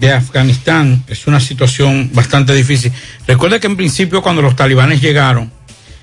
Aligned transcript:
de 0.00 0.12
Afganistán 0.12 1.04
es 1.06 1.26
una 1.26 1.38
situación 1.40 2.10
bastante 2.14 2.54
difícil. 2.54 2.90
Recuerda 3.26 3.60
que 3.60 3.66
en 3.66 3.76
principio 3.76 4.22
cuando 4.22 4.40
los 4.40 4.56
talibanes 4.56 5.02
llegaron, 5.02 5.52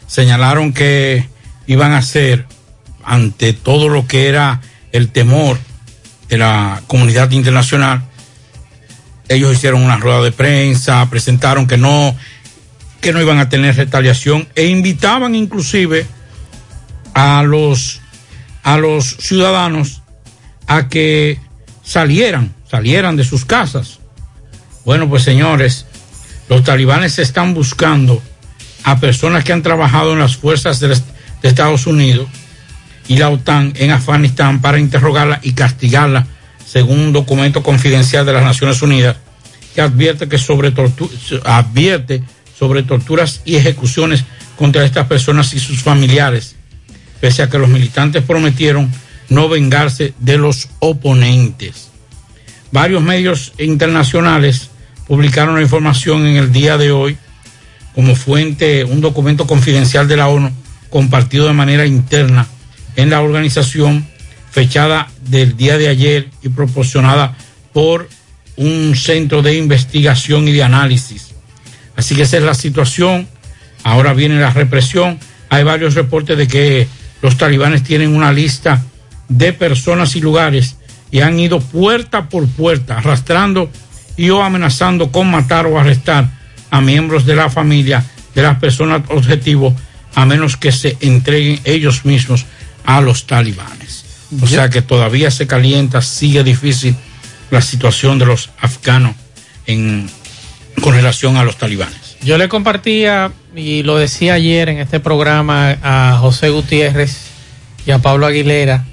señalaron 0.05 0.71
que 0.71 1.27
iban 1.65 1.93
a 1.93 1.97
hacer 1.97 2.45
ante 3.03 3.53
todo 3.53 3.89
lo 3.89 4.07
que 4.07 4.27
era 4.27 4.61
el 4.91 5.09
temor 5.09 5.57
de 6.29 6.37
la 6.37 6.83
comunidad 6.85 7.31
internacional. 7.31 8.03
Ellos 9.27 9.53
hicieron 9.53 9.81
una 9.81 9.97
rueda 9.97 10.21
de 10.21 10.31
prensa, 10.31 11.09
presentaron 11.09 11.67
que 11.67 11.77
no 11.77 12.15
que 13.01 13.13
no 13.13 13.21
iban 13.21 13.37
a 13.39 13.49
tener 13.49 13.75
retaliación 13.75 14.47
e 14.55 14.65
invitaban 14.65 15.35
inclusive 15.35 16.05
a 17.13 17.43
los 17.43 18.01
a 18.63 18.77
los 18.77 19.17
ciudadanos 19.19 20.01
a 20.67 20.87
que 20.87 21.39
salieran 21.83 22.56
salieran 22.69 23.15
de 23.15 23.23
sus 23.23 23.45
casas. 23.45 23.99
Bueno, 24.85 25.09
pues 25.09 25.23
señores, 25.23 25.85
los 26.49 26.63
talibanes 26.63 27.19
están 27.19 27.53
buscando 27.53 28.21
a 28.83 28.99
personas 28.99 29.43
que 29.43 29.53
han 29.53 29.63
trabajado 29.63 30.13
en 30.13 30.19
las 30.19 30.37
fuerzas 30.37 30.79
de, 30.79 30.97
Estados 31.43 31.87
Unidos 31.87 32.27
y 33.07 33.17
la 33.17 33.29
OTAN 33.29 33.73
en 33.75 33.91
Afganistán 33.91 34.61
para 34.61 34.79
interrogarla 34.79 35.39
y 35.43 35.53
castigarla, 35.53 36.27
según 36.65 36.99
un 36.99 37.13
documento 37.13 37.63
confidencial 37.63 38.25
de 38.25 38.33
las 38.33 38.43
Naciones 38.43 38.81
Unidas, 38.81 39.17
que 39.75 39.81
advierte, 39.81 40.27
que 40.27 40.37
sobre, 40.37 40.73
advierte 41.45 42.23
sobre 42.57 42.83
torturas 42.83 43.41
y 43.45 43.55
ejecuciones 43.55 44.25
contra 44.57 44.83
estas 44.83 45.07
personas 45.07 45.53
y 45.53 45.59
sus 45.59 45.83
familiares, 45.83 46.55
pese 47.21 47.43
a 47.43 47.49
que 47.49 47.59
los 47.59 47.69
militantes 47.69 48.23
prometieron 48.23 48.91
no 49.29 49.47
vengarse 49.47 50.13
de 50.19 50.37
los 50.37 50.69
oponentes. 50.79 51.86
Varios 52.71 53.01
medios 53.01 53.53
internacionales 53.59 54.69
publicaron 55.07 55.55
la 55.55 55.61
información 55.61 56.27
en 56.27 56.37
el 56.37 56.51
día 56.51 56.77
de 56.77 56.91
hoy 56.91 57.17
como 57.95 58.15
fuente 58.15 58.83
un 58.83 59.01
documento 59.01 59.47
confidencial 59.47 60.07
de 60.07 60.17
la 60.17 60.27
ONU 60.27 60.51
compartido 60.89 61.47
de 61.47 61.53
manera 61.53 61.85
interna 61.85 62.47
en 62.95 63.09
la 63.09 63.21
organización, 63.21 64.07
fechada 64.51 65.07
del 65.27 65.55
día 65.55 65.77
de 65.77 65.87
ayer 65.87 66.29
y 66.43 66.49
proporcionada 66.49 67.35
por 67.73 68.09
un 68.57 68.95
centro 68.95 69.41
de 69.41 69.55
investigación 69.55 70.47
y 70.47 70.51
de 70.51 70.63
análisis. 70.63 71.29
Así 71.95 72.15
que 72.15 72.23
esa 72.23 72.37
es 72.37 72.43
la 72.43 72.53
situación. 72.53 73.27
Ahora 73.83 74.13
viene 74.13 74.39
la 74.39 74.51
represión. 74.51 75.19
Hay 75.49 75.63
varios 75.63 75.93
reportes 75.93 76.37
de 76.37 76.47
que 76.47 76.87
los 77.21 77.37
talibanes 77.37 77.83
tienen 77.83 78.15
una 78.15 78.33
lista 78.33 78.83
de 79.29 79.53
personas 79.53 80.15
y 80.15 80.21
lugares 80.21 80.76
y 81.11 81.21
han 81.21 81.39
ido 81.39 81.59
puerta 81.59 82.29
por 82.29 82.47
puerta 82.47 82.97
arrastrando 82.97 83.69
y 84.17 84.29
o 84.29 84.43
amenazando 84.43 85.11
con 85.11 85.29
matar 85.29 85.67
o 85.67 85.79
arrestar 85.79 86.29
a 86.69 86.81
miembros 86.81 87.25
de 87.25 87.35
la 87.35 87.49
familia 87.49 88.03
de 88.35 88.41
las 88.41 88.59
personas 88.59 89.03
objetivo 89.09 89.75
a 90.15 90.25
menos 90.25 90.57
que 90.57 90.71
se 90.71 90.97
entreguen 90.99 91.59
ellos 91.63 92.05
mismos 92.05 92.45
a 92.85 93.01
los 93.01 93.27
talibanes. 93.27 94.05
O 94.41 94.47
sea 94.47 94.69
que 94.69 94.81
todavía 94.81 95.31
se 95.31 95.47
calienta, 95.47 96.01
sigue 96.01 96.43
difícil 96.43 96.95
la 97.51 97.61
situación 97.61 98.19
de 98.19 98.25
los 98.25 98.49
afganos 98.59 99.15
en, 99.67 100.09
con 100.81 100.93
relación 100.93 101.37
a 101.37 101.43
los 101.43 101.57
talibanes. 101.57 102.17
Yo 102.23 102.37
le 102.37 102.49
compartía 102.49 103.31
y 103.55 103.83
lo 103.83 103.97
decía 103.97 104.33
ayer 104.33 104.69
en 104.69 104.79
este 104.79 104.99
programa 104.99 105.77
a 105.81 106.17
José 106.19 106.49
Gutiérrez 106.49 107.27
y 107.85 107.91
a 107.91 107.99
Pablo 107.99 108.25
Aguilera 108.25 108.85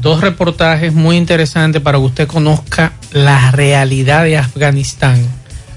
dos 0.00 0.20
reportajes 0.20 0.92
muy 0.92 1.16
interesantes 1.16 1.82
para 1.82 1.98
que 1.98 2.04
usted 2.04 2.28
conozca 2.28 2.92
la 3.12 3.50
realidad 3.50 4.24
de 4.24 4.38
Afganistán. 4.38 5.26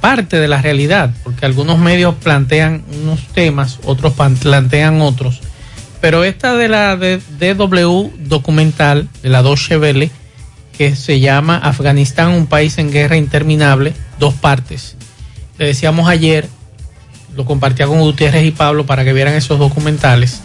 Parte 0.02 0.40
de 0.40 0.48
la 0.48 0.62
realidad, 0.62 1.12
porque 1.24 1.46
algunos 1.46 1.80
medios 1.80 2.16
plantean 2.16 2.84
unos 3.02 3.25
temas, 3.28 3.80
otros 3.86 4.14
plantean 4.14 5.02
otros. 5.02 5.40
Pero 6.02 6.25
esta 6.25 6.56
de 6.56 6.68
la 6.68 6.98
DW 6.98 8.10
documental, 8.20 9.08
de 9.22 9.30
la 9.30 9.42
Deutsche 9.42 9.78
Welle, 9.78 10.12
que 10.78 10.96
se 10.96 11.22
llama 11.22 11.58
Afganistán, 11.58 12.31
un 12.31 12.48
país 12.48 12.78
en 12.78 12.92
guerra 12.92 13.16
interminable, 13.16 13.94
dos 14.19 14.34
partes. 14.34 14.98
Le 15.58 15.68
decíamos 15.68 16.10
ayer, 16.10 16.50
lo 17.36 17.46
compartía 17.46 17.88
con 17.88 18.02
Gutiérrez 18.02 18.44
y 18.44 18.52
Pablo 18.52 18.86
para 18.86 19.06
que 19.06 19.14
vieran 19.14 19.36
esos 19.36 19.60
documentales, 19.60 20.42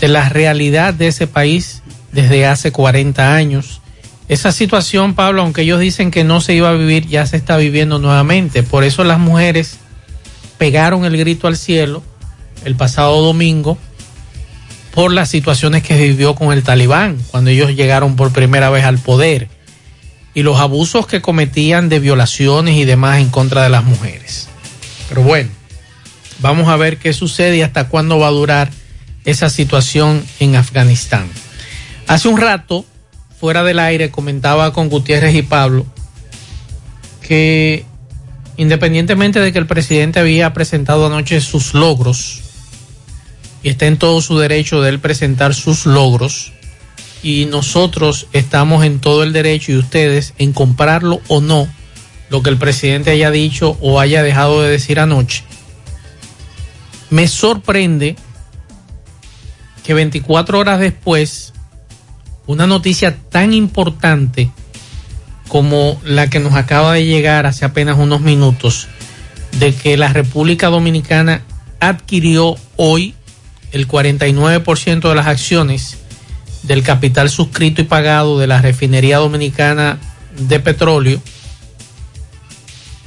de 0.00 0.08
la 0.08 0.28
realidad 0.30 0.94
de 0.94 1.08
ese 1.08 1.26
país 1.26 1.81
desde 2.12 2.46
hace 2.46 2.70
40 2.70 3.34
años. 3.34 3.80
Esa 4.28 4.52
situación, 4.52 5.14
Pablo, 5.14 5.42
aunque 5.42 5.62
ellos 5.62 5.80
dicen 5.80 6.10
que 6.10 6.24
no 6.24 6.40
se 6.40 6.54
iba 6.54 6.70
a 6.70 6.74
vivir, 6.74 7.08
ya 7.08 7.26
se 7.26 7.36
está 7.36 7.56
viviendo 7.56 7.98
nuevamente. 7.98 8.62
Por 8.62 8.84
eso 8.84 9.04
las 9.04 9.18
mujeres 9.18 9.78
pegaron 10.58 11.04
el 11.04 11.16
grito 11.16 11.48
al 11.48 11.56
cielo 11.56 12.02
el 12.64 12.76
pasado 12.76 13.20
domingo 13.20 13.76
por 14.94 15.12
las 15.12 15.28
situaciones 15.28 15.82
que 15.82 15.96
vivió 15.96 16.34
con 16.34 16.52
el 16.52 16.62
talibán 16.62 17.18
cuando 17.30 17.50
ellos 17.50 17.74
llegaron 17.74 18.14
por 18.14 18.32
primera 18.32 18.70
vez 18.70 18.84
al 18.84 18.98
poder 18.98 19.48
y 20.34 20.42
los 20.42 20.60
abusos 20.60 21.06
que 21.06 21.20
cometían 21.20 21.88
de 21.88 21.98
violaciones 21.98 22.76
y 22.76 22.84
demás 22.84 23.20
en 23.20 23.28
contra 23.28 23.62
de 23.62 23.70
las 23.70 23.84
mujeres. 23.84 24.48
Pero 25.08 25.22
bueno, 25.22 25.50
vamos 26.40 26.68
a 26.68 26.76
ver 26.76 26.98
qué 26.98 27.12
sucede 27.12 27.58
y 27.58 27.62
hasta 27.62 27.88
cuándo 27.88 28.18
va 28.18 28.28
a 28.28 28.32
durar 28.32 28.70
esa 29.24 29.50
situación 29.50 30.24
en 30.40 30.56
Afganistán. 30.56 31.26
Hace 32.12 32.28
un 32.28 32.36
rato, 32.36 32.84
fuera 33.40 33.62
del 33.62 33.78
aire, 33.78 34.10
comentaba 34.10 34.74
con 34.74 34.90
Gutiérrez 34.90 35.34
y 35.34 35.40
Pablo 35.40 35.86
que 37.22 37.86
independientemente 38.58 39.40
de 39.40 39.50
que 39.50 39.58
el 39.58 39.66
presidente 39.66 40.20
había 40.20 40.52
presentado 40.52 41.06
anoche 41.06 41.40
sus 41.40 41.72
logros, 41.72 42.42
y 43.62 43.70
está 43.70 43.86
en 43.86 43.96
todo 43.96 44.20
su 44.20 44.38
derecho 44.38 44.82
de 44.82 44.90
él 44.90 45.00
presentar 45.00 45.54
sus 45.54 45.86
logros, 45.86 46.52
y 47.22 47.46
nosotros 47.46 48.26
estamos 48.34 48.84
en 48.84 49.00
todo 49.00 49.22
el 49.22 49.32
derecho 49.32 49.72
y 49.72 49.76
ustedes 49.76 50.34
en 50.36 50.52
comprarlo 50.52 51.22
o 51.28 51.40
no, 51.40 51.66
lo 52.28 52.42
que 52.42 52.50
el 52.50 52.58
presidente 52.58 53.10
haya 53.12 53.30
dicho 53.30 53.78
o 53.80 54.00
haya 54.00 54.22
dejado 54.22 54.60
de 54.60 54.68
decir 54.68 55.00
anoche. 55.00 55.44
Me 57.08 57.26
sorprende 57.26 58.16
que 59.82 59.94
24 59.94 60.58
horas 60.58 60.78
después 60.78 61.52
una 62.52 62.66
noticia 62.66 63.16
tan 63.30 63.52
importante 63.52 64.50
como 65.48 66.00
la 66.04 66.28
que 66.28 66.38
nos 66.38 66.54
acaba 66.54 66.94
de 66.94 67.04
llegar 67.04 67.46
hace 67.46 67.64
apenas 67.64 67.98
unos 67.98 68.20
minutos, 68.20 68.88
de 69.58 69.74
que 69.74 69.96
la 69.96 70.12
República 70.12 70.68
Dominicana 70.68 71.42
adquirió 71.80 72.56
hoy 72.76 73.14
el 73.72 73.88
49% 73.88 75.08
de 75.08 75.14
las 75.14 75.26
acciones 75.26 75.98
del 76.62 76.82
capital 76.82 77.28
suscrito 77.28 77.80
y 77.82 77.84
pagado 77.84 78.38
de 78.38 78.46
la 78.46 78.62
refinería 78.62 79.18
dominicana 79.18 79.98
de 80.38 80.60
petróleo 80.60 81.20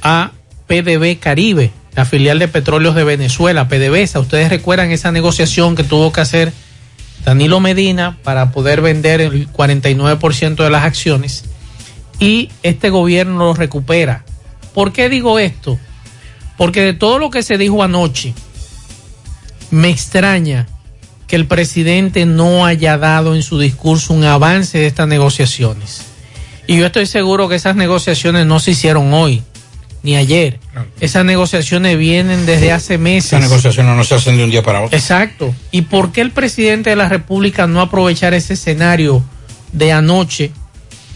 a 0.02 0.32
PDB 0.66 1.18
Caribe, 1.18 1.72
la 1.94 2.04
filial 2.04 2.38
de 2.38 2.48
petróleos 2.48 2.94
de 2.94 3.04
Venezuela, 3.04 3.68
PDVSA. 3.68 4.20
Ustedes 4.20 4.50
recuerdan 4.50 4.90
esa 4.90 5.10
negociación 5.10 5.74
que 5.74 5.84
tuvo 5.84 6.12
que 6.12 6.20
hacer 6.20 6.52
Danilo 7.26 7.58
Medina 7.58 8.18
para 8.22 8.52
poder 8.52 8.80
vender 8.80 9.20
el 9.20 9.50
49% 9.52 10.62
de 10.62 10.70
las 10.70 10.84
acciones 10.84 11.42
y 12.20 12.50
este 12.62 12.88
gobierno 12.88 13.38
lo 13.46 13.52
recupera. 13.52 14.24
¿Por 14.72 14.92
qué 14.92 15.08
digo 15.08 15.40
esto? 15.40 15.76
Porque 16.56 16.82
de 16.82 16.94
todo 16.94 17.18
lo 17.18 17.30
que 17.30 17.42
se 17.42 17.58
dijo 17.58 17.82
anoche, 17.82 18.32
me 19.72 19.90
extraña 19.90 20.68
que 21.26 21.34
el 21.34 21.48
presidente 21.48 22.26
no 22.26 22.64
haya 22.64 22.96
dado 22.96 23.34
en 23.34 23.42
su 23.42 23.58
discurso 23.58 24.14
un 24.14 24.22
avance 24.22 24.78
de 24.78 24.86
estas 24.86 25.08
negociaciones. 25.08 26.02
Y 26.68 26.78
yo 26.78 26.86
estoy 26.86 27.06
seguro 27.06 27.48
que 27.48 27.56
esas 27.56 27.74
negociaciones 27.74 28.46
no 28.46 28.60
se 28.60 28.70
hicieron 28.70 29.12
hoy 29.12 29.42
ni 30.02 30.16
ayer. 30.16 30.60
Esas 31.00 31.24
negociaciones 31.24 31.98
vienen 31.98 32.46
desde 32.46 32.72
hace 32.72 32.98
meses. 32.98 33.32
Esas 33.32 33.40
negociaciones 33.40 33.96
no 33.96 34.04
se 34.04 34.14
hacen 34.14 34.36
de 34.36 34.44
un 34.44 34.50
día 34.50 34.62
para 34.62 34.82
otro. 34.82 34.96
Exacto. 34.96 35.54
¿Y 35.70 35.82
por 35.82 36.12
qué 36.12 36.20
el 36.20 36.30
presidente 36.30 36.90
de 36.90 36.96
la 36.96 37.08
República 37.08 37.66
no 37.66 37.80
aprovechar 37.80 38.34
ese 38.34 38.54
escenario 38.54 39.24
de 39.72 39.92
anoche, 39.92 40.52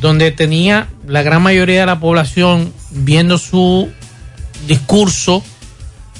donde 0.01 0.33
tenía 0.33 0.89
la 1.07 1.23
gran 1.23 1.43
mayoría 1.43 1.81
de 1.81 1.87
la 1.87 2.01
población 2.01 2.73
viendo 2.91 3.39
su 3.39 3.91
discurso, 4.67 5.43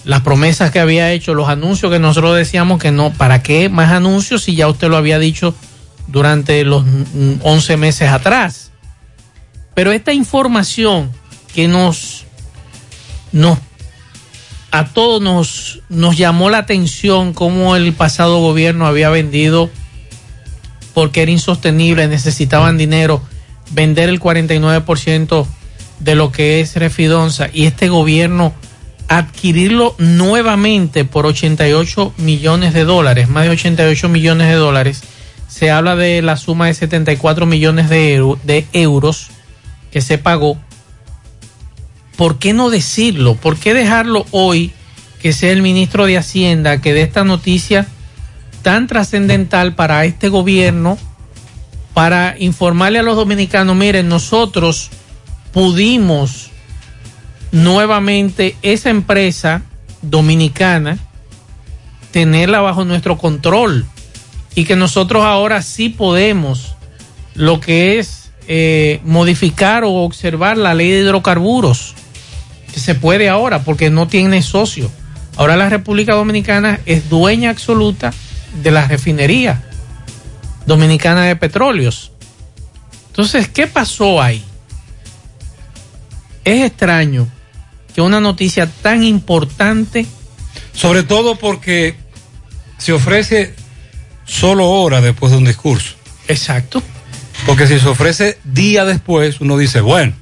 las 0.05 0.23
promesas 0.23 0.71
que 0.71 0.81
había 0.81 1.13
hecho, 1.13 1.35
los 1.35 1.49
anuncios 1.49 1.93
que 1.93 1.99
nosotros 1.99 2.37
decíamos 2.37 2.81
que 2.81 2.91
no, 2.91 3.13
¿para 3.13 3.43
qué 3.43 3.69
más 3.69 3.91
anuncios 3.93 4.45
si 4.45 4.55
ya 4.55 4.69
usted 4.69 4.89
lo 4.89 4.97
había 4.97 5.19
dicho 5.19 5.55
durante 6.07 6.65
los 6.65 6.85
11 7.43 7.77
meses 7.77 8.11
atrás? 8.11 8.71
Pero 9.75 9.93
esta 9.93 10.13
información 10.13 11.11
que 11.55 11.69
nos 11.69 12.27
nos 13.33 13.59
a 14.71 14.87
todos 14.87 15.21
nos, 15.21 15.81
nos 15.89 16.17
llamó 16.17 16.49
la 16.51 16.59
atención 16.59 17.33
cómo 17.33 17.75
el 17.77 17.93
pasado 17.93 18.39
gobierno 18.39 18.87
había 18.87 19.11
vendido 19.11 19.71
porque 20.95 21.23
era 21.23 21.31
insostenible, 21.31 22.07
necesitaban 22.09 22.79
dinero, 22.79 23.23
vender 23.71 24.09
el 24.09 24.21
49% 24.21 25.47
de 26.01 26.15
lo 26.15 26.33
que 26.33 26.61
es 26.61 26.77
Refidonza 26.77 27.49
y 27.53 27.67
este 27.67 27.89
gobierno 27.89 28.53
adquirirlo 29.09 29.95
nuevamente 29.99 31.05
por 31.05 31.27
88 31.27 32.15
millones 32.19 32.73
de 32.73 32.85
dólares, 32.85 33.29
más 33.29 33.45
de 33.45 33.51
88 33.51 34.09
millones 34.09 34.49
de 34.49 34.55
dólares. 34.55 35.03
Se 35.49 35.71
habla 35.71 35.97
de 35.97 36.23
la 36.23 36.37
suma 36.37 36.69
de 36.69 36.75
74 36.75 37.45
millones 37.45 37.89
de 37.89 38.67
euros 38.73 39.31
que 39.91 40.01
se 40.01 40.17
pagó 40.17 40.59
¿por 42.21 42.39
qué 42.39 42.53
no 42.53 42.69
decirlo? 42.69 43.35
¿Por 43.35 43.57
qué 43.57 43.73
dejarlo 43.73 44.27
hoy 44.31 44.73
que 45.23 45.33
sea 45.33 45.53
el 45.53 45.63
ministro 45.63 46.05
de 46.05 46.19
Hacienda 46.19 46.83
que 46.83 46.93
dé 46.93 47.01
esta 47.01 47.25
noticia 47.25 47.87
tan 48.61 48.87
trascendental 48.87 49.75
para 49.75 50.05
este 50.05 50.29
gobierno, 50.29 50.99
para 51.95 52.37
informarle 52.39 52.99
a 52.99 53.03
los 53.03 53.17
dominicanos, 53.17 53.75
miren, 53.75 54.11
nosotros 54.11 54.91
pudimos 55.55 56.51
nuevamente 57.53 58.55
esa 58.61 58.91
empresa 58.91 59.63
dominicana 60.03 60.99
tenerla 62.11 62.61
bajo 62.61 62.85
nuestro 62.85 63.17
control 63.17 63.87
y 64.55 64.67
que 64.67 64.77
nosotros 64.77 65.25
ahora 65.25 65.63
sí 65.63 65.89
podemos 65.89 66.75
lo 67.33 67.61
que 67.61 67.99
es 67.99 68.31
eh, 68.47 69.01
modificar 69.05 69.85
o 69.85 69.93
observar 69.93 70.59
la 70.59 70.75
ley 70.75 70.91
de 70.91 71.01
hidrocarburos 71.01 71.95
se 72.79 72.95
puede 72.95 73.29
ahora 73.29 73.65
porque 73.65 73.91
no 73.91 74.07
tiene 74.07 74.43
socio. 74.43 74.91
Ahora 75.37 75.57
la 75.57 75.69
República 75.69 76.15
Dominicana 76.15 76.81
es 76.87 77.09
dueña 77.09 77.51
absoluta 77.51 78.13
de 78.63 78.71
la 78.71 78.87
refinería 78.87 79.63
dominicana 80.67 81.25
de 81.25 81.37
petróleos. 81.37 82.13
Entonces, 83.09 83.49
¿qué 83.49 83.67
pasó 83.67 84.23
ahí? 84.23 84.45
Es 86.45 86.65
extraño 86.65 87.27
que 87.95 88.01
una 88.01 88.21
noticia 88.21 88.67
tan 88.67 89.03
importante... 89.03 90.07
Sobre 90.73 91.03
todo 91.03 91.37
porque 91.37 91.97
se 92.79 92.93
ofrece 92.93 93.55
solo 94.25 94.69
hora 94.69 95.01
después 95.01 95.33
de 95.33 95.39
un 95.39 95.45
discurso. 95.45 95.95
Exacto. 96.29 96.83
Porque 97.47 97.67
si 97.67 97.81
se 97.81 97.89
ofrece 97.89 98.39
día 98.45 98.85
después, 98.85 99.41
uno 99.41 99.57
dice, 99.57 99.81
bueno, 99.81 100.15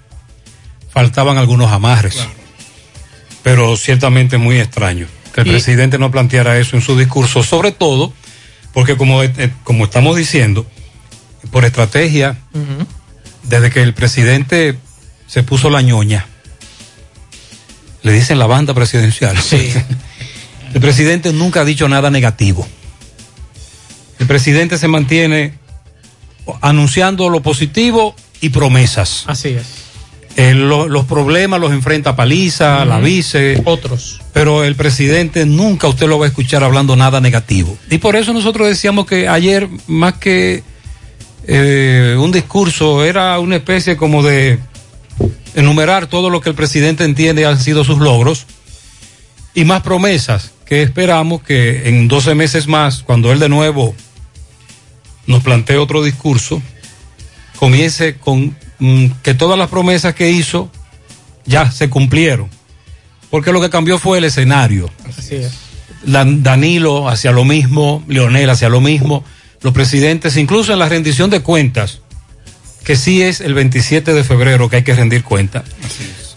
faltaban 0.91 1.37
algunos 1.37 1.71
amarres 1.71 2.27
pero 3.43 3.77
ciertamente 3.77 4.39
muy 4.39 4.59
extraño 4.59 5.07
que 5.33 5.43
el 5.43 5.49
presidente 5.49 5.99
no 5.99 6.11
planteara 6.11 6.59
eso 6.59 6.77
en 6.77 6.83
su 6.83 6.99
discurso, 6.99 7.43
sobre 7.43 7.73
todo 7.73 8.13
porque 8.73 8.97
como, 8.97 9.23
eh, 9.23 9.33
eh, 9.39 9.51
como 9.65 9.85
estamos 9.85 10.17
diciendo, 10.17 10.67
por 11.51 11.65
estrategia, 11.65 12.39
desde 13.45 13.71
que 13.71 13.83
el 13.83 13.95
presidente 13.95 14.77
se 15.27 15.43
puso 15.43 15.71
la 15.71 15.81
ñoña, 15.83 16.27
le 18.03 18.13
dicen 18.13 18.39
la 18.39 18.47
banda 18.47 18.75
presidencial. 18.75 19.37
el 20.75 20.81
presidente 20.81 21.33
nunca 21.33 21.63
ha 21.63 21.65
dicho 21.65 21.89
nada 21.89 22.11
negativo. 22.11 22.67
El 24.19 24.27
presidente 24.27 24.79
se 24.79 24.89
mantiene 24.89 25.55
anunciando 26.61 27.29
lo 27.29 27.41
positivo 27.43 28.15
y 28.41 28.51
promesas. 28.51 29.25
Así 29.27 29.51
es 29.51 29.88
Eh, 30.41 30.55
lo- 30.55 30.87
los 30.89 31.05
problemas 31.05 31.61
los 31.61 31.73
enfrenta 31.73 32.15
Paliza, 32.15 32.85
la 32.85 33.01
vice. 33.01 33.61
Otros. 33.65 34.21
Pero 34.33 34.63
el 34.63 34.77
presidente 34.77 35.45
nunca 35.45 35.89
usted 35.89 36.07
lo 36.07 36.17
va 36.21 36.27
a 36.27 36.29
escuchar 36.29 36.63
hablando 36.63 36.95
nada 36.95 37.21
negativo. 37.21 37.77
Y 37.91 37.99
por 37.99 38.15
eso 38.15 38.33
nosotros 38.33 38.69
decíamos 38.69 39.05
que 39.07 39.27
ayer, 39.27 39.69
más 39.89 40.15
que 40.15 40.63
eh, 41.49 42.17
un 42.21 42.31
discurso, 42.31 43.05
era 43.05 43.39
una 43.41 43.57
especie 43.57 43.97
como 43.97 44.23
de 44.23 44.61
enumerar 45.57 46.07
todo 46.07 46.31
lo 46.31 46.41
que 46.41 46.51
el 46.51 46.55
presidente 46.55 47.03
entiende 47.05 47.45
han 47.45 47.59
sido 47.59 47.83
sus 47.83 47.99
logros 47.99 48.47
y 49.55 49.65
más 49.65 49.83
promesas 49.83 50.53
que 50.65 50.83
esperamos 50.83 51.43
que 51.43 51.89
en 51.89 52.07
12 52.07 52.37
meses 52.37 52.69
más, 52.69 53.03
cuando 53.03 53.33
él 53.33 53.41
de 53.41 53.49
nuevo 53.49 53.93
nos 55.27 55.43
plantee 55.43 55.79
otro 55.79 56.05
discurso, 56.05 56.63
comience 57.59 58.17
con 58.19 58.57
que 59.23 59.35
todas 59.35 59.59
las 59.59 59.69
promesas 59.69 60.15
que 60.15 60.31
hizo 60.31 60.71
ya 61.47 61.71
se 61.71 61.89
cumplieron. 61.91 62.49
Porque 63.31 63.53
lo 63.53 63.61
que 63.61 63.71
cambió 63.71 63.99
fue 63.99 64.19
el 64.19 64.25
escenario. 64.25 64.91
Así 65.19 65.37
es. 65.37 65.53
Danilo 66.05 67.09
hacia 67.09 67.33
lo 67.33 67.45
mismo, 67.45 68.05
Leonel 68.09 68.49
hacia 68.51 68.69
lo 68.69 68.81
mismo, 68.81 69.25
los 69.63 69.73
presidentes, 69.75 70.37
incluso 70.37 70.73
en 70.73 70.79
la 70.79 70.89
rendición 70.89 71.29
de 71.29 71.41
cuentas, 71.41 72.01
que 72.85 72.97
sí 72.97 73.21
es 73.23 73.41
el 73.41 73.55
27 73.55 74.15
de 74.15 74.25
febrero 74.25 74.69
que 74.71 74.77
hay 74.77 74.83
que 74.85 74.95
rendir 74.95 75.25
cuentas, 75.25 75.65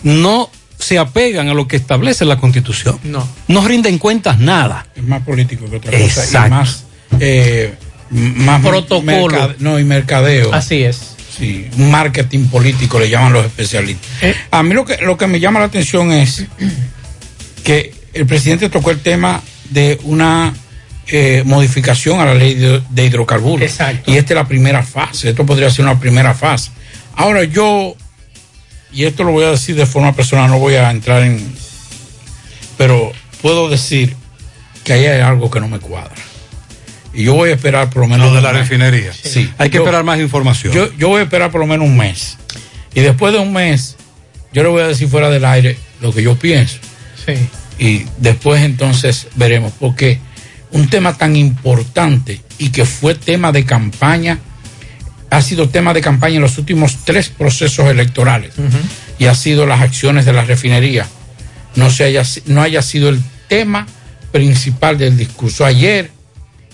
no 0.04 0.50
se 0.80 0.98
apegan 0.98 1.48
a 1.48 1.54
lo 1.54 1.68
que 1.68 1.76
establece 1.78 2.26
la 2.26 2.38
constitución. 2.40 3.00
No. 3.04 3.26
No 3.48 3.66
rinden 3.68 4.00
cuentas 4.00 4.40
nada. 4.40 4.88
Es 4.96 5.04
más 5.04 5.22
político 5.22 5.70
que 5.70 5.76
otra 5.78 5.92
cosa. 5.92 6.04
Exacto. 6.04 6.48
Y 6.48 6.50
más, 6.50 6.84
eh, 7.20 7.76
más 8.10 8.62
Protocolo. 8.66 9.06
mercade- 9.30 9.56
no, 9.60 9.80
y 9.80 9.84
mercadeo. 9.84 10.52
Así 10.54 10.84
es. 10.84 11.11
Sí, 11.42 11.68
un 11.80 11.90
marketing 11.90 12.46
político 12.50 13.00
le 13.00 13.10
llaman 13.10 13.34
los 13.34 13.44
especialistas. 13.44 14.08
Eh. 14.22 14.36
A 14.52 14.62
mí 14.62 14.76
lo 14.76 14.86
que, 14.86 14.98
lo 14.98 15.18
que 15.18 15.26
me 15.26 15.40
llama 15.40 15.60
la 15.60 15.66
atención 15.66 16.12
es 16.12 16.46
que 17.64 17.96
el 18.14 18.28
presidente 18.28 18.70
tocó 18.70 18.92
el 18.92 19.00
tema 19.00 19.42
de 19.72 20.00
una 20.04 20.54
eh, 21.08 21.42
modificación 21.44 22.20
a 22.20 22.26
la 22.26 22.36
ley 22.36 22.54
de, 22.54 22.84
de 22.88 23.06
hidrocarburos. 23.06 23.64
Exacto. 23.64 24.12
Y 24.12 24.18
esta 24.18 24.34
es 24.34 24.36
la 24.36 24.48
primera 24.48 24.84
fase. 24.84 25.32
Esto 25.32 25.44
podría 25.44 25.72
ser 25.72 25.84
una 25.84 26.00
primera 26.00 26.36
fase. 26.36 26.70
Ahora 27.16 27.44
yo, 27.44 27.96
y 28.94 29.06
esto 29.06 29.24
lo 29.24 29.32
voy 29.32 29.46
a 29.46 29.50
decir 29.50 29.76
de 29.76 29.88
forma 29.88 30.14
personal, 30.14 30.48
no 30.48 30.60
voy 30.60 30.76
a 30.76 30.92
entrar 30.92 31.24
en... 31.24 31.44
Pero 32.78 33.12
puedo 33.42 33.68
decir 33.68 34.16
que 34.84 34.94
ahí 34.94 35.06
hay 35.06 35.22
algo 35.22 35.50
que 35.50 35.60
no 35.60 35.68
me 35.68 35.80
cuadra. 35.80 36.14
Y 37.14 37.24
yo 37.26 37.34
voy 37.34 37.50
a 37.50 37.54
esperar 37.56 37.90
por 37.90 38.04
lo 38.04 38.08
menos... 38.08 38.28
Lo 38.28 38.32
de 38.34 38.38
un 38.38 38.44
la 38.44 38.52
mes. 38.54 38.62
refinería. 38.70 39.12
Sí. 39.14 39.52
Hay 39.58 39.70
que 39.70 39.78
Yo- 39.78 39.84
esperar 39.84 40.04
más 40.04 40.20
información. 40.20 40.74
yo, 40.74 40.92
yo 40.98 41.10
voy 41.10 41.20
a 41.20 41.24
esperar 41.24 41.52
por 41.52 41.60
lo 41.62 41.68
menos 41.68 41.86
un 41.88 41.98
mes. 41.98 42.38
Y 42.94 43.02
después 43.02 43.34
de 43.34 43.40
un 43.40 43.52
mes, 43.54 43.98
yo 44.54 44.64
le 44.64 44.70
voy 44.70 44.82
a 44.82 44.88
decir 44.88 45.08
fuera 45.10 45.30
del 45.30 45.44
aire 45.46 45.78
lo 46.02 46.14
que 46.14 46.24
yo 46.24 46.38
pienso. 46.38 46.78
Sí. 47.26 47.34
Y 47.80 48.06
después 48.18 48.62
entonces 48.64 49.28
veremos. 49.36 49.74
Porque 49.80 50.20
un 50.72 50.90
tema 50.90 51.18
tan 51.18 51.36
importante 51.36 52.42
y 52.58 52.70
que 52.70 52.86
fue 52.86 53.16
tema 53.16 53.52
de 53.52 53.66
campaña, 53.66 54.40
ha 55.30 55.42
sido 55.42 55.70
tema 55.70 55.94
de 55.94 56.02
campaña 56.02 56.36
en 56.36 56.42
los 56.42 56.58
últimos 56.58 56.98
tres 57.06 57.30
procesos 57.30 57.88
electorales. 57.90 58.54
Y 59.20 59.26
ha 59.26 59.36
sido 59.36 59.66
las 59.66 59.82
acciones 59.82 60.26
de 60.26 60.34
la 60.34 60.44
refinería. 60.44 61.08
No, 61.76 61.90
se 61.90 62.04
haya, 62.06 62.24
no 62.48 62.62
haya 62.62 62.82
sido 62.82 63.10
el 63.10 63.22
tema 63.48 63.86
principal 64.32 64.98
del 64.98 65.18
discurso. 65.18 65.66
Ayer, 65.66 66.12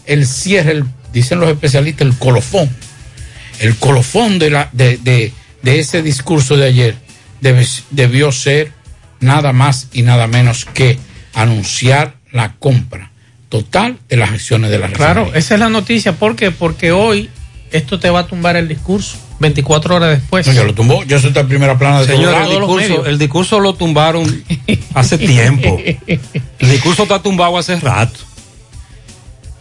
el 0.08 0.26
cierre, 0.26 0.72
el- 0.72 0.86
dicen 1.14 1.40
los 1.40 1.50
especialistas, 1.50 2.08
el 2.08 2.18
colofón 2.18 2.70
el 3.60 3.76
colofón 3.78 4.38
de, 4.40 4.50
la, 4.52 4.70
de, 4.72 4.98
de- 4.98 5.34
de 5.64 5.80
ese 5.80 6.04
discurso 6.04 6.56
de 6.58 6.68
ayer 6.68 6.96
debe- 7.42 7.68
debió 7.90 8.32
ser 8.32 8.72
nada 9.20 9.52
más 9.52 9.88
y 9.94 10.04
nada 10.04 10.28
menos 10.28 10.66
que 10.66 11.00
anunciar 11.34 12.14
la 12.32 12.54
compra 12.60 13.12
total 13.50 13.98
de 14.10 14.18
las 14.18 14.30
acciones 14.32 14.70
de 14.70 14.78
la 14.78 14.90
Claro, 14.90 15.22
refinería. 15.22 15.40
esa 15.40 15.54
es 15.56 15.60
la 15.60 15.70
noticia. 15.70 16.14
¿Por 16.14 16.36
qué? 16.36 16.52
Porque 16.52 16.92
hoy 16.92 17.30
esto 17.72 18.00
te 18.00 18.10
va 18.12 18.20
a 18.22 18.28
tumbar 18.28 18.58
el 18.58 18.68
discurso 18.68 19.18
24 19.40 19.96
horas 19.96 20.20
después. 20.20 20.46
No, 20.46 20.54
ya 20.54 20.64
lo 20.64 20.76
tumbó, 20.76 21.04
ya 21.06 21.18
eso 21.18 21.30
está 21.30 21.40
en 21.40 21.48
primera 21.48 21.78
plana 21.80 22.02
de 22.02 22.08
Señor, 22.08 22.36
el 22.36 22.50
discurso, 22.50 22.76
medios. 22.76 23.08
el 23.08 23.18
discurso 23.18 23.60
lo 23.60 23.74
tumbaron 23.74 24.44
hace 24.94 25.18
tiempo. 25.18 25.80
El 26.60 26.72
discurso 26.72 27.04
está 27.04 27.22
tumbado 27.24 27.58
hace 27.58 27.76
rato. 27.80 28.20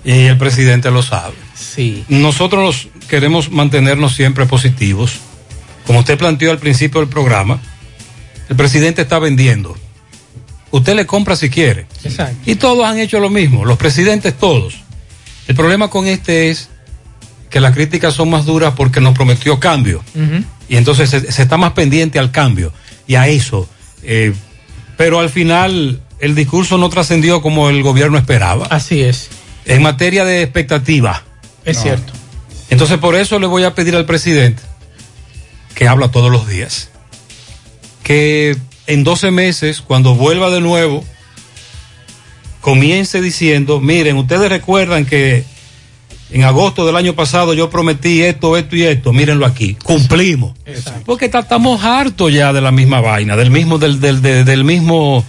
Y 0.06 0.26
el 0.26 0.38
presidente 0.38 0.90
lo 0.90 1.02
sabe. 1.02 1.34
Sí. 1.54 2.04
Nosotros 2.08 2.88
queremos 3.08 3.50
mantenernos 3.50 4.14
siempre 4.14 4.46
positivos. 4.46 5.18
Como 5.84 5.98
usted 5.98 6.16
planteó 6.16 6.52
al 6.52 6.58
principio 6.58 7.00
del 7.00 7.10
programa, 7.10 7.60
el 8.48 8.56
presidente 8.56 9.02
está 9.02 9.18
vendiendo. 9.18 9.76
Usted 10.70 10.94
le 10.94 11.06
compra 11.06 11.34
si 11.34 11.50
quiere. 11.50 11.86
Exacto. 12.04 12.38
Y 12.46 12.54
todos 12.54 12.86
han 12.86 12.98
hecho 12.98 13.18
lo 13.18 13.30
mismo, 13.30 13.64
los 13.64 13.78
presidentes 13.78 14.38
todos. 14.38 14.78
El 15.48 15.56
problema 15.56 15.88
con 15.88 16.06
este 16.06 16.50
es 16.50 16.70
que 17.50 17.60
las 17.60 17.75
críticas 17.75 18.14
son 18.14 18.30
más 18.30 18.46
duras 18.46 18.75
porque 18.76 19.00
nos 19.00 19.14
prometió 19.14 19.58
cambio. 19.58 20.04
Y 20.68 20.76
entonces 20.76 21.10
se, 21.10 21.32
se 21.32 21.42
está 21.42 21.56
más 21.56 21.72
pendiente 21.72 22.18
al 22.20 22.30
cambio 22.30 22.72
y 23.08 23.16
a 23.16 23.26
eso. 23.26 23.68
Eh, 24.04 24.32
pero 24.96 25.18
al 25.18 25.30
final 25.30 26.00
el 26.20 26.34
discurso 26.34 26.78
no 26.78 26.88
trascendió 26.90 27.42
como 27.42 27.68
el 27.70 27.82
gobierno 27.82 28.18
esperaba. 28.18 28.66
Así 28.66 29.02
es. 29.02 29.28
En 29.66 29.82
materia 29.82 30.25
de 30.25 30.42
expectativa. 30.42 31.23
Es 31.64 31.80
cierto. 31.82 32.12
Entonces 32.70 32.99
por 32.99 33.14
eso 33.16 33.38
le 33.38 33.46
voy 33.46 33.64
a 33.64 33.75
pedir 33.75 33.94
al 33.96 34.06
presidente, 34.06 34.62
que 35.75 35.87
habla 35.88 36.11
todos 36.11 36.30
los 36.32 36.49
días, 36.49 36.88
que 38.02 38.56
en 38.87 39.04
12 39.04 39.30
meses, 39.30 39.80
cuando 39.80 40.14
vuelva 40.14 40.50
de 40.50 40.61
nuevo, 40.61 41.04
comience 42.61 43.20
diciendo, 43.20 43.80
miren, 43.80 44.16
ustedes 44.16 44.49
recuerdan 44.49 45.06
que 45.06 45.44
en 46.30 46.42
agosto 46.42 46.85
del 46.85 46.96
año 46.96 47.14
pasado 47.14 47.54
yo 47.54 47.70
prometí 47.70 48.23
esto, 48.23 48.56
esto 48.56 48.75
y 48.75 48.82
esto, 48.82 49.12
mírenlo 49.12 49.46
aquí, 49.46 49.75
cumplimos. 49.82 50.54
Porque 51.04 51.28
ta- 51.28 51.40
estamos 51.40 51.85
hartos 51.85 52.32
ya 52.32 52.52
de 52.52 52.61
la 52.61 52.73
misma 52.73 53.00
vaina, 53.00 53.37
del 53.37 53.50
mismo, 53.52 53.78
del, 53.78 54.00
del, 54.00 54.20
de- 54.23 54.42
del 54.44 54.64
mismo, 54.64 55.25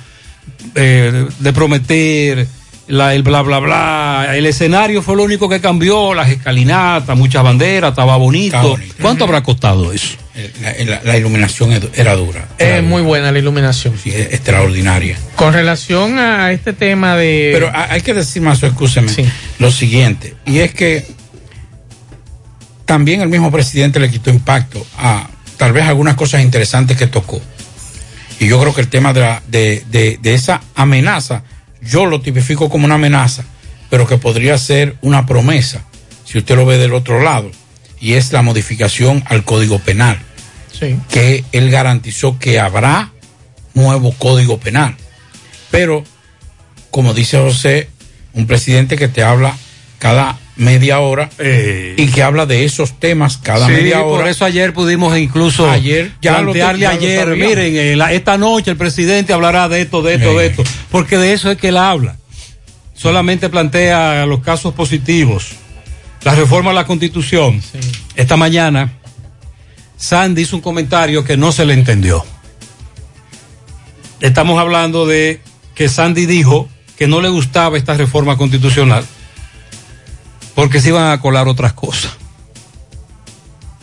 eh, 0.74 1.27
de 1.39 1.53
prometer, 1.53 2.48
la, 2.88 3.13
el 3.13 3.24
bla, 3.24 3.41
bla, 3.41 3.60
bla. 3.60 4.27
El 4.34 4.46
escenario 4.46 5.01
fue 5.01 5.15
lo 5.15 5.24
único 5.24 5.48
que 5.50 5.60
cambió, 5.60 6.13
las 6.13 6.29
escalinatas, 6.29 7.17
muchas 7.17 7.44
banderas, 7.44 7.89
estaba 7.91 8.15
bonito. 8.17 8.77
¿Cuánto 9.01 9.24
habrá 9.25 9.44
costado 9.44 9.91
eso? 9.91 10.15
Eh, 10.36 10.51
La, 10.62 10.74
la- 10.96 11.01
la 11.03 11.17
iluminación 11.17 11.72
era 11.96 12.15
dura. 12.15 12.48
Es 12.58 12.84
muy 12.84 13.01
buena 13.01 13.32
la 13.32 13.39
iluminación. 13.39 13.98
Sí, 14.01 14.10
es 14.12 14.34
extraordinaria. 14.34 15.17
Con 15.36 15.53
relación 15.53 16.20
a 16.20 16.51
este 16.51 16.74
tema 16.74 17.15
de... 17.15 17.50
Pero 17.53 17.67
ha- 17.74 17.91
hay 17.91 18.01
que 18.01 18.13
decir 18.13 18.41
más, 18.41 18.62
escúcheme, 18.63 19.10
Sí. 19.10 19.25
lo 19.60 19.72
siguiente, 19.72 20.36
y 20.46 20.60
es 20.60 20.74
que 20.74 21.06
también 22.86 23.22
el 23.22 23.29
mismo 23.29 23.51
presidente 23.51 24.00
le 24.00 24.10
quitó 24.10 24.29
impacto 24.29 24.86
a 24.98 25.27
tal 25.58 25.74
vez 25.74 25.84
algunas 25.86 26.15
cosas 26.15 26.41
interesantes 26.41 26.96
que 26.98 27.08
tocó. 27.08 27.41
Y 28.39 28.48
yo 28.48 28.60
creo 28.62 28.74
que 28.74 28.82
el 28.82 28.88
tema 28.88 29.13
de, 29.13 29.22
la- 29.22 29.41
de, 29.48 29.84
de- 29.89 30.20
de 30.22 30.34
esa 30.36 30.62
amenaza, 30.75 31.44
yo 31.88 32.06
lo 32.06 32.22
tipifico 32.22 32.70
como 32.70 32.86
una 32.86 32.96
amenaza, 32.96 33.44
pero 33.89 34.06
que 34.08 34.17
podría 34.17 34.58
ser 34.58 34.96
una 35.01 35.25
promesa, 35.25 35.86
si 36.25 36.38
usted 36.38 36.56
lo 36.56 36.65
ve 36.65 36.77
del 36.77 36.94
otro 36.94 37.22
lado, 37.22 37.50
y 38.00 38.13
es 38.13 38.32
la 38.32 38.41
modificación 38.41 39.24
al 39.27 39.44
Código 39.44 39.79
Penal 39.79 40.20
Sí. 40.72 40.96
que 41.10 41.44
él 41.53 41.72
garantizó 41.72 42.38
que 42.38 42.60
habrá 42.60 43.12
nuevo 43.74 44.12
código 44.12 44.60
penal. 44.60 44.96
Pero, 45.72 46.03
como 46.91 47.13
dice 47.15 47.39
José, 47.39 47.89
un 48.34 48.46
presidente 48.46 48.96
que 48.96 49.08
te 49.08 49.24
habla 49.24 49.58
cada 49.98 50.38
media 50.58 51.00
hora 51.00 51.30
y 51.40 52.08
que 52.08 52.24
habla 52.24 52.46
de 52.46 52.66
esos 52.66 53.00
temas 53.00 53.38
cada 53.38 53.68
Sí, 53.68 53.74
media 53.74 54.02
hora. 54.04 54.20
por 54.22 54.28
eso 54.28 54.44
ayer 54.46 54.74
pudimos 54.74 55.18
incluso 55.18 55.70
Ayer 55.70 56.12
ya 56.22 56.40
plantearle 56.40 56.82
ya 56.82 56.90
ayer, 56.92 57.28
miren, 57.36 57.76
eh, 57.76 57.96
la- 57.96 58.12
esta 58.12 58.38
noche 58.38 58.72
el 58.72 58.78
presidente 58.78 59.34
hablará 59.34 59.70
de 59.70 59.82
esto, 59.82 60.02
de 60.02 60.16
esto, 60.16 60.38
de 60.38 60.48
esto, 60.48 60.64
porque 60.92 61.18
de 61.18 61.34
eso 61.34 61.52
es 61.52 61.58
que 61.58 61.68
él 61.70 61.78
habla. 61.78 62.18
Solamente 62.96 63.50
plantea 63.50 64.26
los 64.26 64.40
casos 64.42 64.74
positivos, 64.74 65.50
la 66.24 66.34
reforma 66.34 66.72
a 66.72 66.74
la 66.74 66.86
constitución. 66.88 67.62
Esta 68.16 68.36
mañana, 68.36 68.94
Sandy 69.98 70.42
hizo 70.42 70.56
un 70.56 70.62
comentario 70.64 71.24
que 71.24 71.38
no 71.38 71.52
se 71.52 71.66
le 71.66 71.74
entendió. 71.74 72.26
Estamos 74.20 74.60
hablando 74.60 75.06
de 75.06 75.42
que 75.76 75.90
Sandy 75.90 76.26
dijo 76.26 76.68
que 76.98 77.08
no 77.08 77.22
le 77.22 77.30
gustaba 77.30 77.78
esta 77.78 77.94
reforma 77.94 78.36
constitucional 78.38 79.06
porque 80.58 80.82
se 80.82 80.90
iban 80.90 81.12
a 81.12 81.22
colar 81.22 81.48
otras 81.48 81.74
cosas. 81.74 82.14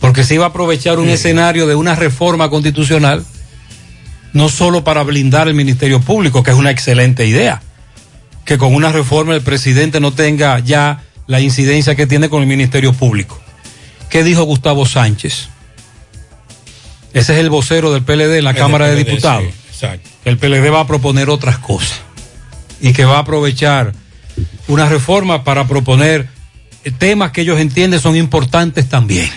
Porque 0.01 0.25
se 0.25 0.35
iba 0.35 0.47
a 0.47 0.49
aprovechar 0.49 0.99
un 0.99 1.09
escenario 1.09 1.69
de 1.69 1.77
una 1.77 1.95
reforma 1.95 2.51
constitucional, 2.51 3.25
no 4.33 4.49
solo 4.49 4.83
para 4.83 5.05
blindar 5.05 5.47
el 5.47 5.55
Ministerio 5.55 6.01
Público, 6.01 6.43
que 6.43 6.51
es 6.51 6.57
una 6.57 6.73
excelente 6.73 7.27
idea, 7.27 7.63
que 8.45 8.59
con 8.59 8.75
una 8.75 8.91
reforma 8.91 9.37
el 9.37 9.43
presidente 9.43 10.01
no 10.01 10.15
tenga 10.15 10.59
ya 10.59 11.05
la 11.29 11.39
incidencia 11.39 11.95
que 11.95 12.09
tiene 12.09 12.29
con 12.29 12.43
el 12.43 12.49
Ministerio 12.49 12.93
Público. 12.93 13.41
¿Qué 14.11 14.25
dijo 14.25 14.43
Gustavo 14.43 14.85
Sánchez? 14.85 15.51
Ese 17.13 17.35
es 17.35 17.39
el 17.39 17.51
vocero 17.51 17.93
del 17.93 18.03
PLD 18.03 18.39
en 18.39 18.45
la 18.45 18.51
El 18.51 18.57
Cámara 18.57 18.89
de 18.89 18.97
Diputados. 18.97 19.45
sí. 19.71 19.87
El 20.25 20.39
PLD 20.39 20.73
va 20.73 20.81
a 20.81 20.87
proponer 20.89 21.31
otras 21.31 21.59
cosas 21.59 22.01
y 22.81 22.93
que 22.93 23.05
va 23.05 23.19
a 23.19 23.21
aprovechar 23.21 23.93
una 24.67 24.89
reforma 24.89 25.45
para 25.45 25.69
proponer 25.69 26.35
temas 26.93 27.31
que 27.33 27.43
ellos 27.43 27.61
entienden 27.61 28.01
son 28.01 28.17
importantes 28.17 28.89
también. 28.89 29.29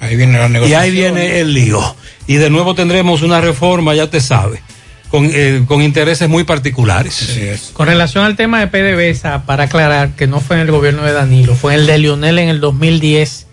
Ahí 0.00 0.16
viene 0.16 0.38
la 0.38 0.46
Y 0.46 0.50
negociación. 0.50 0.82
ahí 0.82 0.90
viene 0.90 1.40
el 1.40 1.52
lío. 1.52 1.96
Y 2.26 2.34
de 2.36 2.50
nuevo 2.50 2.74
tendremos 2.74 3.22
una 3.22 3.40
reforma, 3.40 3.94
ya 3.94 4.08
te 4.08 4.20
sabe, 4.20 4.62
con, 5.08 5.28
eh, 5.32 5.62
con 5.66 5.82
intereses 5.82 6.28
muy 6.28 6.44
particulares. 6.44 7.38
Con 7.72 7.86
relación 7.86 8.24
al 8.24 8.36
tema 8.36 8.60
de 8.60 8.68
PDVSA, 8.68 9.44
para 9.44 9.64
aclarar 9.64 10.10
que 10.16 10.26
no 10.26 10.40
fue 10.40 10.56
en 10.56 10.62
el 10.62 10.70
gobierno 10.70 11.02
de 11.02 11.12
Danilo, 11.12 11.54
fue 11.54 11.74
en 11.74 11.80
el 11.80 11.86
de 11.86 11.98
Lionel 11.98 12.38
en 12.38 12.48
el 12.48 12.60
2010. 12.60 13.46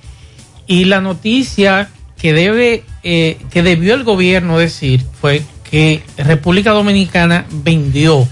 Y 0.67 0.85
la 0.85 1.01
noticia 1.01 1.89
que 2.17 2.33
debe, 2.33 2.83
eh, 3.03 3.37
que 3.51 3.63
debió 3.63 3.93
el 3.93 4.03
gobierno 4.03 4.57
decir 4.57 5.03
fue 5.19 5.41
que 5.69 6.01
República 6.17 6.71
Dominicana 6.71 7.45
vendió 7.51 8.27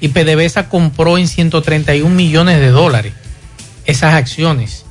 y 0.00 0.08
PDVSA 0.08 0.68
compró 0.68 1.18
en 1.18 1.28
131 1.28 2.14
millones 2.14 2.58
de 2.58 2.68
dólares 2.68 3.12
esas 3.84 4.14
acciones. 4.14 4.84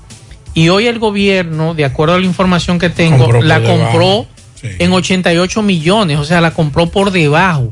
Y 0.53 0.69
hoy 0.69 0.87
el 0.87 0.99
gobierno, 0.99 1.73
de 1.73 1.85
acuerdo 1.85 2.15
a 2.15 2.19
la 2.19 2.25
información 2.25 2.79
que 2.79 2.89
tengo, 2.89 3.19
Compró 3.25 3.41
la 3.41 3.61
compró 3.61 4.27
Sí. 4.59 4.67
en 4.79 4.91
88 4.91 5.61
millones, 5.61 6.19
o 6.19 6.25
sea, 6.25 6.41
la 6.41 6.51
compró 6.51 6.89
por 6.89 7.11
debajo. 7.11 7.71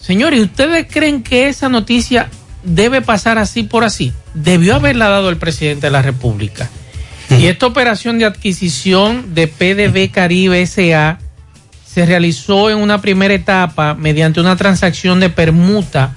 Señores, 0.00 0.38
¿ustedes 0.40 0.86
creen 0.88 1.22
que 1.24 1.48
esa 1.48 1.68
noticia 1.68 2.28
debe 2.62 3.02
pasar 3.02 3.38
así 3.38 3.64
por 3.64 3.82
así? 3.82 4.12
Debió 4.32 4.76
haberla 4.76 5.08
dado 5.08 5.28
el 5.28 5.38
presidente 5.38 5.88
de 5.88 5.90
la 5.90 6.02
República. 6.02 6.70
Y 7.30 7.46
esta 7.46 7.66
operación 7.66 8.18
de 8.18 8.26
adquisición 8.26 9.34
de 9.34 9.48
PDB 9.48 10.12
Caribe 10.12 10.62
SA 10.66 11.18
se 11.84 12.06
realizó 12.06 12.70
en 12.70 12.78
una 12.78 13.00
primera 13.00 13.34
etapa 13.34 13.94
mediante 13.94 14.40
una 14.40 14.56
transacción 14.56 15.18
de 15.20 15.30
permuta 15.30 16.12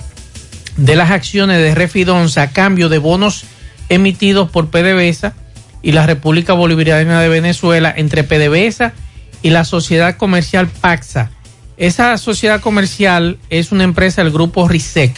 de 0.75 0.95
las 0.95 1.09
acciones 1.09 1.57
de 1.59 1.73
Refidonza 1.73 2.43
a 2.43 2.51
cambio 2.51 2.89
de 2.89 2.97
bonos 2.99 3.45
emitidos 3.89 4.49
por 4.49 4.69
PDVSA 4.69 5.33
y 5.81 5.91
la 5.91 6.05
República 6.05 6.53
Bolivariana 6.53 7.21
de 7.21 7.29
Venezuela 7.29 7.93
entre 7.95 8.23
PDVSA 8.23 8.93
y 9.41 9.51
la 9.51 9.63
sociedad 9.63 10.17
comercial 10.17 10.67
Paxa. 10.67 11.31
Esa 11.77 12.17
sociedad 12.17 12.59
comercial 12.59 13.37
es 13.49 13.71
una 13.71 13.83
empresa 13.83 14.23
del 14.23 14.33
grupo 14.33 14.67
RISEC 14.67 15.13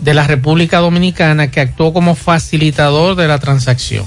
de 0.00 0.14
la 0.14 0.26
República 0.26 0.78
Dominicana 0.78 1.50
que 1.50 1.60
actuó 1.60 1.92
como 1.92 2.14
facilitador 2.14 3.14
de 3.14 3.28
la 3.28 3.38
transacción. 3.38 4.04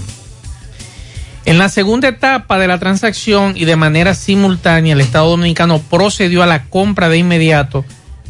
En 1.45 1.57
la 1.57 1.69
segunda 1.69 2.09
etapa 2.09 2.59
de 2.59 2.67
la 2.67 2.77
transacción 2.77 3.53
y 3.55 3.63
de 3.63 3.77
manera 3.77 4.13
simultánea, 4.13 4.93
el 4.93 4.99
Estado 4.99 5.29
Dominicano 5.29 5.79
procedió 5.79 6.43
a 6.43 6.45
la 6.45 6.65
compra 6.65 7.07
de 7.07 7.19
inmediato 7.19 7.85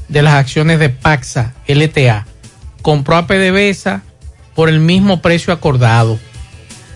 de 0.08 0.22
las 0.22 0.36
acciones 0.36 0.78
de 0.80 0.90
Paxa 0.90 1.56
LTA. 1.68 2.28
Compró 2.84 3.18
a 3.18 3.26
PDVSA 3.26 4.04
por 4.58 4.70
el 4.70 4.80
mismo 4.80 5.22
precio 5.22 5.54
acordado. 5.54 6.18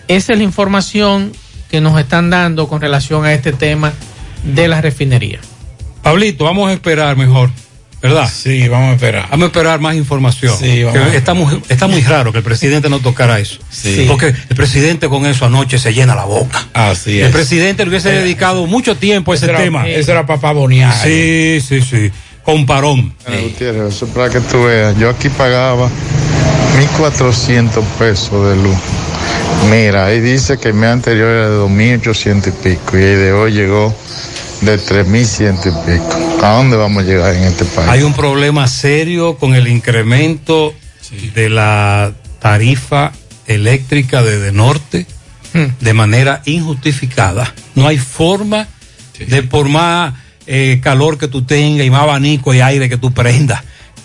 Esa 0.08 0.32
es 0.32 0.38
la 0.38 0.42
información 0.44 1.30
que 1.70 1.80
nos 1.80 1.96
están 1.98 2.28
dando 2.28 2.66
con 2.66 2.80
relación 2.80 3.24
a 3.24 3.32
este 3.32 3.52
tema 3.52 3.92
de 4.42 4.66
la 4.66 4.80
refinería. 4.80 5.38
Pablito, 6.02 6.44
vamos 6.44 6.68
a 6.68 6.72
esperar 6.72 7.16
mejor, 7.16 7.50
¿verdad? 8.02 8.28
Sí, 8.28 8.66
vamos 8.66 8.90
a 8.90 8.92
esperar. 8.94 9.28
Vamos 9.30 9.44
a 9.44 9.46
esperar 9.46 9.78
más 9.78 9.94
información. 9.94 10.56
Sí, 10.58 10.82
vamos 10.82 10.98
Que 11.08 11.14
a- 11.14 11.16
está, 11.16 11.34
muy, 11.34 11.62
está 11.68 11.86
muy 11.86 12.00
raro 12.02 12.32
que 12.32 12.38
el 12.38 12.44
presidente 12.44 12.90
no 12.90 12.98
tocara 12.98 13.38
eso. 13.38 13.58
Sí. 13.70 14.06
Porque 14.08 14.26
el 14.48 14.56
presidente 14.56 15.08
con 15.08 15.24
eso 15.24 15.46
anoche 15.46 15.78
se 15.78 15.94
llena 15.94 16.16
la 16.16 16.24
boca. 16.24 16.66
Así 16.74 17.20
El 17.20 17.26
es. 17.26 17.32
presidente 17.32 17.84
le 17.84 17.90
hubiese 17.90 18.08
Era- 18.10 18.22
dedicado 18.22 18.66
mucho 18.66 18.96
tiempo 18.96 19.30
a 19.30 19.36
ese 19.36 19.44
Ese 19.44 19.52
era- 19.54 19.62
tema. 19.62 19.88
Ese 19.88 20.10
era 20.10 20.26
papá 20.26 20.50
Bonial. 20.50 20.92
Sí, 21.00 21.60
sí, 21.64 21.80
sí. 21.80 22.10
Con 22.42 22.66
parón. 22.66 23.14
Bueno, 23.24 23.42
Gutiérrez, 23.44 23.94
eso 23.94 24.06
es 24.06 24.10
para 24.10 24.28
que 24.28 24.40
tú 24.40 24.64
veas. 24.64 24.98
Yo 24.98 25.08
aquí 25.10 25.28
pagaba 25.28 25.88
1.400 26.78 27.84
pesos 27.98 28.48
de 28.48 28.56
luz. 28.62 28.76
Mira, 29.70 30.06
ahí 30.06 30.20
dice 30.20 30.58
que 30.58 30.68
el 30.68 30.74
mes 30.74 30.90
anterior 30.90 31.28
era 31.28 31.50
de 31.50 31.56
2.800 31.56 32.48
y 32.48 32.50
pico 32.50 32.98
y 32.98 33.02
el 33.02 33.18
de 33.18 33.32
hoy 33.32 33.52
llegó 33.52 33.94
de 34.60 34.78
3.100 34.78 35.58
y 35.60 35.90
pico. 35.90 36.44
¿A 36.44 36.54
dónde 36.54 36.76
vamos 36.76 37.02
a 37.02 37.06
llegar 37.06 37.34
en 37.34 37.44
este 37.44 37.64
país? 37.64 37.88
Hay 37.88 38.02
un 38.02 38.14
problema 38.14 38.66
serio 38.66 39.36
con 39.36 39.54
el 39.54 39.68
incremento 39.68 40.74
de 41.34 41.50
la 41.50 42.12
tarifa 42.40 43.12
eléctrica 43.46 44.22
de, 44.22 44.38
de 44.38 44.52
norte 44.52 45.06
de 45.80 45.92
manera 45.92 46.42
injustificada. 46.46 47.52
No 47.74 47.86
hay 47.86 47.98
forma 47.98 48.66
de 49.18 49.42
por 49.42 49.68
más 49.68 50.14
eh, 50.46 50.80
calor 50.82 51.18
que 51.18 51.28
tú 51.28 51.42
tengas 51.42 51.86
y 51.86 51.90
más 51.90 52.02
abanico 52.02 52.54
y 52.54 52.60
aire 52.60 52.88
que 52.88 52.96
tú 52.96 53.12
prendas, 53.12 53.62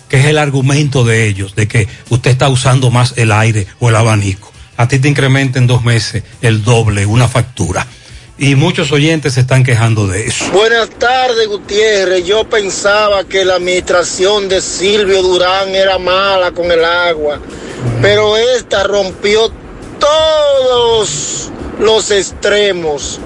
que 0.08 0.18
es 0.18 0.26
el 0.26 0.38
argumento 0.38 1.04
de 1.04 1.26
ellos, 1.26 1.54
de 1.54 1.68
que 1.68 1.88
usted 2.08 2.30
está 2.30 2.48
usando 2.48 2.90
más 2.90 3.14
el 3.16 3.32
aire 3.32 3.66
o 3.78 3.88
el 3.88 3.96
abanico. 3.96 4.52
A 4.76 4.88
ti 4.88 4.98
te 4.98 5.08
incrementa 5.08 5.58
en 5.58 5.66
dos 5.66 5.84
meses 5.84 6.22
el 6.40 6.62
doble, 6.62 7.04
una 7.04 7.28
factura. 7.28 7.86
Y 8.38 8.54
muchos 8.54 8.92
oyentes 8.92 9.34
se 9.34 9.40
están 9.40 9.64
quejando 9.64 10.06
de 10.06 10.26
eso. 10.26 10.44
Buenas 10.52 10.88
tardes, 10.90 11.48
Gutiérrez. 11.48 12.24
Yo 12.24 12.48
pensaba 12.48 13.24
que 13.24 13.44
la 13.44 13.56
administración 13.56 14.48
de 14.48 14.60
Silvio 14.60 15.22
Durán 15.22 15.74
era 15.74 15.98
mala 15.98 16.52
con 16.52 16.70
el 16.70 16.84
agua, 16.84 17.40
pero 18.00 18.36
esta 18.36 18.84
rompió 18.84 19.50
todos 19.98 21.50
los 21.80 22.10
extremos. 22.12 23.18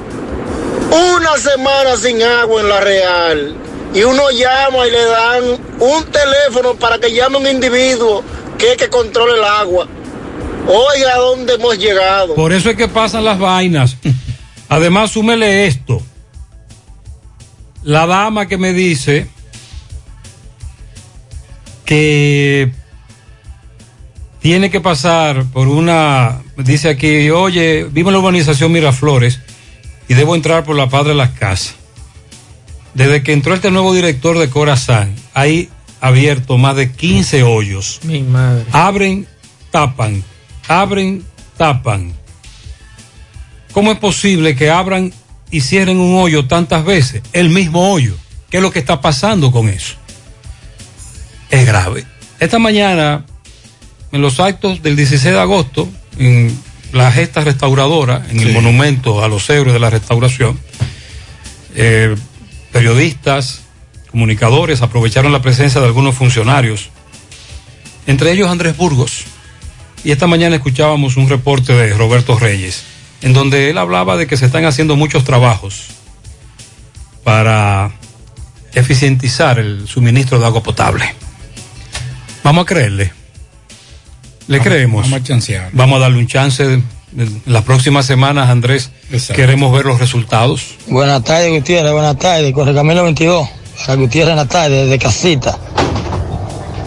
Una 0.90 1.36
semana 1.36 1.96
sin 1.98 2.22
agua 2.22 2.62
en 2.62 2.68
la 2.70 2.80
Real 2.80 3.56
y 3.94 4.02
uno 4.04 4.30
llama 4.30 4.86
y 4.86 4.90
le 4.90 5.04
dan 5.04 5.44
un 5.80 6.04
teléfono 6.06 6.74
para 6.74 6.98
que 6.98 7.12
llame 7.12 7.36
un 7.38 7.46
individuo 7.46 8.22
que 8.58 8.72
es 8.72 8.76
que 8.76 8.88
controle 8.88 9.38
el 9.38 9.44
agua. 9.44 9.86
Oiga, 10.66 11.14
¿a 11.14 11.18
dónde 11.18 11.54
hemos 11.54 11.76
llegado? 11.78 12.34
Por 12.34 12.52
eso 12.52 12.70
es 12.70 12.76
que 12.76 12.88
pasan 12.88 13.24
las 13.24 13.38
vainas. 13.38 13.96
Además, 14.68 15.10
súmele 15.10 15.66
esto. 15.66 16.00
La 17.82 18.06
dama 18.06 18.46
que 18.46 18.56
me 18.56 18.72
dice 18.72 19.26
que 21.84 22.72
tiene 24.40 24.70
que 24.70 24.80
pasar 24.80 25.44
por 25.52 25.68
una, 25.68 26.42
dice 26.56 26.90
aquí, 26.90 27.30
oye, 27.30 27.84
vivo 27.90 28.10
en 28.10 28.14
la 28.14 28.20
urbanización 28.20 28.72
Miraflores 28.72 29.40
y 30.08 30.14
debo 30.14 30.34
entrar 30.34 30.64
por 30.64 30.76
la 30.76 30.88
Padre 30.88 31.10
de 31.10 31.16
las 31.16 31.30
Casas. 31.30 31.81
Desde 32.94 33.22
que 33.22 33.32
entró 33.32 33.54
este 33.54 33.70
nuevo 33.70 33.94
director 33.94 34.38
de 34.38 34.50
Corazán, 34.50 35.14
hay 35.34 35.70
abierto 36.00 36.58
más 36.58 36.76
de 36.76 36.92
15 36.92 37.42
hoyos. 37.42 38.00
Mi 38.02 38.22
madre. 38.22 38.66
Abren, 38.72 39.26
tapan, 39.70 40.22
abren, 40.68 41.24
tapan. 41.56 42.12
¿Cómo 43.72 43.92
es 43.92 43.98
posible 43.98 44.54
que 44.54 44.70
abran 44.70 45.12
y 45.50 45.62
cierren 45.62 45.98
un 45.98 46.20
hoyo 46.20 46.46
tantas 46.46 46.84
veces? 46.84 47.22
El 47.32 47.48
mismo 47.48 47.90
hoyo. 47.92 48.16
¿Qué 48.50 48.58
es 48.58 48.62
lo 48.62 48.70
que 48.70 48.80
está 48.80 49.00
pasando 49.00 49.50
con 49.50 49.68
eso? 49.68 49.94
Es 51.48 51.66
grave. 51.66 52.04
Esta 52.38 52.58
mañana, 52.58 53.24
en 54.10 54.20
los 54.20 54.40
actos 54.40 54.82
del 54.82 54.96
16 54.96 55.32
de 55.32 55.40
agosto, 55.40 55.88
en 56.18 56.54
la 56.92 57.10
gesta 57.10 57.40
restauradora, 57.40 58.26
en 58.28 58.40
el 58.40 58.52
monumento 58.52 59.24
a 59.24 59.28
los 59.28 59.48
héroes 59.48 59.72
de 59.72 59.78
la 59.78 59.88
restauración, 59.88 60.58
eh, 61.74 62.14
periodistas, 62.72 63.62
comunicadores 64.10 64.82
aprovecharon 64.82 65.32
la 65.32 65.42
presencia 65.42 65.80
de 65.80 65.86
algunos 65.86 66.14
funcionarios, 66.14 66.90
entre 68.06 68.32
ellos 68.32 68.50
Andrés 68.50 68.76
Burgos. 68.76 69.24
Y 70.04 70.10
esta 70.10 70.26
mañana 70.26 70.56
escuchábamos 70.56 71.16
un 71.16 71.28
reporte 71.28 71.72
de 71.74 71.94
Roberto 71.94 72.36
Reyes, 72.38 72.82
en 73.20 73.32
donde 73.32 73.70
él 73.70 73.78
hablaba 73.78 74.16
de 74.16 74.26
que 74.26 74.36
se 74.36 74.46
están 74.46 74.64
haciendo 74.64 74.96
muchos 74.96 75.22
trabajos 75.24 75.84
para 77.22 77.92
eficientizar 78.74 79.58
el 79.58 79.86
suministro 79.86 80.38
de 80.40 80.46
agua 80.46 80.62
potable. 80.62 81.14
Vamos 82.42 82.62
a 82.62 82.66
creerle. 82.66 83.12
Le 84.48 84.58
Vamos- 84.58 84.66
creemos. 84.72 85.02
vamos 85.02 85.20
a 85.20 85.22
chancear. 85.22 85.70
Vamos 85.72 85.96
a 85.98 86.00
darle 86.00 86.18
un 86.18 86.26
chance. 86.26 86.82
En 87.16 87.42
las 87.46 87.62
próximas 87.64 88.06
semanas, 88.06 88.48
Andrés, 88.48 88.90
Exacto. 89.10 89.34
queremos 89.40 89.72
ver 89.72 89.84
los 89.84 89.98
resultados. 90.00 90.76
Buenas 90.88 91.22
tardes, 91.24 91.50
Gutiérrez, 91.52 91.92
buenas 91.92 92.18
tardes. 92.18 92.52
Corre 92.54 92.74
Camilo 92.74 93.04
22, 93.04 93.48
para 93.86 93.94
Gutiérrez 94.00 94.30
en 94.30 94.36
la 94.36 94.46
tarde, 94.46 94.84
desde 94.84 94.98
casita. 94.98 95.58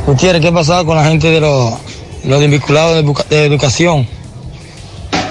Gutiérrez, 0.08 0.42
¿qué 0.42 0.48
ha 0.48 0.52
pasado 0.54 0.86
con 0.86 0.98
la 0.98 1.06
gente 1.06 1.30
de 1.30 1.40
los, 1.42 1.74
los 2.26 2.40
desvinculados 2.40 2.96
de, 2.96 3.00
educa- 3.02 3.26
de 3.30 3.46
educación? 3.46 4.08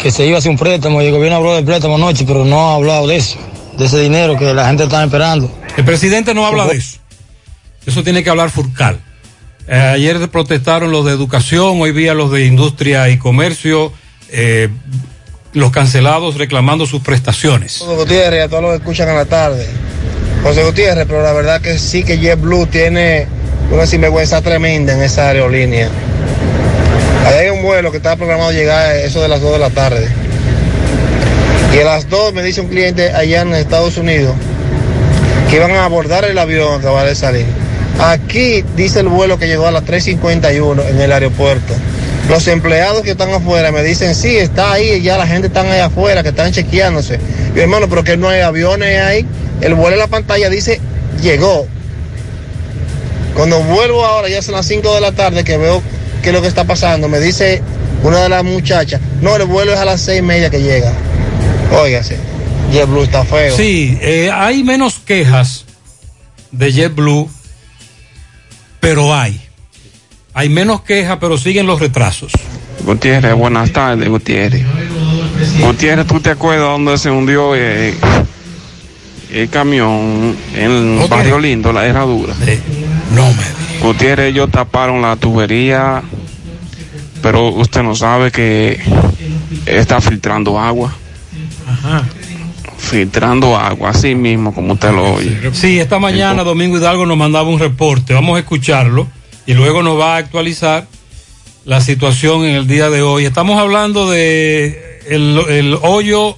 Que 0.03 0.11
se 0.11 0.27
iba 0.27 0.37
a 0.37 0.39
hacer 0.39 0.51
un 0.51 0.59
préstamo 0.59 1.01
y 1.03 1.07
el 1.07 1.13
gobierno 1.13 1.39
habló 1.39 1.55
del 1.55 1.65
préstamo 1.65 1.97
anoche, 1.97 2.25
pero 2.27 2.45
no 2.45 2.71
ha 2.71 2.75
hablado 2.77 3.07
de 3.07 3.17
eso, 3.17 3.37
de 3.77 3.87
ese 3.87 3.99
dinero 4.01 4.37
que 4.39 4.53
la 4.55 4.67
gente 4.67 4.85
está 4.85 5.03
esperando. 5.03 5.51
El 5.77 5.85
presidente 5.85 6.35
no 6.35 6.47
habla 6.47 6.67
de 6.67 6.77
eso. 6.77 6.99
Eso 7.87 8.03
tiene 8.05 8.23
que 8.23 8.31
hablar 8.31 8.51
Furcal. 8.51 9.01
Eh, 9.67 9.75
ayer 9.77 10.29
protestaron 10.31 10.91
los 10.93 11.05
de 11.07 11.13
educación, 11.13 11.81
hoy 11.81 11.93
día 11.93 12.13
los 12.15 12.31
de 12.31 12.45
industria 12.47 13.09
y 13.09 13.19
comercio, 13.19 13.93
eh, 14.31 14.69
los 15.53 15.71
cancelados 15.71 16.37
reclamando 16.37 16.87
sus 16.87 17.03
prestaciones. 17.03 17.83
Gutiérrez, 17.87 18.45
a 18.45 18.49
todos 18.49 18.63
los 18.63 18.71
que 18.73 18.77
escuchan 18.79 19.09
en 19.09 19.17
la 19.17 19.25
tarde. 19.25 19.67
José 20.43 20.65
Gutiérrez, 20.65 21.07
pero 21.07 21.23
la 21.23 21.33
verdad 21.33 21.61
que 21.61 21.79
sí 21.79 22.03
que 22.05 22.19
JetBlue 22.19 22.67
tiene 22.67 23.27
una 23.71 23.87
sinvergüenza 23.87 24.43
tremenda 24.43 24.93
en 24.93 25.03
esa 25.03 25.29
aerolínea. 25.29 25.89
Ahí 27.27 27.35
hay 27.35 27.51
un 27.51 27.63
vuelo 27.63 27.91
que 27.91 27.97
está 27.97 28.17
programado 28.17 28.53
llegar 28.53 28.87
a 28.87 28.97
eso 28.97 29.23
de 29.23 29.29
las 29.29 29.41
2 29.41 29.53
de 29.53 29.59
la 29.59 29.71
tarde. 29.71 30.09
Y 31.75 31.79
a 31.79 31.85
las 31.85 32.09
2 32.09 32.35
me 32.35 32.43
dice 32.43 32.61
un 32.61 32.69
cliente 32.69 33.11
allá 33.13 33.43
en 33.43 33.55
Estados 33.55 33.97
Unidos 33.97 34.35
que 35.49 35.57
iban 35.57 35.71
a 35.73 35.85
abordar 35.85 36.25
el 36.25 36.39
avión 36.39 36.81
que 36.81 36.87
va 36.89 37.05
de 37.05 37.15
salir. 37.15 37.47
Aquí 38.01 38.65
dice 38.77 39.01
el 39.01 39.09
vuelo 39.09 39.39
que 39.39 39.47
llegó 39.47 39.67
a 39.67 39.71
las 39.71 39.85
3.51 39.85 40.89
en 40.89 41.01
el 41.01 41.13
aeropuerto. 41.13 41.75
Los 42.29 42.49
empleados 42.49 43.03
que 43.03 43.11
están 43.11 43.31
afuera 43.31 43.71
me 43.71 43.83
dicen, 43.83 44.15
sí, 44.15 44.37
está 44.37 44.73
ahí, 44.73 45.03
ya 45.03 45.19
la 45.19 45.27
gente 45.27 45.49
está 45.49 45.61
ahí 45.61 45.81
afuera, 45.81 46.23
que 46.23 46.31
están 46.31 46.53
chequeándose. 46.53 47.19
Y 47.55 47.61
hermano, 47.61 47.89
pero 47.89 48.03
que 48.03 48.17
no 48.17 48.29
hay 48.29 48.41
aviones 48.41 49.01
ahí. 49.03 49.27
El 49.61 49.75
vuelo 49.75 49.95
en 49.95 50.01
la 50.01 50.07
pantalla 50.07 50.49
dice, 50.49 50.81
llegó. 51.21 51.67
Cuando 53.35 53.61
vuelvo 53.61 54.05
ahora, 54.05 54.29
ya 54.29 54.41
son 54.43 54.55
las 54.55 54.67
5 54.67 54.95
de 54.95 55.01
la 55.01 55.13
tarde, 55.13 55.45
que 55.45 55.57
veo 55.57 55.83
qué 56.23 56.31
es 56.31 56.35
lo 56.35 56.41
que 56.41 56.49
está 56.49 56.65
pasando, 56.65 57.09
me 57.09 57.21
dice 57.21 57.63
una 58.03 58.23
de 58.23 58.29
las 58.31 58.45
muchachas, 58.45 59.01
no, 59.21 59.37
el 59.37 59.45
vuelo 59.45 59.75
es 59.75 59.79
a 59.79 59.85
las 59.85 60.01
seis 60.01 60.21
y 60.21 60.23
media 60.23 60.51
que 60.51 60.63
llega. 60.63 60.93
Óigase, 61.73 62.17
JetBlue 62.73 63.03
está 63.03 63.25
feo. 63.25 63.57
Sí, 63.57 63.99
eh, 64.01 64.31
hay 64.33 64.63
menos 64.63 65.01
quejas 65.05 65.65
de 66.51 66.73
JetBlue, 66.73 67.29
pero 68.81 69.15
hay. 69.15 69.41
Hay 70.37 70.49
menos 70.49 70.83
quejas, 70.83 71.19
pero 71.21 71.39
siguen 71.39 71.67
los 71.69 71.79
retrasos. 71.79 72.33
Gutiérrez, 72.85 73.35
buenas 73.35 73.71
tardes, 73.71 74.09
Gutiérrez. 74.09 74.67
Gutiérrez, 75.61 76.07
¿tú 76.09 76.19
te 76.19 76.31
acuerdas 76.31 76.67
dónde 76.67 76.99
se 76.99 77.09
hundió 77.09 77.55
eh, 77.55 77.95
el 79.33 79.49
camión 79.49 80.37
en 80.57 80.99
el 81.01 81.09
Barrio 81.09 81.39
Lindo, 81.39 81.73
la 81.73 81.87
herradura? 81.87 82.35
no 83.15 83.29
me 83.29 83.45
Gutiérrez, 83.81 84.31
ellos 84.31 84.51
taparon 84.51 85.03
la 85.03 85.15
tubería, 85.15 86.03
pero 87.23 87.51
usted 87.51 87.85
no 87.85 87.95
sabe 87.95 88.33
que 88.33 88.81
está 89.67 90.01
filtrando 90.01 90.59
agua. 90.59 90.93
Ajá. 91.69 92.03
Filtrando 92.77 93.57
agua, 93.57 93.91
así 93.91 94.17
mismo 94.17 94.53
como 94.53 94.73
usted 94.73 94.91
lo 94.91 95.15
oye. 95.15 95.51
Sí, 95.53 95.79
esta 95.79 96.01
mañana 96.01 96.43
Domingo 96.43 96.77
Hidalgo 96.77 97.07
nos 97.07 97.17
mandaba 97.17 97.49
un 97.49 97.61
reporte. 97.61 98.15
Vamos 98.15 98.37
a 98.37 98.41
escucharlo 98.41 99.07
y 99.47 99.55
luego 99.55 99.83
nos 99.83 99.99
va 99.99 100.15
a 100.15 100.19
actualizar 100.19 100.87
la 101.65 101.81
situación 101.81 102.45
en 102.45 102.55
el 102.55 102.67
día 102.67 102.91
de 102.91 103.03
hoy. 103.03 103.25
Estamos 103.25 103.59
hablando 103.59 104.11
de 104.11 105.01
el, 105.09 105.39
el 105.49 105.79
hoyo 105.83 106.37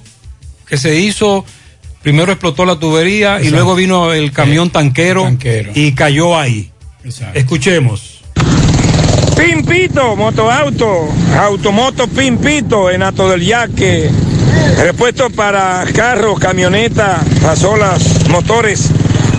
que 0.67 0.77
se 0.77 0.99
hizo. 0.99 1.45
Primero 2.01 2.31
explotó 2.31 2.65
la 2.65 2.77
tubería 2.77 3.41
y 3.41 3.49
luego 3.49 3.75
vino 3.75 4.13
el 4.13 4.31
camión 4.31 4.69
tanquero, 4.69 5.29
y 5.73 5.91
cayó 5.93 6.37
ahí. 6.37 6.71
Escuchemos. 7.33 8.21
Pimpito, 9.35 10.15
motoauto, 10.15 11.09
automoto 11.37 12.07
Pimpito 12.07 12.89
en 12.89 13.03
Ato 13.03 13.29
del 13.29 13.41
Yaque. 13.45 14.09
Repuesto 14.77 15.29
para 15.29 15.85
carros, 15.93 16.39
camionetas, 16.39 17.23
pasolas, 17.41 18.27
motores, 18.29 18.89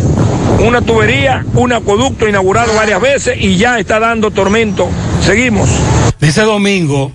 Una 0.59 0.81
tubería, 0.81 1.45
un 1.53 1.71
acueducto 1.71 2.27
inaugurado 2.27 2.73
varias 2.73 3.01
veces 3.01 3.37
y 3.39 3.55
ya 3.55 3.79
está 3.79 3.99
dando 3.99 4.31
tormento. 4.31 4.89
Seguimos. 5.25 5.69
Dice 6.19 6.41
Domingo, 6.41 7.11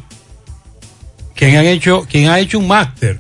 quien, 1.41 1.57
hecho, 1.65 2.07
quien 2.07 2.29
ha 2.29 2.39
hecho 2.39 2.59
un 2.59 2.69
máster. 2.69 3.19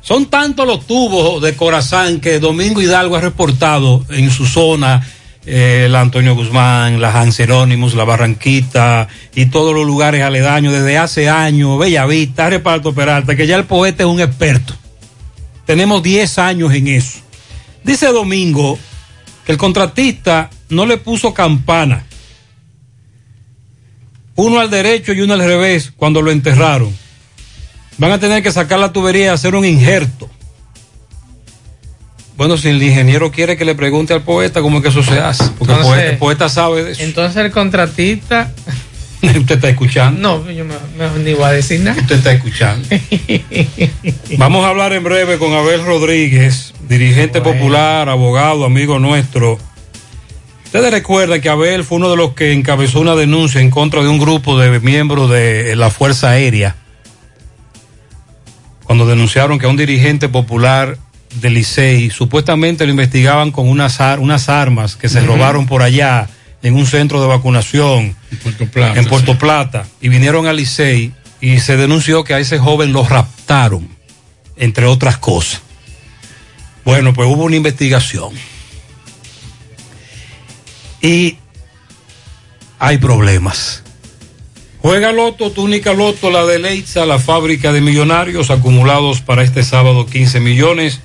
Son 0.00 0.26
tantos 0.26 0.66
los 0.66 0.86
tubos 0.86 1.42
de 1.42 1.54
Corazán 1.54 2.20
que 2.20 2.40
Domingo 2.40 2.80
Hidalgo 2.80 3.16
ha 3.16 3.20
reportado 3.20 4.02
en 4.08 4.30
su 4.30 4.46
zona, 4.46 5.06
eh, 5.44 5.84
el 5.86 5.94
Antonio 5.94 6.34
Guzmán, 6.34 7.02
la 7.02 7.20
Hans 7.20 7.36
Jerónimos, 7.36 7.94
la 7.94 8.04
Barranquita 8.04 9.08
y 9.34 9.46
todos 9.46 9.74
los 9.74 9.84
lugares 9.84 10.22
aledaños 10.22 10.72
desde 10.72 10.96
hace 10.96 11.28
años, 11.28 11.78
Bellavista, 11.78 12.48
Reparto 12.48 12.94
Peralta, 12.94 13.36
que 13.36 13.46
ya 13.46 13.56
el 13.56 13.64
poeta 13.64 14.04
es 14.04 14.08
un 14.08 14.20
experto. 14.20 14.74
Tenemos 15.66 16.02
10 16.02 16.38
años 16.38 16.72
en 16.72 16.88
eso. 16.88 17.18
Dice 17.84 18.06
Domingo 18.06 18.78
que 19.44 19.52
el 19.52 19.58
contratista 19.58 20.48
no 20.70 20.86
le 20.86 20.96
puso 20.96 21.34
campana. 21.34 22.06
Uno 24.34 24.60
al 24.60 24.70
derecho 24.70 25.12
y 25.12 25.20
uno 25.20 25.34
al 25.34 25.44
revés 25.44 25.92
cuando 25.94 26.22
lo 26.22 26.30
enterraron. 26.30 27.01
Van 27.98 28.12
a 28.12 28.18
tener 28.18 28.42
que 28.42 28.50
sacar 28.50 28.78
la 28.78 28.92
tubería 28.92 29.26
y 29.26 29.28
hacer 29.28 29.54
un 29.54 29.64
injerto. 29.64 30.28
Bueno, 32.36 32.56
si 32.56 32.68
el 32.68 32.82
ingeniero 32.82 33.30
quiere 33.30 33.56
que 33.56 33.64
le 33.64 33.74
pregunte 33.74 34.14
al 34.14 34.22
poeta 34.22 34.62
cómo 34.62 34.78
es 34.78 34.82
que 34.82 34.88
eso 34.88 35.02
se 35.02 35.20
hace, 35.20 35.44
porque 35.58 35.72
el 35.74 35.78
Entonces- 35.80 35.86
poeta, 35.94 36.10
el 36.10 36.18
poeta 36.18 36.48
sabe 36.48 36.84
de 36.84 36.92
eso. 36.92 37.02
Entonces 37.02 37.36
el 37.44 37.50
contratista. 37.52 38.50
Usted 39.22 39.54
está 39.54 39.68
escuchando. 39.68 40.20
No, 40.20 40.50
yo 40.50 40.64
me, 40.64 40.74
me- 40.98 41.22
ni 41.22 41.34
voy 41.34 41.44
a 41.44 41.50
decir 41.52 41.80
nada. 41.80 42.00
Usted 42.00 42.16
está 42.16 42.32
escuchando. 42.32 42.88
Vamos 44.36 44.64
a 44.64 44.68
hablar 44.70 44.92
en 44.94 45.04
breve 45.04 45.38
con 45.38 45.52
Abel 45.52 45.84
Rodríguez, 45.84 46.74
dirigente 46.88 47.40
popular, 47.40 48.08
abogado, 48.08 48.64
amigo 48.64 48.98
nuestro. 48.98 49.58
Ustedes 50.64 50.90
recuerdan 50.90 51.40
que 51.40 51.48
Abel 51.50 51.84
fue 51.84 51.98
uno 51.98 52.10
de 52.10 52.16
los 52.16 52.32
que 52.32 52.52
encabezó 52.52 52.98
una 52.98 53.14
denuncia 53.14 53.60
en 53.60 53.70
contra 53.70 54.02
de 54.02 54.08
un 54.08 54.18
grupo 54.18 54.58
de 54.58 54.80
miembros 54.80 55.30
de 55.30 55.76
la 55.76 55.90
Fuerza 55.90 56.30
Aérea, 56.30 56.74
cuando 58.92 59.06
denunciaron 59.06 59.58
que 59.58 59.64
a 59.64 59.70
un 59.70 59.78
dirigente 59.78 60.28
popular 60.28 60.98
del 61.40 61.54
Licey 61.54 62.10
supuestamente 62.10 62.84
lo 62.84 62.90
investigaban 62.90 63.50
con 63.50 63.66
unas, 63.66 64.02
ar- 64.02 64.18
unas 64.20 64.50
armas 64.50 64.96
que 64.96 65.08
se 65.08 65.20
robaron 65.22 65.64
por 65.66 65.80
allá 65.80 66.28
en 66.62 66.74
un 66.74 66.84
centro 66.84 67.18
de 67.22 67.26
vacunación 67.26 68.14
Plata, 68.70 69.00
en 69.00 69.06
Puerto 69.06 69.38
Plata 69.38 69.86
y 70.02 70.10
vinieron 70.10 70.46
al 70.46 70.56
Licey 70.58 71.10
y 71.40 71.58
se 71.60 71.78
denunció 71.78 72.22
que 72.22 72.34
a 72.34 72.38
ese 72.38 72.58
joven 72.58 72.92
lo 72.92 73.02
raptaron, 73.02 73.88
entre 74.58 74.84
otras 74.84 75.16
cosas. 75.16 75.62
Bueno, 76.84 77.14
pues 77.14 77.26
hubo 77.30 77.44
una 77.44 77.56
investigación. 77.56 78.34
Y 81.00 81.38
hay 82.78 82.98
problemas. 82.98 83.81
Juega 84.82 85.12
Loto, 85.12 85.52
túnica 85.52 85.92
Loto, 85.92 86.28
la 86.28 86.44
de 86.44 86.58
Leitza, 86.58 87.06
la 87.06 87.20
fábrica 87.20 87.72
de 87.72 87.80
millonarios 87.80 88.50
acumulados 88.50 89.20
para 89.20 89.44
este 89.44 89.62
sábado 89.62 90.06
15 90.06 90.40
millones. 90.40 91.00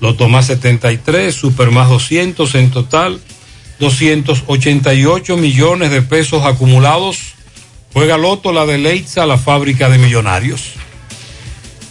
Loto 0.00 0.28
más 0.28 0.46
73, 0.46 1.32
Super 1.32 1.70
más 1.70 1.88
200 1.88 2.52
en 2.56 2.72
total. 2.72 3.20
288 3.78 5.36
millones 5.36 5.92
de 5.92 6.02
pesos 6.02 6.44
acumulados. 6.44 7.34
Juega 7.92 8.18
Loto, 8.18 8.52
la 8.52 8.66
de 8.66 8.78
Leitza, 8.78 9.24
la 9.24 9.38
fábrica 9.38 9.88
de 9.88 9.98
millonarios. 9.98 10.72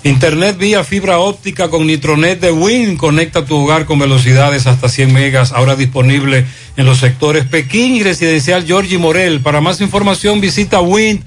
Internet 0.06 0.58
vía 0.60 0.84
fibra 0.84 1.18
óptica 1.18 1.72
con 1.72 1.88
Nitronet 1.88 2.40
de 2.40 2.52
Win. 2.52 2.96
Conecta 2.96 3.44
tu 3.44 3.56
hogar 3.56 3.86
con 3.86 3.98
velocidades 3.98 4.68
hasta 4.68 4.88
100 4.88 5.12
megas. 5.12 5.52
Ahora 5.52 5.76
disponible 5.76 6.46
en 6.78 6.86
los 6.86 7.00
sectores 7.00 7.46
Pekín 7.46 7.96
y 7.96 8.04
Residencial 8.04 8.68
Georgie 8.68 9.00
Morel. 9.00 9.42
Para 9.42 9.62
más 9.62 9.82
información 9.82 10.42
visita 10.42 10.80
win.com.do 10.80 11.24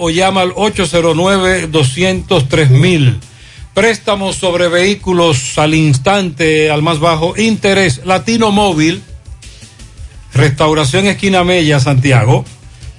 o 0.00 0.10
llama 0.10 0.42
al 0.42 0.52
809-203 0.52 3.16
Préstamos 3.74 4.36
sobre 4.36 4.68
vehículos 4.68 5.58
al 5.58 5.74
instante, 5.74 6.70
al 6.70 6.82
más 6.82 7.00
bajo 7.00 7.34
interés. 7.36 8.02
Latino 8.04 8.52
Móvil. 8.52 9.02
Restauración 10.34 11.06
Esquina 11.06 11.42
Mella, 11.42 11.80
Santiago. 11.80 12.44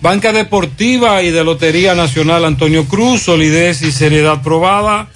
Banca 0.03 0.33
Deportiva 0.33 1.23
y 1.23 1.31
de 1.31 1.45
Lotería 1.45 1.95
Nacional 1.95 2.43
Antonio 2.43 2.83
Cruz, 2.83 3.21
solidez 3.21 3.81
y 3.83 3.91
seriedad 3.93 4.41
probada. 4.41 5.07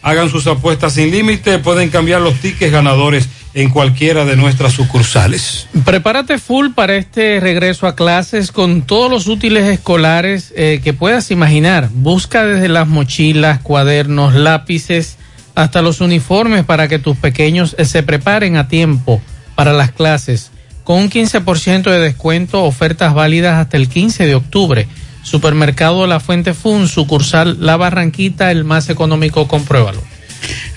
Hagan 0.00 0.30
sus 0.30 0.46
apuestas 0.46 0.92
sin 0.92 1.10
límite, 1.10 1.58
pueden 1.58 1.90
cambiar 1.90 2.20
los 2.20 2.34
tickets 2.34 2.70
ganadores 2.70 3.28
en 3.54 3.68
cualquiera 3.68 4.24
de 4.24 4.36
nuestras 4.36 4.74
sucursales. 4.74 5.66
Prepárate 5.84 6.38
full 6.38 6.68
para 6.72 6.94
este 6.94 7.40
regreso 7.40 7.88
a 7.88 7.96
clases 7.96 8.52
con 8.52 8.82
todos 8.82 9.10
los 9.10 9.26
útiles 9.26 9.64
escolares 9.64 10.52
eh, 10.54 10.80
que 10.84 10.92
puedas 10.92 11.32
imaginar. 11.32 11.88
Busca 11.92 12.44
desde 12.44 12.68
las 12.68 12.86
mochilas, 12.86 13.58
cuadernos, 13.58 14.34
lápices, 14.34 15.18
hasta 15.56 15.82
los 15.82 16.00
uniformes 16.00 16.64
para 16.64 16.86
que 16.86 17.00
tus 17.00 17.16
pequeños 17.16 17.74
eh, 17.76 17.84
se 17.84 18.04
preparen 18.04 18.56
a 18.56 18.68
tiempo 18.68 19.20
para 19.56 19.72
las 19.72 19.90
clases 19.90 20.52
con 20.88 21.00
un 21.00 21.10
15% 21.10 21.82
de 21.82 21.98
descuento, 21.98 22.64
ofertas 22.64 23.12
válidas 23.12 23.58
hasta 23.58 23.76
el 23.76 23.90
15 23.90 24.24
de 24.24 24.34
octubre. 24.34 24.88
Supermercado 25.22 26.06
La 26.06 26.18
Fuente 26.18 26.54
Fun, 26.54 26.88
sucursal 26.88 27.58
La 27.60 27.76
Barranquita, 27.76 28.50
el 28.50 28.64
más 28.64 28.88
económico, 28.88 29.46
compruébalo. 29.46 30.02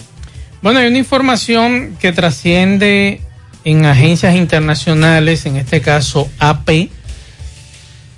Bueno, 0.62 0.78
hay 0.78 0.86
una 0.86 0.98
información 0.98 1.96
que 1.98 2.12
trasciende 2.12 3.22
en 3.64 3.86
agencias 3.86 4.36
internacionales, 4.36 5.46
en 5.46 5.56
este 5.56 5.80
caso 5.80 6.30
AP, 6.38 6.90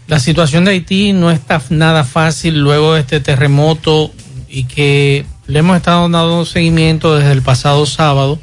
la 0.09 0.21
situación 0.21 0.64
de 0.64 0.73
Haití 0.73 1.12
no 1.12 1.31
está 1.31 1.61
nada 1.71 2.05
fácil 2.05 2.61
luego 2.61 2.95
de 2.95 3.01
este 3.01 3.21
terremoto 3.21 4.12
y 4.49 4.64
que 4.64 5.27
le 5.47 5.59
hemos 5.59 5.77
estado 5.77 6.03
dando 6.03 6.45
seguimiento 6.45 7.16
desde 7.16 7.33
el 7.33 7.42
pasado 7.42 7.87
sábado 7.87 8.38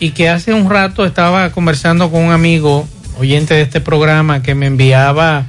y 0.00 0.10
que 0.10 0.28
hace 0.28 0.52
un 0.52 0.68
rato 0.68 1.04
estaba 1.04 1.50
conversando 1.50 2.10
con 2.10 2.24
un 2.24 2.32
amigo 2.32 2.88
oyente 3.18 3.54
de 3.54 3.62
este 3.62 3.80
programa 3.80 4.42
que 4.42 4.54
me 4.54 4.66
enviaba 4.66 5.46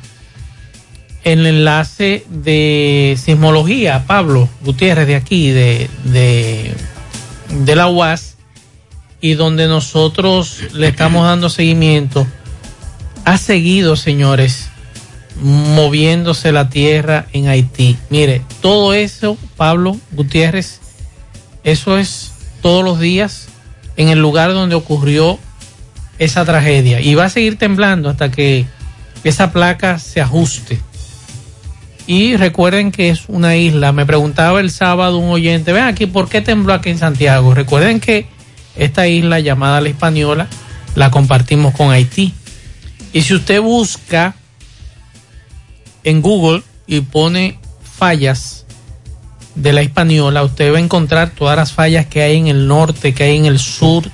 el 1.24 1.48
enlace 1.48 2.24
de 2.30 3.18
sismología, 3.20 4.06
Pablo 4.06 4.48
Gutiérrez 4.62 5.08
de 5.08 5.16
aquí, 5.16 5.50
de, 5.50 5.90
de, 6.04 6.72
de 7.50 7.76
la 7.76 7.88
UAS, 7.88 8.36
y 9.22 9.34
donde 9.34 9.68
nosotros 9.68 10.60
le 10.74 10.88
estamos 10.88 11.26
dando 11.26 11.50
seguimiento. 11.50 12.28
Ha 13.26 13.40
seguido, 13.40 13.96
señores, 13.96 14.64
moviéndose 15.41 16.52
la 16.52 16.69
tierra 16.69 17.28
en 17.34 17.48
Haití. 17.48 17.98
Mire, 18.10 18.41
todo 18.62 18.93
eso, 18.93 19.38
Pablo 19.58 19.98
Gutiérrez, 20.12 20.80
eso 21.63 21.98
es 21.98 22.34
todos 22.62 22.84
los 22.84 23.00
días 23.00 23.48
en 23.98 24.10
el 24.10 24.19
lugar 24.19 24.54
donde 24.54 24.76
ocurrió 24.76 25.39
esa 26.19 26.45
tragedia. 26.45 27.02
Y 27.02 27.15
va 27.15 27.26
a 27.26 27.30
seguir 27.30 27.58
temblando 27.58 28.10
hasta 28.10 28.32
que 28.32 28.65
esa 29.24 29.52
placa 29.52 30.00
se 30.00 30.21
ajuste. 30.21 30.80
Y 32.08 32.38
recuerden 32.38 32.91
que 32.91 33.10
es 33.10 33.24
una 33.28 33.56
isla. 33.56 33.91
Me 33.91 34.06
preguntaba 34.06 34.60
el 34.60 34.69
sábado 34.69 35.17
un 35.17 35.32
oyente, 35.32 35.74
ven 35.74 35.86
aquí, 35.86 36.06
¿por 36.06 36.30
qué 36.30 36.41
tembló 36.41 36.74
aquí 36.74 36.91
en 36.91 37.00
Santiago? 37.00 37.54
Recuerden 37.54 38.00
que 38.00 38.28
esta 38.76 39.08
isla 39.08 39.39
llamada 39.39 39.82
la 39.82 39.89
Española 39.89 40.48
la 40.93 41.10
compartimos 41.10 41.74
con 41.74 41.91
Haití. 41.91 42.34
Y 43.12 43.21
si 43.21 43.34
usted 43.34 43.62
busca 43.62 44.36
en 46.06 46.22
Google 46.22 46.63
y 46.88 47.02
pone 47.02 47.60
fallas 47.84 48.65
de 49.56 49.74
la 49.74 49.82
española, 49.82 50.44
usted 50.44 50.72
va 50.72 50.78
a 50.78 50.82
encontrar 50.82 51.32
todas 51.32 51.58
las 51.58 51.74
fallas 51.74 52.06
que 52.06 52.22
hay 52.22 52.38
en 52.38 52.48
el 52.48 52.68
norte, 52.68 53.13
que 53.13 53.24
hay 53.24 53.38
en 53.38 53.46
el 53.46 53.60
sur, 53.60 54.10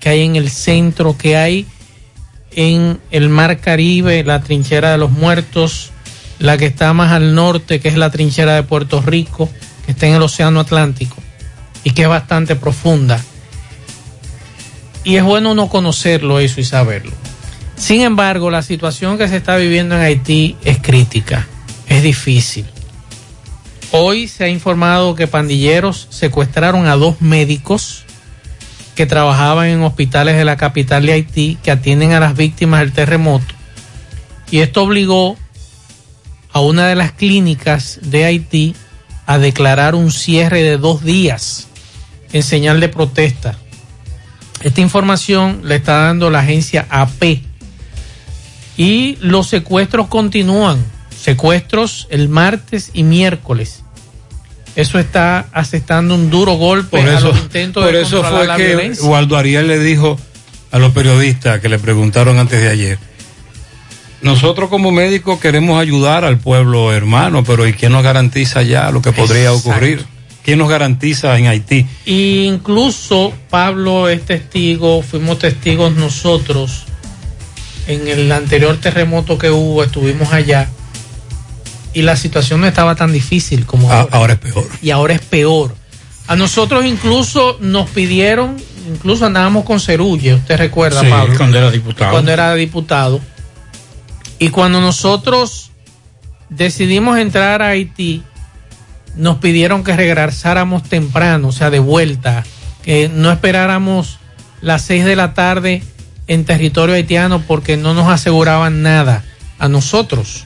que 0.00 0.10
hay 0.10 0.22
en 0.22 0.36
el 0.36 0.50
centro, 0.50 1.16
que 1.18 1.36
hay 1.36 1.66
en 2.52 3.00
el 3.10 3.28
mar 3.28 3.58
Caribe, 3.60 4.22
la 4.24 4.42
trinchera 4.42 4.92
de 4.92 4.98
los 4.98 5.10
muertos, 5.10 5.90
la 6.38 6.56
que 6.56 6.66
está 6.66 6.92
más 6.92 7.12
al 7.12 7.34
norte, 7.34 7.80
que 7.80 7.88
es 7.88 7.96
la 7.96 8.10
trinchera 8.10 8.54
de 8.54 8.62
Puerto 8.62 9.00
Rico, 9.00 9.48
que 9.84 9.92
está 9.92 10.06
en 10.06 10.14
el 10.14 10.22
Océano 10.22 10.60
Atlántico 10.60 11.16
y 11.82 11.90
que 11.90 12.02
es 12.02 12.08
bastante 12.08 12.54
profunda. 12.54 13.22
Y 15.02 15.16
es 15.16 15.24
bueno 15.24 15.54
no 15.54 15.68
conocerlo 15.68 16.38
eso 16.38 16.60
y 16.60 16.64
saberlo. 16.64 17.23
Sin 17.76 18.02
embargo, 18.02 18.50
la 18.50 18.62
situación 18.62 19.18
que 19.18 19.28
se 19.28 19.36
está 19.36 19.56
viviendo 19.56 19.96
en 19.96 20.02
Haití 20.02 20.56
es 20.64 20.78
crítica, 20.78 21.46
es 21.88 22.02
difícil. 22.02 22.66
Hoy 23.90 24.26
se 24.28 24.44
ha 24.44 24.48
informado 24.48 25.14
que 25.14 25.26
pandilleros 25.26 26.08
secuestraron 26.10 26.86
a 26.86 26.96
dos 26.96 27.20
médicos 27.20 28.04
que 28.94 29.06
trabajaban 29.06 29.68
en 29.68 29.82
hospitales 29.82 30.36
de 30.36 30.44
la 30.44 30.56
capital 30.56 31.06
de 31.06 31.12
Haití 31.12 31.58
que 31.62 31.70
atienden 31.70 32.12
a 32.12 32.20
las 32.20 32.36
víctimas 32.36 32.80
del 32.80 32.92
terremoto. 32.92 33.54
Y 34.50 34.58
esto 34.58 34.82
obligó 34.82 35.36
a 36.52 36.60
una 36.60 36.86
de 36.86 36.94
las 36.94 37.12
clínicas 37.12 37.98
de 38.02 38.24
Haití 38.24 38.74
a 39.26 39.38
declarar 39.38 39.94
un 39.94 40.12
cierre 40.12 40.62
de 40.62 40.76
dos 40.76 41.02
días 41.02 41.66
en 42.32 42.42
señal 42.42 42.80
de 42.80 42.88
protesta. 42.88 43.56
Esta 44.62 44.80
información 44.80 45.60
la 45.64 45.74
está 45.74 46.04
dando 46.04 46.30
la 46.30 46.40
agencia 46.40 46.86
AP. 46.88 47.42
Y 48.76 49.16
los 49.20 49.48
secuestros 49.48 50.08
continúan. 50.08 50.84
Secuestros 51.16 52.06
el 52.10 52.28
martes 52.28 52.90
y 52.92 53.02
miércoles. 53.02 53.84
Eso 54.76 54.98
está 54.98 55.46
asestando 55.52 56.14
un 56.14 56.30
duro 56.30 56.54
golpe 56.54 56.98
Por 56.98 57.08
a 57.08 57.18
eso, 57.18 57.28
los 57.28 57.38
intentos 57.38 57.84
por 57.84 57.92
de 57.94 58.02
eso 58.02 58.24
fue 58.24 58.46
la 58.46 58.56
que 58.56 58.68
violencia. 58.68 59.08
Waldo 59.08 59.36
Ariel 59.36 59.68
le 59.68 59.78
dijo 59.78 60.18
a 60.72 60.78
los 60.78 60.92
periodistas 60.92 61.60
que 61.60 61.68
le 61.68 61.78
preguntaron 61.78 62.38
antes 62.38 62.60
de 62.60 62.68
ayer, 62.68 62.98
nosotros 64.22 64.70
como 64.70 64.90
médicos 64.90 65.38
queremos 65.38 65.80
ayudar 65.80 66.24
al 66.24 66.38
pueblo 66.38 66.92
hermano, 66.92 67.44
pero 67.44 67.68
¿y 67.68 67.74
quién 67.74 67.92
nos 67.92 68.02
garantiza 68.02 68.62
ya 68.62 68.90
lo 68.90 69.00
que 69.00 69.12
podría 69.12 69.50
Exacto. 69.50 69.68
ocurrir? 69.68 70.04
¿Quién 70.42 70.58
nos 70.58 70.68
garantiza 70.68 71.38
en 71.38 71.46
Haití? 71.46 71.86
Y 72.04 72.44
incluso 72.44 73.32
Pablo 73.50 74.08
es 74.08 74.24
testigo, 74.24 75.02
fuimos 75.02 75.38
testigos 75.38 75.94
nosotros 75.94 76.84
en 77.86 78.08
el 78.08 78.30
anterior 78.32 78.76
terremoto 78.78 79.38
que 79.38 79.50
hubo, 79.50 79.82
estuvimos 79.84 80.32
allá 80.32 80.68
y 81.92 82.02
la 82.02 82.16
situación 82.16 82.60
no 82.60 82.66
estaba 82.66 82.94
tan 82.96 83.12
difícil 83.12 83.66
como 83.66 83.90
Ah, 83.90 84.00
ahora. 84.00 84.16
ahora 84.16 84.32
es 84.34 84.38
peor. 84.40 84.68
Y 84.82 84.90
ahora 84.90 85.14
es 85.14 85.20
peor. 85.20 85.74
A 86.26 86.36
nosotros 86.36 86.84
incluso 86.86 87.58
nos 87.60 87.88
pidieron, 87.90 88.56
incluso 88.92 89.26
andábamos 89.26 89.64
con 89.64 89.78
Cerulle, 89.78 90.34
usted 90.34 90.56
recuerda, 90.56 91.00
Sí, 91.02 91.06
Pablo. 91.08 91.34
cuando 91.36 91.58
era 91.58 91.70
diputado. 91.70 92.10
Cuando 92.10 92.32
era 92.32 92.54
diputado. 92.54 93.20
Y 94.38 94.48
cuando 94.48 94.80
nosotros 94.80 95.70
decidimos 96.48 97.18
entrar 97.18 97.62
a 97.62 97.68
Haití, 97.68 98.22
nos 99.16 99.36
pidieron 99.38 99.84
que 99.84 99.94
regresáramos 99.94 100.82
temprano, 100.84 101.48
o 101.48 101.52
sea, 101.52 101.70
de 101.70 101.78
vuelta, 101.78 102.42
que 102.82 103.08
no 103.08 103.30
esperáramos 103.30 104.18
las 104.60 104.82
seis 104.82 105.04
de 105.04 105.14
la 105.14 105.34
tarde 105.34 105.82
en 106.26 106.44
territorio 106.44 106.94
haitiano 106.94 107.42
porque 107.42 107.76
no 107.76 107.94
nos 107.94 108.08
aseguraban 108.08 108.82
nada 108.82 109.24
a 109.58 109.68
nosotros. 109.68 110.44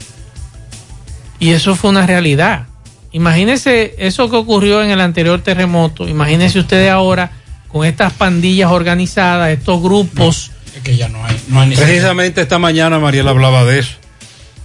Y 1.38 1.50
eso 1.50 1.76
fue 1.76 1.90
una 1.90 2.06
realidad. 2.06 2.66
Imagínense 3.12 3.94
eso 3.98 4.28
que 4.28 4.36
ocurrió 4.36 4.82
en 4.82 4.90
el 4.90 5.00
anterior 5.00 5.40
terremoto, 5.40 6.06
imagínense 6.08 6.58
ustedes 6.58 6.90
ahora 6.90 7.30
con 7.68 7.86
estas 7.86 8.12
pandillas 8.12 8.70
organizadas, 8.70 9.50
estos 9.50 9.82
grupos. 9.82 10.50
Es 10.76 10.82
que 10.82 10.96
ya 10.96 11.08
no 11.08 11.24
hay, 11.24 11.40
no 11.48 11.60
hay. 11.60 11.74
Precisamente 11.74 12.40
esta 12.42 12.58
mañana 12.58 12.98
Mariela 12.98 13.30
hablaba 13.30 13.64
de 13.64 13.78
eso 13.80 13.92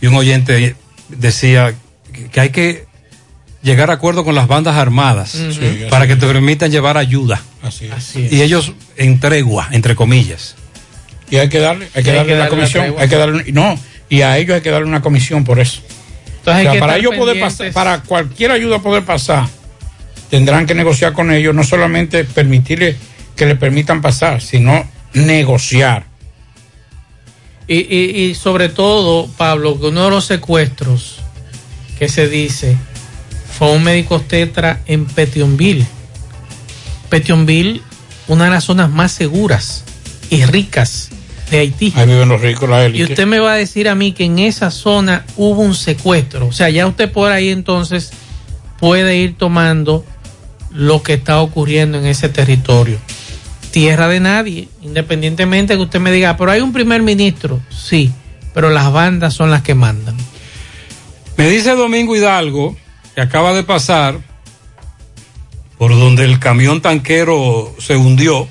y 0.01 0.07
un 0.07 0.15
oyente 0.15 0.75
decía 1.09 1.73
que- 2.31 2.39
hay 2.41 2.49
que 2.49 2.85
llegar 3.61 3.89
a 3.91 3.93
acuerdo 3.93 4.23
con 4.25 4.35
las 4.35 4.47
bandas 4.47 4.75
armadas. 4.75 5.31
Sí, 5.31 5.85
para 5.89 6.05
que 6.07 6.15
te 6.17 6.27
permitan 6.27 6.69
llevar 6.71 6.97
ayuda. 6.97 7.41
Así 7.61 7.85
es. 7.85 7.91
Así 7.93 8.27
Y 8.29 8.41
ellos 8.41 8.73
en 8.97 9.19
tregua, 9.21 9.69
entre 9.71 9.95
comillas. 9.95 10.55
Y 11.33 11.37
hay 11.37 11.49
que 11.49 11.57
darle, 11.57 11.87
hay 11.95 12.03
que 12.03 12.11
Hay 12.11 12.15
darle 12.17 12.31
que 12.31 12.37
la 12.37 12.43
darle 12.43 12.43
la 12.43 12.49
comisión, 12.49 12.95
hay 12.99 13.09
que 13.09 13.15
darle, 13.15 13.51
no, 13.53 13.79
y 14.07 14.21
a 14.21 14.37
ellos 14.37 14.53
hay 14.53 14.61
que 14.61 14.69
darle 14.69 14.87
una 14.87 15.01
comisión 15.01 15.43
por 15.43 15.59
eso. 15.59 15.81
Entonces 16.27 16.45
O 16.45 16.51
hay 16.51 16.63
sea, 16.63 16.71
que 16.73 16.79
para 16.79 16.97
ellos 16.97 17.15
poder 17.15 17.39
pasar, 17.39 17.71
para 17.71 18.01
cualquier 18.03 18.51
ayuda 18.51 18.77
poder 18.83 19.03
pasar, 19.03 19.47
tendrán 20.29 20.67
que 20.67 20.75
negociar 20.75 21.13
con 21.13 21.31
ellos, 21.31 21.55
no 21.55 21.63
solamente 21.63 22.23
permitirle 22.23 22.95
que 23.35 23.47
le 23.47 23.55
permitan 23.55 23.99
pasar, 23.99 24.43
sino 24.43 24.87
negociar. 25.13 26.05
Y, 27.67 27.77
y- 27.79 28.25
y 28.29 28.35
sobre 28.35 28.69
todo, 28.69 29.27
Pablo, 29.35 29.79
que 29.79 29.87
uno 29.87 30.03
de 30.03 30.09
los 30.11 30.25
secuestros 30.25 31.17
que 31.97 32.09
se 32.09 32.29
dice 32.29 32.77
fue 33.57 33.71
un 33.71 33.83
médico 33.83 34.19
tetra 34.21 34.81
en 34.85 35.05
Petionville. 35.05 35.87
Petionville, 37.09 37.81
una 38.27 38.45
de 38.45 38.51
las 38.51 38.65
zonas 38.65 38.91
más 38.91 39.11
seguras 39.13 39.83
y 40.29 40.45
ricas 40.45 41.09
de 41.53 41.59
Haití. 41.59 41.93
Ahí 41.95 42.07
viven 42.07 42.29
los 42.29 42.41
ricos, 42.41 42.67
la 42.67 42.87
Y 42.87 43.03
usted 43.03 43.25
me 43.27 43.39
va 43.39 43.53
a 43.53 43.55
decir 43.55 43.87
a 43.87 43.95
mí 43.95 44.11
que 44.11 44.25
en 44.25 44.39
esa 44.39 44.71
zona 44.71 45.25
hubo 45.37 45.61
un 45.61 45.75
secuestro. 45.75 46.47
O 46.47 46.51
sea, 46.51 46.69
ya 46.69 46.87
usted 46.87 47.11
por 47.11 47.31
ahí 47.31 47.49
entonces 47.49 48.11
puede 48.79 49.17
ir 49.17 49.37
tomando 49.37 50.03
lo 50.71 51.03
que 51.03 51.13
está 51.13 51.39
ocurriendo 51.41 51.99
en 51.99 52.05
ese 52.05 52.29
territorio. 52.29 52.97
Tierra 53.71 54.07
de 54.07 54.19
nadie, 54.19 54.67
independientemente 54.81 55.75
que 55.75 55.81
usted 55.81 55.99
me 55.99 56.11
diga, 56.11 56.37
pero 56.37 56.51
hay 56.51 56.61
un 56.61 56.73
primer 56.73 57.01
ministro. 57.01 57.61
Sí, 57.69 58.11
pero 58.53 58.69
las 58.69 58.91
bandas 58.91 59.33
son 59.33 59.51
las 59.51 59.61
que 59.61 59.75
mandan. 59.75 60.17
Me 61.37 61.49
dice 61.49 61.71
Domingo 61.71 62.15
Hidalgo 62.15 62.75
que 63.15 63.21
acaba 63.21 63.53
de 63.53 63.63
pasar 63.63 64.19
por 65.77 65.91
donde 65.91 66.23
el 66.23 66.39
camión 66.39 66.81
tanquero 66.81 67.75
se 67.77 67.95
hundió. 67.95 68.47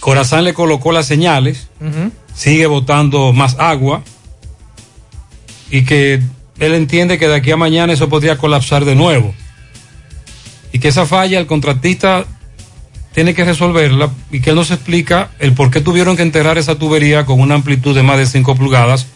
Corazán 0.00 0.44
le 0.44 0.54
colocó 0.54 0.92
las 0.92 1.06
señales, 1.06 1.68
sigue 2.34 2.66
botando 2.66 3.32
más 3.32 3.56
agua 3.58 4.02
y 5.70 5.84
que 5.84 6.22
él 6.58 6.74
entiende 6.74 7.18
que 7.18 7.28
de 7.28 7.36
aquí 7.36 7.50
a 7.50 7.56
mañana 7.56 7.92
eso 7.92 8.08
podría 8.08 8.38
colapsar 8.38 8.84
de 8.84 8.94
nuevo. 8.94 9.34
Y 10.72 10.78
que 10.78 10.88
esa 10.88 11.06
falla 11.06 11.38
el 11.38 11.46
contratista 11.46 12.26
tiene 13.14 13.34
que 13.34 13.44
resolverla 13.44 14.10
y 14.30 14.40
que 14.40 14.50
él 14.50 14.56
nos 14.56 14.70
explica 14.70 15.30
el 15.38 15.52
por 15.52 15.70
qué 15.70 15.80
tuvieron 15.80 16.16
que 16.16 16.22
enterrar 16.22 16.58
esa 16.58 16.76
tubería 16.76 17.26
con 17.26 17.40
una 17.40 17.54
amplitud 17.56 17.94
de 17.94 18.02
más 18.02 18.18
de 18.18 18.26
5 18.26 18.54
pulgadas 18.54 19.06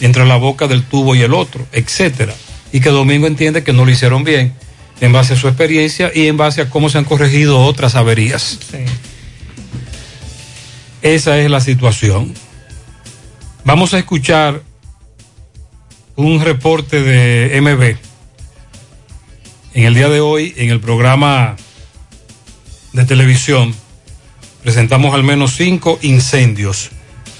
entre 0.00 0.26
la 0.26 0.36
boca 0.36 0.66
del 0.66 0.82
tubo 0.82 1.14
y 1.14 1.22
el 1.22 1.34
otro, 1.34 1.66
etcétera. 1.72 2.34
Y 2.72 2.80
que 2.80 2.90
Domingo 2.90 3.26
entiende 3.26 3.64
que 3.64 3.72
no 3.72 3.84
lo 3.84 3.90
hicieron 3.90 4.24
bien 4.24 4.52
en 5.00 5.12
base 5.12 5.34
a 5.34 5.36
su 5.36 5.48
experiencia 5.48 6.10
y 6.14 6.26
en 6.26 6.36
base 6.36 6.60
a 6.60 6.70
cómo 6.70 6.88
se 6.88 6.98
han 6.98 7.04
corregido 7.04 7.60
otras 7.60 7.94
averías. 7.94 8.58
Esa 11.02 11.38
es 11.38 11.50
la 11.50 11.60
situación. 11.60 12.34
Vamos 13.64 13.94
a 13.94 13.98
escuchar 13.98 14.62
un 16.16 16.40
reporte 16.40 17.00
de 17.00 17.60
MB. 17.60 17.96
En 19.74 19.84
el 19.84 19.94
día 19.94 20.08
de 20.08 20.20
hoy, 20.20 20.54
en 20.56 20.70
el 20.70 20.80
programa 20.80 21.54
de 22.92 23.04
televisión, 23.04 23.74
presentamos 24.64 25.14
al 25.14 25.22
menos 25.22 25.54
cinco 25.54 25.98
incendios. 26.02 26.90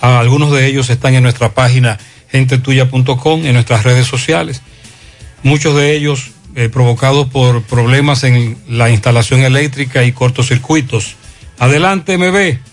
Ah, 0.00 0.20
Algunos 0.20 0.52
de 0.52 0.66
ellos 0.66 0.90
están 0.90 1.14
en 1.14 1.24
nuestra 1.24 1.54
página 1.54 1.98
gentetuya.com, 2.30 3.44
en 3.44 3.54
nuestras 3.54 3.82
redes 3.82 4.06
sociales. 4.06 4.62
Muchos 5.42 5.74
de 5.74 5.96
ellos 5.96 6.30
eh, 6.54 6.68
provocados 6.68 7.28
por 7.28 7.62
problemas 7.62 8.22
en 8.22 8.56
la 8.68 8.90
instalación 8.90 9.40
eléctrica 9.40 10.04
y 10.04 10.12
cortocircuitos. 10.12 11.16
Adelante, 11.58 12.16
MB. 12.16 12.67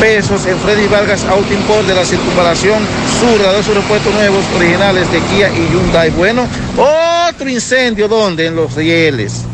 pesos 0.00 0.46
en 0.46 0.58
Freddy 0.58 0.88
Vargas 0.88 1.24
Auto 1.24 1.52
Import 1.52 1.86
de 1.86 1.94
la 1.94 2.04
circunvalación 2.04 2.82
sur, 3.20 3.38
de 3.38 3.62
sus 3.62 3.74
repuestos 3.74 4.12
nuevos 4.14 4.44
originales 4.56 5.10
de 5.12 5.20
Kia 5.20 5.48
y 5.50 5.68
Hyundai. 5.72 6.10
Bueno, 6.10 6.48
otro 7.28 7.48
incendio, 7.48 8.08
¿dónde? 8.08 8.46
En 8.46 8.56
los 8.56 8.74
rieles. 8.74 9.44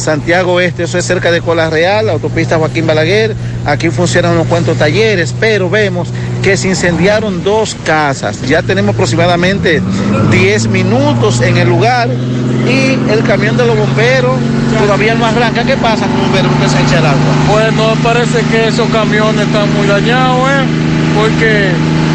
Santiago 0.00 0.60
Este, 0.60 0.84
eso 0.84 0.98
es 0.98 1.04
cerca 1.04 1.30
de 1.30 1.40
Cola 1.40 1.70
Real, 1.70 2.06
la 2.06 2.12
autopista 2.12 2.56
Joaquín 2.58 2.86
Balaguer. 2.86 3.34
Aquí 3.66 3.90
funcionan 3.90 4.32
unos 4.32 4.46
cuantos 4.46 4.76
talleres, 4.78 5.34
pero 5.38 5.68
vemos 5.70 6.08
que 6.42 6.56
se 6.56 6.68
incendiaron 6.68 7.44
dos 7.44 7.76
casas. 7.84 8.40
Ya 8.42 8.62
tenemos 8.62 8.94
aproximadamente 8.94 9.82
10 10.30 10.68
minutos 10.68 11.40
en 11.42 11.56
el 11.58 11.68
lugar 11.68 12.08
y 12.66 12.98
el 13.10 13.22
camión 13.24 13.56
de 13.56 13.66
los 13.66 13.76
bomberos 13.76 14.36
todavía 14.84 15.14
no 15.14 15.26
arranca. 15.26 15.62
¿Qué 15.64 15.76
pasa 15.76 16.06
con 16.06 16.20
bomberos 16.22 16.50
que 16.60 16.68
se 16.68 16.80
echa 16.82 16.98
el 16.98 17.06
agua? 17.06 17.34
Bueno, 17.48 17.94
parece 18.02 18.40
que 18.50 18.68
esos 18.68 18.88
camiones 18.90 19.46
están 19.46 19.72
muy 19.76 19.86
dañados, 19.86 20.48
¿eh? 20.50 20.64
Porque 21.16 21.68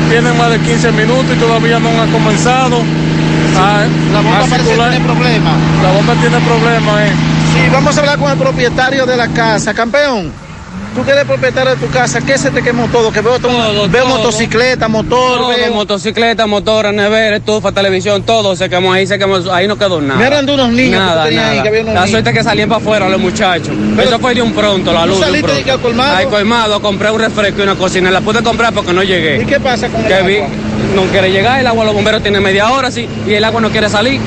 tienen 0.10 0.38
más 0.38 0.50
de 0.52 0.60
15 0.60 0.92
minutos 0.94 1.26
y 1.36 1.40
todavía 1.40 1.80
no 1.80 1.90
han 2.02 2.12
comenzado. 2.12 2.82
a- 3.58 3.86
La 4.14 4.20
bomba 4.22 4.38
a 4.38 4.42
parece 4.42 4.58
que 4.58 4.64
circular. 4.64 4.90
tiene 4.92 5.06
problemas. 5.06 5.54
La 5.84 5.92
bomba 5.92 6.14
tiene 6.16 6.38
problemas, 6.40 7.02
¿eh? 7.08 7.12
Sí, 7.56 7.70
vamos 7.72 7.96
a 7.98 8.00
hablar 8.02 8.20
con 8.20 8.32
el 8.32 8.38
propietario 8.38 9.06
de 9.06 9.16
la 9.18 9.28
casa. 9.30 9.74
Campeón, 9.74 10.32
tú 10.94 11.04
que 11.06 11.12
eres 11.12 11.24
propietario 11.26 11.72
de 11.76 11.78
tu 11.78 11.90
casa, 11.92 12.20
¿qué 12.22 12.38
se 12.38 12.52
te 12.52 12.62
quemó 12.62 12.88
todo? 12.88 13.12
Que 13.12 13.22
veo, 13.22 13.40
todo, 13.40 13.88
veo 13.90 14.04
todo. 14.04 14.18
motocicleta, 14.18 14.88
motor, 14.90 15.38
Todo, 15.40 15.48
veo... 15.50 15.74
motocicleta, 15.74 16.46
motora, 16.48 16.92
nevera, 16.92 17.38
estufa, 17.38 17.72
televisión, 17.72 18.24
todo 18.24 18.56
se 18.56 18.70
quemó 18.70 18.92
ahí, 18.94 19.08
se 19.08 19.18
quemó, 19.18 19.38
ahí 19.52 19.68
no 19.68 19.78
quedó 19.78 20.02
nada. 20.02 20.20
Me 20.20 20.28
eran 20.28 20.46
de 20.46 20.54
unos 20.54 20.70
niños 20.70 21.00
que 21.02 21.06
Nada, 21.06 21.24
ahí, 21.24 21.36
nada. 21.36 21.64
que 21.64 21.68
había 21.70 21.82
unos 21.82 21.94
La 21.94 22.00
niños. 22.02 22.12
suerte 22.12 22.34
que 22.34 22.44
salían 22.44 22.70
para 22.70 22.82
afuera 22.82 23.10
los 23.10 23.20
muchachos. 23.22 23.74
Eso 24.04 24.20
fue 24.20 24.36
de 24.36 24.42
un 24.42 24.54
pronto, 24.54 24.92
la 24.92 25.02
¿Tú 25.04 25.08
luz. 25.08 25.20
saliste 25.22 25.52
de 25.54 25.64
que 25.64 25.72
al 25.72 25.80
colmado? 25.82 26.16
Al 26.18 26.28
colmado, 26.30 26.82
compré 26.82 27.10
un 27.12 27.20
refresco 27.20 27.60
y 27.60 27.64
una 27.64 27.76
cocina. 27.76 28.12
La 28.12 28.22
pude 28.22 28.44
comprar 28.44 28.74
porque 28.74 28.92
no 28.94 29.02
llegué. 29.04 29.42
¿Y 29.42 29.46
qué 29.46 29.60
pasa 29.60 29.88
con 29.90 30.02
el 30.02 30.08
que 30.08 30.22
vi, 30.24 30.38
agua? 30.38 30.50
no 30.96 31.04
quiere 31.04 31.32
llegar, 31.32 31.60
el 31.60 31.68
agua 31.68 31.86
los 31.86 31.94
bomberos 31.94 32.22
tiene 32.22 32.40
media 32.42 32.70
hora, 32.72 32.92
sí, 32.92 33.08
y 33.28 33.34
el 33.34 33.44
agua 33.44 33.62
no 33.62 33.70
quiere 33.70 33.90
salir. 33.90 34.20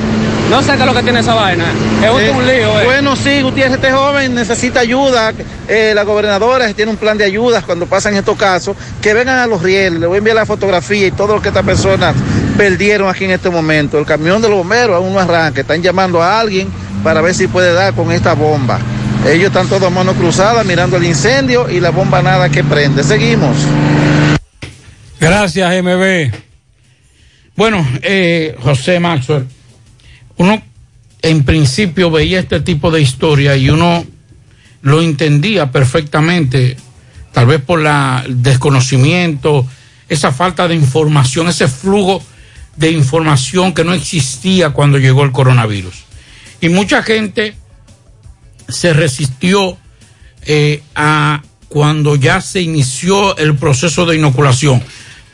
No 0.49 0.63
sé 0.63 0.73
qué 0.73 0.79
es 0.79 0.85
lo 0.85 0.93
que 0.95 1.03
tiene 1.03 1.19
esa 1.19 1.35
vaina. 1.35 1.65
Es 2.03 2.09
un- 2.11 2.21
Eh, 2.21 2.31
un 2.31 2.45
lío, 2.47 2.79
eh. 2.81 2.85
Bueno, 2.85 3.15
sí, 3.15 3.41
Gutiérrez, 3.43 3.75
este 3.75 3.91
joven 3.91 4.33
necesita 4.33 4.79
ayuda. 4.79 5.31
Eh, 5.67 5.91
la 5.93 6.03
gobernadora 6.03 6.73
tiene 6.73 6.89
un 6.91 6.97
plan 6.97 7.17
de 7.17 7.23
ayudas 7.25 7.63
cuando 7.63 7.85
pasan 7.85 8.15
estos 8.15 8.35
casos. 8.35 8.75
Que 9.01 9.13
vengan 9.13 9.37
a 9.37 9.45
los 9.45 9.61
rieles. 9.61 9.99
Le 9.99 10.07
voy 10.07 10.15
a 10.15 10.17
enviar 10.17 10.35
la 10.35 10.45
fotografía 10.47 11.05
y 11.07 11.11
todo 11.11 11.35
lo 11.35 11.41
que 11.41 11.49
estas 11.49 11.63
personas 11.63 12.15
perdieron 12.57 13.07
aquí 13.09 13.25
en 13.25 13.31
este 13.31 13.49
momento. 13.51 13.99
El 13.99 14.05
camión 14.05 14.41
de 14.41 14.49
los 14.49 14.57
bomberos 14.57 14.95
aún 14.95 15.13
no 15.13 15.19
arranca. 15.19 15.61
Están 15.61 15.83
llamando 15.83 16.21
a 16.23 16.39
alguien 16.39 16.67
para 17.03 17.21
ver 17.21 17.35
si 17.35 17.47
puede 17.47 17.71
dar 17.71 17.93
con 17.93 18.11
esta 18.11 18.33
bomba. 18.33 18.79
Ellos 19.27 19.47
están 19.47 19.67
todos 19.67 19.83
a 19.83 19.89
mano 19.91 20.13
cruzada 20.13 20.63
mirando 20.63 20.97
el 20.97 21.03
incendio 21.03 21.69
y 21.69 21.79
la 21.79 21.91
bomba 21.91 22.21
nada 22.23 22.49
que 22.49 22.63
prende. 22.63 23.03
Seguimos. 23.03 23.55
Gracias, 25.19 25.71
MB. 25.83 26.31
Bueno, 27.55 27.85
eh, 28.01 28.55
José 28.63 28.99
Maxwell, 29.01 29.45
uno 30.39 30.61
en 31.21 31.43
principio 31.43 32.09
veía 32.09 32.39
este 32.39 32.61
tipo 32.61 32.91
de 32.91 33.01
historia 33.01 33.57
y 33.57 33.69
uno 33.69 34.05
lo 34.81 35.01
entendía 35.01 35.71
perfectamente, 35.71 36.77
tal 37.33 37.45
vez 37.47 37.61
por 37.61 37.81
la, 37.81 38.23
el 38.25 38.41
desconocimiento, 38.41 39.67
esa 40.07 40.31
falta 40.31 40.67
de 40.67 40.75
información, 40.75 41.49
ese 41.49 41.67
flujo 41.67 42.23
de 42.77 42.91
información 42.91 43.73
que 43.73 43.83
no 43.83 43.93
existía 43.93 44.69
cuando 44.69 44.97
llegó 44.97 45.23
el 45.23 45.33
coronavirus. 45.33 46.05
Y 46.61 46.69
mucha 46.69 47.03
gente 47.03 47.55
se 48.69 48.93
resistió 48.93 49.77
eh, 50.45 50.81
a 50.95 51.43
cuando 51.67 52.15
ya 52.15 52.39
se 52.39 52.61
inició 52.61 53.37
el 53.37 53.57
proceso 53.57 54.05
de 54.05 54.15
inoculación 54.15 54.81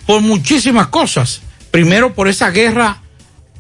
por 0.08 0.22
muchísimas 0.22 0.88
cosas. 0.88 1.42
Primero 1.70 2.16
por 2.16 2.28
esa 2.28 2.50
guerra 2.50 3.02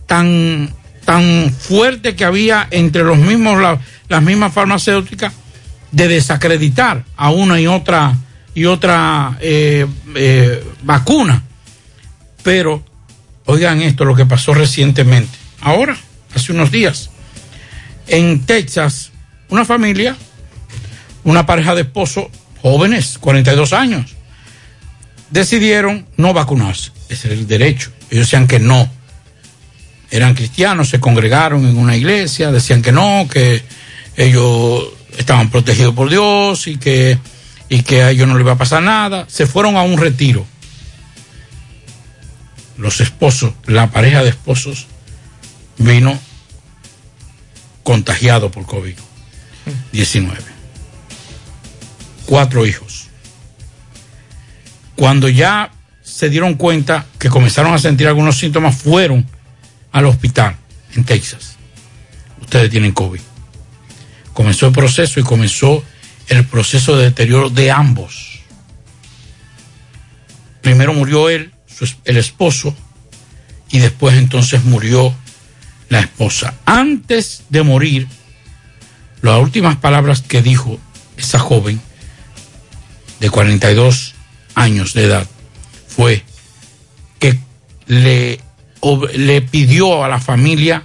tan, 0.08 0.74
tan 1.06 1.51
fuerte 1.58 2.16
que 2.16 2.26
había 2.26 2.68
entre 2.72 3.03
los 3.03 3.18
mismos, 3.18 3.62
la- 3.62 3.80
las 4.10 4.22
mismas 4.24 4.53
farmacéuticas 4.53 5.34
de 5.91 6.08
desacreditar 6.08 7.06
a 7.16 7.30
una 7.30 7.60
y 7.62 7.68
otra 7.68 8.16
y 8.53 8.66
otra 8.66 9.38
eh, 9.41 9.86
eh, 10.16 10.64
vacuna. 10.84 11.43
Pero 12.43 12.84
oigan 13.45 13.82
esto, 13.82 14.06
lo 14.06 14.16
que 14.16 14.26
pasó 14.26 14.53
recientemente, 14.53 15.38
ahora, 15.62 15.95
hace 16.34 16.51
unos 16.51 16.72
días, 16.72 17.10
en 18.08 18.45
Texas, 18.45 19.12
una 19.49 19.66
familia, 19.66 20.16
una 21.24 21.45
pareja 21.45 21.76
de 21.76 21.82
esposos 21.82 22.26
jóvenes, 22.62 23.18
42 23.20 23.74
años, 23.74 24.16
decidieron 25.30 26.06
no 26.18 26.34
vacunarse. 26.34 26.91
Ese 27.10 27.28
es 27.34 27.39
el 27.39 27.47
derecho. 27.47 27.91
Ellos 28.10 28.26
decían 28.28 28.47
que 28.47 28.60
no. 28.60 28.89
Eran 30.16 30.34
cristianos, 30.34 30.88
se 30.88 31.01
congregaron 31.01 31.66
en 31.66 31.78
una 31.78 31.97
iglesia, 31.97 32.49
decían 32.49 32.82
que 32.82 32.93
no, 32.93 33.28
que 33.30 33.61
ellos 34.16 34.86
estaban 35.18 35.49
protegidos 35.49 35.93
por 35.93 36.09
Dios 36.09 36.68
y 36.68 36.78
que, 36.78 37.20
y 37.68 37.84
que 37.84 38.01
a 38.01 38.11
ellos 38.11 38.26
no 38.26 38.36
les 38.36 38.43
iba 38.43 38.53
a 38.53 38.57
pasar 38.57 38.82
nada. 38.82 39.26
Se 39.28 39.45
fueron 39.45 39.76
a 39.76 39.82
un 39.82 39.97
retiro. 39.97 40.45
Los 42.78 43.01
esposos, 43.01 43.55
la 43.66 43.91
pareja 43.91 44.24
de 44.24 44.30
esposos, 44.30 44.88
vino 45.80 46.18
contagiado 47.84 48.51
por 48.51 48.63
COVID-19. 48.63 50.32
Cuatro 52.26 52.66
hijos. 52.66 53.07
Cuando 54.95 55.28
ya 55.28 55.74
se 56.01 56.30
dieron 56.30 56.53
cuenta 56.53 57.05
que 57.20 57.28
comenzaron 57.28 57.74
a 57.74 57.80
sentir 57.80 58.07
algunos 58.07 58.38
síntomas, 58.38 58.78
fueron 58.78 59.35
al 59.96 60.08
hospital 60.08 60.58
en 60.93 61.06
Texas. 61.06 61.56
Ustedes 62.41 62.70
tienen 62.70 62.91
COVID. 62.91 63.22
Comenzó 64.34 64.68
el 64.68 64.74
proceso 64.74 65.22
y 65.22 65.24
comenzó 65.24 65.86
el 66.28 66.46
proceso 66.46 66.98
de 66.98 67.06
deterioro 67.06 67.50
de 67.50 67.72
ambos. 67.72 68.41
Primero 70.62 70.93
murió 70.93 71.30
él, 71.30 71.54
el 72.04 72.18
esposo, 72.18 72.76
y 73.70 73.80
después 73.80 74.18
entonces 74.18 74.66
murió 74.66 75.16
la 75.88 76.02
esposa. 76.02 76.56
Antes 76.66 77.43
de 77.48 77.64
morir, 77.64 78.10
las 79.22 79.39
últimas 79.39 79.78
palabras 79.78 80.22
que 80.22 80.41
dijo 80.41 80.78
esa 81.16 81.39
joven 81.39 81.80
de 83.22 83.30
42 83.30 84.14
años 84.56 84.93
de 84.93 85.06
edad 85.06 85.26
fue 85.88 86.26
que 87.18 87.39
le, 87.88 88.41
le 89.15 89.41
pidió 89.41 90.03
a 90.03 90.09
la 90.09 90.19
familia 90.19 90.84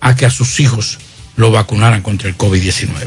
a 0.00 0.14
que 0.14 0.26
a 0.26 0.30
sus 0.30 0.60
hijos 0.60 0.98
lo 1.36 1.50
vacunaran 1.50 2.02
contra 2.02 2.28
el 2.28 2.36
COVID-19. 2.36 3.06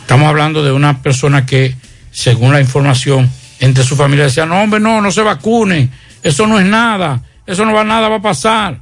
Estamos 0.00 0.28
hablando 0.28 0.62
de 0.62 0.72
una 0.72 1.02
persona 1.02 1.44
que, 1.44 1.76
según 2.10 2.52
la 2.52 2.60
información, 2.60 3.30
entre 3.60 3.84
su 3.84 3.96
familia 3.96 4.24
decía, 4.24 4.46
no 4.46 4.62
hombre, 4.62 4.80
no, 4.80 5.00
no 5.00 5.10
se 5.10 5.22
vacune, 5.22 5.90
eso 6.22 6.46
no 6.46 6.58
es 6.58 6.66
nada, 6.66 7.22
eso 7.46 7.64
no 7.64 7.72
va 7.72 7.84
nada, 7.84 8.08
va 8.08 8.16
a 8.16 8.22
pasar. 8.22 8.80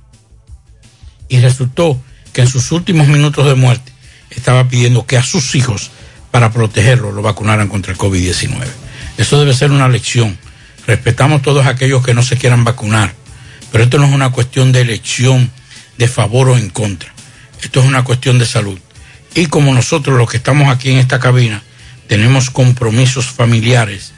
Y 1.29 1.41
resultó 1.41 2.01
que 2.33 2.43
en 2.43 2.49
sus 2.49 2.71
últimos 2.73 3.09
minutos 3.09 3.47
de 3.47 3.55
muerte 3.55 3.93
estaba 4.31 4.69
pidiendo 4.69 5.07
que 5.07 5.17
a 5.17 5.23
sus 5.23 5.55
hijos, 5.55 5.91
para 6.31 6.53
protegerlos, 6.53 7.15
lo 7.15 7.23
vacunaran 7.23 7.69
contra 7.69 7.93
el 7.93 7.99
COVID-19. 7.99 8.65
Eso 9.19 9.39
debe 9.39 9.55
ser 9.55 9.71
una 9.71 9.89
lección. 9.89 10.39
Respetamos 10.87 11.43
todos 11.43 11.67
aquellos 11.67 12.05
que 12.05 12.15
no 12.15 12.23
se 12.23 12.37
quieran 12.37 12.65
vacunar, 12.65 13.15
pero 13.73 13.85
esto 13.85 13.99
no 13.99 14.07
es 14.07 14.13
una 14.13 14.31
cuestión 14.31 14.73
de 14.73 14.81
elección, 14.81 15.51
de 15.99 16.09
favor 16.09 16.51
o 16.51 16.57
en 16.57 16.71
contra. 16.71 17.13
Esto 17.63 17.81
es 17.81 17.87
una 17.87 18.05
cuestión 18.05 18.39
de 18.39 18.47
salud. 18.47 18.79
Y 19.35 19.47
como 19.47 19.75
nosotros 19.75 20.17
los 20.17 20.31
que 20.31 20.39
estamos 20.39 20.69
aquí 20.69 20.91
en 20.91 20.99
esta 20.99 21.19
cabina 21.19 21.63
tenemos 22.07 22.51
compromisos 22.51 23.27
familiares, 23.27 24.13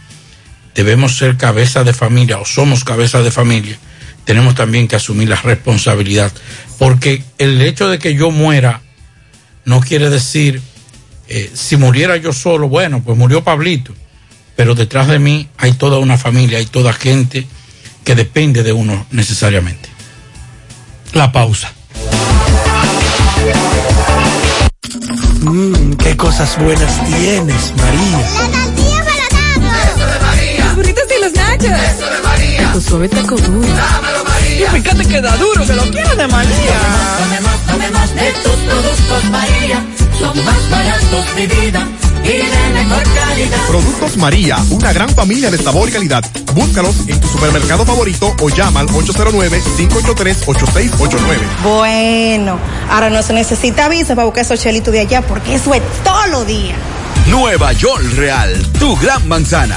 debemos 0.74 1.16
ser 1.16 1.36
cabeza 1.36 1.84
de 1.84 1.92
familia 1.92 2.38
o 2.38 2.44
somos 2.44 2.84
cabeza 2.84 3.22
de 3.22 3.30
familia, 3.30 3.78
tenemos 4.24 4.54
también 4.54 4.86
que 4.86 4.96
asumir 4.96 5.28
la 5.28 5.36
responsabilidad. 5.36 6.32
Porque 6.78 7.22
el 7.38 7.60
hecho 7.62 7.88
de 7.88 7.98
que 7.98 8.14
yo 8.14 8.30
muera 8.30 8.82
no 9.64 9.80
quiere 9.80 10.10
decir, 10.10 10.62
eh, 11.28 11.50
si 11.54 11.76
muriera 11.76 12.16
yo 12.16 12.32
solo, 12.32 12.68
bueno, 12.68 13.02
pues 13.02 13.16
murió 13.16 13.42
Pablito. 13.42 13.94
Pero 14.54 14.74
detrás 14.74 15.08
de 15.08 15.18
mí 15.18 15.48
hay 15.56 15.72
toda 15.72 15.98
una 15.98 16.18
familia, 16.18 16.58
hay 16.58 16.66
toda 16.66 16.92
gente 16.92 17.46
que 18.08 18.14
depende 18.14 18.62
de 18.62 18.72
uno 18.72 19.04
necesariamente. 19.10 19.86
La 21.12 21.30
pausa. 21.30 21.70
Mmm, 25.42 25.92
qué 25.92 26.16
cosas 26.16 26.58
buenas 26.58 27.04
tienes, 27.04 27.74
María. 27.76 28.18
La 28.18 28.48
tortilla 28.48 29.04
para 29.04 29.90
Eso 29.90 30.06
de 30.06 30.20
María. 30.26 30.64
Los 30.64 30.76
burritos 30.76 31.04
y 31.14 31.22
los 31.22 31.32
nachos. 31.34 31.66
Eso 31.66 32.10
de 32.10 32.20
María. 32.22 32.72
Tu 32.72 32.80
suave 32.80 33.08
taco 33.10 33.36
duro. 33.36 33.68
Dámelo, 33.68 34.24
María. 34.24 34.66
Y 34.74 34.80
fíjate 34.80 35.04
que 35.04 35.20
da 35.20 35.36
duro, 35.36 35.66
que 35.66 35.74
lo 35.74 35.82
quiero 35.90 36.16
de 36.16 36.28
María. 36.28 36.80
Tomemos, 37.18 37.66
tomemos 37.66 38.14
de 38.14 38.32
tus 38.42 38.56
productos, 38.56 39.24
María. 39.24 39.84
Son 40.18 40.44
más 40.44 40.70
baratos 40.70 41.36
de 41.36 41.46
vida 41.46 41.86
y 42.24 42.28
de 42.28 42.44
mejor 42.74 43.02
calidad. 43.14 43.58
Productos 43.68 44.16
María, 44.16 44.56
una 44.70 44.92
gran 44.92 45.08
familia 45.10 45.48
de 45.50 45.58
sabor 45.58 45.88
y 45.88 45.92
calidad. 45.92 46.24
Búscalos 46.54 46.96
en 47.06 47.20
tu 47.20 47.28
supermercado 47.28 47.86
favorito 47.86 48.34
o 48.40 48.48
llama 48.48 48.80
al 48.80 48.88
809-583-8689. 48.88 51.38
Bueno, 51.62 52.58
ahora 52.90 53.10
no 53.10 53.22
se 53.22 53.32
necesita 53.32 53.88
visa 53.88 54.14
para 54.14 54.24
buscar 54.26 54.44
esos 54.44 54.60
chelitos 54.60 54.92
de 54.92 55.00
allá 55.00 55.22
porque 55.22 55.54
eso 55.54 55.72
es 55.74 55.82
todo 56.04 56.26
lo 56.28 56.44
día. 56.44 56.74
Nueva 57.28 57.72
York 57.72 58.02
Real, 58.16 58.50
tu 58.78 58.96
gran 58.96 59.26
manzana. 59.28 59.76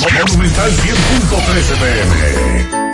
Monumental 0.00 0.70
100.13 0.70 1.76
pm. 1.76 2.89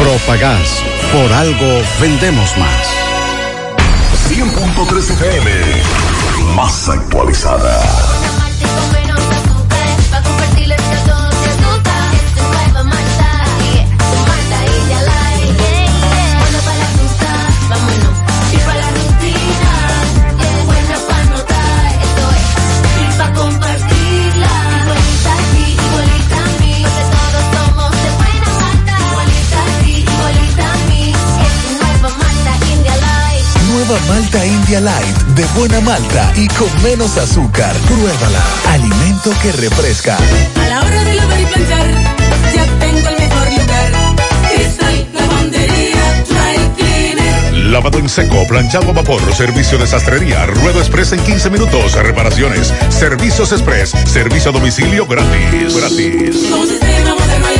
Propagás. 0.00 0.82
Por 1.12 1.30
algo 1.30 1.82
vendemos 2.00 2.56
más. 2.56 2.88
100.3 4.28 5.10
FM. 5.10 5.50
Más 6.54 6.88
actualizada. 6.88 7.78
Malta 34.10 34.44
India 34.44 34.80
Light 34.80 35.16
de 35.36 35.44
buena 35.56 35.80
malta 35.80 36.32
y 36.34 36.48
con 36.48 36.68
menos 36.82 37.16
azúcar. 37.16 37.72
Pruébala. 37.86 38.42
Alimento 38.70 39.30
que 39.40 39.52
refresca. 39.52 40.16
A 40.16 40.68
la 40.68 40.80
hora 40.80 41.04
de 41.04 41.14
lavar 41.14 41.40
y 41.40 41.44
planchar, 41.44 41.86
ya 42.52 42.66
tengo 42.80 43.08
el 43.08 43.18
mejor 43.18 43.50
lugar. 43.52 44.16
Cristal 44.52 45.08
Lavandería 45.14 46.24
Dry 46.28 46.70
Cleaner. 46.76 47.54
Lavado 47.70 48.00
en 48.00 48.08
seco, 48.08 48.44
planchado 48.48 48.90
a 48.90 48.94
vapor, 48.94 49.32
servicio 49.32 49.78
de 49.78 49.86
sastrería, 49.86 50.44
ruedo 50.44 50.80
express 50.80 51.12
en 51.12 51.20
15 51.20 51.48
minutos, 51.50 51.92
reparaciones, 51.92 52.74
servicios 52.88 53.52
express, 53.52 53.90
servicio 54.06 54.50
a 54.50 54.54
domicilio 54.54 55.06
gratis. 55.06 55.76
Gratis. 55.76 56.36
Con 56.50 56.66
sistema 56.66 57.14
moderno 57.14 57.59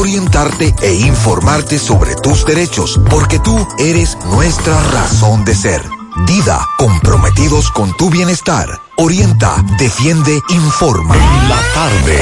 orientarte 0.00 0.74
e 0.82 0.94
informarte 0.94 1.78
sobre 1.78 2.14
tus 2.22 2.46
derechos, 2.46 2.98
porque 3.10 3.38
tú 3.38 3.68
eres 3.78 4.16
nuestra 4.30 4.82
razón 4.84 5.44
de 5.44 5.54
ser. 5.54 5.82
Dida, 6.26 6.66
comprometidos 6.78 7.70
con 7.70 7.94
tu 7.98 8.08
bienestar. 8.08 8.66
Orienta, 8.96 9.62
defiende, 9.78 10.40
informa. 10.48 11.14
La 11.48 11.60
tarde. 11.74 12.18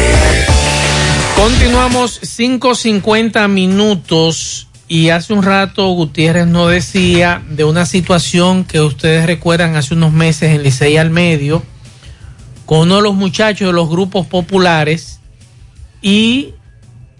Continuamos 1.37 2.21
5.50 2.21 3.49
minutos 3.49 4.67
y 4.89 5.11
hace 5.11 5.33
un 5.33 5.45
rato 5.45 5.89
Gutiérrez 5.91 6.49
nos 6.49 6.71
decía 6.71 7.45
de 7.49 7.63
una 7.63 7.87
situación 7.87 8.65
que 8.65 8.81
ustedes 8.81 9.25
recuerdan 9.27 9.77
hace 9.77 9.95
unos 9.95 10.13
meses 10.13 10.51
en 10.51 10.65
Licey 10.65 10.97
al 10.97 11.11
Medio 11.11 11.63
con 12.67 12.81
uno 12.81 12.97
de 12.97 13.03
los 13.03 13.15
muchachos 13.15 13.69
de 13.69 13.73
los 13.73 13.89
grupos 13.89 14.27
populares 14.27 15.21
y 16.03 16.55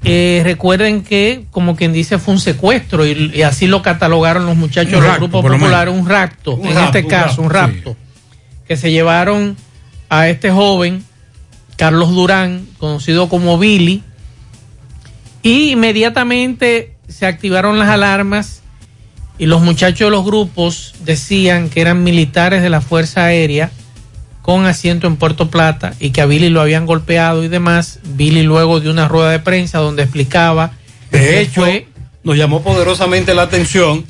eh, 0.05 0.43
recuerden 0.45 1.03
que 1.03 1.45
como 1.51 1.75
quien 1.77 1.93
dice 1.93 2.19
fue 2.19 2.35
un 2.35 2.41
secuestro 2.41 3.05
y, 3.07 3.33
y 3.35 3.43
así 3.43 3.67
lo 3.67 3.83
catalogaron 3.83 4.47
los 4.47 4.57
muchachos 4.57 4.93
Un 4.95 5.01
de 5.01 5.07
los 5.07 5.07
rapto, 5.09 5.21
grupos 5.23 5.43
por 5.43 5.51
lo 5.51 5.59
populares, 5.59 5.93
menos. 5.93 6.07
un 6.07 6.11
rapto, 6.11 6.55
Un 6.55 6.69
en 6.69 6.75
rapto, 6.75 6.99
este 6.99 7.03
un 7.05 7.11
caso, 7.11 7.43
un 7.43 7.51
rapto, 7.51 7.75
rapto, 7.91 7.97
que 8.67 8.77
se 8.77 8.91
llevaron 8.93 9.57
a 10.09 10.29
este 10.29 10.51
joven, 10.51 11.05
Carlos 11.77 12.11
Durán, 12.11 12.67
conocido 12.79 13.29
como 13.29 13.59
Billy, 13.59 14.03
y 15.43 15.71
inmediatamente 15.73 16.95
se 17.09 17.27
activaron 17.27 17.79
las 17.79 17.89
alarmas 17.89 18.63
y 19.39 19.47
los 19.47 19.63
muchachos 19.63 20.07
de 20.07 20.11
los 20.11 20.25
grupos 20.25 20.95
decían 21.05 21.71
que 21.71 21.81
eran 21.81 22.03
militares 22.03 22.63
de 22.63 22.71
la 22.71 22.81
Fuerza 22.81 23.25
Aérea 23.25 23.71
con 24.49 24.65
asiento 24.65 25.07
en 25.07 25.17
Puerto 25.17 25.51
Plata 25.51 25.93
y 26.01 26.09
que 26.09 26.23
a 26.23 26.25
Billy 26.25 26.49
lo 26.49 26.63
habían 26.63 26.87
golpeado 26.87 27.45
y 27.45 27.49
demás. 27.49 27.99
Billy 28.15 28.43
luego 28.45 28.81
de 28.81 28.89
una 28.89 29.07
rueda 29.07 29.29
de 29.31 29.41
prensa 29.41 29.77
donde 29.77 30.05
explicaba 30.05 30.71
De 31.11 31.43
hecho, 31.43 31.61
fue- 31.61 31.87
nos 32.25 32.35
llamó 32.39 32.63
poderosamente 32.63 33.35
la 33.35 33.43
atención 33.43 34.07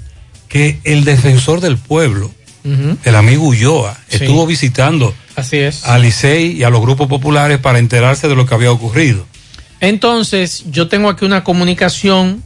que 0.47 0.78
el 0.84 1.03
defensor 1.05 1.61
del 1.61 1.76
pueblo, 1.76 2.30
el 2.62 3.16
amigo 3.16 3.49
Ulloa, 3.49 3.99
Sí. 4.07 4.18
estuvo 4.22 4.47
visitando 4.47 5.12
Así 5.34 5.57
es. 5.57 5.84
a 5.84 5.99
Licey 5.99 6.53
y 6.53 6.62
a 6.62 6.70
los 6.70 6.82
grupos 6.82 7.09
populares 7.09 7.59
para 7.59 7.80
enterarse 7.80 8.28
de 8.28 8.36
lo 8.36 8.47
que 8.47 8.55
había 8.55 8.70
ocurrido. 8.70 9.26
Entonces, 9.80 10.66
yo 10.70 10.86
tengo 10.86 11.09
aquí 11.09 11.24
una 11.24 11.43
comunicación 11.43 12.45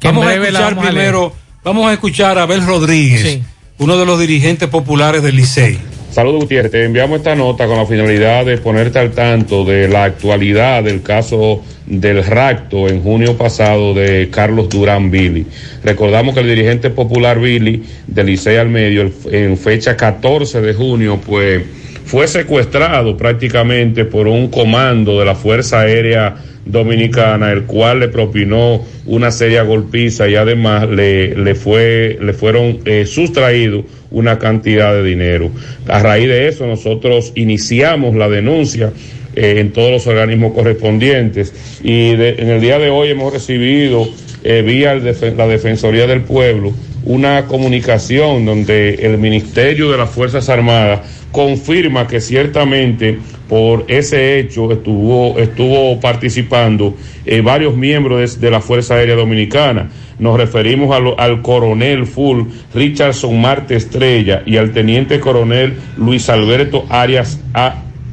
que 0.00 0.08
vamos 0.08 0.24
a 0.26 0.32
escuchar 0.32 0.52
vamos 0.62 0.78
a 0.78 0.80
leer. 0.92 0.94
primero, 0.94 1.34
vamos 1.62 1.90
a 1.90 1.92
escuchar 1.92 2.38
a 2.38 2.44
Abel 2.44 2.64
Rodríguez, 2.64 3.20
Sí. 3.20 3.42
uno 3.76 3.98
de 3.98 4.06
los 4.06 4.18
dirigentes 4.18 4.70
populares 4.70 5.22
del 5.22 5.36
Licey. 5.36 5.78
Saludos 6.18 6.40
Gutiérrez, 6.40 6.72
te 6.72 6.84
enviamos 6.84 7.18
esta 7.18 7.36
nota 7.36 7.68
con 7.68 7.76
la 7.76 7.86
finalidad 7.86 8.44
de 8.44 8.58
ponerte 8.58 8.98
al 8.98 9.12
tanto 9.12 9.64
de 9.64 9.86
la 9.86 10.02
actualidad 10.02 10.82
del 10.82 11.00
caso 11.00 11.62
del 11.86 12.24
rapto 12.24 12.88
en 12.88 13.04
junio 13.04 13.36
pasado 13.36 13.94
de 13.94 14.28
Carlos 14.28 14.68
Durán 14.68 15.12
Billy. 15.12 15.46
Recordamos 15.84 16.34
que 16.34 16.40
el 16.40 16.48
dirigente 16.48 16.90
popular 16.90 17.38
Billy 17.38 17.84
del 18.08 18.26
Licey 18.26 18.56
al 18.56 18.68
medio 18.68 19.12
en 19.30 19.56
fecha 19.56 19.96
14 19.96 20.60
de 20.60 20.74
junio 20.74 21.20
pues 21.24 21.62
fue 22.08 22.26
secuestrado 22.26 23.16
prácticamente 23.18 24.04
por 24.06 24.26
un 24.28 24.48
comando 24.48 25.18
de 25.20 25.26
la 25.26 25.34
Fuerza 25.34 25.80
Aérea 25.80 26.36
Dominicana, 26.64 27.52
el 27.52 27.64
cual 27.64 28.00
le 28.00 28.08
propinó 28.08 28.82
una 29.04 29.30
seria 29.30 29.62
golpiza 29.62 30.26
y 30.26 30.34
además 30.34 30.88
le, 30.88 31.34
le, 31.36 31.54
fue, 31.54 32.18
le 32.20 32.32
fueron 32.32 32.78
eh, 32.86 33.04
sustraídos 33.06 33.84
una 34.10 34.38
cantidad 34.38 34.94
de 34.94 35.02
dinero. 35.04 35.50
A 35.86 35.98
raíz 36.02 36.28
de 36.28 36.48
eso 36.48 36.66
nosotros 36.66 37.32
iniciamos 37.36 38.14
la 38.16 38.28
denuncia 38.30 38.90
eh, 39.36 39.56
en 39.58 39.72
todos 39.72 39.90
los 39.90 40.06
organismos 40.06 40.54
correspondientes 40.54 41.52
y 41.84 42.16
de- 42.16 42.36
en 42.38 42.48
el 42.48 42.60
día 42.62 42.78
de 42.78 42.88
hoy 42.88 43.10
hemos 43.10 43.32
recibido 43.34 44.08
eh, 44.44 44.62
vía 44.62 44.94
la 44.94 45.46
Defensoría 45.46 46.06
del 46.06 46.22
Pueblo 46.22 46.72
una 47.08 47.46
comunicación 47.46 48.44
donde 48.44 48.96
el 48.96 49.16
Ministerio 49.16 49.90
de 49.90 49.96
las 49.96 50.10
Fuerzas 50.10 50.50
Armadas 50.50 51.00
confirma 51.32 52.06
que 52.06 52.20
ciertamente 52.20 53.18
por 53.48 53.86
ese 53.88 54.38
hecho 54.38 54.70
estuvo, 54.70 55.38
estuvo 55.38 55.98
participando 56.00 56.94
eh, 57.24 57.40
varios 57.40 57.74
miembros 57.74 58.34
de, 58.34 58.40
de 58.40 58.50
la 58.50 58.60
Fuerza 58.60 58.96
Aérea 58.96 59.16
Dominicana. 59.16 59.90
Nos 60.18 60.36
referimos 60.36 60.94
al 61.16 61.42
coronel 61.42 62.04
full 62.04 62.42
Richardson 62.74 63.40
Marte 63.40 63.76
Estrella 63.76 64.42
y 64.44 64.58
al 64.58 64.72
teniente 64.72 65.18
coronel 65.18 65.74
Luis 65.96 66.28
Alberto 66.28 66.84
Arias, 66.90 67.40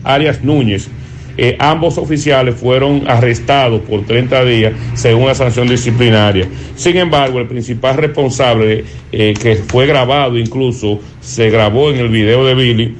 Arias 0.03 0.41
Núñez. 0.41 0.89
Eh, 1.37 1.55
ambos 1.59 1.97
oficiales 1.97 2.55
fueron 2.55 3.03
arrestados 3.07 3.81
por 3.81 4.05
30 4.05 4.45
días 4.45 4.73
según 4.93 5.27
la 5.27 5.35
sanción 5.35 5.67
disciplinaria. 5.67 6.47
Sin 6.75 6.97
embargo, 6.97 7.39
el 7.39 7.47
principal 7.47 7.97
responsable, 7.97 8.85
eh, 9.11 9.33
que 9.39 9.55
fue 9.55 9.85
grabado 9.85 10.37
incluso, 10.37 10.99
se 11.19 11.49
grabó 11.49 11.89
en 11.91 11.97
el 11.97 12.09
video 12.09 12.45
de 12.45 12.55
Billy, 12.55 12.95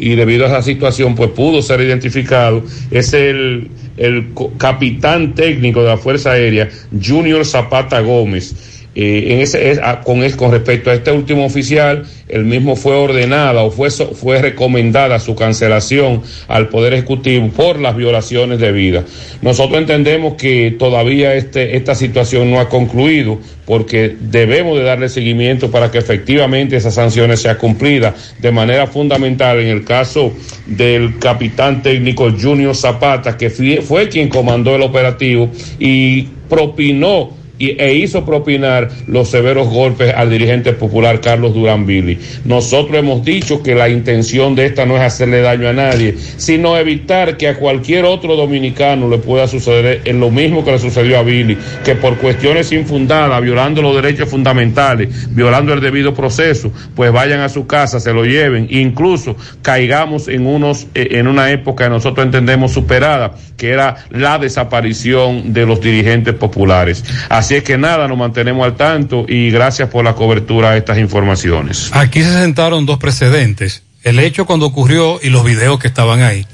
y 0.00 0.14
debido 0.16 0.46
a 0.46 0.48
esa 0.48 0.62
situación 0.62 1.14
pues 1.14 1.30
pudo 1.30 1.60
ser 1.60 1.82
identificado 1.82 2.62
es 2.90 3.12
el, 3.12 3.70
el 3.98 4.28
capitán 4.56 5.34
técnico 5.34 5.82
de 5.82 5.88
la 5.88 5.98
Fuerza 5.98 6.32
Aérea 6.32 6.70
Junior 7.04 7.44
Zapata 7.44 8.00
Gómez 8.00 8.79
En 8.94 9.40
ese, 9.40 9.70
es- 9.70 9.78
a- 9.78 10.00
con, 10.00 10.24
es- 10.24 10.34
con 10.34 10.50
respecto 10.50 10.90
a 10.90 10.94
este 10.94 11.12
último 11.12 11.44
oficial, 11.44 12.04
el 12.28 12.44
mismo 12.44 12.74
fue 12.74 12.94
ordenada 12.94 13.62
o 13.62 13.70
fue, 13.70 13.88
fue 13.90 14.42
recomendada 14.42 15.20
su 15.20 15.34
cancelación 15.36 16.22
al 16.48 16.68
Poder 16.68 16.94
Ejecutivo 16.94 17.48
por 17.50 17.78
las 17.78 17.94
violaciones 17.96 18.58
de 18.58 18.72
vida. 18.72 19.04
Nosotros 19.42 19.78
entendemos 19.80 20.34
que 20.34 20.74
todavía 20.76 21.34
este, 21.34 21.76
esta 21.76 21.94
situación 21.94 22.50
no 22.50 22.58
ha 22.58 22.68
concluido 22.68 23.38
porque 23.64 24.16
debemos 24.20 24.76
de 24.78 24.84
darle 24.84 25.08
seguimiento 25.08 25.70
para 25.70 25.90
que 25.92 25.98
efectivamente 25.98 26.76
esas 26.76 26.94
sanciones 26.94 27.40
sean 27.42 27.56
cumplidas 27.58 28.34
de 28.40 28.50
manera 28.50 28.88
fundamental 28.88 29.60
en 29.60 29.68
el 29.68 29.84
caso 29.84 30.32
del 30.66 31.18
capitán 31.20 31.80
técnico 31.82 32.28
Junior 32.40 32.74
Zapata, 32.74 33.36
que 33.36 33.50
fue, 33.50 33.82
fue 33.82 34.08
quien 34.08 34.28
comandó 34.28 34.74
el 34.74 34.82
operativo 34.82 35.48
y 35.78 36.22
propinó 36.48 37.38
y, 37.60 37.76
e 37.78 37.94
hizo 37.94 38.24
propinar 38.24 38.88
los 39.06 39.28
severos 39.28 39.68
golpes 39.68 40.12
al 40.16 40.30
dirigente 40.30 40.72
popular 40.72 41.20
Carlos 41.20 41.54
Durán 41.54 41.86
Billy. 41.86 42.18
Nosotros 42.44 42.96
hemos 42.96 43.24
dicho 43.24 43.62
que 43.62 43.74
la 43.76 43.88
intención 43.88 44.56
de 44.56 44.66
esta 44.66 44.86
no 44.86 44.96
es 44.96 45.02
hacerle 45.02 45.42
daño 45.42 45.68
a 45.68 45.72
nadie, 45.72 46.16
sino 46.38 46.76
evitar 46.76 47.36
que 47.36 47.46
a 47.46 47.56
cualquier 47.56 48.06
otro 48.06 48.34
dominicano 48.34 49.08
le 49.08 49.18
pueda 49.18 49.46
suceder 49.46 50.00
en 50.06 50.18
lo 50.18 50.30
mismo 50.30 50.64
que 50.64 50.72
le 50.72 50.78
sucedió 50.78 51.18
a 51.18 51.22
Billy, 51.22 51.56
que 51.84 51.94
por 51.94 52.16
cuestiones 52.16 52.72
infundadas, 52.72 53.40
violando 53.42 53.82
los 53.82 53.94
derechos 53.94 54.28
fundamentales, 54.28 55.34
violando 55.34 55.74
el 55.74 55.80
debido 55.80 56.14
proceso, 56.14 56.72
pues 56.96 57.12
vayan 57.12 57.40
a 57.40 57.50
su 57.50 57.66
casa, 57.66 58.00
se 58.00 58.12
lo 58.14 58.24
lleven, 58.24 58.68
incluso 58.70 59.36
caigamos 59.60 60.28
en 60.28 60.46
unos 60.46 60.86
eh, 60.94 61.08
en 61.12 61.26
una 61.26 61.50
época 61.50 61.84
que 61.84 61.90
nosotros 61.90 62.24
entendemos 62.24 62.72
superada, 62.72 63.34
que 63.56 63.70
era 63.70 63.96
la 64.10 64.38
desaparición 64.38 65.52
de 65.52 65.66
los 65.66 65.80
dirigentes 65.80 66.34
populares. 66.34 67.04
Así 67.28 67.49
es 67.54 67.64
que 67.64 67.78
nada, 67.78 68.06
nos 68.08 68.18
mantenemos 68.18 68.64
al 68.64 68.76
tanto 68.76 69.24
y 69.28 69.50
gracias 69.50 69.88
por 69.88 70.04
la 70.04 70.14
cobertura 70.14 70.72
de 70.72 70.78
estas 70.78 70.98
informaciones. 70.98 71.90
Aquí 71.92 72.22
se 72.22 72.32
sentaron 72.32 72.86
dos 72.86 72.98
precedentes. 72.98 73.82
El 74.02 74.18
hecho 74.18 74.46
cuando 74.46 74.66
ocurrió 74.66 75.18
y 75.22 75.28
los 75.28 75.44
videos 75.44 75.78
que 75.78 75.88
estaban 75.88 76.22
ahí. 76.22 76.46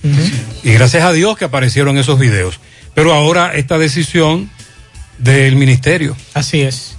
Y 0.64 0.72
gracias 0.72 1.04
a 1.04 1.12
Dios 1.12 1.36
que 1.36 1.44
aparecieron 1.44 1.96
esos 1.96 2.18
videos. 2.18 2.58
Pero 2.94 3.12
ahora 3.12 3.52
esta 3.54 3.78
decisión 3.78 4.50
del 5.18 5.56
ministerio. 5.56 6.16
Así 6.34 6.62
es. 6.62 6.96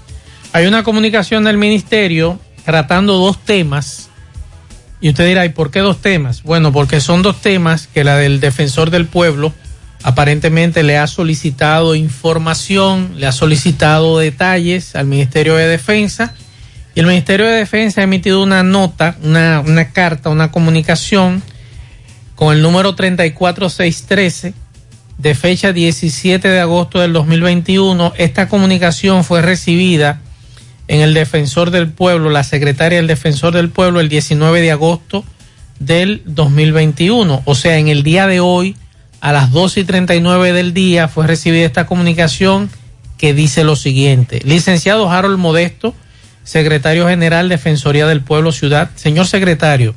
Hay 0.53 0.65
una 0.65 0.83
comunicación 0.83 1.43
del 1.43 1.57
ministerio 1.57 2.39
tratando 2.65 3.15
dos 3.15 3.43
temas. 3.43 4.09
Y 5.01 5.09
usted 5.09 5.27
dirá, 5.27 5.45
¿y 5.45 5.49
por 5.49 5.69
qué 5.69 5.79
dos 5.79 6.01
temas? 6.01 6.43
Bueno, 6.43 6.71
porque 6.71 7.01
son 7.01 7.21
dos 7.21 7.41
temas 7.41 7.87
que 7.93 8.03
la 8.03 8.17
del 8.17 8.39
defensor 8.39 8.89
del 8.89 9.05
pueblo 9.05 9.53
aparentemente 10.07 10.83
le 10.83 10.97
ha 10.97 11.05
solicitado 11.05 11.93
información, 11.93 13.15
le 13.17 13.27
ha 13.27 13.33
solicitado 13.33 14.19
detalles 14.19 14.95
al 14.95 15.05
Ministerio 15.05 15.55
de 15.55 15.67
Defensa. 15.67 16.33
Y 16.95 17.01
el 17.01 17.07
Ministerio 17.07 17.45
de 17.45 17.57
Defensa 17.57 17.99
ha 17.99 18.03
emitido 18.05 18.41
una 18.41 18.63
nota, 18.63 19.17
una, 19.21 19.91
carta, 19.91 20.29
una 20.29 20.49
comunicación 20.49 21.43
con 22.35 22.55
el 22.55 22.61
número 22.61 22.95
34613 22.95 24.53
de 25.17 25.35
fecha 25.35 25.73
17 25.73 26.47
de 26.47 26.59
agosto 26.61 27.01
del 27.01 27.11
2021. 27.11 28.13
Esta 28.17 28.47
comunicación 28.47 29.25
fue 29.25 29.41
recibida 29.41 30.21
en 30.87 31.01
el 31.01 31.13
Defensor 31.13 31.69
del 31.69 31.91
Pueblo, 31.91 32.29
la 32.29 32.45
secretaria 32.45 32.99
del 32.99 33.07
Defensor 33.07 33.53
del 33.53 33.71
Pueblo, 33.71 33.99
el 33.99 34.07
19 34.07 34.61
de 34.61 34.71
agosto 34.71 35.25
del 35.79 36.21
2021. 36.23 37.41
O 37.43 37.55
sea, 37.55 37.77
en 37.77 37.89
el 37.89 38.03
día 38.03 38.25
de 38.25 38.39
hoy, 38.39 38.77
a 39.21 39.31
las 39.31 39.51
2 39.51 39.77
y 39.77 39.83
39 39.83 40.53
del 40.53 40.73
día, 40.73 41.07
fue 41.07 41.27
recibida 41.27 41.65
esta 41.65 41.85
comunicación 41.85 42.69
que 43.17 43.33
dice 43.33 43.63
lo 43.63 43.75
siguiente. 43.75 44.41
Licenciado 44.43 45.09
Harold 45.09 45.37
Modesto, 45.37 45.95
secretario 46.43 47.07
general 47.07 47.49
Defensoría 47.49 48.07
del 48.07 48.21
Pueblo 48.21 48.51
Ciudad. 48.51 48.91
Señor 48.95 49.27
secretario, 49.27 49.95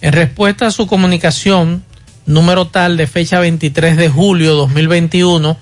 en 0.00 0.12
respuesta 0.12 0.66
a 0.66 0.70
su 0.70 0.86
comunicación 0.86 1.84
número 2.26 2.68
tal 2.68 2.96
de 2.96 3.06
fecha 3.06 3.40
23 3.40 3.96
de 3.96 4.08
julio 4.08 4.54
2021, 4.54 5.56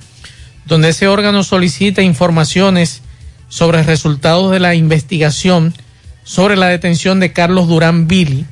donde 0.66 0.88
ese 0.90 1.08
órgano 1.08 1.42
solicita 1.42 2.02
informaciones 2.02 3.02
sobre 3.48 3.82
resultados 3.82 4.50
de 4.50 4.60
la 4.60 4.74
investigación 4.74 5.74
sobre 6.22 6.56
la 6.56 6.68
detención 6.68 7.18
de 7.18 7.32
Carlos 7.32 7.66
Durán 7.66 8.06
Billy 8.06 8.46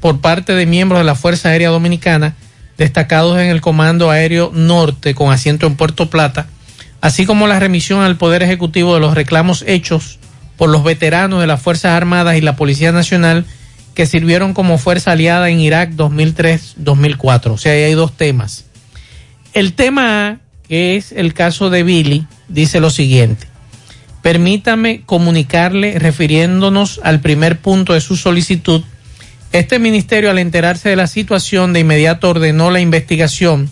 por 0.00 0.20
parte 0.20 0.54
de 0.54 0.66
miembros 0.66 1.00
de 1.00 1.04
la 1.04 1.14
Fuerza 1.14 1.48
Aérea 1.48 1.70
Dominicana 1.70 2.36
destacados 2.82 3.38
en 3.38 3.48
el 3.48 3.60
Comando 3.60 4.10
Aéreo 4.10 4.50
Norte 4.52 5.14
con 5.14 5.32
asiento 5.32 5.66
en 5.66 5.76
Puerto 5.76 6.10
Plata, 6.10 6.48
así 7.00 7.26
como 7.26 7.46
la 7.46 7.60
remisión 7.60 8.00
al 8.00 8.16
Poder 8.16 8.42
Ejecutivo 8.42 8.94
de 8.94 9.00
los 9.00 9.14
reclamos 9.14 9.64
hechos 9.66 10.18
por 10.56 10.68
los 10.68 10.82
veteranos 10.82 11.40
de 11.40 11.46
las 11.46 11.62
Fuerzas 11.62 11.92
Armadas 11.92 12.36
y 12.36 12.40
la 12.40 12.56
Policía 12.56 12.90
Nacional 12.92 13.46
que 13.94 14.06
sirvieron 14.06 14.52
como 14.54 14.78
fuerza 14.78 15.12
aliada 15.12 15.48
en 15.50 15.60
Irak 15.60 15.90
2003-2004. 15.92 17.50
O 17.52 17.58
sea, 17.58 17.72
ahí 17.72 17.82
hay 17.82 17.94
dos 17.94 18.16
temas. 18.16 18.64
El 19.54 19.74
tema 19.74 20.28
A, 20.28 20.36
que 20.66 20.96
es 20.96 21.12
el 21.12 21.34
caso 21.34 21.70
de 21.70 21.82
Billy, 21.82 22.26
dice 22.48 22.80
lo 22.80 22.90
siguiente. 22.90 23.46
Permítame 24.22 25.02
comunicarle, 25.04 25.98
refiriéndonos 25.98 27.00
al 27.02 27.20
primer 27.20 27.58
punto 27.58 27.92
de 27.92 28.00
su 28.00 28.16
solicitud, 28.16 28.82
este 29.52 29.78
ministerio 29.78 30.30
al 30.30 30.38
enterarse 30.38 30.88
de 30.88 30.96
la 30.96 31.06
situación 31.06 31.72
de 31.72 31.80
inmediato 31.80 32.30
ordenó 32.30 32.70
la 32.70 32.80
investigación, 32.80 33.70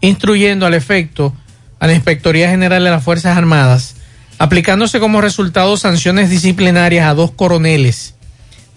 instruyendo 0.00 0.66
al 0.66 0.74
efecto 0.74 1.34
a 1.78 1.86
la 1.86 1.94
Inspectoría 1.94 2.50
General 2.50 2.82
de 2.82 2.90
las 2.90 3.04
Fuerzas 3.04 3.36
Armadas 3.36 3.94
aplicándose 4.38 5.00
como 5.00 5.20
resultado 5.20 5.76
sanciones 5.76 6.30
disciplinarias 6.30 7.06
a 7.06 7.14
dos 7.14 7.32
coroneles. 7.32 8.14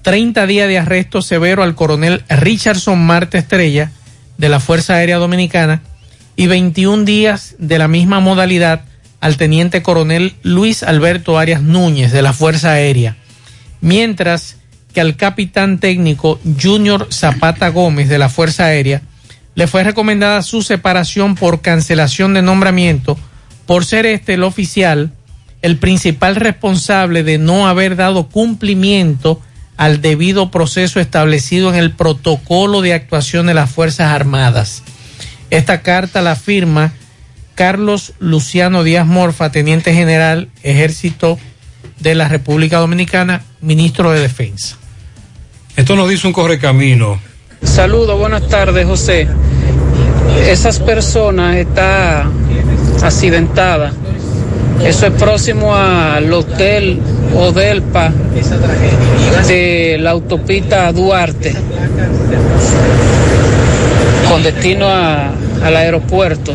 30 0.01 0.47
días 0.47 0.67
de 0.67 0.79
arresto 0.79 1.21
severo 1.21 1.61
al 1.61 1.75
coronel 1.75 2.23
Richardson 2.27 2.99
Marte 2.99 3.37
Estrella 3.37 3.91
de 4.37 4.49
la 4.49 4.59
Fuerza 4.59 4.95
Aérea 4.95 5.17
Dominicana 5.17 5.83
y 6.35 6.47
21 6.47 7.05
días 7.05 7.55
de 7.59 7.77
la 7.77 7.87
misma 7.87 8.19
modalidad 8.19 8.81
al 9.19 9.37
teniente 9.37 9.83
coronel 9.83 10.33
Luis 10.41 10.81
Alberto 10.81 11.37
Arias 11.37 11.61
Núñez 11.61 12.11
de 12.11 12.23
la 12.23 12.33
Fuerza 12.33 12.71
Aérea, 12.71 13.17
mientras 13.79 14.57
que 14.91 15.01
al 15.01 15.15
capitán 15.15 15.79
técnico 15.79 16.39
Junior 16.61 17.07
Zapata 17.11 17.69
Gómez 17.69 18.09
de 18.09 18.17
la 18.17 18.29
Fuerza 18.29 18.65
Aérea 18.65 19.01
le 19.55 19.67
fue 19.67 19.83
recomendada 19.83 20.41
su 20.41 20.61
separación 20.61 21.35
por 21.35 21.61
cancelación 21.61 22.33
de 22.33 22.41
nombramiento 22.41 23.17
por 23.65 23.85
ser 23.85 24.05
este 24.05 24.35
el 24.35 24.43
oficial 24.43 25.11
el 25.61 25.77
principal 25.77 26.35
responsable 26.35 27.23
de 27.23 27.37
no 27.37 27.67
haber 27.67 27.95
dado 27.95 28.27
cumplimiento 28.27 29.39
al 29.77 30.01
debido 30.01 30.51
proceso 30.51 30.99
establecido 30.99 31.69
en 31.69 31.75
el 31.75 31.91
protocolo 31.91 32.81
de 32.81 32.93
actuación 32.93 33.47
de 33.47 33.53
las 33.53 33.69
Fuerzas 33.69 34.11
Armadas. 34.11 34.83
Esta 35.49 35.81
carta 35.81 36.21
la 36.21 36.35
firma 36.35 36.93
Carlos 37.55 38.13
Luciano 38.19 38.83
Díaz 38.83 39.05
Morfa, 39.05 39.51
Teniente 39.51 39.93
General, 39.93 40.49
Ejército 40.63 41.37
de 41.99 42.15
la 42.15 42.27
República 42.27 42.79
Dominicana, 42.79 43.43
Ministro 43.61 44.11
de 44.11 44.21
Defensa. 44.21 44.77
Esto 45.75 45.95
nos 45.95 46.09
dice 46.09 46.27
un 46.27 46.33
correcamino. 46.33 47.19
Saludos, 47.63 48.17
buenas 48.19 48.47
tardes, 48.47 48.85
José. 48.85 49.27
Esas 50.47 50.79
personas 50.79 51.55
están 51.55 52.31
accidentadas. 53.03 53.93
Eso 54.83 55.05
es 55.07 55.13
próximo 55.13 55.75
al 55.75 56.31
hotel 56.33 56.99
Odelpa 57.35 58.11
de 59.47 59.97
la 59.99 60.11
autopista 60.11 60.91
Duarte, 60.91 61.53
con 64.27 64.43
destino 64.43 64.87
a- 64.89 65.31
al 65.63 65.75
aeropuerto. 65.77 66.53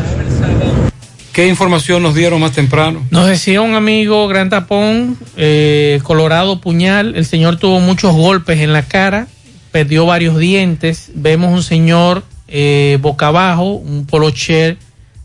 ¿Qué 1.37 1.45
información 1.47 2.01
nos 2.01 2.15
dieron 2.15 2.41
más 2.41 2.53
temprano? 2.53 3.05
Nos 3.11 3.27
decía 3.27 3.61
un 3.61 3.75
amigo, 3.75 4.27
Gran 4.27 4.49
Tapón, 4.49 5.19
eh, 5.35 5.99
Colorado 6.01 6.59
Puñal, 6.61 7.15
el 7.15 7.27
señor 7.27 7.57
tuvo 7.57 7.79
muchos 7.79 8.15
golpes 8.15 8.59
en 8.61 8.73
la 8.73 8.81
cara, 8.81 9.27
perdió 9.71 10.07
varios 10.07 10.39
dientes, 10.39 11.11
vemos 11.13 11.53
un 11.53 11.61
señor 11.61 12.23
eh, 12.47 12.97
boca 13.01 13.27
abajo, 13.27 13.73
un 13.73 14.07
polocher 14.07 14.79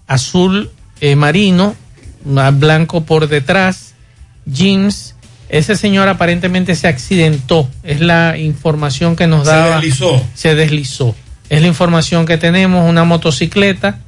azul 0.07 0.71
eh, 1.01 1.17
marino, 1.17 1.75
blanco 2.27 3.05
por 3.05 3.27
detrás, 3.27 3.95
jeans, 4.45 5.15
ese 5.49 5.77
señor 5.77 6.09
aparentemente 6.09 6.75
se 6.75 6.89
accidentó, 6.89 7.71
es 7.85 8.03
la 8.03 8.37
información 8.37 9.17
que 9.17 9.27
nos 9.27 9.47
Se 9.47 9.51
daba. 9.55 9.77
deslizó. 9.77 10.23
Se 10.35 10.55
deslizó. 10.55 11.15
Es 11.49 11.63
la 11.63 11.69
información 11.69 12.27
que 12.27 12.37
tenemos, 12.37 12.87
una 12.87 13.05
motocicleta 13.05 13.99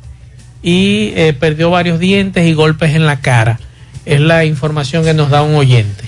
y 0.65 1.13
eh, 1.15 1.35
perdió 1.39 1.69
varios 1.69 2.01
dientes 2.01 2.47
y 2.47 2.55
golpes 2.55 2.95
en 2.95 3.05
la 3.05 3.21
cara. 3.21 3.61
Es 4.07 4.19
la 4.19 4.47
información 4.47 5.05
que 5.05 5.13
nos 5.13 5.29
da 5.29 5.43
un 5.43 5.55
oyente. 5.55 6.05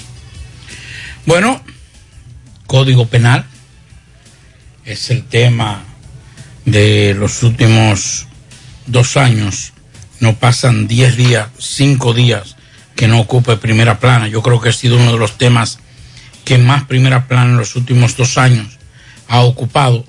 Bueno, 1.26 1.62
Código 2.66 3.06
Penal 3.06 3.44
es 4.86 5.10
el 5.10 5.24
tema 5.24 5.84
de 6.64 7.14
los 7.18 7.42
últimos 7.42 8.26
dos 8.86 9.18
años. 9.18 9.74
No 10.20 10.36
pasan 10.36 10.88
diez 10.88 11.18
días, 11.18 11.48
cinco 11.58 12.14
días 12.14 12.56
que 12.96 13.08
no 13.08 13.20
ocupe 13.20 13.58
primera 13.58 13.98
plana. 13.98 14.26
Yo 14.26 14.42
creo 14.42 14.58
que 14.58 14.70
ha 14.70 14.72
sido 14.72 14.96
uno 14.96 15.12
de 15.12 15.18
los 15.18 15.36
temas 15.36 15.80
que 16.46 16.56
más 16.56 16.84
primera 16.84 17.28
plana 17.28 17.50
en 17.50 17.58
los 17.58 17.76
últimos 17.76 18.16
dos 18.16 18.38
años 18.38 18.78
ha 19.28 19.40
ocupado. 19.40 20.06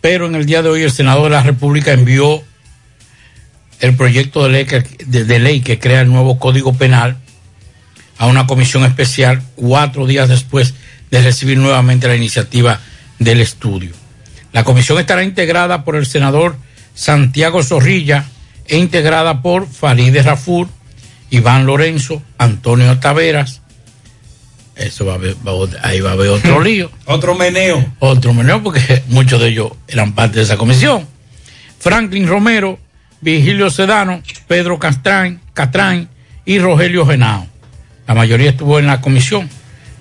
Pero 0.00 0.26
en 0.26 0.36
el 0.36 0.46
día 0.46 0.62
de 0.62 0.68
hoy 0.68 0.82
el 0.82 0.92
senador 0.92 1.24
de 1.24 1.30
la 1.30 1.42
República 1.42 1.90
envió 1.92 2.44
el 3.82 3.94
proyecto 3.96 4.42
de 4.44 4.48
ley 4.50 4.64
que, 4.64 4.80
de- 5.06 5.24
de 5.26 5.38
ley 5.38 5.60
que 5.60 5.78
crea 5.78 6.00
el 6.00 6.08
nuevo 6.08 6.38
Código 6.38 6.72
Penal 6.72 7.18
a 8.16 8.26
una 8.26 8.46
comisión 8.46 8.84
especial 8.84 9.42
cuatro 9.56 10.06
días 10.06 10.28
después 10.30 10.72
de 11.10 11.20
recibir 11.20 11.58
nuevamente 11.58 12.08
la 12.08 12.16
iniciativa 12.16 12.80
del 13.18 13.40
estudio. 13.40 13.90
La 14.52 14.64
comisión 14.64 14.98
estará 14.98 15.22
integrada 15.22 15.84
por 15.84 15.96
el 15.96 16.06
senador 16.06 16.56
Santiago 16.94 17.62
Zorrilla 17.62 18.26
e 18.66 18.78
integrada 18.78 19.42
por 19.42 19.66
Farideh 19.68 20.22
Rafur, 20.22 20.68
Iván 21.30 21.66
Lorenzo, 21.66 22.22
Antonio 22.38 22.98
Taveras. 22.98 23.60
Eso 24.76 25.04
va 25.04 25.12
a 25.12 25.16
haber, 25.16 25.36
va 25.46 25.52
a- 25.52 25.88
ahí 25.88 26.00
va 26.00 26.10
a 26.10 26.12
haber 26.14 26.28
otro 26.28 26.60
lío. 26.64 26.90
Otro 27.06 27.34
meneo. 27.34 27.84
Otro 27.98 28.32
meneo 28.32 28.62
porque 28.62 29.02
muchos 29.08 29.40
de 29.40 29.48
ellos 29.48 29.72
eran 29.88 30.12
parte 30.14 30.36
de 30.38 30.44
esa 30.44 30.56
comisión. 30.56 31.06
Franklin 31.78 32.28
Romero, 32.28 32.78
Virgilio 33.22 33.70
Sedano, 33.70 34.22
Pedro 34.46 34.78
Castrán, 34.78 35.40
Catrán 35.54 36.08
y 36.44 36.58
Rogelio 36.58 37.06
Genao. 37.06 37.46
La 38.06 38.14
mayoría 38.14 38.50
estuvo 38.50 38.78
en 38.78 38.86
la 38.86 39.00
comisión, 39.00 39.48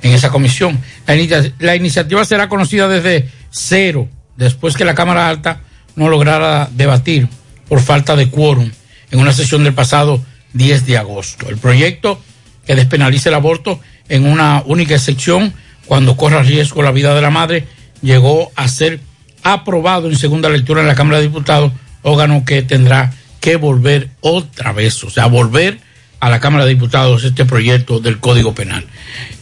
en 0.02 0.12
esa 0.12 0.30
comisión. 0.30 0.80
La, 1.08 1.16
la 1.60 1.76
iniciativa 1.76 2.26
será 2.26 2.50
conocida 2.50 2.90
desde 2.90 3.30
cero, 3.52 4.10
después 4.36 4.76
que 4.76 4.84
la 4.84 4.96
Cámara 4.96 5.30
Alta 5.30 5.62
no 5.96 6.10
lograra 6.10 6.68
debatir 6.74 7.30
por 7.70 7.80
falta 7.80 8.16
de 8.16 8.30
quórum 8.30 8.70
en 9.12 9.20
una 9.20 9.32
sesión 9.32 9.64
del 9.64 9.74
pasado 9.74 10.22
10 10.54 10.86
de 10.86 10.98
agosto. 10.98 11.48
El 11.48 11.58
proyecto 11.58 12.22
que 12.66 12.76
despenalice 12.76 13.30
el 13.30 13.36
aborto 13.36 13.80
en 14.10 14.26
una 14.26 14.64
única 14.66 14.96
excepción 14.96 15.54
cuando 15.86 16.18
corra 16.18 16.42
riesgo 16.42 16.82
la 16.82 16.92
vida 16.92 17.14
de 17.14 17.22
la 17.22 17.30
madre 17.30 17.68
llegó 18.02 18.52
a 18.56 18.68
ser 18.68 19.00
aprobado 19.44 20.10
en 20.10 20.16
segunda 20.16 20.50
lectura 20.50 20.82
en 20.82 20.88
la 20.88 20.96
Cámara 20.96 21.18
de 21.18 21.24
Diputados, 21.24 21.72
órgano 22.04 22.44
que 22.46 22.62
tendrá 22.62 23.14
que 23.40 23.56
volver 23.56 24.10
otra 24.22 24.72
vez, 24.72 25.04
o 25.04 25.10
sea, 25.10 25.26
volver 25.26 25.80
a 26.20 26.30
la 26.30 26.40
Cámara 26.40 26.66
de 26.66 26.76
Diputados 26.76 27.24
este 27.24 27.46
proyecto 27.46 28.00
del 28.00 28.20
Código 28.20 28.54
Penal. 28.54 28.86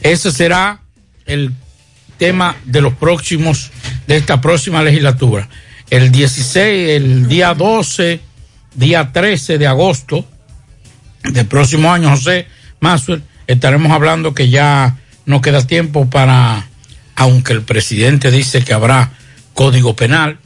Ese 0.02 0.32
será 0.32 0.80
el 1.26 1.54
tema 2.18 2.56
de 2.66 2.82
los 2.82 2.94
próximos, 2.94 3.72
de 4.08 4.18
esta 4.18 4.42
próxima 4.42 4.82
legislatura. 4.82 5.50
El 5.90 6.12
16, 6.12 6.90
el 6.90 7.28
día 7.28 7.54
12, 7.54 8.22
día 8.76 9.12
13 9.12 9.58
de 9.58 9.68
agosto 9.68 10.26
del 11.24 11.46
próximo 11.46 11.92
año, 11.92 12.10
José 12.10 12.48
Maxwell, 12.80 13.24
estaremos 13.48 13.92
hablando 13.92 14.34
que 14.34 14.50
ya 14.50 14.98
no 15.26 15.42
queda 15.42 15.66
tiempo 15.68 16.10
para, 16.10 16.68
aunque 17.16 17.54
el 17.54 17.64
presidente 17.64 18.32
dice 18.32 18.64
que 18.64 18.74
habrá 18.74 19.12
código 19.54 19.96
penal, 19.96 20.40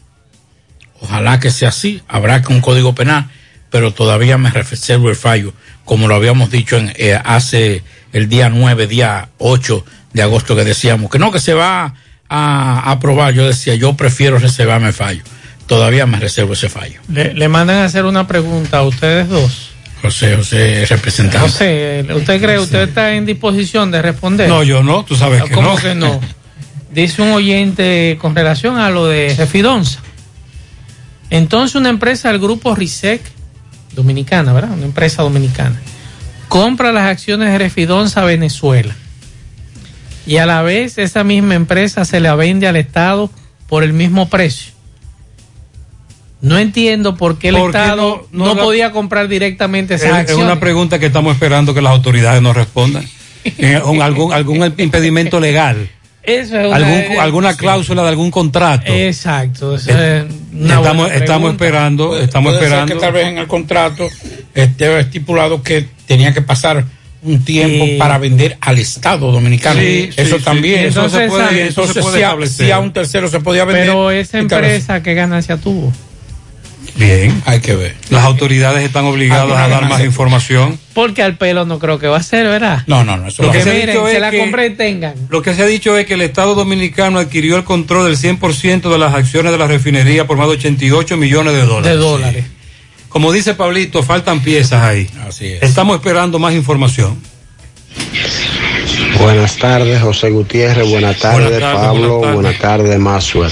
ojalá 1.03 1.39
que 1.39 1.51
sea 1.51 1.69
así, 1.69 2.01
habrá 2.07 2.41
que 2.41 2.53
un 2.53 2.61
código 2.61 2.95
penal, 2.95 3.29
pero 3.69 3.93
todavía 3.93 4.37
me 4.37 4.49
reservo 4.49 5.09
el 5.09 5.15
fallo, 5.15 5.53
como 5.83 6.07
lo 6.07 6.15
habíamos 6.15 6.49
dicho 6.49 6.77
en, 6.77 6.93
eh, 6.95 7.19
hace 7.23 7.83
el 8.13 8.29
día 8.29 8.49
9, 8.49 8.87
día 8.87 9.29
8 9.37 9.85
de 10.13 10.21
agosto 10.21 10.55
que 10.55 10.63
decíamos, 10.63 11.11
que 11.11 11.19
no, 11.19 11.31
que 11.31 11.39
se 11.39 11.53
va 11.53 11.93
a 12.29 12.91
aprobar, 12.91 13.33
yo 13.33 13.45
decía, 13.45 13.75
yo 13.75 13.93
prefiero 13.95 14.39
reservarme 14.39 14.87
el 14.87 14.93
fallo, 14.93 15.23
todavía 15.67 16.05
me 16.05 16.19
reservo 16.19 16.53
ese 16.53 16.69
fallo. 16.69 17.01
Le, 17.11 17.33
le 17.33 17.47
mandan 17.49 17.77
a 17.77 17.85
hacer 17.85 18.05
una 18.05 18.25
pregunta 18.25 18.79
a 18.79 18.83
ustedes 18.83 19.27
dos. 19.27 19.71
José, 20.01 20.35
José, 20.35 20.85
representante. 20.85 21.39
José, 21.39 22.05
¿usted 22.13 22.41
cree, 22.41 22.59
usted 22.59 22.89
está 22.89 23.13
en 23.13 23.25
disposición 23.25 23.91
de 23.91 24.01
responder? 24.01 24.49
No, 24.49 24.63
yo 24.63 24.83
no, 24.83 25.03
tú 25.03 25.15
sabes 25.15 25.43
que 25.43 25.51
¿Cómo 25.51 25.73
no. 25.73 25.77
que 25.77 25.95
no? 25.95 26.19
Dice 26.91 27.21
un 27.21 27.31
oyente 27.31 28.17
con 28.21 28.35
relación 28.35 28.77
a 28.77 28.89
lo 28.89 29.07
de 29.07 29.33
Refidonza. 29.37 29.99
Entonces 31.33 31.75
una 31.75 31.89
empresa 31.89 32.29
del 32.31 32.39
grupo 32.39 32.75
RISEC, 32.75 33.21
dominicana, 33.95 34.53
¿verdad? 34.53 34.71
Una 34.73 34.85
empresa 34.85 35.23
dominicana, 35.23 35.79
compra 36.47 36.91
las 36.91 37.05
acciones 37.09 37.51
de 37.51 37.57
Refidonza 37.57 38.21
a 38.21 38.25
Venezuela. 38.25 38.95
Y 40.25 40.37
a 40.37 40.45
la 40.45 40.61
vez 40.61 40.97
esa 40.99 41.23
misma 41.23 41.55
empresa 41.55 42.05
se 42.05 42.19
la 42.19 42.35
vende 42.35 42.67
al 42.67 42.75
Estado 42.75 43.29
por 43.67 43.83
el 43.83 43.93
mismo 43.93 44.29
precio. 44.29 44.71
No 46.41 46.57
entiendo 46.59 47.15
por 47.17 47.39
qué 47.39 47.49
el 47.49 47.55
¿Por 47.55 47.71
qué 47.71 47.77
Estado 47.77 48.27
no- 48.31 48.45
no, 48.45 48.45
no 48.53 48.55
la- 48.55 48.61
podía 48.63 48.91
comprar 48.91 49.27
directamente 49.27 49.95
esas 49.95 50.07
Es, 50.09 50.13
es 50.13 50.19
acciones. 50.21 50.45
una 50.45 50.59
pregunta 50.59 50.99
que 50.99 51.07
estamos 51.07 51.33
esperando 51.33 51.73
que 51.73 51.81
las 51.81 51.91
autoridades 51.93 52.41
nos 52.41 52.55
respondan. 52.55 53.05
Eh, 53.57 53.75
algún 54.01 54.73
impedimento 54.77 55.37
legal. 55.41 55.89
Eso 56.23 56.57
es 56.59 56.65
una- 56.67 56.75
Algún, 56.77 57.19
alguna 57.19 57.57
cláusula 57.57 58.01
de 58.03 58.09
algún 58.09 58.31
contrato. 58.31 58.91
Exacto. 58.93 59.75
eso 59.75 59.91
Eh, 59.91 60.19
es 60.27 60.33
una 60.53 60.75
estamos, 60.75 61.05
buena 61.07 61.15
estamos 61.15 61.51
esperando, 61.51 62.17
estamos 62.17 62.51
Puede 62.53 62.59
ser 62.59 62.67
esperando. 62.79 62.93
que 62.95 62.99
tal 63.01 63.13
vez 63.13 63.27
en 63.27 63.37
el 63.39 63.47
contrato 63.47 64.07
esté 64.53 64.99
estipulado 64.99 65.61
que 65.61 65.85
tenía 66.07 66.33
que 66.33 66.41
pasar 66.41 66.85
un 67.23 67.43
tiempo 67.43 67.85
Sí. 67.85 67.95
para 67.97 68.17
vender 68.17 68.57
al 68.61 68.79
Estado 68.79 69.31
dominicano. 69.31 69.79
Sí, 69.79 70.09
eso 70.15 70.35
sí, 70.35 70.39
sí. 70.39 70.43
también. 70.45 70.81
Y 70.83 70.85
eso 70.87 71.09
se 71.09 71.27
puede- 71.27 71.67
eso 71.67 71.83
se 71.85 71.99
entonces 71.99 72.03
puede 72.03 72.17
si 72.17 72.23
a, 72.23 72.65
si 72.65 72.71
a 72.71 72.79
un 72.79 72.91
tercero 72.93 73.27
se 73.29 73.39
podía 73.39 73.65
vender. 73.65 73.85
Pero 73.87 74.11
esa 74.11 74.39
empresa, 74.39 75.01
¿qué 75.03 75.13
ganancia 75.13 75.57
tuvo? 75.57 75.91
Bien. 76.95 77.41
Hay 77.45 77.59
que 77.59 77.75
ver. 77.75 77.95
Las 78.09 78.23
autoridades 78.23 78.83
están 78.83 79.05
obligadas 79.05 79.57
a 79.57 79.67
dar 79.67 79.87
más 79.89 80.01
información. 80.03 80.79
Porque 80.93 81.23
al 81.23 81.37
pelo 81.37 81.65
no 81.65 81.79
creo 81.79 81.97
que 81.99 82.07
va 82.07 82.17
a 82.17 82.23
ser, 82.23 82.45
¿verdad? 82.47 82.83
No, 82.87 83.03
no, 83.03 83.17
no. 83.17 83.27
Eso 83.27 83.41
Lo 83.41 83.47
va 83.49 83.53
que 83.53 83.59
a 83.59 83.63
se 83.63 83.71
ser. 83.71 83.79
miren, 83.97 84.21
la 84.21 84.31
que- 84.31 84.39
compré 84.39 84.67
y 84.67 84.69
tengan. 84.75 85.15
Lo 85.29 85.41
que 85.41 85.53
se 85.55 85.63
ha 85.63 85.65
dicho 85.65 85.97
es 85.97 86.05
que 86.05 86.13
el 86.13 86.21
Estado 86.21 86.53
Dominicano 86.55 87.19
adquirió 87.19 87.57
el 87.57 87.63
control 87.63 88.05
del 88.05 88.17
100% 88.17 88.91
de 88.91 88.97
las 88.99 89.13
acciones 89.15 89.51
de 89.51 89.57
la 89.57 89.65
refinería 89.67 90.27
por 90.27 90.37
más 90.37 90.47
de 90.47 90.53
88 90.53 91.17
millones 91.17 91.53
de 91.53 91.61
dólares. 91.65 91.91
De 91.91 91.95
dólares. 91.97 92.45
Como 93.09 93.31
dice 93.31 93.53
Pablito, 93.55 94.01
faltan 94.03 94.41
piezas 94.41 94.81
ahí. 94.83 95.07
Así 95.27 95.47
es. 95.47 95.63
Estamos 95.63 95.95
esperando 95.97 96.37
más 96.39 96.53
información. 96.53 97.17
Buenas 99.19 99.57
tardes, 99.57 100.01
José 100.01 100.29
Gutiérrez. 100.31 100.87
Buenas 100.89 101.17
tardes, 101.19 101.49
Buenas 101.49 101.59
tardes, 101.59 101.79
Pablo. 101.87 102.17
buenas 102.17 102.33
Buenas 102.35 102.57
tardes. 102.59 102.85
tardes, 102.85 102.99
Maxwell. 102.99 103.51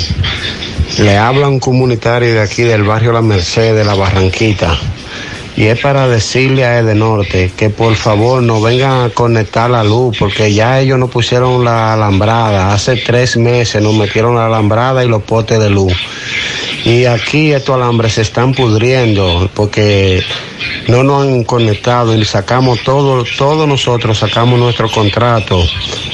Le 0.99 1.17
habla 1.17 1.47
un 1.47 1.59
comunitario 1.59 2.33
de 2.33 2.41
aquí 2.41 2.63
del 2.63 2.83
barrio 2.83 3.11
La 3.11 3.21
Merced 3.21 3.75
de 3.75 3.85
la 3.85 3.95
Barranquita. 3.95 4.77
Y 5.55 5.65
es 5.65 5.79
para 5.79 6.07
decirle 6.07 6.65
a 6.65 6.79
Edenorte 6.79 7.51
que 7.55 7.69
por 7.69 7.95
favor 7.95 8.43
no 8.43 8.61
vengan 8.61 9.05
a 9.05 9.09
conectar 9.09 9.69
la 9.69 9.83
luz 9.83 10.17
porque 10.17 10.53
ya 10.53 10.79
ellos 10.79 10.99
nos 10.99 11.09
pusieron 11.09 11.63
la 11.63 11.93
alambrada. 11.93 12.73
Hace 12.73 12.97
tres 12.97 13.37
meses 13.37 13.81
nos 13.81 13.95
metieron 13.95 14.35
la 14.35 14.45
alambrada 14.45 15.03
y 15.03 15.07
los 15.07 15.23
potes 15.23 15.59
de 15.59 15.69
luz. 15.69 15.93
Y 16.83 17.05
aquí 17.05 17.51
estos 17.51 17.75
alambres 17.75 18.13
se 18.13 18.21
están 18.21 18.53
pudriendo 18.53 19.49
porque 19.53 20.23
no 20.87 21.03
nos 21.03 21.23
han 21.23 21.43
conectado 21.43 22.15
y 22.15 22.25
sacamos 22.25 22.81
todo, 22.83 23.23
todos 23.37 23.67
nosotros 23.67 24.17
sacamos 24.17 24.59
nuestro 24.59 24.89
contrato 24.89 25.63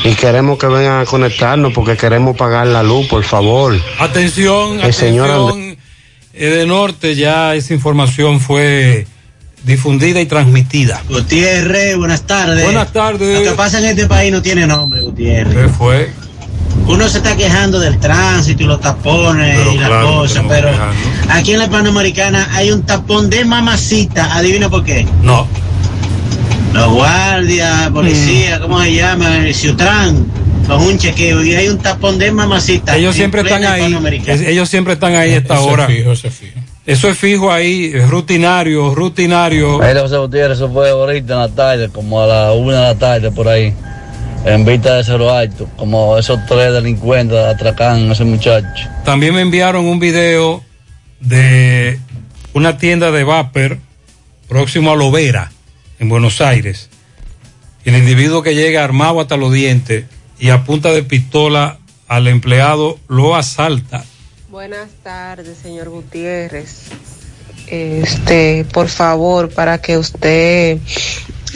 y 0.04 0.14
queremos 0.14 0.58
que 0.58 0.68
vengan 0.68 1.02
a 1.02 1.06
conectarnos 1.06 1.74
porque 1.74 1.96
queremos 1.96 2.36
pagar 2.36 2.68
la 2.68 2.84
luz, 2.84 3.08
por 3.08 3.24
favor. 3.24 3.80
Atención, 4.00 4.82
El 4.82 4.94
señor 4.94 5.32
atención. 5.32 5.78
de 6.34 6.66
Norte 6.66 7.16
ya 7.16 7.56
esa 7.56 7.74
información 7.74 8.40
fue 8.40 9.08
difundida 9.64 10.20
y 10.22 10.26
transmitida. 10.26 11.02
Gutiérrez, 11.10 11.98
buenas 11.98 12.24
tardes. 12.24 12.64
Buenas 12.64 12.92
tardes. 12.92 13.40
Lo 13.40 13.52
que 13.52 13.56
pasa 13.56 13.80
en 13.80 13.86
este 13.86 14.08
país 14.08 14.32
no 14.32 14.42
tiene 14.42 14.68
nombre, 14.68 15.02
Gutiérrez. 15.02 15.56
¿Qué 15.56 15.70
fue? 15.70 16.27
Uno 16.86 17.08
se 17.10 17.18
está 17.18 17.36
quejando 17.36 17.80
del 17.80 17.98
tránsito 18.00 18.64
y 18.64 18.66
los 18.66 18.80
tapones 18.80 19.58
Pero 19.58 19.74
y 19.74 19.78
las 19.78 19.88
claro, 19.90 20.08
cosas, 20.20 20.44
pero 20.48 20.70
aquí 21.30 21.52
en 21.54 21.60
la 21.60 21.70
Panamericana 21.70 22.48
hay 22.54 22.72
un 22.72 22.84
tapón 22.84 23.30
de 23.30 23.44
mamacita. 23.44 24.36
¿Adivina 24.36 24.70
por 24.70 24.84
qué? 24.86 25.06
No. 25.22 25.48
Los 26.74 26.90
guardias, 26.94 27.90
policía, 27.90 28.60
¿cómo 28.60 28.82
se 28.82 28.94
llama? 28.94 29.38
El 29.38 29.54
Ciutran, 29.56 30.26
con 30.68 30.82
un 30.82 30.98
chequeo. 30.98 31.44
Y 31.44 31.56
hay 31.56 31.68
un 31.70 31.78
tapón 31.80 32.20
de 32.20 32.32
mamacita. 32.32 32.96
Ellos 32.96 33.16
siempre 33.16 33.42
están 33.42 33.66
ahí. 33.66 34.22
Es- 34.26 34.42
Ellos 34.42 34.70
siempre 34.70 34.94
están 34.94 35.16
ahí 35.16 35.34
a 35.34 35.38
esta 35.38 35.56
Eso 35.56 35.66
es 35.68 35.74
hora. 35.74 35.88
fijo, 35.88 36.12
eso 36.12 36.28
es 36.28 36.34
fijo. 36.34 36.60
Eso 36.86 37.10
es 37.10 37.18
fijo 37.18 37.52
ahí, 37.52 37.92
es 37.94 38.08
rutinario, 38.10 38.96
rutinario. 38.96 39.80
Mira, 39.80 40.02
José 40.02 40.18
Gutiérrez, 40.18 40.58
eso 40.58 40.70
fue 40.72 40.90
ahorita 40.90 41.34
en 41.34 41.40
la 41.40 41.50
tarde, 41.50 41.90
como 41.90 42.22
a 42.22 42.28
la 42.28 42.52
una 42.54 42.78
de 42.78 42.82
la 42.84 42.96
tarde 42.96 43.30
por 43.32 43.50
ahí, 43.50 43.74
en 44.48 44.64
vista 44.64 44.96
de 44.96 45.04
Cerro 45.04 45.34
Alto, 45.34 45.70
como 45.76 46.18
esos 46.18 46.40
tres 46.46 46.72
delincuentes 46.72 47.38
atracan 47.38 48.10
a 48.10 48.14
ese 48.14 48.24
muchacho. 48.24 48.88
También 49.04 49.36
me 49.36 49.42
enviaron 49.42 49.86
un 49.86 50.00
video 50.00 50.64
de 51.20 52.00
una 52.54 52.78
tienda 52.78 53.12
de 53.12 53.26
vapor 53.26 53.78
próximo 54.48 54.92
a 54.92 54.96
Lovera, 54.96 55.52
en 56.00 56.08
Buenos 56.08 56.40
Aires. 56.40 56.90
El 57.84 57.98
individuo 57.98 58.42
que 58.42 58.56
llega 58.56 58.86
armado 58.86 59.20
hasta 59.20 59.36
los 59.36 59.52
dientes 59.52 60.06
y 60.40 60.50
a 60.50 60.64
punta 60.64 60.92
de 60.94 61.04
pistola 61.04 61.80
al 62.08 62.28
empleado 62.28 63.00
lo 63.10 63.36
asalta. 63.36 64.06
Buenas 64.50 64.90
tardes, 65.04 65.58
señor 65.58 65.90
Gutiérrez. 65.90 66.86
Este, 67.68 68.66
por 68.72 68.88
favor, 68.88 69.50
para 69.50 69.82
que 69.82 69.98
usted 69.98 70.80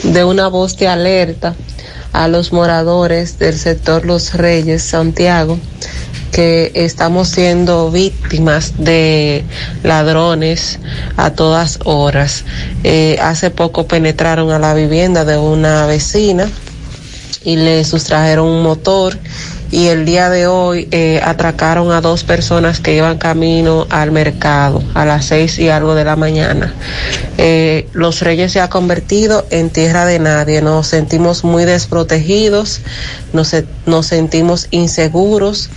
dé 0.02 0.24
una 0.24 0.48
voz 0.48 0.76
de 0.76 0.88
alerta 0.88 1.54
a 2.12 2.28
los 2.28 2.52
moradores 2.52 3.38
del 3.38 3.58
sector 3.58 4.04
Los 4.04 4.34
Reyes, 4.34 4.82
Santiago, 4.82 5.58
que 6.30 6.72
estamos 6.74 7.28
siendo 7.28 7.90
víctimas 7.90 8.74
de 8.78 9.44
ladrones 9.82 10.78
a 11.16 11.30
todas 11.30 11.78
horas. 11.84 12.44
Eh, 12.84 13.18
hace 13.20 13.50
poco 13.50 13.86
penetraron 13.86 14.50
a 14.50 14.58
la 14.58 14.74
vivienda 14.74 15.24
de 15.24 15.38
una 15.38 15.86
vecina 15.86 16.48
y 17.44 17.56
le 17.56 17.84
sustrajeron 17.84 18.46
un 18.46 18.62
motor 18.62 19.18
y 19.72 19.88
el 19.88 20.04
día 20.04 20.28
de 20.28 20.46
hoy 20.46 20.86
eh, 20.90 21.20
atracaron 21.24 21.90
a 21.92 22.02
dos 22.02 22.24
personas 22.24 22.78
que 22.78 22.94
iban 22.94 23.16
camino 23.16 23.86
al 23.88 24.12
mercado 24.12 24.82
a 24.92 25.06
las 25.06 25.24
seis 25.24 25.58
y 25.58 25.70
algo 25.70 25.94
de 25.94 26.04
la 26.04 26.14
mañana. 26.14 26.74
Eh, 27.38 27.88
Los 27.94 28.20
Reyes 28.20 28.52
se 28.52 28.60
ha 28.60 28.68
convertido 28.68 29.46
en 29.48 29.70
tierra 29.70 30.04
de 30.04 30.18
nadie, 30.18 30.60
nos 30.60 30.88
sentimos 30.88 31.42
muy 31.42 31.64
desprotegidos, 31.64 32.82
nos, 33.32 33.56
nos 33.86 34.06
sentimos 34.06 34.68
inseguros 34.70 35.70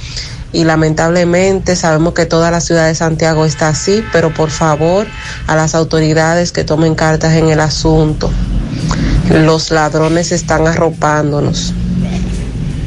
y 0.51 0.65
lamentablemente 0.65 1.77
sabemos 1.77 2.13
que 2.13 2.25
toda 2.25 2.51
la 2.51 2.59
ciudad 2.59 2.87
de 2.87 2.95
Santiago 2.95 3.45
está 3.45 3.69
así, 3.69 4.03
pero 4.11 4.33
por 4.33 4.49
favor 4.49 5.07
a 5.47 5.55
las 5.55 5.73
autoridades 5.73 6.51
que 6.51 6.65
tomen 6.65 6.95
cartas 6.95 7.33
en 7.35 7.47
el 7.47 7.61
asunto. 7.61 8.29
Los 9.29 9.71
ladrones 9.71 10.33
están 10.33 10.67
arropándonos. 10.67 11.73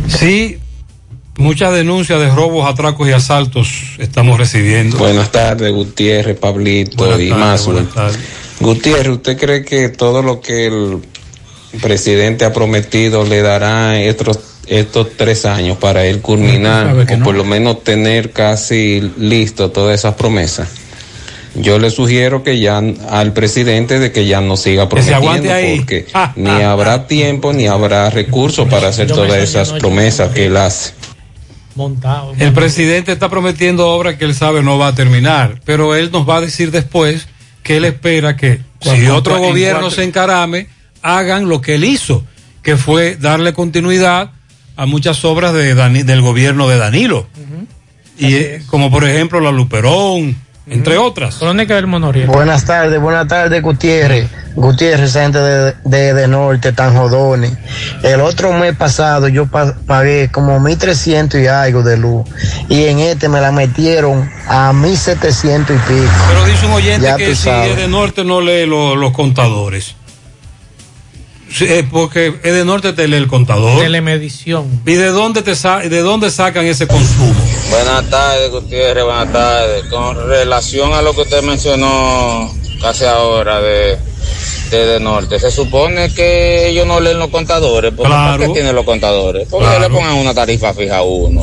Sí, 0.07 0.59
muchas 1.39 1.73
denuncias 1.73 2.21
de 2.21 2.29
robos, 2.29 2.69
atracos 2.69 3.09
y 3.09 3.13
asaltos 3.13 3.69
estamos 3.99 4.39
recibiendo. 4.39 4.99
Buenas 4.99 5.31
tardes, 5.31 5.73
Gutiérrez, 5.73 6.37
Pablito 6.37 6.97
Buenas 6.97 7.21
y 7.21 7.31
más. 7.31 7.67
buenas 7.67 7.95
tardes. 7.95 8.19
Gutiérrez, 8.61 9.09
¿usted 9.09 9.39
cree 9.39 9.65
que 9.65 9.89
todo 9.89 10.23
lo 10.23 10.41
que 10.41 10.67
el 10.67 10.99
presidente 11.81 12.45
ha 12.45 12.53
prometido 12.53 13.25
le 13.25 13.41
dará 13.41 14.01
estos, 14.01 14.41
estos 14.67 15.17
tres 15.17 15.47
años 15.47 15.79
para 15.79 16.05
él 16.05 16.21
culminar 16.21 16.89
o 16.89 17.05
no. 17.05 17.25
por 17.25 17.37
lo 17.37 17.45
menos 17.45 17.85
tener 17.85 18.33
casi 18.33 19.01
listo 19.17 19.71
todas 19.71 19.99
esas 19.99 20.15
promesas? 20.15 20.69
Yo 21.55 21.79
le 21.79 21.91
sugiero 21.91 22.43
que 22.43 22.61
ya 22.61 22.83
al 23.11 23.33
presidente 23.33 23.99
de 23.99 24.13
que 24.13 24.27
ya 24.27 24.41
no 24.41 24.57
siga 24.57 24.89
prometiendo 24.89 25.49
porque 25.77 26.07
ni 26.37 26.51
habrá 26.51 27.07
tiempo 27.07 27.53
ni 27.53 27.67
habrá 27.69 28.11
recursos 28.11 28.69
para 28.69 28.89
hacer 28.89 29.07
todas 29.07 29.39
esas 29.39 29.73
promesas 29.73 30.31
que 30.33 30.47
él 30.47 30.57
hace. 30.57 30.93
Montado. 31.79 32.35
El 32.39 32.53
presidente 32.53 33.13
está 33.13 33.29
prometiendo 33.31 33.89
obras 33.89 34.17
que 34.17 34.25
él 34.27 34.35
sabe 34.35 34.63
no 34.63 34.77
va 34.79 34.89
a 34.89 34.95
terminar, 34.95 35.61
pero 35.65 35.95
él 35.95 36.11
nos 36.13 36.29
va 36.29 36.37
a 36.37 36.41
decir 36.43 36.71
después 36.73 37.29
que 37.63 37.77
él 37.79 37.85
espera 37.87 38.37
que 38.37 38.57
si 38.81 38.89
¿Cuánto- 38.89 39.17
otro 39.17 39.39
gobierno 39.39 39.91
se 39.91 40.03
encarame, 40.05 40.67
hagan 41.03 41.49
lo 41.49 41.61
que 41.61 41.77
él 41.77 41.85
hizo, 41.85 42.25
que 42.63 42.77
fue 42.77 43.17
darle 43.17 43.53
continuidad 43.53 44.33
a 44.77 44.87
muchas 44.87 45.25
obras 45.25 45.55
de 45.55 45.75
Dani- 45.75 46.03
del 46.05 46.21
gobierno 46.21 46.69
de 46.69 46.77
Danilo. 46.79 47.27
Y 48.19 48.35
eh, 48.35 48.63
como 48.67 48.91
por 48.91 49.05
ejemplo 49.09 49.41
la 49.41 49.53
Luperón, 49.53 50.37
entre 50.71 50.99
otras. 50.99 51.37
¿Por 51.37 51.49
dónde 51.49 51.67
queda 51.67 51.79
el 51.79 51.87
monoriel? 51.87 52.27
Buenas 52.27 52.65
tardes, 52.65 53.01
buenas 53.01 53.27
tardes, 53.29 53.63
Gutiérrez. 53.63 54.29
Gutiérrez, 54.55 55.11
esa 55.11 55.23
gente 55.23 55.39
de, 55.39 55.75
de, 55.85 56.15
de 56.15 56.27
norte, 56.29 56.73
tan 56.73 56.97
jodones. 56.97 57.53
El 58.03 58.21
otro 58.21 58.53
mes 58.53 58.77
pasado 58.77 59.29
yo 59.29 59.47
pa- 59.47 59.75
pagué 59.87 60.31
como 60.33 60.59
1.300 60.59 61.41
y 61.43 61.47
algo 61.47 61.83
de 61.83 61.97
luz. 61.97 62.29
Y 62.69 62.85
en 62.87 62.99
este 62.99 63.29
me 63.29 63.41
la 63.41 63.53
metieron 63.53 64.29
a 64.49 64.73
1.700 64.73 65.61
y 65.61 65.79
pico. 65.89 66.11
Pero 66.29 66.45
dice 66.45 66.67
un 66.67 66.73
oyente 66.73 67.07
Ya 67.07 67.17
que 67.17 67.35
si 67.37 67.45
sabes. 67.45 67.71
es 67.71 67.77
de 67.77 67.89
norte 67.89 68.25
no 68.25 68.41
lee 68.41 68.67
lo- 68.67 68.97
los 68.97 69.13
contadores. 69.13 69.95
Sí, 71.51 71.65
eh, 71.67 71.87
porque 71.91 72.35
es 72.43 72.53
de 72.53 72.65
norte 72.65 72.93
te 72.93 73.09
lee 73.09 73.17
el 73.17 73.27
contador. 73.27 73.81
Telemedición. 73.81 74.83
¿Y 74.87 74.95
de 74.95 75.07
dónde, 75.09 75.43
te 75.43 75.55
sa- 75.57 75.79
de 75.81 76.01
dónde 76.01 76.31
sacan 76.31 76.67
ese 76.67 76.87
consumo? 76.87 77.35
Buenas 77.71 78.09
tardes, 78.11 78.51
Gutiérrez, 78.51 79.05
buenas 79.05 79.33
tardes. 79.33 79.85
Con 79.87 80.29
relación 80.29 80.93
a 80.93 81.03
lo 81.03 81.15
que 81.15 81.23
usted 81.23 81.43
mencionó 81.43 82.53
casi 82.83 83.05
ahora 83.07 83.61
de, 83.61 83.99
de, 84.71 84.87
de 84.87 85.01
Norte, 85.01 85.41
se 85.41 85.51
supone 85.51 86.13
que 86.13 86.69
ellos 86.69 86.87
no 86.87 87.01
leen 87.01 87.19
los 87.19 87.29
contadores. 87.31 87.93
porque 87.97 88.11
¿Para 88.13 88.37
Claro. 88.37 88.53
qué 88.53 88.55
tienen 88.61 88.75
los 88.75 88.85
contadores? 88.85 89.49
Porque 89.51 89.67
Claro. 89.67 89.81
le 89.81 89.91
pongan 89.95 90.15
una 90.17 90.35
tarifa 90.35 90.75
fija 90.75 90.99
a 90.99 91.03
uno 91.03 91.43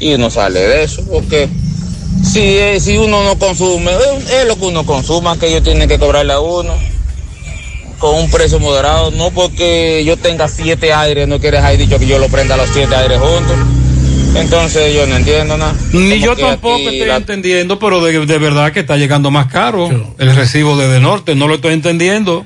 y 0.00 0.14
uno 0.14 0.30
sale 0.30 0.60
de 0.60 0.82
eso. 0.84 1.02
Porque 1.10 1.48
si, 2.24 2.40
eh, 2.58 2.80
si 2.80 2.98
uno 2.98 3.22
no 3.22 3.38
consume, 3.38 3.92
es, 3.92 4.30
es 4.30 4.46
lo 4.48 4.56
que 4.58 4.66
uno 4.66 4.84
consuma 4.84 5.38
que 5.38 5.46
ellos 5.46 5.62
tienen 5.62 5.88
que 5.88 5.98
cobrarle 5.98 6.32
a 6.32 6.40
uno 6.40 6.74
con 8.04 8.16
un 8.22 8.30
precio 8.30 8.60
moderado. 8.60 9.10
No 9.12 9.30
porque 9.30 10.04
yo 10.04 10.18
tenga 10.18 10.46
siete 10.46 10.92
aires, 10.92 11.26
no 11.26 11.40
quieres 11.40 11.62
haber 11.62 11.78
dicho 11.78 11.98
que 11.98 12.06
yo 12.06 12.18
lo 12.18 12.28
prenda 12.28 12.54
los 12.54 12.68
siete 12.68 12.94
aires 12.94 13.18
juntos. 13.18 13.56
Entonces 14.36 14.94
yo 14.94 15.06
no 15.06 15.16
entiendo 15.16 15.56
nada. 15.56 15.74
Ni 15.92 16.20
yo 16.20 16.36
tampoco 16.36 16.76
estoy 16.78 17.06
la- 17.06 17.16
entendiendo, 17.16 17.78
pero 17.78 18.04
de, 18.04 18.26
de 18.26 18.38
verdad 18.38 18.72
que 18.72 18.80
está 18.80 18.96
llegando 18.98 19.30
más 19.30 19.46
caro 19.46 20.14
el 20.18 20.34
recibo 20.36 20.76
desde 20.76 21.00
norte, 21.00 21.34
no 21.34 21.48
lo 21.48 21.54
estoy 21.54 21.72
entendiendo. 21.72 22.44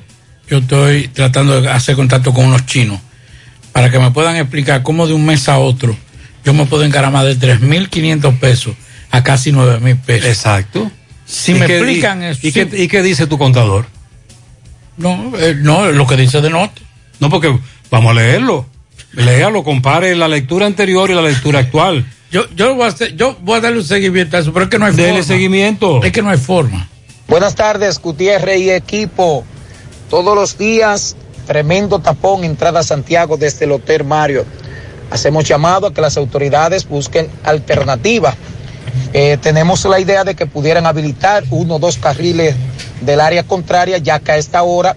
Yo 0.49 0.59
estoy 0.59 1.09
tratando 1.09 1.59
de 1.61 1.69
hacer 1.69 1.95
contacto 1.97 2.33
con 2.33 2.45
unos 2.45 2.65
chinos 2.65 2.99
para 3.73 3.89
que 3.91 3.99
me 3.99 4.11
puedan 4.11 4.35
explicar 4.37 4.81
cómo 4.81 5.07
de 5.07 5.13
un 5.13 5.25
mes 5.25 5.47
a 5.49 5.59
otro 5.59 5.95
yo 6.45 6.53
me 6.53 6.65
puedo 6.65 6.83
encaramar 6.85 7.25
de 7.25 7.37
3.500 7.37 8.39
pesos 8.39 8.73
a 9.11 9.21
casi 9.23 9.51
9.000 9.51 9.99
pesos. 9.99 10.29
Exacto. 10.29 10.89
Si 11.25 11.51
¿Y 11.51 11.55
me 11.55 11.67
qué- 11.67 11.77
explican 11.77 12.23
y- 12.23 12.25
eso. 12.27 12.39
¿Y, 12.47 12.51
sí. 12.51 12.65
qué, 12.65 12.83
y 12.83 12.87
qué 12.87 13.03
dice 13.03 13.27
tu 13.27 13.37
contador? 13.37 13.85
No, 14.99 15.31
eh, 15.37 15.55
no, 15.57 15.91
lo 15.91 16.05
que 16.05 16.15
dice 16.15 16.41
de 16.41 16.49
norte. 16.49 16.81
No, 17.19 17.29
porque 17.29 17.57
vamos 17.89 18.11
a 18.11 18.13
leerlo. 18.13 18.65
Léalo, 19.13 19.63
compare 19.63 20.15
la 20.15 20.27
lectura 20.27 20.65
anterior 20.67 21.09
y 21.09 21.15
la 21.15 21.21
lectura 21.23 21.59
actual. 21.59 22.05
Yo, 22.31 22.43
yo, 22.55 22.75
voy 22.75 22.83
a 22.85 22.87
hacer- 22.89 23.15
yo 23.15 23.35
voy 23.41 23.57
a 23.57 23.61
darle 23.61 23.79
un 23.79 23.83
seguimiento 23.85 24.37
a 24.37 24.41
eso, 24.41 24.53
pero 24.53 24.65
es 24.65 24.69
que 24.71 24.77
no 24.77 24.85
hay 24.85 24.93
Dele 24.93 25.09
forma. 25.09 25.23
seguimiento. 25.23 26.03
Es 26.03 26.11
que 26.11 26.21
no 26.21 26.29
hay 26.29 26.37
forma. 26.37 26.87
Buenas 27.27 27.55
tardes, 27.55 27.99
Gutiérrez 27.99 28.59
y 28.59 28.69
equipo. 28.69 29.43
Todos 30.09 30.35
los 30.35 30.57
días, 30.57 31.15
tremendo 31.47 31.99
tapón, 31.99 32.43
entrada 32.43 32.81
a 32.81 32.83
Santiago 32.83 33.37
desde 33.37 33.65
el 33.65 33.71
Hotel 33.71 34.03
Mario. 34.03 34.45
Hacemos 35.11 35.43
llamado 35.43 35.87
a 35.87 35.93
que 35.93 36.01
las 36.01 36.17
autoridades 36.17 36.87
busquen 36.87 37.29
alternativas. 37.43 38.35
Eh, 39.13 39.37
tenemos 39.41 39.85
la 39.85 39.99
idea 39.99 40.23
de 40.23 40.35
que 40.35 40.45
pudieran 40.45 40.85
habilitar 40.85 41.43
uno 41.49 41.75
o 41.75 41.79
dos 41.79 41.97
carriles 41.97 42.55
del 43.01 43.21
área 43.21 43.43
contraria, 43.43 43.97
ya 43.97 44.19
que 44.19 44.31
a 44.31 44.37
esta 44.37 44.63
hora 44.63 44.95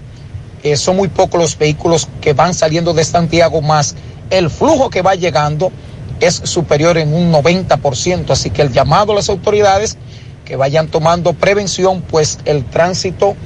eh, 0.63 0.77
son 0.77 0.97
muy 0.97 1.09
pocos 1.09 1.41
los 1.41 1.59
vehículos 1.59 2.09
que 2.21 2.33
van 2.33 2.55
saliendo 2.55 2.95
de 2.95 3.05
Santiago, 3.05 3.63
más 3.63 3.95
el 4.31 4.51
flujo 4.51 4.91
que 4.91 5.03
va 5.03 5.15
llegando 5.15 5.73
es 6.21 6.35
superior 6.45 6.99
en 6.99 7.13
un 7.13 7.33
90%. 7.33 8.31
Así 8.31 8.51
que 8.51 8.63
el 8.63 8.73
llamado 8.73 9.13
a 9.13 9.17
las 9.17 9.29
autoridades 9.29 9.99
que 10.45 10.57
vayan 10.57 10.89
tomando 10.89 11.33
prevención, 11.35 12.03
pues 12.03 12.39
el 12.45 12.65
tránsito 12.65 13.37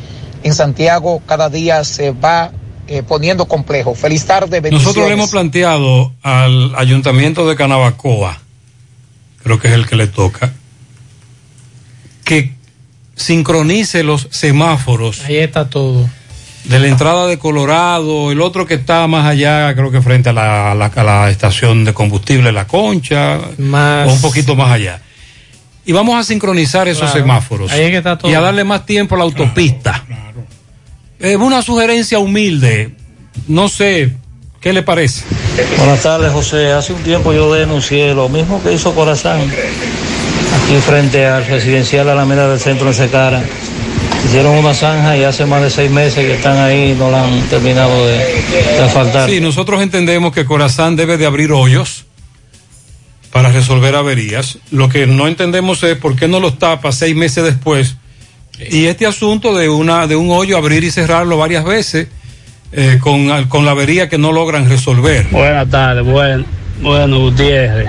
en 0.42 0.54
Santiago 0.54 1.22
cada 1.26 1.48
día 1.48 1.82
se 1.84 2.12
va 2.12 2.52
eh, 2.88 3.02
poniendo 3.02 3.46
complejo. 3.46 3.94
Feliz 3.94 4.26
tarde. 4.26 4.60
Nosotros 4.70 5.08
le 5.08 5.14
hemos 5.14 5.30
planteado 5.30 6.12
al 6.22 6.74
ayuntamiento 6.76 7.48
de 7.48 7.56
Canabacoa, 7.56 8.40
creo 9.46 9.60
que 9.60 9.68
es 9.68 9.74
el 9.74 9.86
que 9.86 9.94
le 9.94 10.08
toca, 10.08 10.52
que 12.24 12.52
sincronice 13.14 14.02
los 14.02 14.26
semáforos 14.32 15.20
Ahí 15.24 15.36
está 15.36 15.70
todo. 15.70 16.10
de 16.64 16.80
la 16.80 16.88
entrada 16.88 17.28
de 17.28 17.38
Colorado, 17.38 18.32
el 18.32 18.40
otro 18.40 18.66
que 18.66 18.74
está 18.74 19.06
más 19.06 19.24
allá, 19.24 19.72
creo 19.76 19.92
que 19.92 20.02
frente 20.02 20.30
a 20.30 20.32
la, 20.32 20.72
a 20.72 20.74
la- 20.74 20.86
a 20.86 21.04
la 21.04 21.30
estación 21.30 21.84
de 21.84 21.94
combustible 21.94 22.50
La 22.50 22.66
Concha, 22.66 23.38
Más- 23.58 24.08
o 24.08 24.14
un 24.14 24.20
poquito 24.20 24.56
más 24.56 24.72
allá. 24.72 25.00
Y 25.84 25.92
vamos 25.92 26.18
a 26.18 26.24
sincronizar 26.24 26.88
esos 26.88 27.02
Claro. 27.04 27.20
semáforos 27.20 27.70
Ahí 27.70 27.82
es 27.82 27.90
que 27.92 27.98
está 27.98 28.18
todo. 28.18 28.28
y 28.28 28.34
a 28.34 28.40
darle 28.40 28.64
más 28.64 28.84
tiempo 28.84 29.14
a 29.14 29.18
la 29.18 29.24
autopista. 29.24 30.04
Es 31.20 31.36
una 31.36 31.62
sugerencia 31.62 32.18
humilde, 32.18 32.96
no 33.46 33.68
sé, 33.68 34.12
¿qué 34.66 34.72
le 34.72 34.82
parece? 34.82 35.22
Buenas 35.78 36.02
tardes, 36.02 36.32
José. 36.32 36.72
Hace 36.72 36.92
un 36.92 37.00
tiempo 37.04 37.32
yo 37.32 37.54
denuncié 37.54 38.12
lo 38.14 38.28
mismo 38.28 38.60
que 38.60 38.72
hizo 38.72 38.96
Corazán 38.96 39.40
aquí 39.40 40.76
frente 40.84 41.24
al 41.24 41.46
residencial 41.46 42.08
Alameda 42.08 42.48
del 42.48 42.58
centro 42.58 42.88
de 42.88 42.94
Secara. 42.94 43.44
Hicieron 44.24 44.56
una 44.56 44.74
zanja 44.74 45.16
y 45.16 45.22
hace 45.22 45.46
más 45.46 45.62
de 45.62 45.70
seis 45.70 45.88
meses 45.88 46.26
que 46.26 46.34
están 46.34 46.58
ahí 46.58 46.90
y 46.90 46.94
no 46.94 47.12
la 47.12 47.22
han 47.22 47.42
terminado 47.42 48.08
de, 48.08 48.16
de 48.18 48.82
asfaltar. 48.82 49.30
Sí, 49.30 49.40
nosotros 49.40 49.80
entendemos 49.80 50.32
que 50.32 50.44
Corazán 50.44 50.96
debe 50.96 51.16
de 51.16 51.26
abrir 51.26 51.52
hoyos 51.52 52.06
para 53.30 53.52
resolver 53.52 53.94
averías. 53.94 54.58
Lo 54.72 54.88
que 54.88 55.06
no 55.06 55.28
entendemos 55.28 55.80
es 55.84 55.96
por 55.96 56.16
qué 56.16 56.26
no 56.26 56.40
los 56.40 56.58
tapa 56.58 56.90
seis 56.90 57.14
meses 57.14 57.44
después. 57.44 57.98
Y 58.68 58.86
este 58.86 59.06
asunto 59.06 59.56
de 59.56 59.68
una 59.68 60.08
de 60.08 60.16
un 60.16 60.28
hoyo 60.32 60.56
abrir 60.56 60.82
y 60.82 60.90
cerrarlo 60.90 61.36
varias 61.36 61.64
veces 61.64 62.08
eh, 62.76 62.98
con, 63.00 63.44
con 63.48 63.64
la 63.64 63.70
avería 63.70 64.08
que 64.08 64.18
no 64.18 64.32
logran 64.32 64.68
resolver. 64.68 65.26
Buenas 65.30 65.68
tardes, 65.70 66.04
bueno, 66.04 66.44
bueno, 66.82 67.18
Gutiérrez. 67.20 67.88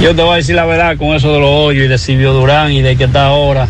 Yo 0.00 0.14
te 0.14 0.22
voy 0.22 0.34
a 0.34 0.36
decir 0.36 0.54
la 0.54 0.66
verdad 0.66 0.96
con 0.98 1.16
eso 1.16 1.32
de 1.32 1.40
los 1.40 1.48
hoyos 1.48 1.86
y 1.86 1.88
de 1.88 1.96
Silvio 1.96 2.32
Durán 2.32 2.72
y 2.72 2.82
de 2.82 2.96
que 2.96 3.04
está 3.04 3.26
ahora. 3.26 3.68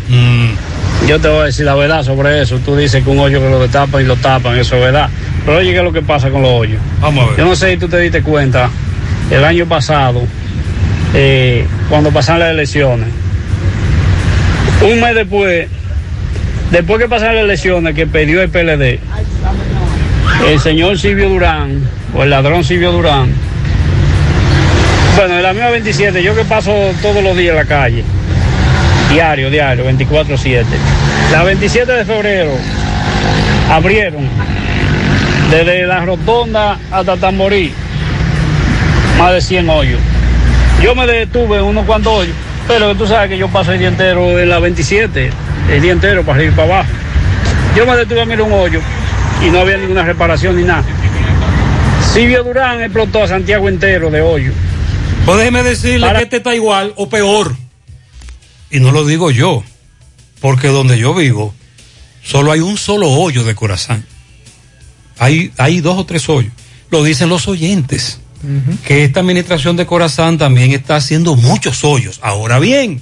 Yo 1.07 1.19
te 1.19 1.27
voy 1.27 1.41
a 1.41 1.43
decir 1.45 1.65
la 1.65 1.75
verdad 1.75 2.03
sobre 2.03 2.41
eso. 2.41 2.57
Tú 2.59 2.75
dices 2.75 3.03
que 3.03 3.09
un 3.09 3.19
hoyo 3.19 3.39
que 3.39 3.49
lo 3.49 3.59
destapan 3.61 4.01
y 4.01 4.05
lo 4.05 4.15
tapan, 4.17 4.57
eso 4.57 4.75
es 4.75 4.81
verdad. 4.81 5.09
Pero 5.45 5.57
oye, 5.59 5.71
¿qué 5.71 5.77
es 5.77 5.83
lo 5.83 5.93
que 5.93 6.01
pasa 6.01 6.29
con 6.29 6.41
los 6.41 6.51
hoyos? 6.51 6.81
Vamos 7.01 7.23
a 7.23 7.29
ver. 7.29 7.37
Yo 7.37 7.45
no 7.45 7.55
sé 7.55 7.71
si 7.71 7.77
tú 7.77 7.87
te 7.87 7.99
diste 7.99 8.23
cuenta, 8.23 8.69
el 9.31 9.43
año 9.45 9.65
pasado, 9.67 10.21
eh, 11.13 11.65
cuando 11.89 12.11
pasaron 12.11 12.41
las 12.41 12.51
elecciones, 12.51 13.07
un 14.81 14.99
mes 14.99 15.15
después, 15.15 15.67
después 16.71 16.99
que 16.99 17.07
pasaron 17.07 17.35
las 17.35 17.43
elecciones 17.45 17.95
que 17.95 18.07
perdió 18.07 18.41
el 18.41 18.49
PLD, 18.49 18.99
el 20.47 20.59
señor 20.59 20.97
Silvio 20.97 21.29
Durán, 21.29 21.81
o 22.15 22.23
el 22.23 22.29
ladrón 22.29 22.63
Silvio 22.63 22.91
Durán, 22.91 23.33
bueno, 25.15 25.37
en 25.37 25.43
la 25.43 25.53
misma 25.53 25.69
27, 25.69 26.23
yo 26.23 26.35
que 26.35 26.43
paso 26.43 26.71
todos 27.01 27.23
los 27.23 27.37
días 27.37 27.51
en 27.51 27.55
la 27.55 27.65
calle, 27.65 28.03
diario, 29.11 29.49
diario, 29.51 29.85
24-7. 29.85 30.63
La 31.31 31.43
27 31.43 31.91
de 31.91 32.03
febrero 32.03 32.51
abrieron 33.69 34.27
desde 35.51 35.85
la 35.85 36.03
rotonda 36.03 36.79
hasta 36.91 37.15
Tamborí 37.17 37.71
más 39.19 39.33
de 39.33 39.41
100 39.41 39.69
hoyos. 39.69 39.99
Yo 40.81 40.95
me 40.95 41.05
detuve 41.05 41.61
unos 41.61 41.85
cuantos 41.85 42.11
hoyos, 42.11 42.35
pero 42.67 42.95
tú 42.95 43.05
sabes 43.05 43.29
que 43.29 43.37
yo 43.37 43.47
paso 43.49 43.71
el 43.71 43.79
día 43.79 43.89
entero 43.89 44.39
en 44.39 44.49
la 44.49 44.59
27, 44.59 45.29
el 45.71 45.81
día 45.81 45.91
entero 45.91 46.23
para 46.23 46.43
y 46.43 46.49
para 46.49 46.63
abajo. 46.63 46.89
Yo 47.75 47.85
me 47.85 47.95
detuve 47.95 48.21
a 48.21 48.25
mirar 48.25 48.41
un 48.41 48.53
hoyo 48.53 48.81
y 49.41 49.49
no 49.49 49.59
había 49.59 49.77
ninguna 49.77 50.03
reparación 50.03 50.55
ni 50.55 50.63
nada. 50.63 50.85
Silvio 52.13 52.43
Durán 52.43 52.81
explotó 52.81 53.23
a 53.23 53.27
Santiago 53.27 53.69
entero 53.69 54.11
de 54.11 54.21
hoyo. 54.21 54.51
Pues 55.25 55.37
déjeme 55.37 55.63
decirle 55.63 56.11
que 56.13 56.23
este 56.23 56.37
está 56.37 56.53
igual 56.53 56.93
o 56.97 57.09
peor. 57.09 57.55
Y 58.69 58.79
no 58.79 58.91
lo 58.91 59.05
digo 59.05 59.31
yo, 59.31 59.63
porque 60.41 60.67
donde 60.67 60.97
yo 60.97 61.13
vivo, 61.13 61.53
solo 62.23 62.51
hay 62.51 62.59
un 62.59 62.77
solo 62.77 63.09
hoyo 63.09 63.43
de 63.43 63.55
corazón. 63.55 64.05
Hay, 65.19 65.51
hay 65.57 65.79
dos 65.79 65.97
o 65.97 66.05
tres 66.05 66.27
hoyos. 66.27 66.51
Lo 66.89 67.03
dicen 67.03 67.29
los 67.29 67.47
oyentes, 67.47 68.19
que 68.85 69.03
esta 69.03 69.21
administración 69.21 69.77
de 69.77 69.85
Corazán 69.85 70.37
también 70.37 70.71
está 70.71 70.97
haciendo 70.97 71.35
muchos 71.35 71.83
hoyos. 71.83 72.19
Ahora 72.21 72.59
bien, 72.59 73.01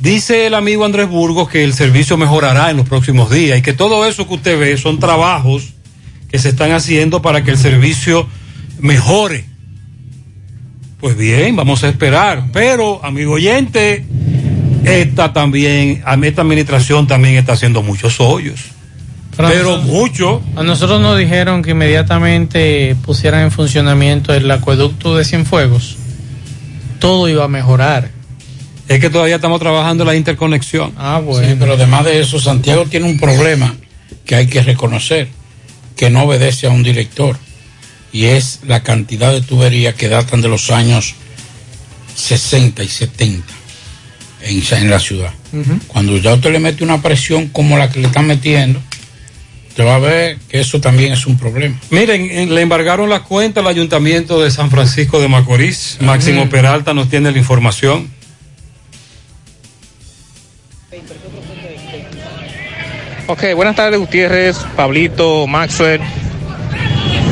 dice 0.00 0.46
el 0.46 0.54
amigo 0.54 0.84
Andrés 0.84 1.08
Burgos 1.08 1.48
que 1.48 1.64
el 1.64 1.74
servicio 1.74 2.16
mejorará 2.16 2.70
en 2.70 2.76
los 2.78 2.88
próximos 2.88 3.30
días 3.30 3.58
y 3.58 3.62
que 3.62 3.72
todo 3.72 4.06
eso 4.06 4.26
que 4.26 4.34
usted 4.34 4.58
ve 4.58 4.76
son 4.76 4.98
trabajos 4.98 5.74
que 6.30 6.38
se 6.38 6.50
están 6.50 6.72
haciendo 6.72 7.22
para 7.22 7.42
que 7.42 7.50
el 7.50 7.58
servicio 7.58 8.26
mejore. 8.78 9.44
Pues 11.00 11.16
bien, 11.16 11.56
vamos 11.56 11.82
a 11.82 11.88
esperar. 11.88 12.44
Pero, 12.52 13.04
amigo 13.04 13.32
oyente, 13.32 14.04
esta 14.84 15.32
también, 15.32 16.02
esta 16.22 16.42
administración 16.42 17.06
también 17.06 17.36
está 17.36 17.54
haciendo 17.54 17.82
muchos 17.82 18.20
hoyos. 18.20 18.60
Pero 19.36 19.78
mucho. 19.78 20.42
A 20.56 20.62
nosotros 20.62 21.00
nos 21.00 21.16
dijeron 21.18 21.62
que 21.62 21.70
inmediatamente 21.70 22.96
pusieran 23.04 23.42
en 23.44 23.50
funcionamiento 23.50 24.34
el 24.34 24.50
acueducto 24.50 25.16
de 25.16 25.24
Cienfuegos. 25.24 25.96
Todo 26.98 27.28
iba 27.28 27.44
a 27.44 27.48
mejorar. 27.48 28.19
Es 28.90 28.98
que 28.98 29.08
todavía 29.08 29.36
estamos 29.36 29.60
trabajando 29.60 30.02
en 30.02 30.08
la 30.08 30.16
interconexión. 30.16 30.92
Ah, 30.98 31.20
bueno. 31.24 31.46
Sí, 31.48 31.54
pero 31.58 31.74
además 31.74 32.04
de 32.04 32.20
eso, 32.20 32.40
Santiago 32.40 32.86
tiene 32.86 33.06
un 33.06 33.20
problema 33.20 33.76
que 34.26 34.34
hay 34.34 34.48
que 34.48 34.62
reconocer, 34.62 35.28
que 35.96 36.10
no 36.10 36.24
obedece 36.24 36.66
a 36.66 36.70
un 36.70 36.82
director, 36.82 37.36
y 38.12 38.24
es 38.24 38.58
la 38.66 38.82
cantidad 38.82 39.32
de 39.32 39.42
tuberías 39.42 39.94
que 39.94 40.08
datan 40.08 40.40
de 40.42 40.48
los 40.48 40.70
años 40.72 41.14
60 42.16 42.82
y 42.82 42.88
70 42.88 43.46
en, 44.42 44.62
en 44.72 44.90
la 44.90 44.98
ciudad. 44.98 45.32
Cuando 45.86 46.16
ya 46.16 46.34
usted 46.34 46.50
le 46.50 46.58
mete 46.58 46.82
una 46.82 47.00
presión 47.00 47.46
como 47.46 47.78
la 47.78 47.90
que 47.90 48.00
le 48.00 48.08
están 48.08 48.26
metiendo, 48.26 48.80
usted 49.68 49.84
va 49.86 49.94
a 49.94 49.98
ver 50.00 50.38
que 50.48 50.58
eso 50.60 50.80
también 50.80 51.12
es 51.12 51.26
un 51.26 51.38
problema. 51.38 51.78
Miren, 51.90 52.28
en- 52.28 52.54
le 52.54 52.60
embargaron 52.60 53.08
las 53.08 53.20
cuentas 53.20 53.62
al 53.64 53.70
ayuntamiento 53.70 54.40
de 54.42 54.50
San 54.50 54.68
Francisco 54.68 55.20
de 55.20 55.28
Macorís. 55.28 55.98
Máximo. 56.00 56.48
Peralta 56.48 56.92
nos 56.92 57.08
tiene 57.08 57.30
la 57.30 57.38
información. 57.38 58.18
Ok, 63.30 63.44
buenas 63.54 63.76
tardes 63.76 64.00
Gutiérrez, 64.00 64.56
Pablito, 64.74 65.46
Maxwell 65.46 66.00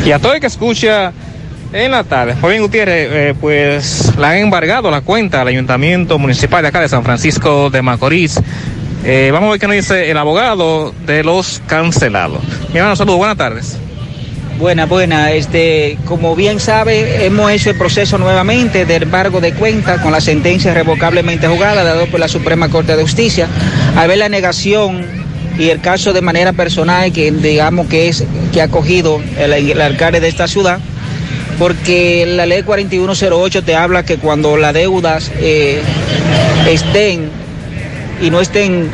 y 0.06 0.12
a 0.12 0.20
todo 0.20 0.32
el 0.32 0.38
que 0.38 0.46
escucha 0.46 1.12
en 1.72 1.90
la 1.90 2.04
tarde. 2.04 2.36
Bien 2.40 2.62
Gutiérrez, 2.62 3.08
eh, 3.10 3.34
pues 3.40 4.16
le 4.16 4.24
han 4.24 4.36
embargado 4.36 4.92
la 4.92 5.00
cuenta 5.00 5.40
al 5.40 5.48
Ayuntamiento 5.48 6.16
Municipal 6.16 6.62
de 6.62 6.68
acá 6.68 6.80
de 6.82 6.88
San 6.88 7.02
Francisco 7.02 7.68
de 7.70 7.82
Macorís. 7.82 8.40
Eh, 9.04 9.30
vamos 9.32 9.48
a 9.48 9.50
ver 9.50 9.60
qué 9.60 9.66
nos 9.66 9.74
dice 9.74 10.08
el 10.08 10.16
abogado 10.18 10.94
de 11.04 11.24
los 11.24 11.60
cancelados. 11.66 12.44
Mi 12.72 12.78
hermano, 12.78 12.94
saludos, 12.94 13.18
buenas 13.18 13.36
tardes. 13.36 13.76
Buena, 14.56 14.86
buena. 14.86 15.32
Este, 15.32 15.98
como 16.04 16.36
bien 16.36 16.60
sabe, 16.60 17.26
hemos 17.26 17.50
hecho 17.50 17.70
el 17.70 17.76
proceso 17.76 18.18
nuevamente 18.18 18.86
de 18.86 18.96
embargo 18.96 19.40
de 19.40 19.52
cuenta 19.52 20.00
con 20.00 20.12
la 20.12 20.20
sentencia 20.20 20.72
revocablemente 20.72 21.48
jugada 21.48 21.82
dado 21.82 22.06
por 22.06 22.20
la 22.20 22.28
Suprema 22.28 22.68
Corte 22.68 22.94
de 22.94 23.02
Justicia. 23.02 23.48
Al 23.96 24.06
ver 24.06 24.18
la 24.18 24.28
negación 24.28 25.27
y 25.58 25.70
el 25.70 25.80
caso 25.80 26.12
de 26.12 26.22
manera 26.22 26.52
personal 26.52 27.12
que 27.12 27.30
digamos 27.32 27.88
que 27.88 28.08
es 28.08 28.24
que 28.52 28.62
ha 28.62 28.68
cogido 28.68 29.20
el, 29.38 29.52
el 29.52 29.80
alcalde 29.80 30.20
de 30.20 30.28
esta 30.28 30.46
ciudad, 30.46 30.78
porque 31.58 32.24
la 32.26 32.46
ley 32.46 32.62
4108 32.62 33.64
te 33.64 33.74
habla 33.74 34.04
que 34.04 34.16
cuando 34.18 34.56
las 34.56 34.72
deudas 34.72 35.30
eh, 35.40 35.80
estén 36.68 37.30
y 38.22 38.30
no 38.30 38.40
estén 38.40 38.90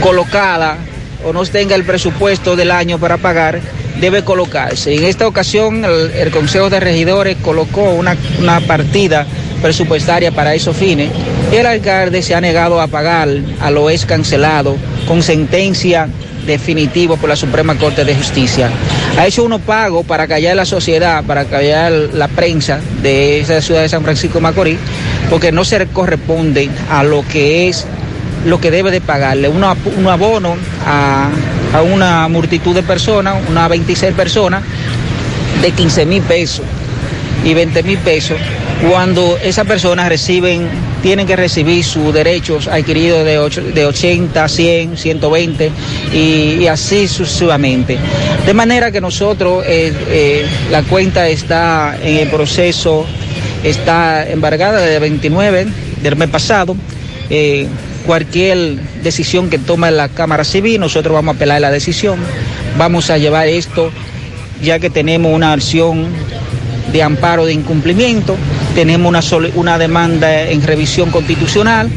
colocadas 0.00 0.78
o 1.26 1.32
no 1.32 1.44
tenga 1.44 1.74
el 1.74 1.84
presupuesto 1.84 2.54
del 2.54 2.70
año 2.70 2.98
para 2.98 3.16
pagar, 3.16 3.60
debe 4.00 4.22
colocarse. 4.22 4.94
En 4.94 5.02
esta 5.02 5.26
ocasión 5.26 5.84
el, 5.84 6.12
el 6.12 6.30
Consejo 6.30 6.70
de 6.70 6.78
Regidores 6.78 7.36
colocó 7.42 7.90
una, 7.90 8.16
una 8.38 8.60
partida 8.60 9.26
presupuestaria 9.58 10.32
para 10.32 10.54
esos 10.54 10.76
fines 10.76 11.10
el 11.52 11.66
alcalde 11.66 12.22
se 12.22 12.34
ha 12.34 12.40
negado 12.40 12.80
a 12.80 12.88
pagar 12.88 13.28
a 13.60 13.70
lo 13.70 13.88
es 13.88 14.04
cancelado 14.04 14.76
con 15.06 15.22
sentencia 15.22 16.08
definitiva 16.46 17.16
por 17.16 17.28
la 17.28 17.36
Suprema 17.36 17.74
Corte 17.76 18.04
de 18.04 18.14
Justicia. 18.14 18.70
Ha 19.18 19.26
hecho 19.26 19.44
unos 19.44 19.60
pagos 19.62 20.04
para 20.04 20.26
callar 20.26 20.56
la 20.56 20.64
sociedad, 20.64 21.24
para 21.24 21.46
callar 21.46 21.92
la 22.12 22.28
prensa 22.28 22.80
de 23.02 23.40
esa 23.40 23.60
ciudad 23.62 23.82
de 23.82 23.88
San 23.88 24.02
Francisco 24.02 24.38
de 24.38 24.42
Macorís, 24.42 24.78
porque 25.30 25.52
no 25.52 25.64
se 25.64 25.86
corresponde 25.86 26.68
a 26.90 27.02
lo 27.02 27.26
que 27.26 27.68
es 27.68 27.86
lo 28.46 28.60
que 28.60 28.70
debe 28.70 28.90
de 28.90 29.00
pagarle, 29.00 29.48
un 29.48 29.64
abono 29.64 30.56
a, 30.86 31.28
a 31.74 31.82
una 31.82 32.28
multitud 32.28 32.74
de 32.74 32.82
personas, 32.82 33.36
unas 33.48 33.68
26 33.68 34.14
personas, 34.14 34.62
de 35.60 35.70
15 35.72 36.06
mil 36.06 36.22
pesos 36.22 36.64
y 37.44 37.52
20 37.54 37.82
mil 37.82 37.98
pesos, 37.98 38.36
cuando 38.86 39.36
esas 39.42 39.66
personas 39.66 40.08
reciben, 40.08 40.68
tienen 41.02 41.26
que 41.26 41.34
recibir 41.36 41.82
sus 41.84 42.12
derechos 42.14 42.68
adquiridos 42.68 43.24
de, 43.24 43.38
ocho- 43.38 43.62
de 43.62 43.84
80, 43.86 44.48
100, 44.48 44.96
120 44.96 45.70
y, 46.14 46.18
y 46.60 46.66
así 46.68 47.08
sucesivamente. 47.08 47.98
De 48.46 48.54
manera 48.54 48.90
que 48.92 49.00
nosotros, 49.00 49.64
eh, 49.66 49.92
eh, 50.08 50.46
la 50.70 50.82
cuenta 50.84 51.28
está 51.28 51.98
en 52.02 52.16
el 52.18 52.28
proceso, 52.28 53.04
está 53.64 54.28
embargada 54.28 54.80
desde 54.80 54.94
el 54.96 55.00
29 55.00 55.66
del 56.02 56.16
mes 56.16 56.28
pasado. 56.28 56.76
Eh, 57.30 57.66
cualquier 58.06 58.76
decisión 59.02 59.50
que 59.50 59.58
tome 59.58 59.90
la 59.90 60.08
Cámara 60.08 60.44
Civil, 60.44 60.80
nosotros 60.80 61.14
vamos 61.14 61.34
a 61.34 61.36
apelar 61.36 61.60
la 61.60 61.70
decisión, 61.70 62.18
vamos 62.78 63.10
a 63.10 63.18
llevar 63.18 63.48
esto, 63.48 63.90
ya 64.62 64.78
que 64.78 64.88
tenemos 64.88 65.32
una 65.34 65.52
acción 65.52 66.06
de 66.92 67.02
amparo 67.02 67.46
de 67.46 67.52
incumplimiento, 67.52 68.36
tenemos 68.74 69.08
una, 69.08 69.48
una 69.54 69.78
demanda 69.78 70.42
en 70.42 70.62
revisión 70.62 71.10
constitucional, 71.10 71.88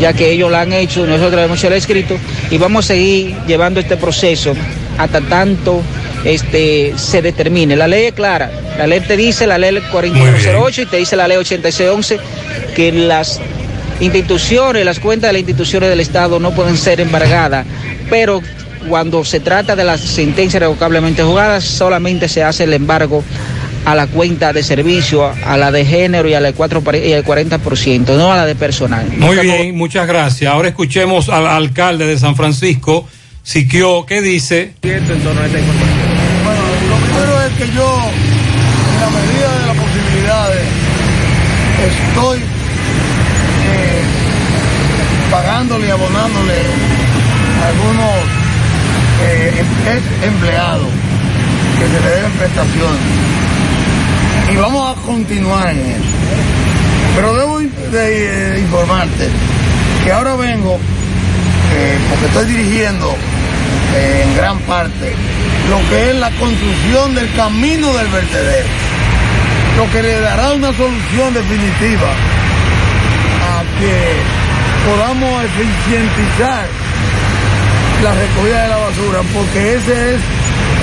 ya 0.00 0.12
que 0.12 0.30
ellos 0.30 0.50
la 0.50 0.62
han 0.62 0.72
hecho, 0.72 1.06
nosotros 1.06 1.42
hemos 1.42 1.58
hecho 1.58 1.68
el 1.68 1.74
escrito, 1.74 2.16
y 2.50 2.58
vamos 2.58 2.86
a 2.86 2.88
seguir 2.88 3.36
llevando 3.46 3.80
este 3.80 3.96
proceso 3.96 4.54
hasta 4.98 5.20
tanto 5.20 5.82
este, 6.24 6.94
se 6.96 7.22
determine. 7.22 7.76
La 7.76 7.86
ley 7.88 8.06
es 8.06 8.12
clara, 8.12 8.50
la 8.78 8.86
ley 8.86 9.00
te 9.00 9.16
dice, 9.16 9.46
la 9.46 9.58
ley 9.58 9.80
4108 9.90 10.82
y 10.82 10.86
te 10.86 10.96
dice 10.98 11.16
la 11.16 11.28
ley 11.28 11.36
8611, 11.36 12.18
que 12.74 12.92
las 12.92 13.40
instituciones, 14.00 14.84
las 14.84 14.98
cuentas 14.98 15.28
de 15.28 15.34
las 15.34 15.40
instituciones 15.40 15.88
del 15.88 16.00
Estado 16.00 16.40
no 16.40 16.52
pueden 16.52 16.76
ser 16.76 17.00
embargadas, 17.00 17.66
pero 18.10 18.40
cuando 18.88 19.24
se 19.24 19.40
trata 19.40 19.76
de 19.76 19.84
las 19.84 20.00
sentencias 20.00 20.60
revocablemente 20.60 21.22
jugadas, 21.22 21.64
solamente 21.64 22.28
se 22.28 22.42
hace 22.42 22.64
el 22.64 22.74
embargo 22.74 23.22
a 23.84 23.94
la 23.94 24.06
cuenta 24.06 24.52
de 24.52 24.62
servicio, 24.62 25.30
a 25.46 25.56
la 25.56 25.70
de 25.70 25.84
género 25.84 26.28
y 26.28 26.34
a 26.34 26.40
la 26.40 26.48
de 26.48 26.54
4 26.54 26.82
y 27.04 27.12
al 27.12 27.24
40%, 27.24 28.16
no 28.16 28.32
a 28.32 28.36
la 28.36 28.46
de 28.46 28.54
personal. 28.54 29.06
Muy 29.18 29.36
bien, 29.38 29.76
muchas 29.76 30.06
gracias. 30.06 30.52
Ahora 30.52 30.68
escuchemos 30.68 31.28
al 31.28 31.46
alcalde 31.46 32.06
de 32.06 32.18
San 32.18 32.34
Francisco, 32.36 33.06
Siquio, 33.42 34.06
¿qué 34.06 34.22
dice? 34.22 34.72
Bueno, 36.44 36.62
lo 36.88 36.96
primero 37.04 37.42
es 37.42 37.52
que 37.58 37.74
yo, 37.76 37.98
en 38.94 39.00
la 39.00 39.10
medida 39.10 39.58
de 39.60 39.66
las 39.66 39.76
posibilidades, 39.76 40.62
estoy 42.08 42.38
eh, 42.38 44.02
pagándole 45.30 45.86
y 45.88 45.90
abonándole 45.90 46.54
a 47.62 47.68
algunos 47.68 48.14
eh, 49.24 49.52
em- 49.58 49.96
ex 49.96 50.24
empleados 50.26 50.88
que 51.78 51.84
se 51.84 52.00
le 52.00 52.14
deben 52.16 52.32
prestaciones. 52.32 53.00
Y 54.52 54.56
vamos 54.56 54.96
a 54.96 55.00
continuar 55.02 55.70
en 55.70 55.78
eso. 55.78 56.04
Pero 57.14 57.34
debo 57.34 57.60
eh, 57.60 58.58
informarte 58.60 59.28
que 60.02 60.12
ahora 60.12 60.34
vengo, 60.34 60.78
eh, 61.72 61.98
porque 62.10 62.26
estoy 62.26 62.46
dirigiendo 62.46 63.14
eh, 63.94 64.24
en 64.26 64.36
gran 64.36 64.58
parte 64.60 65.12
lo 65.70 65.78
que 65.88 66.10
es 66.10 66.16
la 66.16 66.30
construcción 66.32 67.14
del 67.14 67.32
camino 67.34 67.92
del 67.94 68.08
vertedero, 68.08 68.68
lo 69.76 69.90
que 69.92 70.02
le 70.02 70.20
dará 70.20 70.52
una 70.52 70.72
solución 70.72 71.32
definitiva 71.32 72.10
a 73.48 73.62
que 73.80 74.44
podamos 74.90 75.44
eficientizar 75.44 76.66
la 78.02 78.12
recogida 78.12 78.62
de 78.64 78.68
la 78.68 78.76
basura, 78.76 79.20
porque 79.32 79.76
ese 79.76 80.14
es 80.14 80.20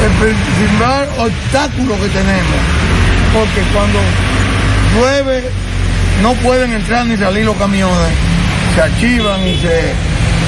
el 0.02 0.12
principal 0.18 1.08
obstáculo 1.20 1.96
que 2.02 2.08
tenemos, 2.10 2.60
porque 3.34 3.62
cuando 3.74 4.00
llueve 4.96 5.44
no 6.22 6.34
pueden 6.36 6.74
entrar 6.74 7.06
ni 7.06 7.18
salir 7.18 7.46
los 7.46 7.56
camiones, 7.56 8.12
se 8.76 8.82
archivan 8.82 9.48
y 9.48 9.58
se 9.58 9.94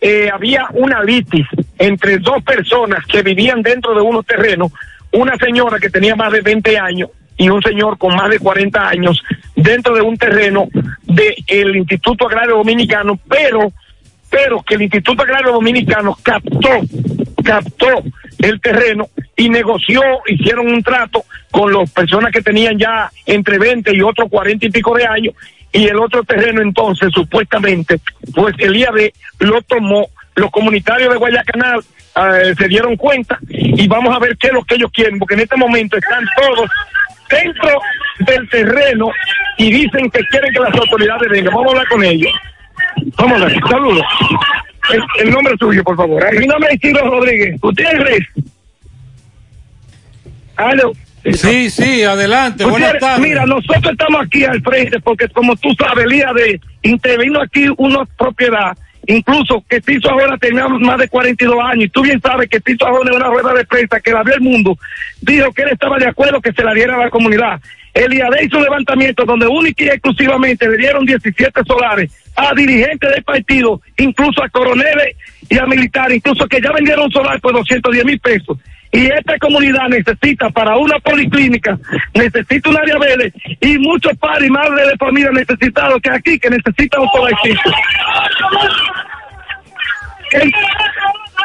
eh, 0.01 0.31
había 0.33 0.67
una 0.73 1.03
litis 1.03 1.47
entre 1.79 2.17
dos 2.19 2.43
personas 2.43 3.05
que 3.07 3.23
vivían 3.23 3.61
dentro 3.63 3.95
de 3.95 4.01
unos 4.01 4.25
terrenos, 4.25 4.73
una 5.13 5.37
señora 5.37 5.79
que 5.79 5.91
tenía 5.91 6.17
más 6.17 6.33
de 6.33 6.41
20 6.41 6.79
años 6.79 7.11
y 7.39 7.49
un 7.49 7.63
señor 7.63 7.97
con 7.97 8.15
más 8.15 8.29
de 8.29 8.39
40 8.39 8.89
años 8.89 9.23
dentro 9.57 9.95
de 9.95 10.03
un 10.03 10.19
terreno 10.19 10.69
del 11.05 11.77
Instituto 11.77 12.27
Agrario 12.27 12.57
Dominicano, 12.57 13.19
pero 13.29 13.73
pero 14.31 14.63
que 14.63 14.75
el 14.75 14.83
Instituto 14.83 15.23
Agrario 15.23 15.53
Dominicano 15.53 16.17
captó, 16.23 16.69
captó 17.43 18.03
el 18.41 18.61
terreno 18.61 19.09
y 19.37 19.49
negoció, 19.49 20.03
hicieron 20.27 20.71
un 20.71 20.83
trato 20.83 21.25
con 21.51 21.73
las 21.73 21.91
personas 21.91 22.31
que 22.31 22.43
tenían 22.43 22.79
ya 22.79 23.11
entre 23.25 23.59
20 23.59 23.97
y 23.97 24.03
otros 24.03 24.29
40 24.29 24.67
y 24.67 24.71
pico 24.71 24.95
de 24.97 25.07
años, 25.07 25.35
y 25.73 25.87
el 25.87 25.97
otro 25.97 26.23
terreno 26.25 26.61
entonces, 26.61 27.11
supuestamente, 27.13 28.01
pues 28.35 28.55
el 28.59 28.77
IAB 28.77 29.13
lo 29.41 29.63
tomó, 29.63 30.09
los 30.35 30.51
comunitarios 30.51 31.11
de 31.11 31.19
Guayacanal 31.19 31.81
eh, 31.81 32.55
se 32.57 32.69
dieron 32.69 32.97
cuenta 32.97 33.39
y 33.49 33.87
vamos 33.89 34.15
a 34.15 34.19
ver 34.19 34.37
qué 34.37 34.49
es 34.49 34.53
lo 34.53 34.65
que 34.65 34.75
ellos 34.77 34.91
quieren, 34.93 35.19
porque 35.19 35.35
en 35.35 35.41
este 35.41 35.57
momento 35.57 35.97
están 35.97 36.25
todos 36.37 36.71
dentro 37.29 37.81
del 38.21 38.49
terreno 38.49 39.11
y 39.59 39.71
dicen 39.71 40.11
que 40.11 40.21
quieren 40.31 40.53
que 40.53 40.61
las 40.61 40.75
autoridades 40.75 41.31
vengan. 41.31 41.55
Vamos 41.55 41.67
a 41.67 41.71
hablar 41.71 41.89
con 41.89 42.05
ellos. 42.05 42.33
Vamos 43.17 43.43
a 43.43 43.45
ver, 43.47 43.61
saludos. 43.69 44.05
El, 44.93 45.03
el 45.27 45.31
nombre 45.31 45.55
suyo, 45.59 45.85
por 45.85 45.97
favor. 45.97 46.39
Mi 46.39 46.47
nombre 46.47 46.71
es 46.73 46.83
Isidro 46.83 47.11
Rodríguez. 47.11 47.61
Gutiérrez. 47.61 48.27
Aló. 50.57 50.93
Sí, 51.35 51.69
sí, 51.71 52.03
adelante. 52.05 52.65
Buenas 52.65 52.93
Gutiérrez, 52.93 53.01
tardes. 53.01 53.29
Mira, 53.29 53.45
nosotros 53.47 53.93
estamos 53.93 54.23
aquí 54.25 54.45
al 54.45 54.63
frente 54.63 54.99
porque 55.01 55.29
como 55.29 55.57
tú 55.57 55.69
sabes, 55.79 56.05
el 56.05 56.11
día 56.11 56.33
de 56.33 56.61
intervino 56.83 57.43
aquí 57.43 57.67
una 57.77 58.05
propiedad, 58.17 58.77
incluso 59.09 59.65
que 59.69 59.81
Tito 59.81 60.11
ahora 60.11 60.37
tenía 60.39 60.69
más 60.69 60.99
de 60.99 61.09
42 61.09 61.57
años 61.65 61.85
y 61.87 61.89
tú 61.89 62.03
bien 62.03 62.21
sabes 62.21 62.49
que 62.49 62.61
Tito 62.61 62.87
ahora 62.87 63.11
en 63.11 63.17
una 63.17 63.29
rueda 63.29 63.55
de 63.55 63.65
prensa 63.65 64.01
que 64.01 64.13
la 64.13 64.23
vio 64.23 64.35
el 64.35 64.41
mundo, 64.41 64.79
dijo 65.21 65.51
que 65.53 65.63
él 65.63 65.71
estaba 65.73 65.99
de 65.99 66.07
acuerdo 66.07 66.41
que 66.41 66.53
se 66.53 66.63
la 66.63 66.75
diera 66.75 66.95
a 66.95 67.05
la 67.05 67.11
comunidad. 67.11 67.61
El 67.95 68.13
IAD 68.15 68.43
hizo 68.43 68.59
un 68.59 68.65
levantamiento 68.65 69.25
donde 69.25 69.47
única 69.47 69.83
y 69.83 69.89
exclusivamente 69.89 70.69
le 70.69 70.77
dieron 70.77 71.05
17 71.05 71.63
solares 71.67 72.13
a 72.37 72.55
dirigentes 72.55 73.11
del 73.11 73.25
partido, 73.25 73.81
incluso 73.97 74.43
a 74.45 74.49
coroneles 74.51 75.17
y 75.49 75.59
a 75.59 75.67
militares, 75.67 76.19
incluso 76.19 76.47
que 76.47 76.61
ya 76.61 76.71
vendieron 76.71 77.11
solar 77.11 77.41
por 77.41 77.55
210 77.55 78.05
mil 78.05 78.21
pesos. 78.21 78.59
Y 78.93 79.07
esta 79.07 79.37
comunidad 79.39 79.89
necesita 79.89 80.49
para 80.51 80.77
una 80.77 80.99
policlínica, 81.01 81.79
necesita 82.15 82.71
un 82.71 82.79
área 82.79 82.99
verde 82.99 83.33
y 83.61 83.79
muchos 83.79 84.17
padres 84.19 84.49
y 84.49 84.51
madres 84.51 84.89
de 84.89 84.97
familia 84.97 85.31
necesitados 85.33 86.01
que 86.03 86.11
aquí, 86.11 86.39
que 86.39 86.49
necesitan 86.51 87.03
un. 87.03 87.59
En- 90.33 90.53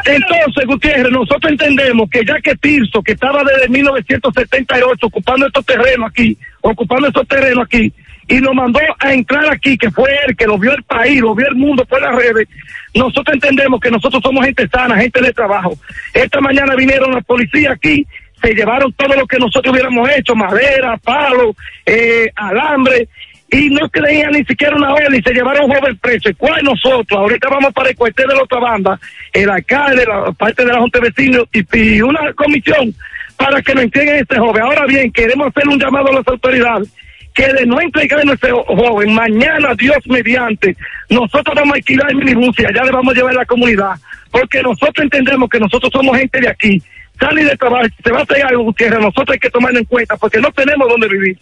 Entonces, 0.05 0.65
Gutiérrez, 0.65 1.11
nosotros 1.11 1.51
entendemos 1.51 2.09
que 2.09 2.25
ya 2.25 2.39
que 2.41 2.55
Tirso, 2.55 3.01
que 3.01 3.13
estaba 3.13 3.41
desde 3.43 3.69
1978 3.69 5.07
ocupando 5.07 5.47
estos 5.47 5.65
terrenos 5.65 6.09
aquí, 6.09 6.37
ocupando 6.61 7.07
estos 7.07 7.25
terrenos 7.27 7.65
aquí, 7.65 7.93
y 8.27 8.39
nos 8.39 8.53
mandó 8.53 8.79
a 8.99 9.13
entrar 9.13 9.51
aquí, 9.51 9.77
que 9.77 9.91
fue 9.91 10.09
él, 10.25 10.35
que 10.35 10.45
lo 10.45 10.57
vio 10.57 10.73
el 10.73 10.83
país, 10.83 11.19
lo 11.21 11.35
vio 11.35 11.47
el 11.47 11.55
mundo 11.55 11.85
por 11.85 12.01
las 12.01 12.15
redes, 12.15 12.47
nosotros 12.93 13.33
entendemos 13.33 13.79
que 13.79 13.91
nosotros 13.91 14.21
somos 14.23 14.45
gente 14.45 14.67
sana, 14.67 14.97
gente 14.97 15.21
de 15.21 15.33
trabajo. 15.33 15.73
Esta 16.13 16.39
mañana 16.39 16.75
vinieron 16.75 17.13
las 17.13 17.25
policías 17.25 17.73
aquí, 17.73 18.05
se 18.41 18.53
llevaron 18.53 18.91
todo 18.93 19.15
lo 19.15 19.25
que 19.25 19.39
nosotros 19.39 19.73
hubiéramos 19.73 20.09
hecho, 20.09 20.35
madera, 20.35 20.97
palo, 20.97 21.55
eh, 21.85 22.29
alambre, 22.35 23.07
y 23.51 23.69
no 23.69 23.87
creían 23.89 24.31
ni 24.31 24.43
siquiera 24.45 24.75
una 24.75 24.93
orden 24.93 25.13
y 25.13 25.21
se 25.21 25.31
llevaron 25.31 25.69
un 25.69 25.75
joven 25.77 25.95
preso. 25.97 26.29
¿Y 26.29 26.33
cuál 26.33 26.63
nosotros? 26.63 27.19
Ahorita 27.19 27.49
vamos 27.49 27.71
para 27.71 27.89
el 27.89 27.95
cuartel 27.95 28.27
de 28.27 28.35
la 28.35 28.43
otra 28.43 28.59
banda, 28.59 28.99
el 29.31 29.49
alcalde, 29.49 30.05
la 30.05 30.31
parte 30.31 30.65
de 30.65 30.73
la 30.73 30.79
Junta 30.79 30.99
de 30.99 31.09
Vecinos 31.09 31.47
y, 31.53 31.77
y 31.77 32.01
una 32.01 32.33
comisión 32.33 32.95
para 33.37 33.61
que 33.61 33.73
entreguen 33.73 34.15
a 34.15 34.19
este 34.19 34.39
joven. 34.39 34.63
Ahora 34.63 34.85
bien, 34.87 35.11
queremos 35.11 35.47
hacer 35.47 35.67
un 35.67 35.79
llamado 35.79 36.07
a 36.09 36.13
las 36.13 36.27
autoridades 36.27 36.89
que 37.33 37.51
de 37.51 37.65
no 37.65 37.81
entregarnos 37.81 38.41
a 38.43 38.47
ese 38.47 38.51
joven, 38.51 39.13
mañana, 39.13 39.73
Dios 39.75 39.97
mediante, 40.05 40.75
nosotros 41.09 41.55
vamos 41.55 41.73
a 41.73 41.75
alquilar 41.77 42.11
el 42.11 42.17
minibús 42.17 42.57
y 42.59 42.65
allá 42.65 42.83
le 42.83 42.91
vamos 42.91 43.13
a 43.13 43.17
llevar 43.17 43.33
a 43.35 43.39
la 43.39 43.45
comunidad, 43.45 43.95
porque 44.31 44.61
nosotros 44.61 45.03
entendemos 45.03 45.49
que 45.49 45.59
nosotros 45.59 45.91
somos 45.91 46.17
gente 46.17 46.39
de 46.39 46.49
aquí. 46.49 46.81
Sale 47.19 47.43
de 47.43 47.55
trabajo, 47.57 47.85
se 48.03 48.11
va 48.11 48.19
a 48.19 48.23
hacer 48.23 48.45
algo, 48.45 48.63
Gutiérrez, 48.63 48.99
nosotros 48.99 49.29
hay 49.31 49.39
que 49.39 49.49
tomarlo 49.49 49.79
en 49.79 49.85
cuenta, 49.85 50.17
porque 50.17 50.39
no 50.39 50.51
tenemos 50.51 50.87
dónde 50.87 51.07
vivir. 51.07 51.37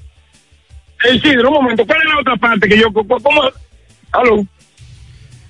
Isidro, 1.13 1.49
un 1.49 1.55
momento, 1.55 1.85
¿cuál 1.85 1.99
es 2.01 2.13
la 2.13 2.19
otra 2.19 2.35
parte 2.35 2.69
que 2.69 2.77
yo, 2.77 2.91
cómo, 2.93 3.49
aló? 4.11 4.45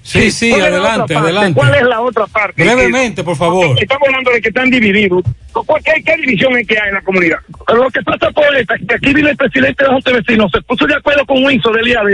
Sí, 0.03 0.31
sí, 0.31 0.49
¿Cuál 0.49 0.61
es 0.61 0.67
adelante, 0.67 1.15
adelante. 1.15 1.53
¿Cuál 1.59 1.75
es 1.75 1.83
la 1.83 2.01
otra 2.01 2.25
parte? 2.27 2.63
Brevemente, 2.63 3.23
por 3.23 3.35
favor. 3.37 3.75
Estamos 3.79 4.07
hablando 4.07 4.31
de 4.31 4.41
que 4.41 4.49
están 4.49 4.69
divididos. 4.69 5.21
¿Cuál- 5.53 5.83
¿Qué, 5.83 6.01
qué 6.03 6.15
división 6.17 6.57
es 6.57 6.67
que 6.67 6.77
hay 6.79 6.89
en 6.89 6.95
la 6.95 7.01
comunidad? 7.01 7.37
Lo 7.73 7.87
que 7.89 8.01
pasa 8.01 8.31
por 8.31 8.43
esta, 8.55 8.75
que 8.77 8.95
aquí 8.95 9.13
vino 9.13 9.29
el 9.29 9.37
presidente 9.37 9.83
de 9.83 9.87
la 9.87 9.93
Junta 9.93 10.11
de 10.11 10.17
Vecinos, 10.21 10.51
se 10.51 10.61
puso 10.63 10.87
de 10.87 10.95
acuerdo 10.95 11.25
con 11.25 11.43
Winso 11.45 11.69
del 11.71 11.87
IAD 11.87 12.07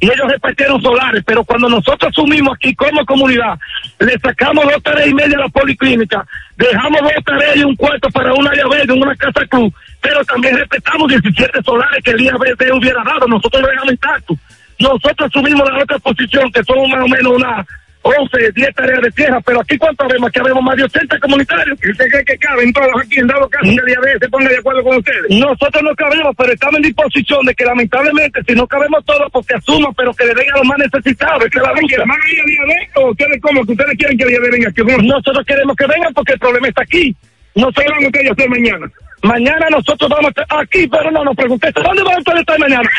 y 0.00 0.06
ellos 0.06 0.26
repartieron 0.28 0.80
solares, 0.80 1.22
pero 1.26 1.44
cuando 1.44 1.68
nosotros 1.68 2.10
asumimos 2.10 2.56
aquí 2.56 2.74
como 2.74 3.04
comunidad, 3.04 3.58
le 4.00 4.18
sacamos 4.18 4.64
dos 4.64 4.82
tareas 4.82 5.08
y 5.08 5.14
media 5.14 5.36
a 5.36 5.40
la 5.42 5.48
policlínica, 5.48 6.26
dejamos 6.56 7.00
dos 7.02 7.24
tareas 7.24 7.56
y 7.56 7.64
un 7.64 7.76
cuarto 7.76 8.08
para 8.10 8.32
un 8.32 8.48
área 8.48 8.66
verde, 8.68 8.92
una 8.92 9.14
casa 9.16 9.46
club, 9.48 9.72
pero 10.00 10.24
también 10.24 10.56
respetamos 10.56 11.08
17 11.08 11.62
solares 11.62 12.02
que 12.02 12.10
el 12.12 12.20
IAD 12.22 12.34
hubiera 12.72 13.02
dado, 13.04 13.26
nosotros 13.28 13.62
lo 13.62 13.68
dejamos 13.68 13.92
intacto. 13.92 14.34
Nosotros 14.78 15.28
asumimos 15.28 15.70
la 15.70 15.82
otra 15.82 15.98
posición, 15.98 16.50
que 16.52 16.62
son 16.64 16.90
más 16.90 17.04
o 17.04 17.08
menos 17.08 17.32
una 17.32 17.66
11, 18.04 18.52
10 18.52 18.74
tareas 18.74 19.00
de 19.00 19.10
tierra, 19.12 19.40
pero 19.40 19.60
aquí 19.62 19.78
cuánto 19.78 20.06
vemos, 20.06 20.28
aquí 20.28 20.38
vemos 20.44 20.62
más 20.62 20.76
de 20.76 20.84
80 20.84 21.18
comunitarios. 21.20 21.78
¿Y 21.82 21.90
usted 21.90 22.04
cree 22.10 22.24
que 22.24 22.36
caben 22.36 22.70
todos 22.70 22.92
aquí 23.02 23.18
en 23.18 23.26
dado 23.26 23.48
caso 23.48 23.64
que 23.64 23.80
el 23.80 23.88
IAD 23.88 24.18
se 24.20 24.28
ponga 24.28 24.48
de 24.50 24.58
acuerdo 24.58 24.84
con 24.84 24.96
ustedes? 24.98 25.24
Nosotros 25.30 25.82
no 25.82 25.94
cabemos, 25.96 26.34
pero 26.36 26.52
estamos 26.52 26.76
en 26.76 26.82
disposición 26.82 27.46
de 27.46 27.54
que 27.54 27.64
lamentablemente, 27.64 28.40
si 28.46 28.54
no 28.54 28.66
cabemos 28.66 29.02
todos, 29.06 29.32
porque 29.32 29.54
asuman, 29.54 29.94
pero 29.94 30.12
que 30.12 30.26
le 30.26 30.34
den 30.34 30.52
a 30.52 30.58
los 30.58 30.66
más 30.66 30.78
necesitados, 30.78 31.48
que 31.48 31.60
la 31.60 31.72
vengan. 31.72 32.06
¿Van 32.06 32.20
a 32.20 33.00
o 33.00 33.10
ustedes 33.10 33.40
cómo? 33.40 33.64
¿Que 33.64 33.72
ustedes 33.72 33.96
quieren 33.96 34.18
que 34.18 34.24
el 34.24 34.30
IAD 34.32 34.50
venga 34.52 34.68
aquí? 34.68 34.82
Nosotros 34.84 35.46
queremos 35.46 35.74
que 35.74 35.86
vengan 35.86 36.12
porque 36.12 36.32
el 36.34 36.38
problema 36.38 36.68
está 36.68 36.82
aquí. 36.82 37.16
No 37.54 37.70
sé 37.72 37.84
lo 37.88 38.10
que 38.10 38.20
ellos 38.20 38.32
hacer 38.36 38.50
mañana. 38.50 38.86
Mañana 39.22 39.66
nosotros 39.70 40.10
vamos 40.10 40.26
a 40.26 40.42
estar 40.42 40.60
aquí, 40.60 40.86
pero 40.86 41.10
no 41.10 41.24
nos 41.24 41.34
pregunté, 41.34 41.72
¿dónde 41.72 42.02
van 42.02 42.16
a 42.16 42.40
estar 42.40 42.58
mañana? 42.58 42.90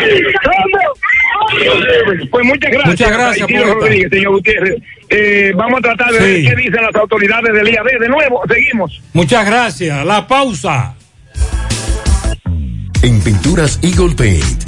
¿Dónde? 0.00 0.78
Pues 2.30 2.46
muchas 2.46 2.70
gracias. 2.70 2.88
Muchas 2.88 3.12
gracias. 3.12 3.66
Rodríguez, 3.66 4.10
señor 4.10 4.32
Gutiérrez. 4.32 4.82
Eh, 5.08 5.52
vamos 5.54 5.78
a 5.78 5.82
tratar 5.82 6.12
de 6.12 6.18
ver 6.18 6.44
qué 6.44 6.56
dicen 6.56 6.82
las 6.82 6.94
autoridades 6.94 7.52
del 7.52 7.68
IAD. 7.68 8.00
De 8.00 8.08
nuevo, 8.08 8.42
seguimos. 8.48 9.00
Muchas 9.12 9.46
gracias. 9.46 10.04
La 10.04 10.26
pausa. 10.26 10.94
En 13.02 13.20
Pinturas 13.22 13.78
Eagle 13.82 14.14
Paint 14.14 14.67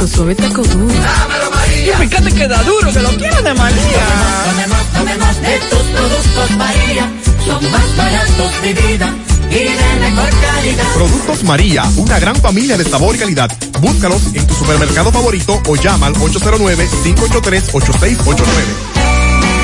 Tu 0.00 0.08
suave 0.08 0.34
taco 0.34 0.62
duro. 0.62 0.86
Dámelo, 0.86 1.50
María. 1.50 1.92
Y 1.92 1.96
fíjate 2.08 2.32
que 2.32 2.48
da 2.48 2.62
duro, 2.62 2.90
que 2.90 3.00
lo 3.00 3.10
quiero 3.10 3.42
de 3.42 3.52
María. 3.52 4.06
Tomemos, 4.46 4.78
tomemos 4.94 5.42
de 5.42 5.58
tus 5.68 5.78
productos, 5.78 6.50
María. 6.56 7.12
Son 7.44 7.70
más 7.70 7.96
baratos 7.98 8.62
de 8.62 8.72
vida 8.72 9.14
y 9.50 9.58
de 9.58 10.00
mejor 10.00 10.30
calidad. 10.40 10.86
Productos 10.94 11.44
María, 11.44 11.84
una 11.98 12.18
gran 12.18 12.34
familia 12.36 12.78
de 12.78 12.84
sabor 12.84 13.14
y 13.14 13.18
calidad. 13.18 13.50
Búscalos 13.80 14.22
en 14.32 14.46
tu 14.46 14.54
supermercado 14.54 15.12
favorito 15.12 15.60
o 15.66 15.76
llama 15.76 16.06
al 16.06 16.14
809-583-8689. 16.14 18.38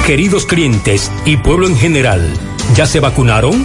Queridos 0.05 0.45
clientes 0.45 1.11
y 1.25 1.39
pueblo 1.39 1.67
en 1.67 1.79
general, 1.79 2.31
¿ya 2.75 2.85
se 2.85 3.01
vacunaron? 3.01 3.65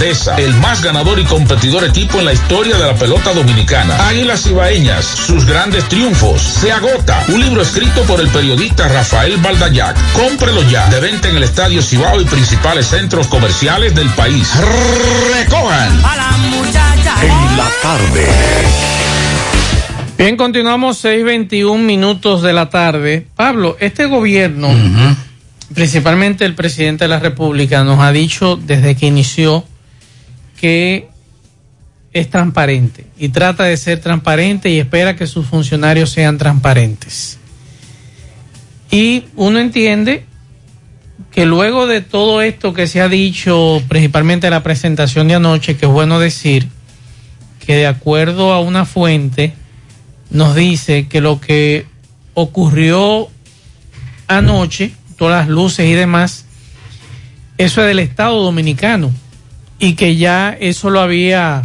grandeza, 0.00 0.36
el 0.36 0.54
más 0.54 0.82
ganador 0.82 1.18
y 1.18 1.24
competidor 1.24 1.84
equipo 1.84 2.18
en 2.18 2.24
la 2.24 2.32
historia 2.32 2.76
de 2.78 2.86
la 2.86 2.94
pelota 2.94 3.34
dominicana. 3.34 4.08
Águilas 4.08 4.46
Ibaeñas, 4.46 5.04
sus 5.04 5.44
grandes 5.44 5.86
triunfos. 5.88 6.40
Se 6.40 6.72
agota. 6.72 7.22
Un 7.28 7.40
libro 7.40 7.60
escrito 7.60 8.02
por 8.04 8.18
el 8.18 8.28
periodista 8.28 8.88
Rafael 8.88 9.36
Baldayac. 9.36 9.96
Cómprelo 10.14 10.62
ya. 10.70 10.88
De 10.88 11.00
venta 11.00 11.28
en 11.28 11.36
el 11.36 11.42
Estadio 11.42 11.82
Cibao 11.82 12.18
y 12.18 12.24
principales 12.24 12.86
centros 12.86 13.26
comerciales 13.26 13.94
del 13.94 14.08
país. 14.10 14.50
Recojan. 15.34 15.92
En 17.22 17.56
la 17.58 17.68
tarde. 17.82 18.26
Bien, 20.16 20.36
continuamos 20.38 21.04
6:21 21.04 21.78
minutos 21.78 22.40
de 22.40 22.54
la 22.54 22.70
tarde. 22.70 23.26
Pablo, 23.36 23.76
este 23.80 24.06
gobierno, 24.06 24.70
principalmente 25.74 26.46
el 26.46 26.54
presidente 26.54 27.04
de 27.04 27.08
la 27.08 27.18
República, 27.18 27.84
nos 27.84 28.00
ha 28.00 28.12
dicho 28.12 28.56
desde 28.56 28.94
que 28.94 29.06
inició 29.06 29.66
que 30.60 31.08
es 32.12 32.28
transparente 32.28 33.06
y 33.18 33.30
trata 33.30 33.64
de 33.64 33.76
ser 33.76 34.00
transparente 34.00 34.68
y 34.68 34.78
espera 34.78 35.16
que 35.16 35.26
sus 35.26 35.46
funcionarios 35.46 36.10
sean 36.10 36.36
transparentes. 36.36 37.38
Y 38.90 39.24
uno 39.36 39.58
entiende 39.58 40.24
que 41.30 41.46
luego 41.46 41.86
de 41.86 42.00
todo 42.02 42.42
esto 42.42 42.74
que 42.74 42.88
se 42.88 43.00
ha 43.00 43.08
dicho, 43.08 43.82
principalmente 43.88 44.50
la 44.50 44.62
presentación 44.62 45.28
de 45.28 45.36
anoche, 45.36 45.76
que 45.76 45.86
es 45.86 45.92
bueno 45.92 46.18
decir 46.18 46.68
que 47.64 47.76
de 47.76 47.86
acuerdo 47.86 48.52
a 48.52 48.60
una 48.60 48.84
fuente 48.84 49.54
nos 50.30 50.54
dice 50.54 51.08
que 51.08 51.20
lo 51.20 51.40
que 51.40 51.86
ocurrió 52.34 53.28
anoche, 54.26 54.92
todas 55.16 55.46
las 55.46 55.48
luces 55.48 55.86
y 55.86 55.92
demás, 55.92 56.44
eso 57.56 57.80
es 57.80 57.86
del 57.86 58.00
Estado 58.00 58.42
Dominicano 58.42 59.12
y 59.80 59.94
que 59.94 60.14
ya 60.16 60.56
eso 60.60 60.90
lo 60.90 61.00
había 61.00 61.62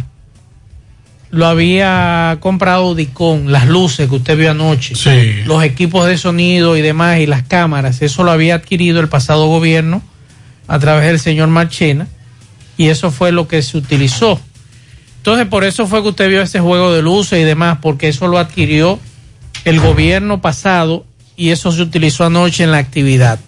lo 1.30 1.46
había 1.46 2.38
comprado 2.40 2.94
Dicon, 2.94 3.52
las 3.52 3.66
luces 3.66 4.08
que 4.08 4.14
usted 4.14 4.38
vio 4.38 4.52
anoche, 4.52 4.94
Sí. 4.94 5.42
los 5.44 5.62
equipos 5.64 6.06
de 6.06 6.16
sonido 6.16 6.76
y 6.76 6.82
demás 6.82 7.18
y 7.18 7.26
las 7.26 7.42
cámaras, 7.42 8.00
eso 8.00 8.22
lo 8.24 8.30
había 8.30 8.54
adquirido 8.54 9.00
el 9.00 9.08
pasado 9.08 9.46
gobierno 9.46 10.02
a 10.66 10.78
través 10.78 11.06
del 11.06 11.18
señor 11.20 11.48
Marchena 11.48 12.06
y 12.78 12.86
eso 12.88 13.10
fue 13.10 13.32
lo 13.32 13.48
que 13.48 13.60
se 13.62 13.76
utilizó. 13.76 14.40
Entonces 15.18 15.46
por 15.46 15.64
eso 15.64 15.86
fue 15.86 16.02
que 16.02 16.08
usted 16.08 16.28
vio 16.28 16.40
ese 16.40 16.60
juego 16.60 16.92
de 16.94 17.02
luces 17.02 17.40
y 17.40 17.44
demás, 17.44 17.78
porque 17.82 18.08
eso 18.08 18.28
lo 18.28 18.38
adquirió 18.38 18.98
el 19.64 19.80
gobierno 19.80 20.40
pasado 20.40 21.04
y 21.36 21.50
eso 21.50 21.72
se 21.72 21.82
utilizó 21.82 22.24
anoche 22.24 22.62
en 22.64 22.70
la 22.70 22.78
actividad. 22.78 23.40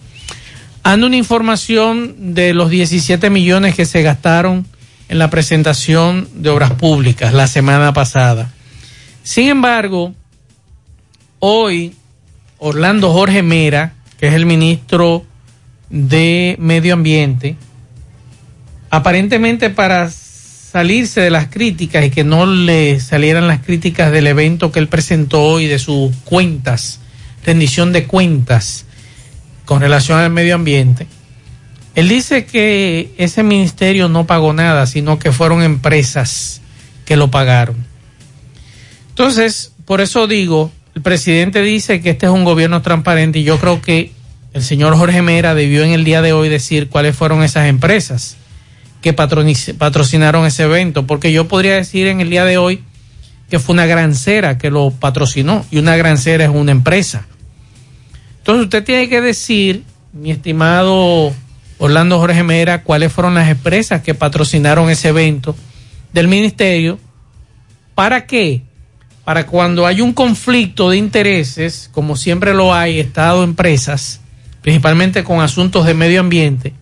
Ando 0.83 1.07
una 1.07 1.17
información 1.17 2.35
de 2.35 2.55
los 2.55 2.71
17 2.71 3.31
millones 3.31 3.75
que 3.75 3.85
se 3.85 4.03
gastaron 4.03 4.67
en 5.09 5.19
la 5.19 5.31
presentación 5.31 6.29
de 6.35 6.51
obras 6.51 6.73
públicas 6.73 7.33
la 7.33 7.47
semana 7.47 7.93
pasada. 7.93 8.53
Sin 9.23 9.49
embargo, 9.49 10.15
hoy 11.41 11.95
Orlando 12.59 13.13
Jorge 13.13 13.43
Mera, 13.43 13.95
que 14.19 14.29
es 14.29 14.35
el 14.35 14.47
ministro 14.47 15.25
de 15.91 16.57
Medio 16.59 16.95
Ambiente, 16.95 17.57
aparentemente 18.91 19.71
para 19.71 20.11
salirse 20.11 21.21
de 21.21 21.31
las 21.31 21.49
críticas 21.49 22.05
y 22.05 22.11
que 22.11 22.25
no 22.25 22.47
le 22.47 23.01
salieran 23.01 23.49
las 23.49 23.61
críticas 23.61 24.13
del 24.13 24.27
evento 24.27 24.71
que 24.71 24.79
él 24.79 24.89
presentó 24.89 25.43
hoy 25.43 25.67
de 25.67 25.79
sus 25.79 26.15
cuentas, 26.25 27.01
rendición 27.45 27.93
de 27.93 28.07
cuentas 28.07 28.85
con 29.69 29.83
relación 29.83 30.19
al 30.19 30.31
medio 30.31 30.55
ambiente, 30.55 31.07
él 31.95 32.09
dice 32.09 32.47
que 32.47 33.13
ese 33.19 33.43
ministerio 33.43 34.09
no 34.09 34.27
pagó 34.27 34.55
nada, 34.55 34.87
sino 34.87 35.19
que 35.19 35.31
fueron 35.31 35.63
empresas 35.63 36.63
que 37.05 37.19
lo 37.19 37.31
pagaron. 37.31 37.77
Entonces, 39.11 39.73
por 39.85 40.01
eso 40.01 40.27
digo, 40.27 40.73
el 40.95 41.03
presidente 41.03 41.61
dice 41.61 42.01
que 42.01 42.09
este 42.09 42.25
es 42.25 42.33
un 42.33 42.45
gobierno 42.45 42.81
transparente 42.81 43.41
y 43.41 43.45
yo 43.45 43.59
creo 43.59 43.83
que 43.83 44.13
el 44.55 44.63
señor 44.63 44.97
Jorge 44.97 45.21
Mera 45.21 45.55
debió 45.55 45.85
en 45.85 45.91
el 45.91 46.03
día 46.03 46.23
de 46.23 46.33
hoy 46.33 46.49
decir 46.49 46.89
cuáles 46.89 47.15
fueron 47.15 47.43
esas 47.43 47.67
empresas 47.67 48.39
que 49.03 49.13
patrocinaron 49.13 50.47
ese 50.47 50.63
evento, 50.63 51.07
porque 51.07 51.31
yo 51.31 51.47
podría 51.47 51.75
decir 51.75 52.07
en 52.07 52.23
el 52.23 52.31
día 52.31 52.47
de 52.47 52.57
hoy 52.57 52.83
que 53.51 53.59
fue 53.59 53.75
una 53.75 53.85
grancera 53.85 54.57
que 54.57 54.71
lo 54.71 54.93
patrocinó 54.93 55.67
y 55.71 55.77
una 55.77 55.95
grancera 55.95 56.45
es 56.45 56.51
una 56.51 56.73
empresa. 56.73 57.27
Entonces 58.49 58.65
usted 58.65 58.85
tiene 58.85 59.11
que 59.11 59.21
decir, 59.21 59.85
mi 60.15 60.31
estimado 60.31 61.35
Orlando 61.77 62.19
Jorge 62.19 62.43
Mera, 62.43 62.83
cuáles 62.83 63.13
fueron 63.13 63.35
las 63.35 63.51
empresas 63.51 64.01
que 64.01 64.15
patrocinaron 64.15 64.89
ese 64.89 65.09
evento 65.09 65.55
del 66.15 66.29
ministerio. 66.29 66.99
¿Para 67.95 68.25
qué? 68.25 68.63
Para 69.23 69.45
cuando 69.45 69.87
hay 69.87 70.01
un 70.01 70.15
conflicto 70.15 70.89
de 70.89 70.97
intereses, 70.97 71.91
como 71.93 72.17
siempre 72.17 72.55
lo 72.55 72.73
hay, 72.73 73.01
Estado-empresas, 73.01 74.23
principalmente 74.63 75.25
con 75.25 75.43
asuntos 75.43 75.85
de 75.85 75.93
medio 75.93 76.21
ambiente, 76.21 76.73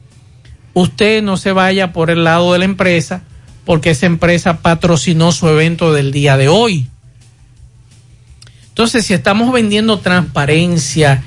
usted 0.72 1.20
no 1.20 1.36
se 1.36 1.50
vaya 1.50 1.92
por 1.92 2.10
el 2.10 2.22
lado 2.22 2.52
de 2.52 2.60
la 2.60 2.64
empresa 2.64 3.24
porque 3.64 3.90
esa 3.90 4.06
empresa 4.06 4.58
patrocinó 4.58 5.32
su 5.32 5.48
evento 5.48 5.92
del 5.92 6.12
día 6.12 6.36
de 6.36 6.46
hoy. 6.46 6.86
Entonces, 8.68 9.04
si 9.04 9.14
estamos 9.14 9.52
vendiendo 9.52 9.98
transparencia 9.98 11.24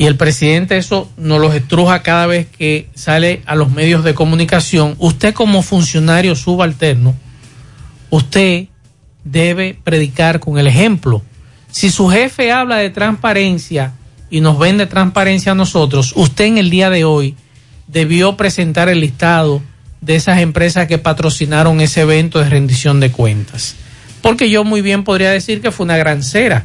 y 0.00 0.06
el 0.06 0.16
presidente 0.16 0.78
eso 0.78 1.10
nos 1.18 1.42
los 1.42 1.54
estruja 1.54 2.02
cada 2.02 2.24
vez 2.26 2.46
que 2.46 2.88
sale 2.94 3.42
a 3.44 3.54
los 3.54 3.70
medios 3.70 4.02
de 4.02 4.14
comunicación, 4.14 4.94
usted 4.98 5.34
como 5.34 5.60
funcionario 5.60 6.34
subalterno, 6.34 7.14
usted 8.08 8.68
debe 9.24 9.78
predicar 9.84 10.40
con 10.40 10.58
el 10.58 10.68
ejemplo. 10.68 11.20
Si 11.70 11.90
su 11.90 12.08
jefe 12.08 12.50
habla 12.50 12.78
de 12.78 12.88
transparencia 12.88 13.92
y 14.30 14.40
nos 14.40 14.58
vende 14.58 14.86
transparencia 14.86 15.52
a 15.52 15.54
nosotros, 15.54 16.14
usted 16.16 16.46
en 16.46 16.56
el 16.56 16.70
día 16.70 16.88
de 16.88 17.04
hoy 17.04 17.36
debió 17.86 18.38
presentar 18.38 18.88
el 18.88 19.00
listado 19.00 19.60
de 20.00 20.16
esas 20.16 20.38
empresas 20.38 20.86
que 20.86 20.96
patrocinaron 20.96 21.82
ese 21.82 22.00
evento 22.00 22.38
de 22.38 22.48
rendición 22.48 23.00
de 23.00 23.12
cuentas. 23.12 23.76
Porque 24.22 24.48
yo 24.48 24.64
muy 24.64 24.80
bien 24.80 25.04
podría 25.04 25.30
decir 25.30 25.60
que 25.60 25.72
fue 25.72 25.84
una 25.84 25.98
grancera 25.98 26.64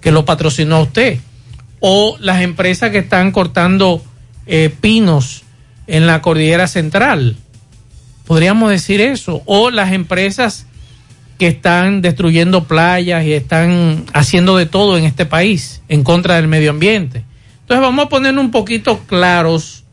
que 0.00 0.12
lo 0.12 0.24
patrocinó 0.24 0.76
a 0.76 0.80
usted. 0.80 1.20
O 1.80 2.16
las 2.20 2.42
empresas 2.42 2.90
que 2.90 2.98
están 2.98 3.32
cortando 3.32 4.02
eh, 4.46 4.72
pinos 4.80 5.44
en 5.86 6.06
la 6.06 6.22
cordillera 6.22 6.68
central. 6.68 7.36
Podríamos 8.26 8.70
decir 8.70 9.00
eso. 9.00 9.42
O 9.46 9.70
las 9.70 9.92
empresas 9.92 10.66
que 11.38 11.48
están 11.48 12.02
destruyendo 12.02 12.64
playas 12.64 13.24
y 13.24 13.32
están 13.32 14.04
haciendo 14.12 14.58
de 14.58 14.66
todo 14.66 14.98
en 14.98 15.04
este 15.04 15.24
país 15.24 15.82
en 15.88 16.04
contra 16.04 16.36
del 16.36 16.48
medio 16.48 16.70
ambiente. 16.70 17.24
Entonces 17.62 17.80
vamos 17.80 18.04
a 18.04 18.08
poner 18.10 18.38
un 18.38 18.50
poquito 18.50 18.98
claros, 19.06 19.84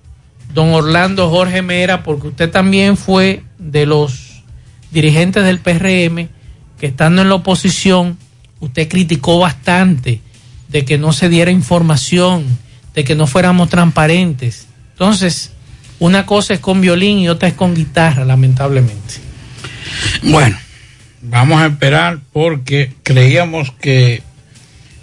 don 0.53 0.73
Orlando 0.73 1.29
Jorge 1.29 1.61
Mera, 1.61 2.03
porque 2.03 2.27
usted 2.27 2.51
también 2.51 2.97
fue 2.97 3.43
de 3.57 3.85
los 3.85 4.43
dirigentes 4.91 5.45
del 5.45 5.59
PRM 5.59 6.27
que 6.77 6.87
estando 6.87 7.21
en 7.21 7.29
la 7.29 7.35
oposición, 7.35 8.17
usted 8.59 8.89
criticó 8.89 9.39
bastante 9.39 10.21
de 10.69 10.85
que 10.85 10.97
no 10.97 11.13
se 11.13 11.29
diera 11.29 11.51
información, 11.51 12.45
de 12.93 13.03
que 13.03 13.15
no 13.15 13.27
fuéramos 13.27 13.69
transparentes. 13.69 14.67
Entonces, 14.93 15.51
una 15.99 16.25
cosa 16.25 16.53
es 16.53 16.59
con 16.59 16.81
violín 16.81 17.19
y 17.19 17.29
otra 17.29 17.49
es 17.49 17.55
con 17.55 17.73
guitarra, 17.73 18.25
lamentablemente. 18.25 19.15
Bueno, 20.23 20.57
vamos 21.21 21.61
a 21.61 21.67
esperar 21.67 22.19
porque 22.33 22.93
creíamos 23.03 23.71
que 23.79 24.21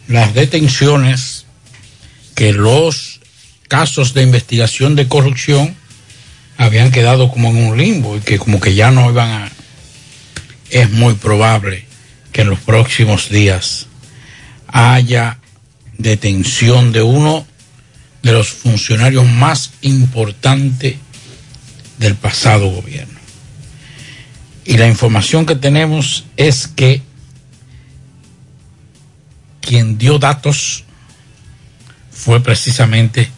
las 0.08 0.34
detenciones 0.34 1.46
que 2.34 2.52
los 2.52 3.20
casos 3.68 4.12
de 4.12 4.22
investigación 4.22 4.96
de 4.96 5.08
corrupción 5.08 5.74
habían 6.56 6.90
quedado 6.90 7.30
como 7.30 7.50
en 7.50 7.56
un 7.56 7.78
limbo 7.78 8.16
y 8.16 8.20
que 8.20 8.38
como 8.38 8.60
que 8.60 8.74
ya 8.74 8.90
no 8.90 9.10
iban 9.10 9.30
a... 9.30 9.50
Es 10.70 10.90
muy 10.90 11.14
probable 11.14 11.86
que 12.32 12.42
en 12.42 12.50
los 12.50 12.58
próximos 12.58 13.28
días 13.28 13.86
haya 14.66 15.38
detención 15.98 16.92
de 16.92 17.02
uno 17.02 17.46
de 18.22 18.32
los 18.32 18.48
funcionarios 18.48 19.26
más 19.26 19.72
importantes 19.82 20.96
del 21.98 22.14
pasado 22.14 22.70
gobierno. 22.70 23.18
Y 24.64 24.78
la 24.78 24.88
información 24.88 25.44
que 25.44 25.56
tenemos 25.56 26.24
es 26.36 26.66
que 26.66 27.02
quien 29.60 29.98
dio 29.98 30.18
datos 30.18 30.84
fue 32.10 32.42
precisamente 32.42 33.28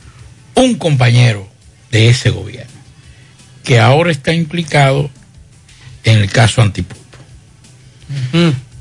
un 0.54 0.76
compañero 0.76 1.48
de 1.90 2.08
ese 2.08 2.30
gobierno, 2.30 2.72
que 3.64 3.80
ahora 3.80 4.10
está 4.10 4.32
implicado 4.32 5.10
en 6.04 6.18
el 6.18 6.30
caso 6.30 6.62
Antipulpo. 6.62 7.04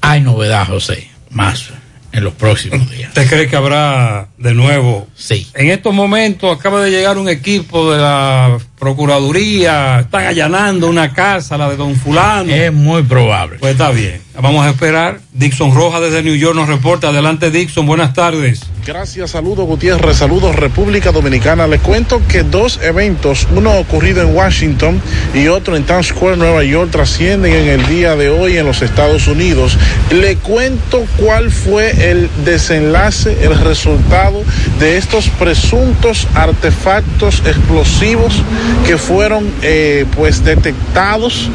Hay 0.02 0.22
novedad, 0.22 0.68
José, 0.68 1.10
más 1.32 1.72
en 2.16 2.24
los 2.24 2.34
próximos 2.34 2.90
días. 2.92 3.10
¿Usted 3.10 3.28
cree 3.28 3.48
que 3.48 3.56
habrá 3.56 4.30
de 4.38 4.54
nuevo? 4.54 5.08
Sí. 5.16 5.48
En 5.54 5.70
estos 5.70 5.94
momentos 5.94 6.58
acaba 6.58 6.82
de 6.82 6.92
llegar 6.92 7.18
un 7.18 7.30
equipo 7.30 7.92
de 7.92 8.02
la 8.02 8.58
Procuraduría, 8.86 10.02
están 10.02 10.28
allanando 10.28 10.88
una 10.88 11.12
casa, 11.12 11.58
la 11.58 11.68
de 11.68 11.76
Don 11.76 11.96
Fulano. 11.96 12.54
Es 12.54 12.72
muy 12.72 13.02
probable. 13.02 13.58
Pues 13.58 13.72
está 13.72 13.90
bien. 13.90 14.22
Vamos 14.40 14.64
a 14.64 14.70
esperar. 14.70 15.20
Dixon 15.34 15.74
Rojas 15.74 16.02
desde 16.02 16.22
New 16.22 16.36
York 16.36 16.56
nos 16.56 16.68
reporta. 16.68 17.10
Adelante, 17.10 17.50
Dixon. 17.50 17.88
Buenas 17.88 18.14
tardes. 18.14 18.62
Gracias, 18.86 19.32
saludos 19.32 19.66
Gutiérrez, 19.66 20.18
saludos 20.18 20.56
República 20.56 21.12
Dominicana. 21.12 21.66
Les 21.66 21.82
cuento 21.82 22.22
que 22.28 22.44
dos 22.44 22.80
eventos, 22.84 23.48
uno 23.56 23.80
ocurrido 23.80 24.22
en 24.22 24.36
Washington 24.36 25.02
y 25.34 25.48
otro 25.48 25.76
en 25.76 25.86
Times 25.86 26.10
Square, 26.10 26.38
Nueva 26.38 26.64
York, 26.64 26.92
trascienden 26.92 27.52
en 27.52 27.68
el 27.68 27.88
día 27.88 28.16
de 28.16 28.30
hoy 28.30 28.58
en 28.58 28.66
los 28.68 28.84
Estados 28.84 29.28
Unidos. 29.28 29.76
Le 30.12 30.36
cuento 30.36 31.04
cuál 31.18 31.50
fue 31.50 32.12
el 32.12 32.30
desenlace, 32.46 33.44
el 33.44 33.58
resultado 33.60 34.44
de 34.78 34.98
estos 34.98 35.30
presuntos 35.30 36.28
artefactos 36.36 37.42
explosivos 37.48 38.44
que 38.86 38.98
fueron 38.98 39.52
eh, 39.62 40.06
pues 40.16 40.44
detectados 40.44 41.50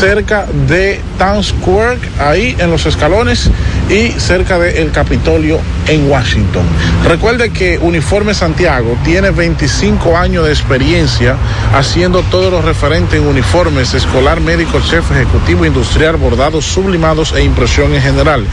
cerca 0.00 0.46
de 0.68 1.00
Times 1.18 1.46
Square, 1.46 1.98
ahí 2.18 2.56
en 2.58 2.70
los 2.70 2.86
escalones 2.86 3.50
y 3.88 4.10
cerca 4.18 4.58
del 4.58 4.90
Capitolio 4.92 5.60
en 5.86 6.10
Washington. 6.10 6.64
Recuerde 7.06 7.50
que 7.50 7.78
Uniforme 7.78 8.34
Santiago 8.34 8.96
tiene 9.04 9.30
25 9.30 10.16
años 10.16 10.44
de 10.44 10.52
experiencia 10.52 11.36
haciendo 11.74 12.22
todo 12.24 12.50
lo 12.50 12.60
referente 12.62 13.16
en 13.16 13.26
uniformes 13.26 13.94
escolar, 13.94 14.40
médico, 14.40 14.80
chef, 14.80 15.10
ejecutivo, 15.12 15.64
industrial, 15.64 16.16
bordados, 16.16 16.64
sublimados 16.64 17.32
e 17.32 17.42
impresión 17.42 17.94
en 17.94 18.02
general. 18.02 18.44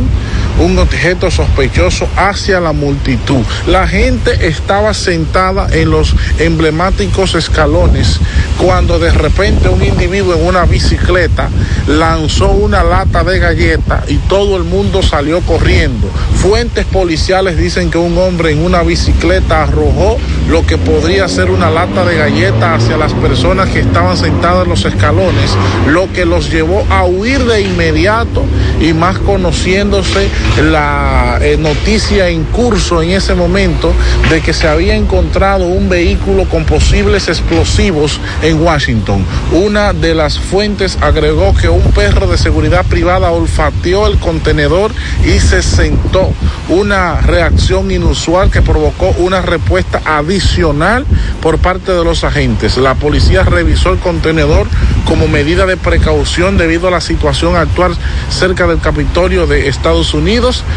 un 0.59 0.79
objeto 0.79 1.31
sospechoso 1.31 2.09
hacia 2.17 2.61
la 2.61 2.73
multitud. 2.73 3.43
La 3.67 3.87
gente 3.87 4.47
estaba 4.47 4.95
sentada 4.95 5.69
en 5.73 5.91
los 5.91 6.15
emblemáticos 6.39 7.35
escalones 7.35 8.21
cuando 8.59 8.99
de 8.99 9.11
repente 9.11 9.69
un 9.69 9.85
individuo 9.85 10.35
en 10.35 10.47
una 10.47 10.65
bicicleta 10.65 11.49
lanzó 11.87 12.51
una 12.53 12.83
lata 12.83 13.23
de 13.23 13.39
galleta 13.39 14.05
y 14.09 14.17
todo 14.17 14.57
el 14.57 14.65
mundo 14.65 15.03
salió 15.03 15.41
corriendo. 15.43 16.09
Fuentes 16.37 16.87
policiales 16.87 17.57
dicen 17.59 17.91
que 17.91 17.99
un 17.99 18.17
hombre 18.19 18.53
en 18.53 18.65
una 18.65 18.83
bicicleta 18.83 19.65
arrojó 19.65 20.19
lo 20.49 20.67
que 20.67 20.79
podría 20.79 21.29
ser 21.29 21.51
una 21.51 21.71
lata 21.71 22.05
de 22.05 22.17
galleta 22.17 22.75
hacia 22.75 22.97
las 22.97 23.13
personas 23.15 23.69
que 23.71 23.81
estaban 23.81 24.17
sentadas 24.17 24.65
en 24.65 24.71
los 24.71 24.85
escalones, 24.85 25.51
lo 25.89 26.11
que 26.13 26.25
los 26.25 26.51
llevó 26.51 26.87
a 26.89 27.05
huir 27.05 27.45
de 27.45 27.63
inmediato 27.63 28.45
y 28.81 28.93
más 28.93 29.19
conociéndose 29.19 30.29
la 30.63 31.39
eh, 31.41 31.57
noticia 31.59 32.29
en 32.29 32.45
curso 32.45 33.03
en 33.03 33.11
ese 33.11 33.35
momento 33.35 33.93
de 34.31 34.41
que 34.41 34.53
se 34.53 34.67
había 34.67 34.95
encontrado 34.95 35.67
un 35.67 35.89
vehículo 35.89 36.45
con 36.45 36.65
posibles 36.65 37.29
explosivos 37.29 38.21
en 38.43 38.63
Washington. 38.63 39.25
Una 39.53 39.93
de 39.93 40.15
las 40.15 40.39
fuentes 40.39 40.99
agregó 41.01 41.55
que 41.55 41.69
un 41.69 41.83
perro 41.93 42.27
de 42.27 42.39
seguridad 42.39 42.85
privada 42.87 43.31
olfateó 43.31 44.07
el 44.07 44.19
contenedor 44.19 44.93
y 45.25 45.39
se 45.41 45.63
sentó. 45.63 46.33
Una 46.69 47.21
reacción 47.21 47.91
inusual 47.91 48.51
que 48.51 48.63
provocó 48.63 49.15
una 49.19 49.43
respuesta 49.43 50.01
adicional 50.05 51.07
por 51.43 51.59
parte 51.59 51.93
de 51.93 52.03
los 52.03 52.25
agentes. 52.25 52.77
La 52.77 52.95
policía 52.95 53.45
revisó 53.45 53.93
el 53.93 53.99
contenedor 53.99 54.67
como 55.05 55.29
medida 55.29 55.67
de 55.67 55.77
precaución 55.77 56.57
debido 56.57 56.89
a 56.89 56.91
la 56.91 57.01
situación 57.01 57.57
actual 57.57 57.97
cerca 58.31 58.67
del 58.67 58.81
Capitolio 58.81 59.47
de 59.47 59.69
Estados 59.69 60.15
Unidos 60.15 60.36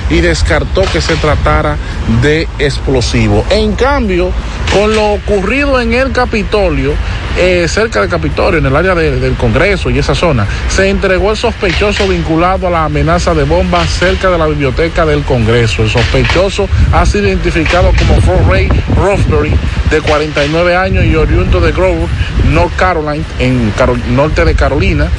y 0.09 0.21
descartó 0.21 0.83
que 0.93 1.01
se 1.01 1.15
tratara 1.15 1.75
de 2.21 2.47
explosivo. 2.59 3.45
En 3.49 3.73
cambio, 3.73 4.31
con 4.73 4.95
lo 4.95 5.11
ocurrido 5.13 5.81
en 5.81 5.93
el 5.93 6.13
Capitolio, 6.13 6.93
eh, 7.37 7.67
cerca 7.67 7.99
del 7.99 8.09
Capitolio, 8.09 8.59
en 8.59 8.65
el 8.65 8.75
área 8.75 8.95
de, 8.95 9.19
del 9.19 9.33
Congreso 9.33 9.89
y 9.89 9.99
esa 9.99 10.15
zona, 10.15 10.47
se 10.69 10.89
entregó 10.89 11.31
el 11.31 11.37
sospechoso 11.37 12.07
vinculado 12.07 12.67
a 12.67 12.69
la 12.69 12.85
amenaza 12.85 13.33
de 13.33 13.43
bombas 13.43 13.89
cerca 13.89 14.29
de 14.29 14.37
la 14.37 14.47
biblioteca 14.47 15.05
del 15.05 15.23
Congreso. 15.23 15.83
El 15.83 15.89
sospechoso 15.89 16.69
ha 16.93 17.05
sido 17.05 17.27
identificado 17.27 17.91
como 17.97 18.49
Ray 18.49 18.69
Rothbury, 18.95 19.51
de 19.91 20.01
49 20.01 20.75
años 20.75 21.03
y 21.03 21.15
oriundo 21.15 21.59
de 21.59 21.73
Grover, 21.73 22.07
North 22.49 22.75
Carolina, 22.77 23.25
en 23.39 23.73
norte 24.15 24.45
de 24.45 24.55
Carolina 24.55 25.09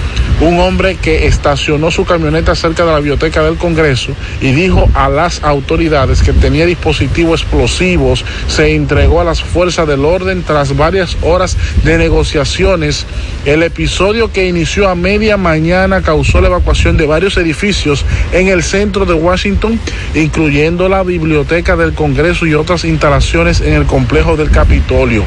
un 0.41 0.59
hombre 0.59 0.97
que 0.97 1.27
estacionó 1.27 1.91
su 1.91 2.07
camioneta 2.07 2.55
cerca 2.55 2.87
de 2.87 2.93
la 2.93 2.97
biblioteca 2.97 3.43
del 3.43 3.57
Congreso 3.57 4.13
y 4.41 4.53
dijo 4.53 4.89
a 4.95 5.09
las 5.09 5.43
autoridades 5.43 6.23
que 6.23 6.33
tenía 6.33 6.67
dispositivos 6.67 7.43
explosivos, 7.43 8.25
se 8.47 8.75
entregó 8.75 9.21
a 9.21 9.25
las 9.25 9.43
fuerzas 9.43 9.87
del 9.87 10.05
orden 10.05 10.43
tras 10.43 10.77
varias 10.77 11.17
horas 11.23 11.57
de 11.85 11.99
negociaciones. 11.99 13.07
El 13.45 13.63
episodio 13.63 14.33
que 14.33 14.47
inició 14.47 14.89
a 14.89 14.95
media 14.95 15.37
mañana 15.37 16.03
causó 16.03 16.41
la 16.41 16.49
evacuación 16.49 16.97
de 16.97 17.07
varios 17.07 17.37
edificios 17.37 18.05
en 18.33 18.49
el 18.49 18.63
centro 18.63 19.07
de 19.07 19.15
Washington, 19.15 19.79
incluyendo 20.15 20.89
la 20.89 21.03
biblioteca 21.03 21.77
del 21.77 21.95
Congreso 21.95 22.47
y 22.47 22.55
otras 22.55 22.85
instalaciones 22.85 23.61
en 23.61 23.75
el 23.75 23.87
complejo 23.87 24.37
del 24.37 24.51
Capitolio. 24.51 25.25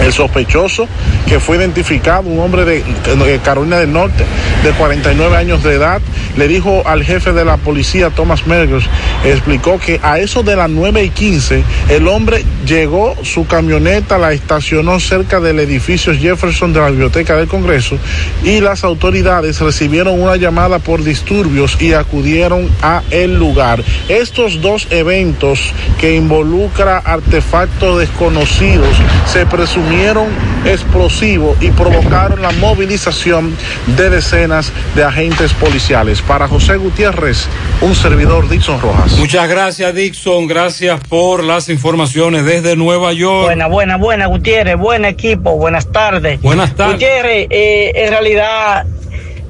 El 0.00 0.12
sospechoso 0.12 0.88
que 1.26 1.40
fue 1.40 1.56
identificado, 1.56 2.28
un 2.28 2.38
hombre 2.40 2.64
de, 2.64 2.82
de, 2.82 3.38
Carolina 3.38 3.78
del 3.78 3.92
Norte, 3.92 4.24
de 4.62 4.70
49 4.72 5.36
años 5.36 5.62
de 5.62 5.74
edad, 5.74 6.00
le 6.36 6.48
dijo 6.48 6.82
al 6.86 7.02
jefe 7.02 7.32
de 7.32 7.44
la 7.44 7.56
policía, 7.56 8.05
Thomas 8.10 8.46
Mergers, 8.46 8.86
explicó 9.24 9.78
que 9.78 10.00
a 10.02 10.18
eso 10.18 10.42
de 10.42 10.56
las 10.56 10.70
9 10.70 11.04
y 11.04 11.10
15, 11.10 11.62
el 11.90 12.08
hombre 12.08 12.44
llegó, 12.66 13.16
su 13.22 13.46
camioneta 13.46 14.18
la 14.18 14.32
estacionó 14.32 15.00
cerca 15.00 15.40
del 15.40 15.60
edificio 15.60 16.14
Jefferson 16.14 16.72
de 16.72 16.80
la 16.80 16.90
Biblioteca 16.90 17.36
del 17.36 17.48
Congreso 17.48 17.98
y 18.44 18.60
las 18.60 18.84
autoridades 18.84 19.60
recibieron 19.60 20.20
una 20.20 20.36
llamada 20.36 20.78
por 20.78 21.02
disturbios 21.02 21.76
y 21.80 21.92
acudieron 21.92 22.68
a 22.82 23.02
el 23.10 23.38
lugar. 23.38 23.82
Estos 24.08 24.60
dos 24.60 24.88
eventos 24.90 25.72
que 25.98 26.16
involucra 26.16 26.98
artefactos 26.98 27.98
desconocidos 27.98 28.96
se 29.26 29.46
presumieron 29.46 30.26
explosivos 30.66 31.56
y 31.60 31.70
provocaron 31.70 32.42
la 32.42 32.50
movilización 32.52 33.56
de 33.96 34.10
decenas 34.10 34.72
de 34.94 35.04
agentes 35.04 35.52
policiales. 35.54 36.22
Para 36.22 36.48
José 36.48 36.76
Gutiérrez, 36.76 37.48
un 37.80 37.94
servidor 37.94 38.48
Dixon 38.48 38.80
Rojas. 38.80 39.12
Muchas 39.18 39.48
gracias 39.48 39.94
Dixon, 39.94 40.46
gracias 40.46 41.00
por 41.08 41.44
las 41.44 41.68
informaciones 41.68 42.44
desde 42.44 42.76
Nueva 42.76 43.12
York. 43.12 43.46
Buena, 43.46 43.66
buena, 43.66 43.96
buena 43.96 44.26
Gutiérrez, 44.26 44.76
buen 44.76 45.04
equipo, 45.04 45.56
buenas 45.56 45.90
tardes. 45.90 46.40
Buenas 46.42 46.74
tardes. 46.74 46.94
Gutiérrez, 46.94 47.46
eh, 47.50 47.92
en 47.94 48.10
realidad 48.10 48.86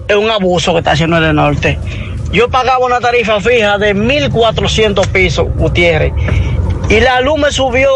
es 0.08 0.16
un 0.16 0.30
abuso 0.30 0.72
que 0.72 0.78
está 0.78 0.92
haciendo 0.92 1.18
el 1.18 1.34
norte. 1.34 1.78
Yo 2.32 2.48
pagaba 2.48 2.84
una 2.84 3.00
tarifa 3.00 3.40
fija 3.40 3.78
de 3.78 3.94
1.400 3.94 5.06
pesos, 5.08 5.46
Gutiérrez, 5.56 6.12
y 6.88 7.00
la 7.00 7.20
luz 7.20 7.38
me 7.38 7.50
subió 7.50 7.88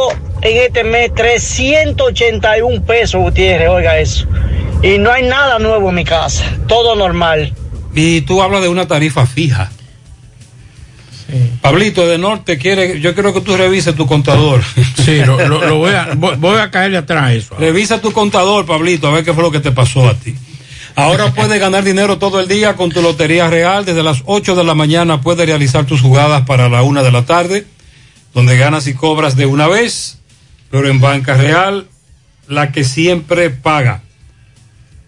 en 0.42 0.56
este 0.56 0.84
mes 0.84 1.12
381 1.14 2.82
pesos, 2.84 3.20
Gutiérrez, 3.20 3.68
oiga 3.68 3.98
eso. 3.98 4.26
Y 4.82 4.98
no 4.98 5.10
hay 5.12 5.22
nada 5.24 5.58
nuevo 5.58 5.90
en 5.90 5.94
mi 5.96 6.04
casa, 6.04 6.44
todo 6.66 6.94
normal. 6.94 7.52
Y 7.94 8.22
tú 8.22 8.42
hablas 8.42 8.62
de 8.62 8.68
una 8.68 8.86
tarifa 8.88 9.26
fija. 9.26 9.70
Pablito 11.60 12.08
de 12.08 12.18
Norte 12.18 12.58
quiere, 12.58 13.00
yo 13.00 13.14
quiero 13.14 13.32
que 13.32 13.40
tú 13.40 13.56
revises 13.56 13.94
tu 13.94 14.06
contador. 14.06 14.62
Sí, 15.04 15.18
lo, 15.24 15.36
lo- 15.48 15.64
lo 15.64 15.76
voy, 15.78 15.92
a, 15.92 16.10
voy- 16.16 16.36
voy 16.36 16.58
a 16.58 16.70
caerle 16.70 16.98
atrás 16.98 17.22
a 17.24 17.32
eso. 17.32 17.54
Revisa 17.58 18.00
tu 18.00 18.12
contador, 18.12 18.66
Pablito, 18.66 19.08
a 19.08 19.12
ver 19.12 19.24
qué 19.24 19.32
fue 19.32 19.42
lo 19.42 19.50
que 19.50 19.60
te 19.60 19.70
pasó 19.72 20.06
a 20.08 20.14
ti. 20.14 20.34
Ahora 20.96 21.30
puedes 21.34 21.58
ganar 21.60 21.84
dinero 21.84 22.18
todo 22.18 22.40
el 22.40 22.48
día 22.48 22.74
con 22.76 22.90
tu 22.90 23.00
Lotería 23.00 23.48
Real. 23.48 23.84
Desde 23.84 24.02
las 24.02 24.22
8 24.26 24.54
de 24.56 24.64
la 24.64 24.74
mañana 24.74 25.20
puedes 25.20 25.46
realizar 25.46 25.84
tus 25.86 26.00
jugadas 26.00 26.42
para 26.46 26.68
la 26.68 26.82
1 26.82 27.02
de 27.04 27.12
la 27.12 27.22
tarde, 27.24 27.66
donde 28.34 28.56
ganas 28.58 28.86
y 28.88 28.94
cobras 28.94 29.36
de 29.36 29.46
una 29.46 29.68
vez, 29.68 30.18
pero 30.70 30.88
en 30.88 31.00
Banca 31.00 31.34
Real, 31.34 31.86
la 32.48 32.72
que 32.72 32.84
siempre 32.84 33.50
paga. 33.50 34.02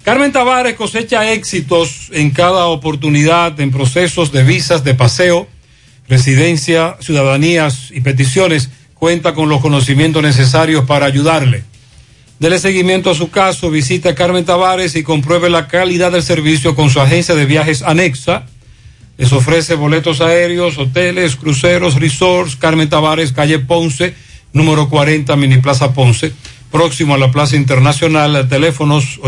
Carmen 0.02 0.32
Tavares 0.32 0.74
cosecha 0.74 1.32
éxitos 1.32 2.08
en 2.10 2.30
cada 2.30 2.66
oportunidad 2.66 3.58
en 3.60 3.70
procesos 3.70 4.32
de 4.32 4.42
visas 4.42 4.82
de 4.82 4.94
paseo, 4.94 5.46
residencia, 6.08 6.96
ciudadanías 7.00 7.90
y 7.92 8.00
peticiones. 8.00 8.70
Cuenta 8.94 9.34
con 9.34 9.48
los 9.48 9.60
conocimientos 9.60 10.22
necesarios 10.22 10.84
para 10.84 11.06
ayudarle. 11.06 11.64
Dele 12.40 12.58
seguimiento 12.58 13.10
a 13.10 13.14
su 13.14 13.30
caso, 13.30 13.70
visita 13.70 14.10
a 14.10 14.14
Carmen 14.16 14.44
Tavares 14.44 14.96
y 14.96 15.04
compruebe 15.04 15.48
la 15.48 15.68
calidad 15.68 16.10
del 16.10 16.24
servicio 16.24 16.74
con 16.74 16.90
su 16.90 17.00
agencia 17.00 17.36
de 17.36 17.46
viajes 17.46 17.82
anexa. 17.82 18.46
Les 19.18 19.32
ofrece 19.32 19.76
boletos 19.76 20.20
aéreos, 20.20 20.78
hoteles, 20.78 21.36
cruceros, 21.36 21.94
resorts. 21.94 22.56
Carmen 22.56 22.88
Tavares, 22.88 23.30
calle 23.32 23.60
Ponce, 23.60 24.14
número 24.52 24.88
40, 24.88 25.36
Mini 25.36 25.58
Plaza 25.58 25.92
Ponce, 25.92 26.32
próximo 26.70 27.14
a 27.14 27.18
la 27.18 27.30
Plaza 27.30 27.54
Internacional. 27.56 28.48
Teléfonos 28.48 29.20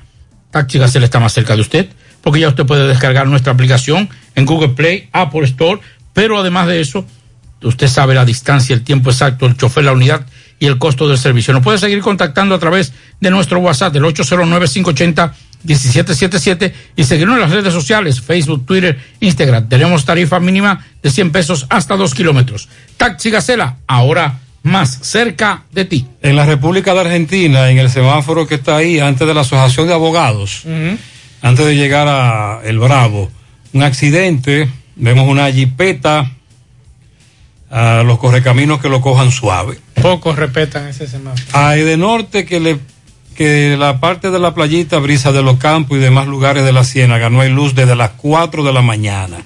Taxi 0.52 0.78
Gacela 0.80 1.06
está 1.06 1.20
más 1.20 1.34
cerca 1.34 1.56
de 1.56 1.62
usted 1.62 1.90
porque 2.24 2.40
ya 2.40 2.48
usted 2.48 2.66
puede 2.66 2.88
descargar 2.88 3.28
nuestra 3.28 3.52
aplicación 3.52 4.10
en 4.34 4.46
Google 4.46 4.70
Play, 4.70 5.10
Apple 5.12 5.44
Store, 5.44 5.82
pero 6.14 6.40
además 6.40 6.68
de 6.68 6.80
eso, 6.80 7.06
usted 7.62 7.88
sabe 7.88 8.16
la 8.16 8.26
distancia, 8.26 8.74
el 8.74 8.82
tiempo 8.82 9.10
exacto, 9.10 9.46
el 9.46 9.58
chofer, 9.58 9.84
la 9.84 9.92
unidad 9.92 10.26
y 10.64 10.66
el 10.66 10.78
costo 10.78 11.10
del 11.10 11.18
servicio. 11.18 11.54
Nos 11.54 11.62
puede 11.62 11.78
seguir 11.78 12.00
contactando 12.00 12.56
a 12.56 12.60
través 12.60 12.94
de 13.20 13.30
nuestro 13.30 13.60
WhatsApp 13.60 13.92
del 13.92 14.04
809-580-1777 14.04 16.72
y 16.96 17.04
seguirnos 17.04 17.36
en 17.36 17.42
las 17.42 17.52
redes 17.52 17.74
sociales, 17.74 18.22
Facebook, 18.22 18.66
Twitter, 18.66 18.98
Instagram. 19.20 19.68
Tenemos 19.68 20.06
tarifa 20.06 20.40
mínima 20.40 20.86
de 21.02 21.12
100 21.12 21.34
pesos 21.34 21.66
hasta 21.70 21.98
2 21.98 22.16
kilómetros. 22.16 22.70
Taxi 22.96 23.30
Gacela, 23.30 23.80
ahora 23.88 24.40
más 24.62 25.00
cerca 25.02 25.64
de 25.74 25.84
ti. 25.84 26.08
En 26.22 26.38
la 26.38 26.46
República 26.46 26.94
de 26.94 27.02
Argentina, 27.02 27.70
en 27.70 27.80
el 27.80 27.90
semáforo 27.90 28.48
que 28.48 28.56
está 28.56 28.78
ahí, 28.78 29.02
antes 29.02 29.28
de 29.28 29.34
la 29.34 29.42
Asociación 29.42 29.88
de 29.88 29.96
Abogados, 29.96 30.64
antes 31.42 31.66
de 31.66 31.76
llegar 31.76 32.08
a 32.08 32.62
El 32.64 32.80
Bravo, 32.80 33.30
un 33.74 33.84
accidente, 33.84 34.70
vemos 34.96 35.28
una 35.28 35.52
jipeta, 35.52 36.32
a 37.74 38.04
los 38.04 38.20
correcaminos 38.20 38.80
que 38.80 38.88
lo 38.88 39.02
cojan 39.02 39.32
suave. 39.32 39.80
Pocos 40.00 40.36
respetan 40.36 40.88
ese 40.88 41.08
semáforo. 41.08 41.44
A 41.54 41.76
Edenorte 41.76 42.46
que 42.46 42.60
le 42.60 42.80
que 43.36 43.76
la 43.78 44.00
parte 44.00 44.30
de 44.30 44.38
la 44.38 44.54
playita 44.54 45.00
brisa 45.00 45.32
de 45.32 45.42
los 45.42 45.58
campos 45.58 45.98
y 45.98 46.00
demás 46.00 46.28
lugares 46.28 46.64
de 46.64 46.72
la 46.72 46.84
ciénaga 46.84 47.32
no 47.32 47.42
hay 47.42 47.50
luz 47.50 47.74
desde 47.74 47.96
las 47.96 48.12
4 48.12 48.64
de 48.64 48.72
la 48.72 48.84
mañana. 48.84 49.38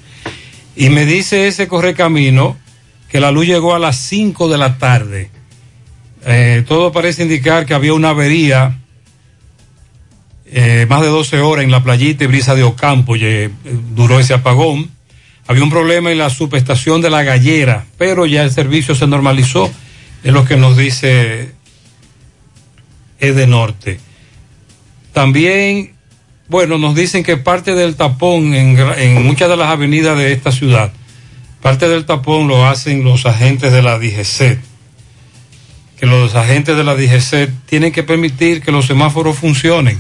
Y 0.76 0.90
me 0.90 1.06
dice 1.06 1.48
ese 1.48 1.70
correcamino 1.70 2.58
que 3.08 3.22
la 3.22 3.32
luz 3.32 3.48
llegó 3.48 3.74
a 3.74 3.80
las 3.80 3.96
5 3.96 4.50
de 4.50 4.58
la 4.58 4.78
tarde. 4.78 5.32
Eh, 6.26 6.66
todo 6.68 6.92
parece 6.92 7.24
indicar 7.24 7.66
que 7.66 7.74
había 7.74 7.94
una 7.94 8.10
avería 8.10 8.78
eh, 10.48 10.86
más 10.90 11.02
de 11.02 11.08
12 11.08 11.40
horas 11.40 11.64
en 11.64 11.72
la 11.72 11.82
playita 11.82 12.26
y 12.26 12.28
brisa 12.28 12.56
de 12.56 12.64
Ocampo 12.64 13.16
eh, 13.16 13.50
duró 13.96 14.20
ese 14.20 14.34
apagón. 14.34 14.97
Había 15.48 15.64
un 15.64 15.70
problema 15.70 16.12
en 16.12 16.18
la 16.18 16.30
subestación 16.30 17.02
de 17.02 17.10
la 17.10 17.24
gallera, 17.24 17.86
pero 17.98 18.26
ya 18.26 18.44
el 18.44 18.52
servicio 18.52 18.96
se 18.96 19.08
normalizó, 19.08 19.72
es 20.24 20.34
lo 20.34 20.44
que 20.44 20.58
nos 20.58 20.76
dice 20.76 21.52
Edenorte. 23.20 24.00
También, 25.14 25.94
bueno, 26.50 26.78
nos 26.78 26.96
dicen 26.96 27.24
que 27.24 27.38
parte 27.38 27.76
del 27.76 27.96
tapón 27.96 28.54
en, 28.54 29.24
muchas 29.24 29.50
de 29.50 29.58
las 29.58 29.70
avenidas 29.70 30.18
de 30.18 30.34
esta 30.34 30.52
ciudad, 30.52 30.92
parte 31.62 31.88
del 31.88 32.06
tapón 32.06 32.48
lo 32.50 32.68
hacen 32.68 33.04
los 33.04 33.26
agentes 33.26 33.72
de 33.72 33.82
la 33.82 33.98
DGC. 33.98 34.60
Que 35.98 36.06
los 36.06 36.36
agentes 36.36 36.78
de 36.78 36.84
la 36.84 36.94
DGC 36.94 37.50
tienen 37.66 37.92
que 37.92 38.04
permitir 38.04 38.62
que 38.62 38.72
los 38.72 38.86
semáforos 38.86 39.40
funcionen. 39.40 40.00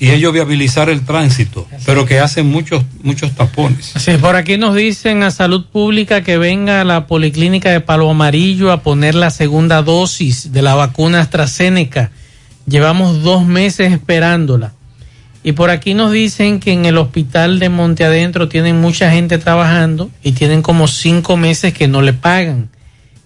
Y 0.00 0.10
ellos 0.10 0.32
viabilizar 0.32 0.88
el 0.90 1.04
tránsito, 1.04 1.66
pero 1.84 2.06
que 2.06 2.20
hacen 2.20 2.46
muchos, 2.46 2.84
muchos 3.02 3.32
tapones. 3.32 3.94
Es, 3.96 4.18
por 4.18 4.36
aquí 4.36 4.56
nos 4.56 4.76
dicen 4.76 5.22
a 5.24 5.30
Salud 5.30 5.66
Pública 5.66 6.22
que 6.22 6.38
venga 6.38 6.80
a 6.80 6.84
la 6.84 7.06
Policlínica 7.06 7.70
de 7.70 7.80
Palo 7.80 8.08
Amarillo 8.08 8.70
a 8.70 8.82
poner 8.82 9.16
la 9.16 9.30
segunda 9.30 9.82
dosis 9.82 10.52
de 10.52 10.62
la 10.62 10.74
vacuna 10.74 11.20
AstraZeneca. 11.20 12.12
Llevamos 12.66 13.22
dos 13.22 13.44
meses 13.44 13.92
esperándola. 13.92 14.72
Y 15.42 15.52
por 15.52 15.70
aquí 15.70 15.94
nos 15.94 16.12
dicen 16.12 16.60
que 16.60 16.72
en 16.72 16.84
el 16.84 16.98
hospital 16.98 17.58
de 17.58 17.68
Monte 17.68 18.04
Adentro 18.04 18.48
tienen 18.48 18.80
mucha 18.80 19.10
gente 19.10 19.38
trabajando 19.38 20.10
y 20.22 20.32
tienen 20.32 20.62
como 20.62 20.86
cinco 20.86 21.36
meses 21.36 21.72
que 21.72 21.88
no 21.88 22.02
le 22.02 22.12
pagan, 22.12 22.68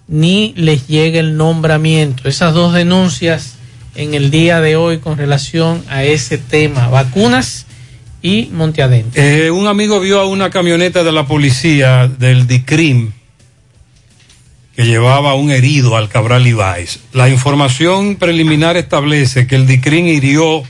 ni 0.09 0.55
les 0.57 0.86
llega 0.86 1.20
el 1.20 1.36
nombramiento. 1.36 2.28
Esas 2.28 2.55
dos 2.55 2.73
denuncias 2.73 3.57
en 3.94 4.14
el 4.14 4.31
día 4.31 4.60
de 4.60 4.77
hoy 4.77 4.98
con 4.98 5.19
relación 5.19 5.85
a 5.89 6.05
ese 6.05 6.39
tema, 6.39 6.89
vacunas 6.89 7.66
y 8.23 8.48
Monte 8.52 8.82
Adentro. 8.82 9.20
Eh, 9.23 9.51
un 9.51 9.66
amigo 9.66 10.01
vio 10.01 10.20
a 10.20 10.27
una 10.27 10.51
camioneta 10.51 11.02
de 11.05 11.12
la 11.12 11.27
policía 11.27 12.09
del 12.09 12.47
DICRIM 12.47 13.12
que 14.77 14.86
llevaba 14.86 15.32
a 15.32 15.35
un 15.35 15.51
herido 15.51 15.97
al 15.97 16.09
Cabral 16.09 16.47
Ibáez. 16.47 17.01
La 17.12 17.28
información 17.28 18.16
preliminar 18.16 18.77
establece 18.77 19.47
que 19.47 19.56
el 19.56 19.66
DICRIM 19.66 20.06
hirió 20.06 20.62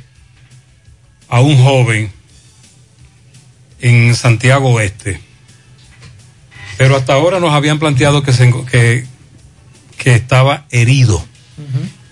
a 1.29 1.41
un 1.41 1.57
joven 1.57 2.11
en 3.81 4.15
Santiago 4.15 4.71
Oeste. 4.71 5.21
Pero 6.79 6.97
hasta 6.97 7.13
ahora 7.13 7.39
nos 7.39 7.53
habían 7.53 7.79
planteado 7.79 8.23
que, 8.23 8.33
se, 8.33 8.53
que, 8.71 9.07
que 9.99 10.15
estaba 10.15 10.67
herido. 10.71 11.25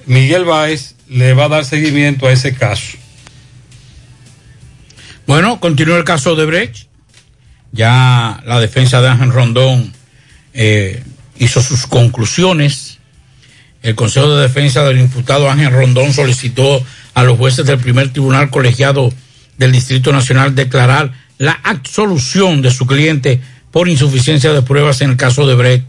Miguel 0.07 0.45
Báez 0.45 0.95
le 1.11 1.35
va 1.35 1.45
a 1.45 1.49
dar 1.49 1.65
seguimiento 1.65 2.27
a 2.27 2.33
ese 2.33 2.55
caso. 2.55 2.97
Bueno, 5.27 5.61
continúa 5.61 5.99
el 5.99 6.05
caso 6.05 6.37
de 6.37 6.47
Brecht. 6.47 6.87
Ya 7.73 8.41
la 8.47 8.61
defensa 8.61 9.01
de 9.01 9.09
Ángel 9.09 9.33
Rondón 9.33 9.93
eh, 10.55 11.03
hizo 11.39 11.61
sus 11.63 11.87
conclusiones. 11.87 12.99
El 13.83 13.95
Consejo 13.95 14.35
de 14.35 14.43
Defensa 14.43 14.85
del 14.85 15.01
imputado 15.01 15.51
Ángel 15.51 15.73
Rondón 15.73 16.13
solicitó 16.13 16.85
a 17.15 17.23
los 17.25 17.39
jueces 17.39 17.67
del 17.67 17.79
primer 17.79 18.13
tribunal 18.13 18.51
colegiado 18.51 19.13
del 19.57 19.73
Distrito 19.73 20.13
Nacional 20.13 20.55
declarar 20.55 21.13
la 21.39 21.59
absolución 21.65 22.63
de 22.63 22.71
su 22.71 22.87
cliente 22.87 23.41
por 23.71 23.89
insuficiencia 23.89 24.53
de 24.53 24.63
pruebas 24.63 25.01
en 25.01 25.11
el 25.11 25.17
caso 25.17 25.47
de 25.47 25.55
Brecht. 25.55 25.87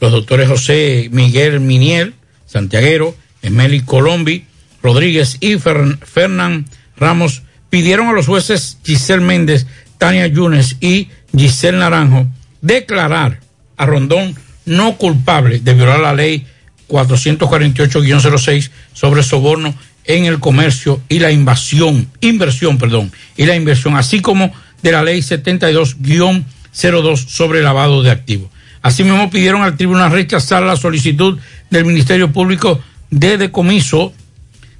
Los 0.00 0.10
doctores 0.10 0.48
José 0.48 1.08
Miguel 1.12 1.60
Miniel, 1.60 2.14
santiaguero, 2.46 3.16
Emeli 3.42 3.80
Colombi, 3.80 4.46
Rodríguez 4.84 5.38
y 5.40 5.56
Fernán 5.56 6.66
Ramos 6.98 7.42
pidieron 7.70 8.08
a 8.08 8.12
los 8.12 8.26
jueces 8.26 8.78
Giselle 8.84 9.24
Méndez, 9.24 9.66
Tania 9.96 10.26
Yunes 10.26 10.76
y 10.78 11.08
Giselle 11.34 11.78
Naranjo 11.78 12.26
declarar 12.60 13.40
a 13.78 13.86
Rondón 13.86 14.36
no 14.66 14.98
culpable 14.98 15.60
de 15.60 15.72
violar 15.72 16.00
la 16.00 16.12
ley 16.12 16.46
448-06 16.88 18.70
sobre 18.92 19.22
soborno 19.22 19.74
en 20.04 20.26
el 20.26 20.38
comercio 20.38 21.00
y 21.08 21.18
la 21.18 21.32
invasión, 21.32 22.06
inversión, 22.20 22.76
perdón, 22.76 23.10
y 23.38 23.46
la 23.46 23.56
inversión, 23.56 23.96
así 23.96 24.20
como 24.20 24.52
de 24.82 24.92
la 24.92 25.02
ley 25.02 25.20
72-02 25.20 27.26
sobre 27.26 27.62
lavado 27.62 28.02
de 28.02 28.10
activos. 28.10 28.50
Asimismo 28.82 29.30
pidieron 29.30 29.62
al 29.62 29.78
tribunal 29.78 30.12
rechazar 30.12 30.62
la 30.62 30.76
solicitud 30.76 31.38
del 31.70 31.86
Ministerio 31.86 32.30
Público 32.30 32.80
de 33.10 33.38
decomiso 33.38 34.12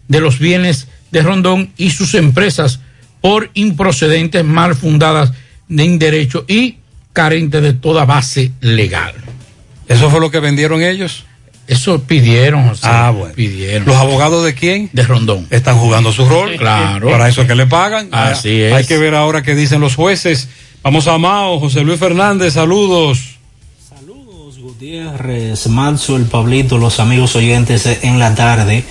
de 0.08 0.20
los 0.20 0.38
bienes 0.38 0.88
de 1.10 1.22
Rondón 1.22 1.70
y 1.76 1.90
sus 1.90 2.14
empresas 2.14 2.80
por 3.20 3.50
improcedentes, 3.54 4.44
mal 4.44 4.74
fundadas 4.74 5.32
en 5.70 5.98
derecho 5.98 6.44
y 6.46 6.76
carentes 7.12 7.62
de 7.62 7.72
toda 7.72 8.04
base 8.04 8.52
legal. 8.60 9.14
¿Eso 9.88 10.10
fue 10.10 10.20
lo 10.20 10.30
que 10.30 10.40
vendieron 10.40 10.82
ellos? 10.82 11.24
Eso 11.66 12.02
pidieron, 12.02 12.68
José. 12.68 12.82
Ah, 12.84 13.10
bueno. 13.10 13.34
Pidieron. 13.34 13.86
¿Los 13.86 13.96
abogados 13.96 14.44
de 14.44 14.54
quién? 14.54 14.90
De 14.92 15.02
Rondón. 15.04 15.46
Están 15.50 15.78
jugando 15.78 16.12
su 16.12 16.26
rol. 16.28 16.56
Claro. 16.56 17.08
Para 17.10 17.28
eso 17.28 17.42
es 17.42 17.48
que 17.48 17.54
le 17.54 17.66
pagan. 17.66 18.08
Así 18.12 18.48
Hay- 18.48 18.60
es. 18.62 18.72
Hay 18.74 18.84
que 18.86 18.98
ver 18.98 19.14
ahora 19.14 19.42
qué 19.42 19.54
dicen 19.54 19.80
los 19.80 19.94
jueces. 19.94 20.48
Vamos 20.82 21.06
a 21.06 21.16
Mao, 21.16 21.58
José 21.60 21.80
Luis 21.82 21.98
Fernández, 21.98 22.52
saludos. 22.54 23.30
Gutiérrez, 24.60 25.66
Manso, 25.68 26.16
el 26.16 26.24
Pablito, 26.24 26.78
los 26.78 27.00
amigos 27.00 27.36
oyentes 27.36 27.84
de 27.84 27.98
en 28.02 28.18
la 28.18 28.34
tarde. 28.34 28.84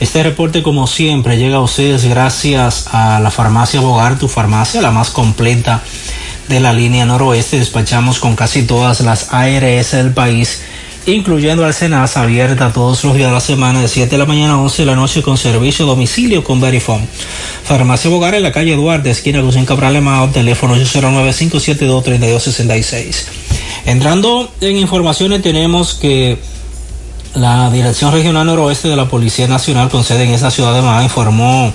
Este 0.00 0.24
reporte, 0.24 0.62
como 0.62 0.86
siempre, 0.86 1.38
llega 1.38 1.56
a 1.56 1.60
ustedes 1.60 2.04
gracias 2.04 2.88
a 2.92 3.18
la 3.20 3.30
farmacia 3.30 3.80
Bogar, 3.80 4.18
tu 4.18 4.28
farmacia, 4.28 4.82
la 4.82 4.90
más 4.90 5.08
completa 5.10 5.82
de 6.48 6.60
la 6.60 6.72
línea 6.72 7.04
noroeste. 7.06 7.58
Despachamos 7.58 8.18
con 8.18 8.34
casi 8.34 8.64
todas 8.64 9.02
las 9.02 9.32
ARS 9.32 9.92
del 9.92 10.12
país, 10.12 10.62
incluyendo 11.06 11.64
al 11.64 11.74
Senasa, 11.74 12.22
abierta 12.22 12.72
todos 12.72 13.04
los 13.04 13.14
días 13.14 13.28
de 13.28 13.34
la 13.34 13.40
semana, 13.40 13.80
de 13.80 13.86
7 13.86 14.10
de 14.10 14.18
la 14.18 14.26
mañana 14.26 14.54
a 14.54 14.58
11 14.58 14.82
de 14.82 14.86
la 14.86 14.96
noche, 14.96 15.22
con 15.22 15.38
servicio 15.38 15.86
domicilio 15.86 16.42
con 16.42 16.60
Verifone. 16.60 17.06
Farmacia 17.62 18.10
Bogar 18.10 18.34
en 18.34 18.42
la 18.42 18.50
calle 18.50 18.74
Duarte, 18.74 19.10
esquina 19.10 19.40
Lucien 19.40 19.64
Cabral 19.64 20.02
Mao, 20.02 20.30
teléfono 20.30 20.74
809-572-3266. 20.76 23.26
Entrando 23.86 24.50
en 24.60 24.76
informaciones, 24.76 25.40
tenemos 25.40 25.94
que 25.94 26.36
la 27.34 27.68
Dirección 27.70 28.12
Regional 28.12 28.46
Noroeste 28.46 28.88
de 28.88 28.96
la 28.96 29.08
Policía 29.08 29.48
Nacional, 29.48 29.88
con 29.88 30.04
sede 30.04 30.24
en 30.24 30.30
esa 30.30 30.50
ciudad 30.50 30.72
de 30.72 30.82
Mao, 30.82 31.02
informó 31.02 31.72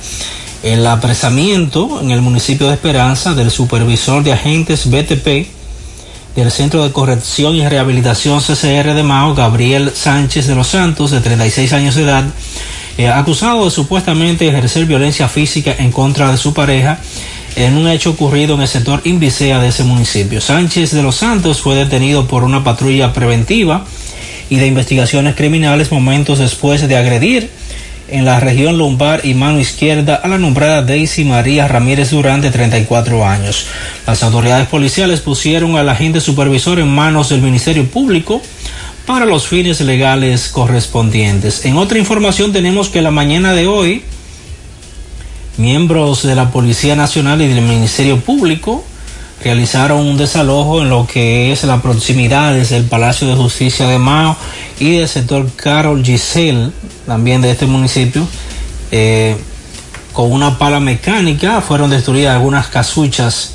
el 0.64 0.86
apresamiento 0.88 2.00
en 2.02 2.12
el 2.12 2.22
municipio 2.22 2.68
de 2.68 2.74
Esperanza 2.74 3.34
del 3.34 3.52
supervisor 3.52 4.24
de 4.24 4.34
agentes 4.34 4.90
BTP 4.90 5.48
del 6.36 6.52
Centro 6.52 6.84
de 6.84 6.92
Corrección 6.92 7.56
y 7.56 7.68
Rehabilitación 7.68 8.40
CCR 8.40 8.94
de 8.94 9.04
Mao, 9.04 9.36
Gabriel 9.36 9.92
Sánchez 9.94 10.48
de 10.48 10.56
los 10.56 10.68
Santos, 10.68 11.12
de 11.12 11.20
36 11.20 11.74
años 11.74 11.96
de 11.96 12.04
edad, 12.04 12.24
eh, 12.98 13.10
acusado 13.10 13.66
de 13.66 13.72
supuestamente 13.72 14.48
ejercer 14.48 14.86
violencia 14.86 15.28
física 15.28 15.76
en 15.78 15.92
contra 15.92 16.32
de 16.32 16.38
su 16.38 16.54
pareja 16.54 17.00
en 17.56 17.76
un 17.76 17.88
hecho 17.90 18.12
ocurrido 18.12 18.56
en 18.56 18.62
el 18.62 18.68
sector 18.68 19.02
Invicea 19.04 19.60
de 19.60 19.70
ese 19.70 19.84
municipio. 19.84 20.40
Sánchez 20.40 20.92
de 20.92 21.04
los 21.04 21.16
Santos 21.16 21.60
fue 21.60 21.76
detenido 21.76 22.28
por 22.28 22.44
una 22.44 22.64
patrulla 22.64 23.12
preventiva 23.12 23.84
y 24.50 24.58
de 24.58 24.68
investigaciones 24.68 25.36
criminales 25.36 25.92
momentos 25.92 26.40
después 26.40 26.88
de 26.88 26.98
agredir 26.98 27.50
en 28.12 28.26
la 28.26 28.40
región 28.40 28.78
lumbar 28.78 29.22
y 29.24 29.34
mano 29.34 29.60
izquierda 29.60 30.16
a 30.16 30.28
la 30.28 30.38
nombrada 30.38 30.82
Daisy 30.82 31.24
María 31.24 31.68
Ramírez 31.68 32.10
Durán 32.12 32.42
de 32.42 32.52
34 32.52 33.26
años. 33.26 33.68
Las 34.08 34.24
autoridades 34.24 34.68
policiales 34.68 35.22
pusieron 35.22 35.78
al 35.78 35.90
agente 35.90 36.20
supervisor 36.20 36.80
en 36.80 36.88
manos 36.88 37.30
del 37.30 37.42
Ministerio 37.42 37.86
Público 37.86 38.42
para 39.06 39.26
los 39.26 39.48
fines 39.48 39.82
legales 39.82 40.50
correspondientes. 40.50 41.66
En 41.66 41.78
otra 41.78 42.00
información 42.00 42.52
tenemos 42.52 42.90
que 42.90 43.02
la 43.02 43.12
mañana 43.12 43.54
de 43.54 43.68
hoy 43.68 44.04
miembros 45.58 46.24
de 46.24 46.36
la 46.36 46.52
Policía 46.52 46.96
Nacional 46.96 47.42
y 47.42 47.48
del 47.48 47.62
Ministerio 47.62 48.20
Público 48.20 48.84
realizaron 49.44 50.00
un 50.06 50.18
desalojo 50.18 50.82
en 50.82 50.90
lo 50.90 51.08
que 51.08 51.52
es 51.52 51.64
las 51.64 51.82
proximidades 51.82 52.70
del 52.70 52.84
Palacio 52.86 53.28
de 53.28 53.36
Justicia 53.36 53.88
de 53.88 53.98
Mao 54.00 54.36
y 54.80 54.98
del 54.98 55.08
sector 55.08 55.48
Carol 55.56 56.04
Giselle, 56.04 56.72
también 57.06 57.42
de 57.42 57.52
este 57.52 57.66
municipio. 57.66 58.28
Eh, 58.92 59.38
con 60.14 60.32
una 60.32 60.58
pala 60.58 60.80
mecánica 60.80 61.62
fueron 61.62 61.90
destruidas 61.90 62.36
algunas 62.36 62.68
casuchas 62.68 63.52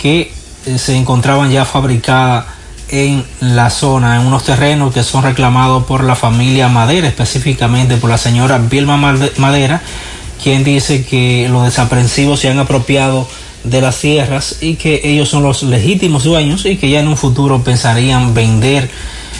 que 0.00 0.32
eh, 0.66 0.78
se 0.78 0.96
encontraban 0.96 1.50
ya 1.50 1.64
fabricadas 1.64 2.46
en 2.88 3.24
la 3.40 3.70
zona, 3.70 4.16
en 4.20 4.26
unos 4.26 4.44
terrenos 4.44 4.92
que 4.92 5.02
son 5.02 5.22
reclamados 5.22 5.84
por 5.84 6.04
la 6.04 6.14
familia 6.14 6.68
Madera, 6.68 7.08
específicamente 7.08 7.96
por 7.96 8.10
la 8.10 8.18
señora 8.18 8.58
Vilma 8.58 8.98
Made- 8.98 9.32
Madera, 9.38 9.80
quien 10.42 10.62
dice 10.62 11.06
que 11.06 11.48
los 11.50 11.64
desaprensivos 11.64 12.40
se 12.40 12.50
han 12.50 12.58
apropiado 12.58 13.26
de 13.64 13.80
las 13.80 14.00
tierras 14.00 14.56
y 14.60 14.74
que 14.74 15.00
ellos 15.04 15.28
son 15.28 15.42
los 15.42 15.62
legítimos 15.62 16.24
dueños 16.24 16.66
y 16.66 16.76
que 16.76 16.90
ya 16.90 17.00
en 17.00 17.08
un 17.08 17.16
futuro 17.16 17.62
pensarían 17.62 18.34
vender 18.34 18.90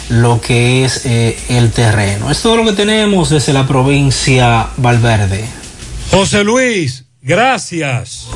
lo 0.09 0.39
que 0.41 0.85
es 0.85 1.05
eh, 1.05 1.37
el 1.49 1.71
terreno. 1.71 2.29
Es 2.29 2.41
todo 2.41 2.57
lo 2.57 2.65
que 2.65 2.73
tenemos 2.73 3.29
desde 3.29 3.53
la 3.53 3.67
provincia 3.67 4.67
Valverde. 4.77 5.45
José 6.11 6.43
Luis, 6.43 7.05
gracias. 7.21 8.27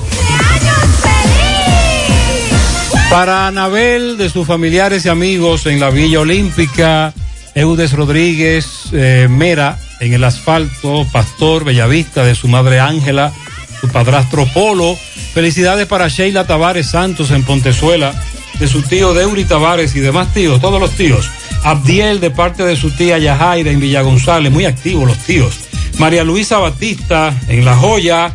Para 3.09 3.47
Anabel, 3.47 4.17
de 4.17 4.29
sus 4.29 4.45
familiares 4.45 5.05
y 5.05 5.09
amigos 5.09 5.65
en 5.65 5.79
la 5.79 5.89
Villa 5.89 6.19
Olímpica, 6.19 7.13
Eudes 7.55 7.93
Rodríguez 7.93 8.89
eh, 8.91 9.27
Mera, 9.29 9.79
en 9.99 10.13
el 10.13 10.23
asfalto, 10.23 11.07
Pastor 11.11 11.63
Bellavista, 11.63 12.23
de 12.23 12.35
su 12.35 12.47
madre 12.47 12.79
Ángela, 12.79 13.31
su 13.79 13.87
padrastro 13.89 14.45
Polo. 14.53 14.97
Felicidades 15.37 15.85
para 15.85 16.07
Sheila 16.07 16.47
Tavares 16.47 16.87
Santos 16.87 17.29
en 17.29 17.43
Pontezuela, 17.43 18.11
de 18.57 18.67
su 18.67 18.81
tío 18.81 19.13
Deuri 19.13 19.45
Tavares 19.45 19.95
y 19.95 19.99
demás 19.99 20.33
tíos, 20.33 20.59
todos 20.59 20.81
los 20.81 20.93
tíos. 20.93 21.29
Abdiel, 21.63 22.19
de 22.19 22.31
parte 22.31 22.63
de 22.63 22.75
su 22.75 22.89
tía 22.89 23.19
Yajaira 23.19 23.69
en 23.69 23.79
Villa 23.79 24.01
González, 24.01 24.51
muy 24.51 24.65
activos 24.65 25.07
los 25.07 25.19
tíos. 25.19 25.59
María 25.99 26.23
Luisa 26.23 26.57
Batista 26.57 27.39
en 27.49 27.65
La 27.65 27.75
Joya. 27.75 28.33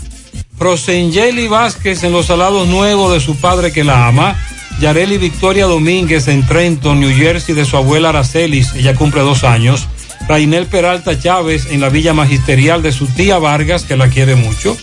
Rosengeli 0.61 1.49
Vázquez 1.49 2.05
en 2.05 2.13
los 2.13 2.27
salados 2.27 2.69
nuevos 2.69 3.13
de 3.13 3.19
su 3.19 3.35
padre 3.35 3.73
que 3.73 3.83
la 3.83 4.07
ama. 4.07 4.37
Yareli 4.81 5.19
Victoria 5.19 5.67
Domínguez 5.67 6.29
en 6.29 6.47
Trenton, 6.47 7.01
New 7.01 7.17
Jersey, 7.17 7.53
de 7.53 7.65
su 7.65 7.77
abuela 7.77 8.11
Aracelis, 8.11 8.75
ella 8.77 8.95
cumple 8.95 9.23
dos 9.23 9.43
años. 9.43 9.89
Rainel 10.29 10.67
Peralta 10.67 11.19
Chávez 11.19 11.67
en 11.69 11.81
la 11.81 11.89
villa 11.89 12.15
magisterial 12.15 12.81
de 12.81 12.93
su 12.93 13.09
tía 13.09 13.39
Vargas, 13.39 13.83
que 13.83 13.97
la 13.97 14.07
quiere 14.07 14.37
mucho. 14.37 14.77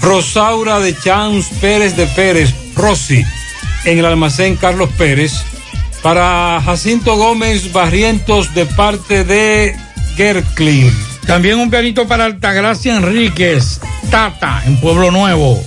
Rosaura 0.00 0.80
de 0.80 0.96
Chans 0.96 1.46
Pérez 1.60 1.96
de 1.96 2.06
Pérez, 2.06 2.54
Rosy, 2.74 3.24
en 3.84 3.98
el 3.98 4.04
almacén 4.04 4.56
Carlos 4.56 4.90
Pérez. 4.96 5.32
Para 6.02 6.62
Jacinto 6.64 7.16
Gómez 7.16 7.72
Barrientos 7.72 8.54
de 8.54 8.66
parte 8.66 9.24
de 9.24 9.76
Gerklin. 10.16 10.92
También 11.26 11.58
un 11.58 11.70
pianito 11.70 12.06
para 12.06 12.24
Altagracia 12.24 12.96
Enríquez, 12.96 13.80
Tata, 14.10 14.62
en 14.64 14.80
Pueblo 14.80 15.10
Nuevo. 15.10 15.62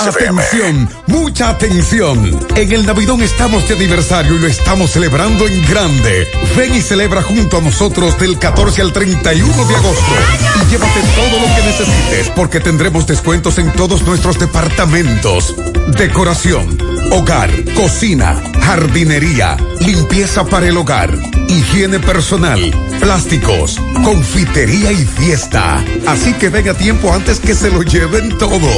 Atención, 0.00 0.88
mucha 1.06 1.50
atención. 1.50 2.40
En 2.56 2.72
el 2.72 2.84
Navidón 2.86 3.22
estamos 3.22 3.68
de 3.68 3.74
aniversario 3.74 4.34
y 4.34 4.38
lo 4.40 4.46
estamos 4.48 4.90
celebrando 4.90 5.46
en 5.46 5.64
grande. 5.66 6.28
Ven 6.56 6.74
y 6.74 6.80
celebra 6.80 7.22
junto 7.22 7.58
a 7.58 7.60
nosotros 7.60 8.18
del 8.18 8.38
14 8.38 8.82
al 8.82 8.92
31 8.92 9.64
de 9.64 9.76
agosto. 9.76 10.12
Y 10.56 10.70
llévate 10.70 11.00
todo 11.14 11.40
lo 11.40 11.54
que 11.54 11.62
necesites 11.62 12.28
porque 12.34 12.60
tendremos 12.60 13.06
descuentos 13.06 13.58
en 13.58 13.72
todos 13.72 14.02
nuestros 14.02 14.38
departamentos. 14.38 15.54
Decoración, 15.96 16.78
hogar, 17.12 17.50
cocina, 17.74 18.42
jardinería, 18.60 19.56
limpieza 19.80 20.44
para 20.44 20.68
el 20.68 20.76
hogar, 20.76 21.16
higiene 21.48 21.98
personal, 21.98 22.60
plásticos, 23.00 23.80
confitería 24.04 24.92
y 24.92 25.04
fiesta. 25.04 25.84
Así 26.06 26.32
que 26.34 26.48
ven 26.48 26.68
a 26.68 26.74
tiempo 26.74 27.12
antes 27.12 27.40
que 27.40 27.54
se 27.54 27.70
lo 27.70 27.82
lleven 27.82 28.36
todo. 28.38 28.68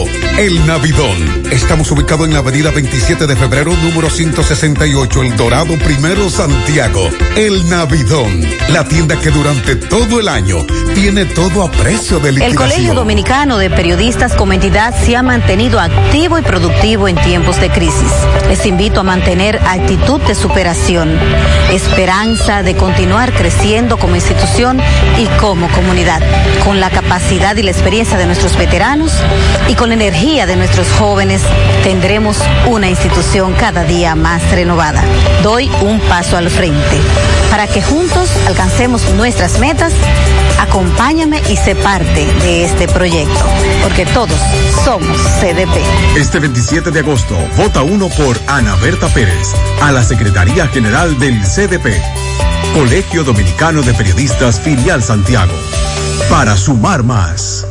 Navidón. 0.61 1.45
Estamos 1.51 1.91
ubicados 1.91 2.27
en 2.27 2.33
la 2.33 2.41
avenida 2.41 2.71
27 2.71 3.27
de 3.27 3.37
febrero, 3.37 3.73
número 3.83 4.09
168, 4.09 5.23
El 5.23 5.37
Dorado 5.37 5.77
Primero, 5.79 6.31
Santiago. 6.31 7.09
El 7.37 7.69
Navidón. 7.69 8.47
La 8.69 8.87
tienda 8.87 9.21
que 9.21 9.31
durante 9.31 9.77
todo 9.77 10.21
el 10.21 10.29
año 10.29 10.65
tiene 10.95 11.25
todo 11.25 11.63
a 11.63 11.71
precio 11.71 12.21
de 12.21 12.31
El 12.31 12.35
liquidación. 12.37 12.71
Colegio 12.71 12.95
Dominicano 12.95 13.59
de 13.59 13.71
Periodistas 13.71 14.35
como 14.35 14.53
entidad 14.53 14.95
se 15.05 15.17
ha 15.17 15.23
mantenido 15.23 15.81
activo 15.81 16.39
y 16.39 16.43
productivo 16.43 17.09
en 17.09 17.17
tiempos 17.17 17.61
de 17.61 17.71
crisis. 17.71 18.13
Les 18.49 18.65
invito 18.67 19.01
a 19.01 19.03
mantener 19.03 19.61
actitud 19.67 20.21
de 20.23 20.35
superación, 20.35 21.19
esperanza 21.73 22.63
de 22.63 22.75
continuar 22.75 23.33
creciendo 23.33 23.99
como 23.99 24.15
institución 24.15 24.81
y 25.19 25.27
como 25.41 25.69
comunidad, 25.69 26.23
con 26.65 26.81
la 26.81 26.91
capacidad 26.91 27.57
y 27.57 27.63
la 27.63 27.71
experiencia 27.71 28.17
de 28.17 28.27
nuestros 28.27 28.57
veteranos 28.57 29.13
y 29.69 29.75
con 29.75 29.89
la 29.89 29.95
energía 29.95 30.44
de 30.47 30.57
nuestros 30.57 30.87
jóvenes, 30.99 31.43
tendremos 31.83 32.39
una 32.67 32.89
institución 32.89 33.55
cada 33.55 33.85
día 33.85 34.15
más 34.15 34.51
renovada. 34.51 35.03
Doy 35.43 35.71
un 35.81 36.01
paso 36.01 36.37
al 36.37 36.51
frente. 36.51 37.01
Para 37.51 37.67
que 37.67 37.81
juntos 37.81 38.31
alcancemos 38.47 39.09
nuestras 39.15 39.59
metas, 39.59 39.93
acompáñame 40.59 41.41
y 41.49 41.57
sé 41.57 41.75
parte 41.75 42.27
de 42.43 42.65
este 42.65 42.89
proyecto, 42.89 43.45
porque 43.83 44.05
todos 44.07 44.39
somos 44.85 45.17
CDP. 45.41 45.81
Este 46.17 46.41
27 46.41 46.91
de 46.91 47.01
agosto, 47.01 47.37
vota 47.57 47.83
uno 47.83 48.09
por 48.09 48.39
Ana 48.47 48.75
Berta 48.77 49.09
Pérez 49.09 49.55
a 49.81 49.93
la 49.93 50.03
Secretaría 50.03 50.67
General 50.69 51.19
del 51.19 51.41
CDP, 51.43 52.03
Colegio 52.75 53.25
Dominicano 53.25 53.83
de 53.83 53.95
Periodistas 53.95 54.61
Filial 54.61 55.03
Santiago, 55.03 55.55
para 56.29 56.57
sumar 56.57 57.03
más. 57.03 57.67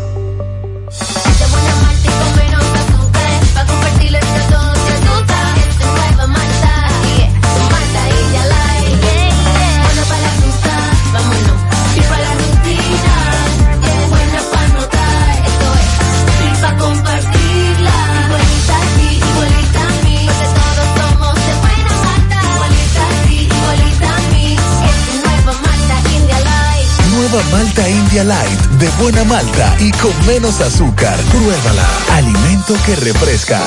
Malta 27.53 27.87
India 27.87 28.23
Light 28.23 28.59
de 28.79 28.89
buena 28.99 29.23
malta 29.25 29.75
y 29.79 29.91
con 29.91 30.11
menos 30.25 30.59
azúcar. 30.59 31.15
Pruébala. 31.29 31.87
Alimento 32.13 32.73
que 32.83 32.95
refresca. 32.95 33.61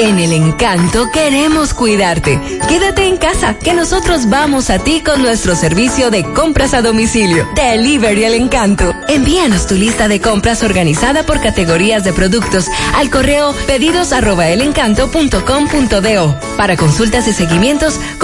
En 0.00 0.18
el 0.18 0.32
encanto 0.32 1.10
queremos 1.12 1.74
cuidarte. 1.74 2.40
Quédate 2.68 3.06
en 3.06 3.18
casa, 3.18 3.54
que 3.54 3.74
nosotros 3.74 4.30
vamos 4.30 4.70
a 4.70 4.78
ti 4.78 5.02
con 5.04 5.20
nuestro 5.20 5.54
servicio 5.54 6.10
de 6.10 6.24
compras 6.32 6.72
a 6.72 6.80
domicilio. 6.80 7.46
Delivery 7.54 8.24
el 8.24 8.34
encanto. 8.34 8.94
Envíanos 9.08 9.66
tu 9.66 9.74
lista 9.74 10.08
de 10.08 10.20
compras 10.20 10.62
organizada 10.62 11.24
por 11.24 11.40
categorías 11.40 12.02
de 12.02 12.14
productos 12.14 12.66
al 12.94 13.10
correo 13.10 13.54
pedidos 13.66 14.12
arroba 14.12 14.48
elencanto.com.do. 14.48 16.40
Para 16.56 16.76
consultas 16.76 17.28
y 17.28 17.34
seguimientos, 17.34 18.00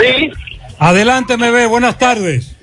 Sí. 0.00 0.30
Adelante, 0.78 1.36
MB, 1.36 1.68
buenas 1.68 1.98
tardes. 1.98 2.56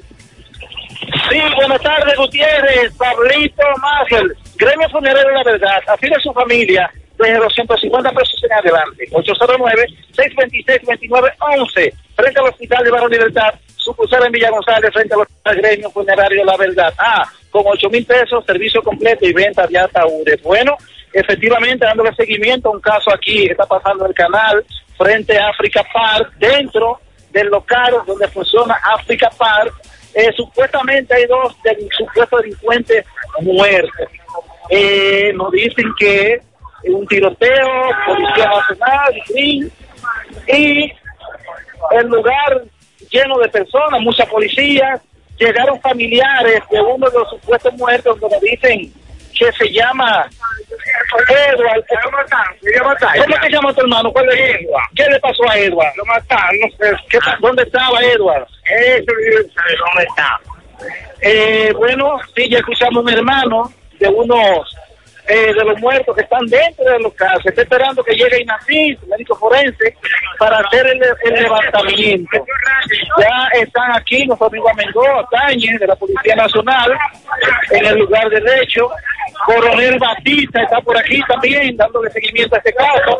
Sí, 1.29 1.39
buenas 1.55 1.81
tardes, 1.81 2.17
Gutiérrez, 2.17 2.93
Pablito 2.97 3.63
Mazel, 3.81 4.35
Gremio 4.55 4.89
Funerario 4.89 5.31
La 5.31 5.43
Verdad, 5.43 5.81
de 5.99 6.19
su 6.21 6.31
familia, 6.33 6.89
desde 7.17 7.39
250 7.39 8.11
pesos 8.11 8.41
en 8.43 8.53
adelante, 8.53 9.05
809-626-2911, 9.11 11.93
frente 12.15 12.39
al 12.39 12.47
Hospital 12.47 12.83
de 12.83 12.91
Barrio 12.91 13.09
Libertad, 13.09 13.53
sucursal 13.77 14.25
en 14.25 14.31
Villa 14.31 14.49
González, 14.49 14.91
frente 14.93 15.13
al 15.13 15.21
Hospital 15.21 15.55
Gremio 15.57 15.91
Funerario 15.91 16.43
La 16.45 16.57
Verdad. 16.57 16.93
Ah, 16.97 17.29
con 17.49 17.63
8 17.65 17.89
mil 17.89 18.05
pesos, 18.05 18.45
servicio 18.45 18.81
completo 18.81 19.25
y 19.25 19.33
venta 19.33 19.67
de 19.67 19.77
ataúdes. 19.77 20.41
Bueno, 20.41 20.77
efectivamente, 21.11 21.85
dándole 21.85 22.15
seguimiento 22.15 22.69
a 22.69 22.71
un 22.71 22.79
caso 22.81 23.13
aquí, 23.13 23.45
que 23.45 23.51
está 23.51 23.65
pasando 23.65 24.05
en 24.05 24.09
el 24.09 24.15
canal, 24.15 24.65
frente 24.97 25.37
a 25.37 25.49
Africa 25.49 25.85
Park, 25.93 26.33
dentro 26.37 27.01
del 27.33 27.47
local 27.47 27.93
donde 28.07 28.27
funciona 28.29 28.79
Africa 28.95 29.29
Park, 29.37 29.73
eh, 30.13 30.31
supuestamente 30.37 31.13
hay 31.15 31.25
dos 31.25 31.55
del- 31.63 31.89
supuestos 31.97 32.41
delincuentes 32.41 33.05
muertos. 33.41 34.07
Eh, 34.69 35.33
nos 35.35 35.51
dicen 35.51 35.85
que 35.99 36.39
un 36.85 37.05
tiroteo, 37.07 37.67
Policía 38.05 38.45
Nacional, 38.45 39.13
GRIN, 39.27 39.71
y 40.47 40.93
el 41.91 42.07
lugar 42.07 42.63
lleno 43.09 43.37
de 43.39 43.49
personas, 43.49 43.99
muchas 44.01 44.27
policías, 44.29 45.01
llegaron 45.37 45.79
familiares 45.81 46.61
de 46.69 46.79
uno 46.81 47.09
de 47.09 47.19
los 47.19 47.29
supuestos 47.29 47.73
muertos 47.73 48.19
donde 48.19 48.37
dicen 48.41 48.93
que 49.37 49.51
se 49.53 49.71
llama 49.71 50.29
Edward. 51.29 51.83
¿Cómo 52.03 53.35
se 53.41 53.49
llama 53.49 53.73
tu 53.73 53.81
hermano? 53.81 54.11
¿Cuál 54.11 54.29
es 54.29 54.39
Edward? 54.61 54.83
¿Qué 54.95 55.05
le 55.09 55.19
pasó 55.19 55.49
a 55.49 55.57
Edward? 55.57 55.93
Lo 55.95 56.05
mataron, 56.05 56.59
no 56.59 56.67
sé. 56.77 56.95
¿Qué 57.09 57.19
pa- 57.19 57.37
¿Dónde 57.41 57.63
estaba 57.63 58.01
Edward? 58.01 58.47
Eso, 58.65 59.05
¿dónde 59.05 60.03
está? 60.07 60.39
Eh, 61.21 61.71
bueno, 61.77 62.19
sí, 62.35 62.49
ya 62.49 62.57
escuchamos 62.59 63.03
un 63.03 63.09
hermano 63.09 63.71
de 63.99 64.07
unos 64.09 64.75
eh, 65.27 65.53
de 65.53 65.63
los 65.63 65.79
muertos 65.79 66.15
que 66.15 66.21
están 66.21 66.45
dentro 66.47 66.83
de 66.83 66.99
los 66.99 67.13
casos. 67.13 67.45
Está 67.45 67.61
esperando 67.61 68.03
que 68.03 68.13
llegue 68.13 68.41
Inafis, 68.41 69.01
médico 69.07 69.35
forense, 69.35 69.95
para 70.37 70.57
hacer 70.59 70.85
el, 70.87 71.33
levantamiento. 71.33 72.45
Ya 73.19 73.61
están 73.61 73.93
aquí 73.93 74.25
nuestro 74.25 74.47
amigo 74.47 74.69
Amendoa 74.69 75.25
Táñez, 75.31 75.79
de 75.79 75.87
la 75.87 75.95
Policía 75.95 76.35
Nacional, 76.35 76.93
en 77.71 77.85
el 77.85 77.99
lugar 77.99 78.29
del 78.29 78.45
hecho. 78.61 78.89
Coronel 79.45 79.97
Batista 79.97 80.61
está 80.61 80.79
por 80.81 80.97
aquí 80.97 81.21
también, 81.27 81.75
dándole 81.77 82.11
seguimiento 82.11 82.55
a 82.55 82.59
este 82.59 82.73
caso. 82.73 83.17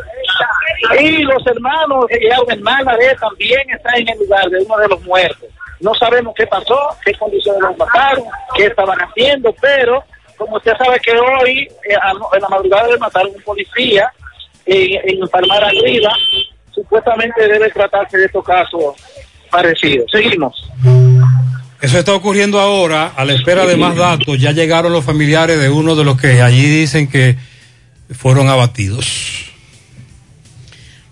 Y 1.00 1.24
los 1.24 1.46
hermanos 1.48 2.06
que 2.08 2.18
llegaron, 2.18 2.52
hermana 2.52 2.98
de 2.98 3.08
él, 3.08 3.18
también 3.20 3.70
están 3.70 3.96
en 3.96 4.10
el 4.10 4.20
lugar 4.20 4.50
de 4.50 4.60
uno 4.60 4.78
de 4.78 4.88
los 4.90 5.02
muertos. 5.04 5.50
No 5.80 5.94
sabemos 5.96 6.34
qué 6.36 6.48
pasó, 6.48 6.78
qué 7.04 7.14
condiciones 7.16 7.62
los 7.62 7.78
mataron, 7.78 8.24
qué 8.56 8.68
estaban 8.68 8.98
haciendo, 9.00 9.54
pero 9.62 10.04
como 10.44 10.58
usted 10.58 10.74
sabe 10.78 11.00
que 11.00 11.12
hoy, 11.12 11.60
eh, 11.90 11.96
a- 12.02 12.36
en 12.36 12.42
la 12.42 12.50
madrugada 12.50 12.88
de 12.88 12.98
matar 12.98 13.24
a 13.24 13.28
un 13.28 13.42
policía 13.44 14.12
en, 14.66 15.00
en 15.22 15.28
Palmar 15.30 15.64
Arriba, 15.64 16.12
supuestamente 16.74 17.48
debe 17.48 17.70
tratarse 17.70 18.18
de 18.18 18.26
estos 18.26 18.44
casos 18.44 18.96
parecidos. 19.50 20.10
Seguimos. 20.12 20.54
Eso 21.82 22.00
está 22.00 22.14
ocurriendo 22.14 22.60
ahora, 22.60 23.12
a 23.16 23.26
la 23.26 23.34
espera 23.34 23.66
de 23.66 23.76
más 23.78 23.96
datos. 23.96 24.40
Ya 24.40 24.52
llegaron 24.52 24.94
los 24.94 25.04
familiares 25.04 25.60
de 25.60 25.70
uno 25.70 25.96
de 25.96 26.04
los 26.06 26.20
que 26.20 26.42
allí 26.42 26.66
dicen 26.66 27.08
que 27.10 27.36
fueron 28.18 28.48
abatidos. 28.50 29.52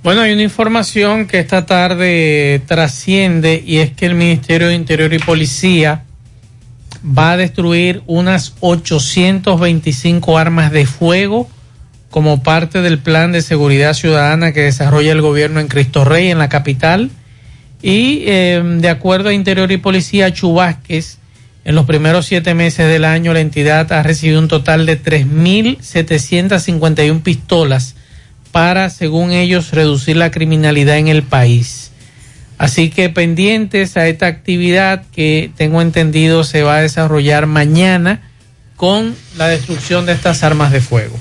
Bueno, 0.04 0.22
hay 0.22 0.32
una 0.34 0.42
información 0.44 1.28
que 1.28 1.40
esta 1.40 1.66
tarde 1.66 2.62
trasciende 2.66 3.62
y 3.64 3.78
es 3.80 3.92
que 3.92 4.06
el 4.08 4.16
Ministerio 4.16 4.68
de 4.70 4.74
Interior 4.76 5.14
y 5.14 5.20
Policía 5.20 6.06
va 7.06 7.34
a 7.34 7.38
destruir 7.38 8.04
unas 8.08 8.54
825 8.60 10.38
armas 10.38 10.72
de 10.72 10.86
fuego 10.86 11.50
como 12.10 12.44
parte 12.44 12.82
del 12.82 13.00
plan 13.00 13.32
de 13.32 13.42
seguridad 13.42 13.94
ciudadana 13.94 14.52
que 14.52 14.62
desarrolla 14.62 15.12
el 15.12 15.22
gobierno 15.22 15.60
en 15.60 15.68
Cristo 15.68 16.04
Rey, 16.04 16.30
en 16.30 16.38
la 16.38 16.50
capital. 16.50 17.10
Y 17.82 18.24
eh, 18.26 18.62
de 18.64 18.90
acuerdo 18.90 19.30
a 19.30 19.34
Interior 19.34 19.72
y 19.72 19.78
Policía, 19.78 20.34
Chubásquez, 20.34 21.18
en 21.64 21.76
los 21.76 21.86
primeros 21.86 22.26
siete 22.26 22.54
meses 22.54 22.88
del 22.88 23.06
año, 23.06 23.34
la 23.34 23.40
entidad 23.40 23.92
ha 23.94 24.04
recibido 24.04 24.40
un 24.40 24.48
total 24.48 24.86
de 24.86 25.02
3.751 25.02 27.22
pistolas 27.22 27.96
para, 28.52 28.90
según 28.90 29.32
ellos, 29.32 29.72
reducir 29.72 30.18
la 30.18 30.32
criminalidad 30.32 30.98
en 30.98 31.08
el 31.08 31.24
país. 31.24 31.91
Así 32.62 32.92
que 32.92 33.10
pendientes 33.10 33.98
a 33.98 34.08
esta 34.08 34.28
actividad 34.28 35.04
que 35.12 35.50
tengo 35.58 35.82
entendido 35.82 36.44
se 36.44 36.62
va 36.62 36.76
a 36.76 36.82
desarrollar 36.82 37.48
mañana 37.48 38.22
con 38.76 39.16
la 39.36 39.48
destrucción 39.48 40.06
de 40.06 40.12
estas 40.12 40.44
armas 40.44 40.72
de 40.72 40.80
fuego. 40.80 41.20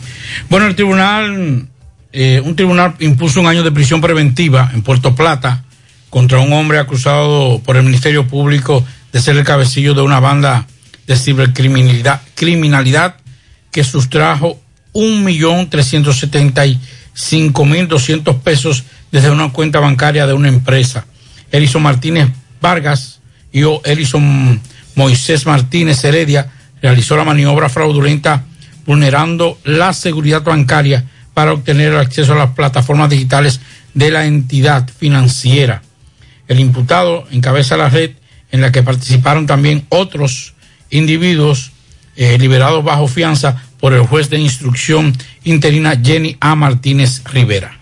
Bueno, 0.50 0.66
el 0.66 0.74
tribunal, 0.74 1.66
eh, 2.12 2.42
un 2.44 2.56
tribunal 2.56 2.94
impuso 2.98 3.40
un 3.40 3.46
año 3.46 3.62
de 3.62 3.72
prisión 3.72 4.02
preventiva 4.02 4.70
en 4.74 4.82
Puerto 4.82 5.14
Plata 5.14 5.64
contra 6.10 6.40
un 6.40 6.52
hombre 6.52 6.78
acusado 6.78 7.58
por 7.60 7.78
el 7.78 7.84
Ministerio 7.84 8.26
Público 8.26 8.84
de 9.10 9.22
ser 9.22 9.38
el 9.38 9.44
cabecillo 9.44 9.94
de 9.94 10.02
una 10.02 10.20
banda 10.20 10.66
de 11.06 11.16
cibercriminalidad 11.16 12.20
criminalidad 12.34 13.14
que 13.72 13.82
sustrajo 13.82 14.60
un 14.92 15.24
millón 15.24 15.70
trescientos 15.70 16.18
setenta 16.18 16.66
y 16.66 16.78
cinco 17.14 17.64
mil 17.64 17.88
doscientos 17.88 18.36
pesos 18.36 18.84
desde 19.10 19.30
una 19.30 19.50
cuenta 19.52 19.80
bancaria 19.80 20.26
de 20.26 20.34
una 20.34 20.48
empresa. 20.48 21.06
Elison 21.52 21.82
Martínez 21.82 22.28
Vargas 22.60 23.20
y 23.52 23.62
o 23.64 23.80
Elison 23.84 24.60
Moisés 24.94 25.46
Martínez 25.46 26.04
Heredia 26.04 26.50
realizó 26.82 27.16
la 27.16 27.24
maniobra 27.24 27.68
fraudulenta 27.68 28.44
vulnerando 28.86 29.58
la 29.64 29.92
seguridad 29.92 30.42
bancaria 30.42 31.04
para 31.34 31.52
obtener 31.52 31.92
el 31.92 31.98
acceso 31.98 32.32
a 32.32 32.36
las 32.36 32.50
plataformas 32.50 33.10
digitales 33.10 33.60
de 33.94 34.10
la 34.10 34.26
entidad 34.26 34.88
financiera. 34.88 35.82
El 36.48 36.60
imputado 36.60 37.26
encabeza 37.30 37.76
la 37.76 37.88
red 37.88 38.12
en 38.50 38.60
la 38.60 38.72
que 38.72 38.82
participaron 38.82 39.46
también 39.46 39.86
otros 39.88 40.54
individuos 40.90 41.72
eh, 42.16 42.36
liberados 42.38 42.84
bajo 42.84 43.06
fianza 43.06 43.62
por 43.78 43.94
el 43.94 44.02
juez 44.02 44.28
de 44.28 44.38
instrucción 44.38 45.16
interina 45.44 45.98
Jenny 46.02 46.36
A. 46.40 46.54
Martínez 46.54 47.22
Rivera. 47.24 47.79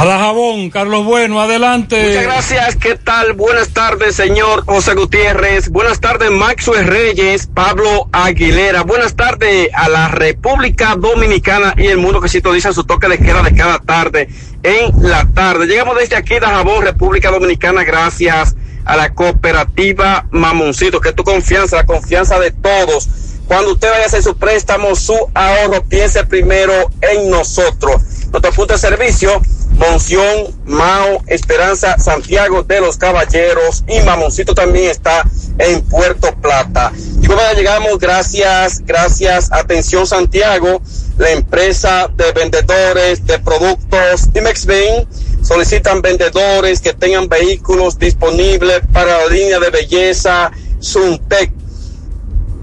A 0.00 0.06
la 0.06 0.18
jabón, 0.18 0.70
Carlos 0.70 1.04
Bueno, 1.04 1.42
adelante. 1.42 2.02
Muchas 2.02 2.22
gracias, 2.22 2.76
¿qué 2.76 2.94
tal? 2.94 3.34
Buenas 3.34 3.68
tardes, 3.68 4.16
señor 4.16 4.64
José 4.64 4.94
Gutiérrez. 4.94 5.68
Buenas 5.68 6.00
tardes, 6.00 6.30
Maxwell 6.30 6.86
Reyes, 6.86 7.46
Pablo 7.52 8.08
Aguilera. 8.10 8.80
Buenas 8.82 9.14
tardes 9.14 9.68
a 9.74 9.90
la 9.90 10.08
República 10.08 10.96
Dominicana 10.96 11.74
y 11.76 11.88
el 11.88 11.98
mundo 11.98 12.22
que 12.22 12.30
sintoniza 12.30 12.72
su 12.72 12.84
toque 12.84 13.08
de 13.08 13.18
queda 13.18 13.42
de 13.42 13.54
cada 13.54 13.78
tarde 13.78 14.30
en 14.62 14.90
la 15.02 15.28
tarde. 15.34 15.66
Llegamos 15.66 15.98
desde 15.98 16.16
aquí 16.16 16.32
de 16.32 16.46
Jabón, 16.46 16.82
República 16.82 17.30
Dominicana, 17.30 17.84
gracias 17.84 18.56
a 18.86 18.96
la 18.96 19.12
cooperativa 19.12 20.24
Mamoncito, 20.30 21.02
que 21.02 21.10
es 21.10 21.14
tu 21.14 21.24
confianza, 21.24 21.76
la 21.76 21.84
confianza 21.84 22.38
de 22.38 22.52
todos. 22.52 23.06
Cuando 23.46 23.72
usted 23.72 23.90
vaya 23.90 24.04
a 24.04 24.06
hacer 24.06 24.22
su 24.22 24.34
préstamo, 24.34 24.94
su 24.96 25.14
ahorro, 25.34 25.84
piense 25.84 26.24
primero 26.24 26.90
en 27.02 27.28
nosotros. 27.28 28.00
Nuestro 28.32 28.52
punto 28.52 28.74
de 28.74 28.78
servicio, 28.78 29.42
Monción, 29.80 30.54
Mao, 30.66 31.22
Esperanza, 31.26 31.98
Santiago 31.98 32.62
de 32.62 32.82
los 32.82 32.98
Caballeros 32.98 33.82
y 33.88 34.00
Mamoncito 34.02 34.54
también 34.54 34.90
está 34.90 35.24
en 35.58 35.80
Puerto 35.80 36.34
Plata. 36.40 36.92
Y 37.22 37.26
bueno, 37.26 37.54
llegamos, 37.56 37.98
gracias, 37.98 38.84
gracias, 38.84 39.50
atención 39.50 40.06
Santiago, 40.06 40.82
la 41.16 41.30
empresa 41.30 42.10
de 42.14 42.30
vendedores 42.32 43.24
de 43.24 43.38
productos 43.38 44.30
Dimexben 44.34 45.08
solicitan 45.42 46.02
vendedores 46.02 46.82
que 46.82 46.92
tengan 46.92 47.26
vehículos 47.30 47.98
disponibles 47.98 48.82
para 48.92 49.16
la 49.16 49.26
línea 49.28 49.58
de 49.58 49.70
belleza 49.70 50.50
Suntec 50.78 51.52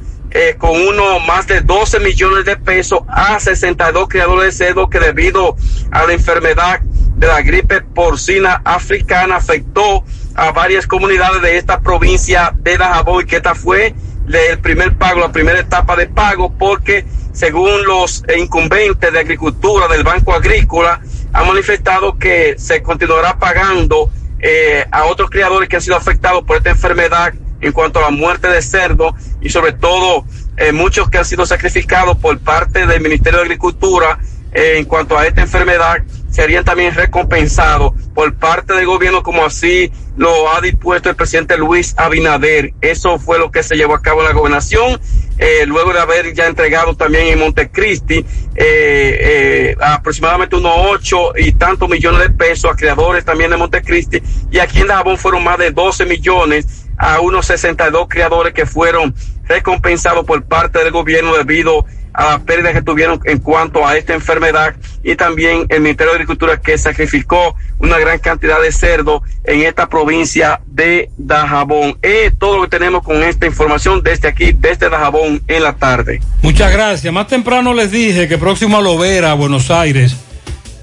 con 0.58 0.70
uno 0.70 1.18
más 1.26 1.48
de 1.48 1.60
12 1.60 1.98
millones 1.98 2.44
de 2.44 2.56
pesos 2.56 3.00
a 3.08 3.40
62 3.40 4.08
criadores 4.08 4.56
de 4.56 4.66
cerdo 4.66 4.88
que 4.88 5.00
debido 5.00 5.56
a 5.90 6.06
la 6.06 6.12
enfermedad 6.12 6.80
de 7.20 7.26
la 7.26 7.42
gripe 7.42 7.82
porcina 7.82 8.62
africana 8.64 9.36
afectó 9.36 10.02
a 10.34 10.52
varias 10.52 10.86
comunidades 10.86 11.42
de 11.42 11.58
esta 11.58 11.80
provincia 11.80 12.52
de 12.56 12.78
Dajabón. 12.78 13.22
Y 13.22 13.26
que 13.26 13.36
esta 13.36 13.54
fue 13.54 13.94
el 14.26 14.58
primer 14.60 14.96
pago, 14.96 15.20
la 15.20 15.30
primera 15.30 15.60
etapa 15.60 15.96
de 15.96 16.06
pago 16.06 16.50
porque 16.56 17.04
según 17.32 17.84
los 17.84 18.24
incumbentes 18.36 19.12
de 19.12 19.18
agricultura 19.18 19.86
del 19.86 20.02
Banco 20.02 20.32
Agrícola 20.32 21.00
han 21.32 21.46
manifestado 21.46 22.18
que 22.18 22.54
se 22.58 22.82
continuará 22.82 23.38
pagando 23.38 24.10
eh, 24.40 24.86
a 24.90 25.04
otros 25.04 25.28
criadores 25.28 25.68
que 25.68 25.76
han 25.76 25.82
sido 25.82 25.96
afectados 25.96 26.42
por 26.44 26.56
esta 26.56 26.70
enfermedad 26.70 27.34
en 27.60 27.72
cuanto 27.72 27.98
a 27.98 28.02
la 28.02 28.10
muerte 28.10 28.48
de 28.48 28.62
cerdo 28.62 29.14
y 29.42 29.50
sobre 29.50 29.72
todo 29.74 30.24
eh, 30.56 30.72
muchos 30.72 31.10
que 31.10 31.18
han 31.18 31.26
sido 31.26 31.44
sacrificados 31.44 32.16
por 32.16 32.38
parte 32.38 32.86
del 32.86 33.02
Ministerio 33.02 33.40
de 33.40 33.44
Agricultura 33.44 34.18
eh, 34.52 34.76
en 34.78 34.84
cuanto 34.86 35.16
a 35.16 35.26
esta 35.26 35.42
enfermedad 35.42 35.98
serían 36.30 36.64
también 36.64 36.94
recompensados 36.94 37.92
por 38.14 38.34
parte 38.36 38.74
del 38.74 38.86
gobierno 38.86 39.22
como 39.22 39.44
así 39.44 39.92
lo 40.16 40.52
ha 40.52 40.60
dispuesto 40.60 41.10
el 41.10 41.16
presidente 41.16 41.56
Luis 41.56 41.94
Abinader. 41.96 42.72
Eso 42.80 43.18
fue 43.18 43.38
lo 43.38 43.50
que 43.50 43.62
se 43.62 43.76
llevó 43.76 43.94
a 43.94 44.02
cabo 44.02 44.20
en 44.20 44.26
la 44.26 44.32
gobernación, 44.32 45.00
eh, 45.38 45.64
luego 45.66 45.92
de 45.92 46.00
haber 46.00 46.34
ya 46.34 46.46
entregado 46.46 46.94
también 46.94 47.28
en 47.28 47.38
Montecristi 47.38 48.18
eh, 48.18 48.24
eh, 48.56 49.76
aproximadamente 49.80 50.56
unos 50.56 50.74
ocho 50.76 51.32
y 51.36 51.52
tantos 51.52 51.88
millones 51.88 52.20
de 52.20 52.30
pesos 52.30 52.70
a 52.70 52.76
creadores 52.76 53.24
también 53.24 53.50
de 53.50 53.56
Montecristi 53.56 54.22
y 54.50 54.58
aquí 54.58 54.80
en 54.80 54.88
Dajabón 54.88 55.16
fueron 55.16 55.42
más 55.42 55.58
de 55.58 55.70
12 55.70 56.04
millones 56.04 56.84
a 56.98 57.20
unos 57.20 57.46
62 57.46 58.06
creadores 58.08 58.52
que 58.52 58.66
fueron 58.66 59.14
recompensados 59.44 60.26
por 60.26 60.44
parte 60.44 60.80
del 60.80 60.92
gobierno 60.92 61.34
debido 61.34 61.86
a 61.86 61.99
las 62.14 62.40
pérdidas 62.40 62.72
que 62.72 62.82
tuvieron 62.82 63.20
en 63.24 63.38
cuanto 63.38 63.86
a 63.86 63.96
esta 63.96 64.14
enfermedad 64.14 64.74
y 65.02 65.16
también 65.16 65.66
el 65.68 65.80
Ministerio 65.80 66.12
de 66.12 66.16
Agricultura 66.16 66.60
que 66.60 66.76
sacrificó 66.76 67.54
una 67.78 67.98
gran 67.98 68.18
cantidad 68.18 68.60
de 68.60 68.72
cerdo 68.72 69.22
en 69.44 69.62
esta 69.62 69.88
provincia 69.88 70.60
de 70.66 71.10
Dajabón. 71.16 71.98
Es 72.02 72.38
todo 72.38 72.56
lo 72.56 72.62
que 72.64 72.68
tenemos 72.76 73.02
con 73.02 73.22
esta 73.22 73.46
información 73.46 74.02
desde 74.02 74.28
aquí, 74.28 74.52
desde 74.52 74.90
Dajabón 74.90 75.42
en 75.46 75.62
la 75.62 75.74
tarde. 75.74 76.20
Muchas 76.42 76.72
gracias. 76.72 77.12
Más 77.12 77.26
temprano 77.26 77.74
les 77.74 77.90
dije 77.90 78.28
que 78.28 78.38
próximo 78.38 78.78
a 78.78 78.82
Lovera, 78.82 79.34
Buenos 79.34 79.70
Aires, 79.70 80.16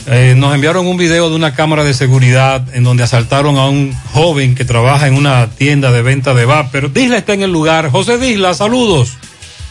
eh, 0.10 0.36
nos 0.38 0.56
enviaron 0.56 0.88
un 0.88 0.96
video 0.96 1.30
de 1.30 1.36
una 1.36 1.54
cámara 1.54 1.84
de 1.84 1.94
seguridad 1.94 2.64
en 2.74 2.86
donde 2.86 3.04
asaltaron 3.04 3.58
a 3.58 3.68
un 3.68 3.94
joven 4.14 4.56
que 4.56 4.64
trabaja 4.64 5.08
en 5.08 5.16
una 5.16 5.50
tienda 5.50 5.92
de 5.92 6.02
venta 6.02 6.34
de 6.34 6.46
vapor. 6.46 6.94
Disla 6.94 7.18
está 7.18 7.34
en 7.34 7.42
el 7.42 7.52
lugar. 7.52 7.92
José 7.92 8.18
Disla, 8.18 8.54
saludos. 8.54 9.18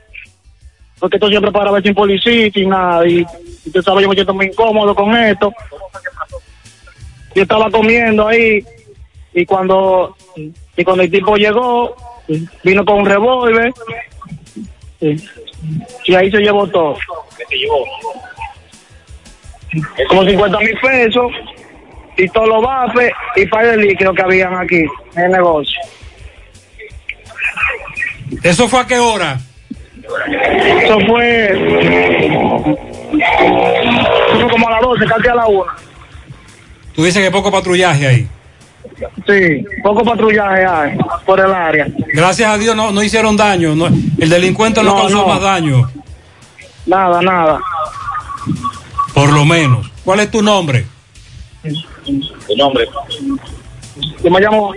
porque 0.97 1.17
esto 1.17 1.27
siempre 1.27 1.51
para 1.51 1.71
ver 1.71 1.83
sin 1.83 1.93
policía 1.93 2.47
y 2.47 2.51
sin 2.51 2.69
nada 2.69 3.05
y 3.05 3.25
usted 3.65 3.81
sabe 3.81 4.01
yo 4.01 4.09
me 4.09 4.15
siento 4.15 4.33
muy 4.33 4.47
incómodo 4.47 4.95
con 4.95 5.13
esto 5.15 5.51
yo 7.35 7.43
estaba 7.43 7.69
comiendo 7.69 8.27
ahí 8.27 8.63
y 9.33 9.45
cuando 9.45 10.15
y 10.77 10.83
cuando 10.83 11.03
el 11.03 11.11
tipo 11.11 11.35
llegó 11.35 11.95
vino 12.63 12.85
con 12.85 12.99
un 12.99 13.05
revólver 13.05 13.73
y, 16.05 16.15
ahí 16.15 16.31
se 16.31 16.39
llevó 16.39 16.67
todo 16.67 16.97
como 20.07 20.23
50 20.23 20.59
mil 20.59 20.77
pesos 20.79 21.31
y 22.17 22.27
todos 22.29 22.47
los 22.49 22.63
bafes 22.63 23.11
y 23.35 23.45
par 23.45 23.65
de 23.65 23.77
líquidos 23.77 24.15
que 24.15 24.21
habían 24.21 24.55
aquí 24.55 24.83
en 25.15 25.23
el 25.23 25.31
negocio. 25.31 25.79
¿Eso 28.43 28.67
fue 28.67 28.79
a 28.79 28.87
qué 28.87 28.97
hora? 28.99 29.39
Eso 30.27 30.99
fue, 31.07 31.51
eso 34.31 34.39
fue 34.39 34.49
como 34.49 34.67
a 34.67 34.71
las 34.71 34.81
12, 34.81 35.05
casi 35.05 35.27
a 35.27 35.35
la 35.35 35.47
1. 35.47 35.65
Tú 36.95 37.03
dices 37.03 37.23
que 37.23 37.31
poco 37.31 37.51
patrullaje 37.51 38.07
ahí. 38.07 38.27
Sí, 39.27 39.65
poco 39.83 40.03
patrullaje 40.03 40.65
hay 40.65 40.97
por 41.25 41.39
el 41.39 41.53
área. 41.53 41.87
Gracias 42.13 42.49
a 42.49 42.57
Dios 42.57 42.75
no, 42.75 42.91
no 42.91 43.01
hicieron 43.03 43.37
daño. 43.37 43.75
no- 43.75 43.87
el 43.87 44.29
delincuente 44.29 44.81
no, 44.83 44.91
No, 44.91 44.95
causó 44.97 45.15
no. 45.21 45.27
más 45.27 45.41
daño, 45.41 45.89
Nada, 46.85 47.21
nada. 47.21 47.59
por 49.13 49.31
lo 49.31 49.45
menos. 49.45 49.89
¿Cuál 50.03 50.21
es 50.21 50.31
tu 50.31 50.41
nombre? 50.41 50.85
¿Tu 52.47 52.55
nombre? 52.57 52.87
Yo 54.23 54.29
me 54.31 54.39
llamo 54.39 54.73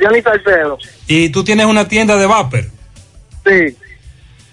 Gianni 0.00 0.20
Salcedo. 0.22 0.78
Y 1.06 1.28
tú 1.30 1.44
tienes 1.44 1.66
una 1.66 1.86
tienda 1.88 2.16
de 2.16 2.26
vapor. 2.26 2.64
Sí. 3.46 3.76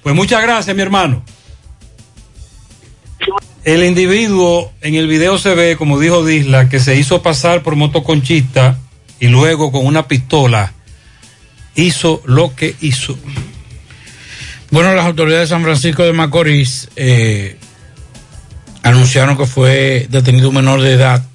Pues 0.03 0.13
muchas 0.15 0.41
gracias, 0.41 0.75
mi 0.75 0.81
hermano. 0.81 1.23
El 3.63 3.83
individuo 3.83 4.73
en 4.81 4.95
el 4.95 5.07
video 5.07 5.37
se 5.37 5.55
ve, 5.55 5.77
como 5.77 5.97
dijo 5.99 6.25
Disla, 6.25 6.67
que 6.67 6.79
se 6.81 6.97
hizo 6.97 7.21
pasar 7.21 7.63
por 7.63 7.75
motoconchista 7.77 8.77
y 9.19 9.27
luego 9.27 9.71
con 9.71 9.85
una 9.85 10.07
pistola 10.07 10.73
hizo 11.75 12.21
lo 12.25 12.55
que 12.55 12.75
hizo. 12.81 13.17
Bueno, 14.69 14.93
las 14.93 15.05
autoridades 15.05 15.49
de 15.49 15.55
San 15.55 15.63
Francisco 15.63 16.03
de 16.03 16.11
Macorís 16.11 16.89
eh, 16.97 17.57
anunciaron 18.81 19.37
que 19.37 19.45
fue 19.45 20.07
detenido 20.09 20.49
un 20.49 20.55
menor 20.55 20.81
de 20.81 20.93
edad 20.93 21.25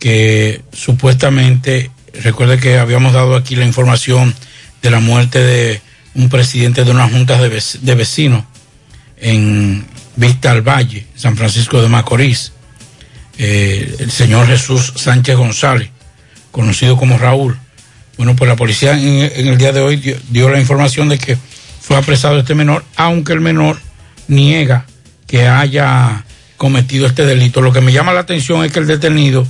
que 0.00 0.62
supuestamente, 0.72 1.90
recuerde 2.22 2.58
que 2.58 2.78
habíamos 2.78 3.12
dado 3.12 3.36
aquí 3.36 3.54
la 3.54 3.64
información 3.64 4.34
de 4.82 4.90
la 4.90 4.98
muerte 4.98 5.38
de 5.38 5.80
un 6.14 6.28
presidente 6.30 6.84
de 6.84 6.90
una 6.90 7.08
junta 7.08 7.40
de, 7.40 7.48
vec- 7.48 7.78
de 7.80 7.94
vecinos 7.94 8.44
en 9.18 9.86
Vista 10.16 10.50
al 10.50 10.62
Valle, 10.62 11.06
San 11.14 11.36
Francisco 11.36 11.80
de 11.80 11.88
Macorís, 11.88 12.52
eh, 13.38 13.94
el 13.98 14.10
señor 14.10 14.46
Jesús 14.46 14.94
Sánchez 14.96 15.36
González, 15.36 15.90
conocido 16.50 16.96
como 16.96 17.18
Raúl. 17.18 17.58
Bueno, 18.16 18.34
pues 18.34 18.48
la 18.48 18.56
policía 18.56 18.92
en, 18.92 19.48
el 19.48 19.58
día 19.58 19.72
de 19.72 19.80
hoy 19.80 19.96
dio, 19.96 20.16
dio 20.30 20.48
la 20.48 20.58
información 20.58 21.08
de 21.10 21.18
que 21.18 21.36
fue 21.80 21.96
apresado 21.96 22.38
este 22.38 22.54
menor, 22.54 22.84
aunque 22.96 23.34
el 23.34 23.40
menor 23.40 23.78
niega 24.28 24.86
que 25.26 25.46
haya 25.46 26.24
cometido 26.56 27.06
este 27.06 27.26
delito. 27.26 27.60
Lo 27.60 27.72
que 27.72 27.80
me 27.80 27.92
llama 27.92 28.12
la 28.12 28.20
atención 28.20 28.64
es 28.64 28.72
que 28.72 28.78
el 28.78 28.86
detenido, 28.86 29.46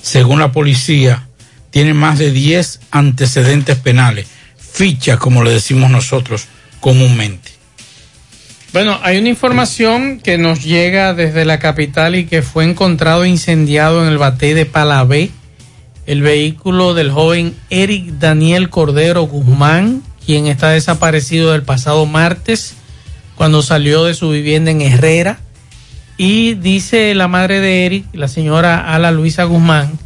según 0.00 0.38
la 0.38 0.52
policía, 0.52 1.26
tiene 1.70 1.94
más 1.94 2.18
de 2.18 2.30
10 2.30 2.80
antecedentes 2.90 3.76
penales, 3.78 4.26
fichas 4.56 5.18
como 5.18 5.42
le 5.42 5.50
decimos 5.50 5.90
nosotros 5.90 6.46
comúnmente. 6.80 7.57
Bueno, 8.78 8.96
hay 9.02 9.18
una 9.18 9.28
información 9.28 10.20
que 10.20 10.38
nos 10.38 10.62
llega 10.62 11.12
desde 11.12 11.44
la 11.44 11.58
capital 11.58 12.14
y 12.14 12.26
que 12.26 12.42
fue 12.42 12.62
encontrado 12.62 13.26
incendiado 13.26 14.04
en 14.04 14.08
el 14.08 14.18
bate 14.18 14.54
de 14.54 14.66
Palabé, 14.66 15.32
el 16.06 16.22
vehículo 16.22 16.94
del 16.94 17.10
joven 17.10 17.56
Eric 17.70 18.04
Daniel 18.20 18.70
Cordero 18.70 19.22
Guzmán, 19.22 20.04
quien 20.24 20.46
está 20.46 20.68
desaparecido 20.68 21.50
del 21.50 21.64
pasado 21.64 22.06
martes 22.06 22.74
cuando 23.34 23.62
salió 23.62 24.04
de 24.04 24.14
su 24.14 24.30
vivienda 24.30 24.70
en 24.70 24.80
Herrera. 24.80 25.40
Y 26.16 26.54
dice 26.54 27.16
la 27.16 27.26
madre 27.26 27.58
de 27.58 27.84
Eric, 27.84 28.06
la 28.12 28.28
señora 28.28 28.94
Ala 28.94 29.10
Luisa 29.10 29.42
Guzmán, 29.42 29.98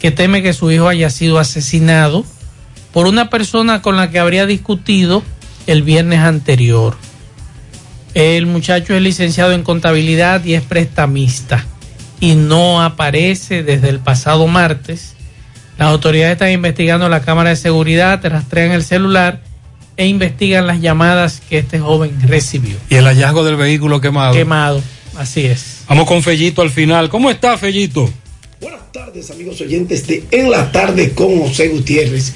que 0.00 0.10
teme 0.10 0.42
que 0.42 0.54
su 0.54 0.72
hijo 0.72 0.88
haya 0.88 1.10
sido 1.10 1.38
asesinado 1.38 2.24
por 2.92 3.06
una 3.06 3.30
persona 3.30 3.80
con 3.80 3.96
la 3.96 4.10
que 4.10 4.18
habría 4.18 4.44
discutido 4.44 5.22
el 5.68 5.84
viernes 5.84 6.18
anterior. 6.18 6.96
El 8.14 8.46
muchacho 8.46 8.94
es 8.94 9.02
licenciado 9.02 9.52
en 9.52 9.62
contabilidad 9.62 10.44
y 10.44 10.54
es 10.54 10.62
prestamista 10.62 11.66
y 12.20 12.34
no 12.34 12.82
aparece 12.82 13.62
desde 13.62 13.88
el 13.88 14.00
pasado 14.00 14.46
martes. 14.46 15.14
Las 15.78 15.88
autoridades 15.88 16.32
están 16.32 16.50
investigando 16.50 17.08
la 17.08 17.22
cámara 17.22 17.50
de 17.50 17.56
seguridad, 17.56 18.20
rastrean 18.24 18.72
el 18.72 18.82
celular 18.82 19.40
e 19.96 20.06
investigan 20.06 20.66
las 20.66 20.80
llamadas 20.80 21.40
que 21.48 21.58
este 21.58 21.78
joven 21.78 22.12
recibió. 22.26 22.76
Y 22.88 22.96
el 22.96 23.04
hallazgo 23.04 23.44
del 23.44 23.56
vehículo 23.56 24.00
quemado. 24.00 24.32
Quemado, 24.32 24.82
así 25.16 25.44
es. 25.44 25.82
Vamos 25.88 26.06
con 26.06 26.22
Fellito 26.22 26.62
al 26.62 26.70
final. 26.70 27.08
¿Cómo 27.08 27.30
está, 27.30 27.56
Fellito? 27.58 28.10
Buenas 28.60 28.90
tardes, 28.90 29.30
amigos 29.30 29.60
oyentes 29.60 30.04
de 30.08 30.24
En 30.32 30.50
la 30.50 30.72
Tarde 30.72 31.12
con 31.12 31.38
José 31.40 31.68
Gutiérrez. 31.68 32.32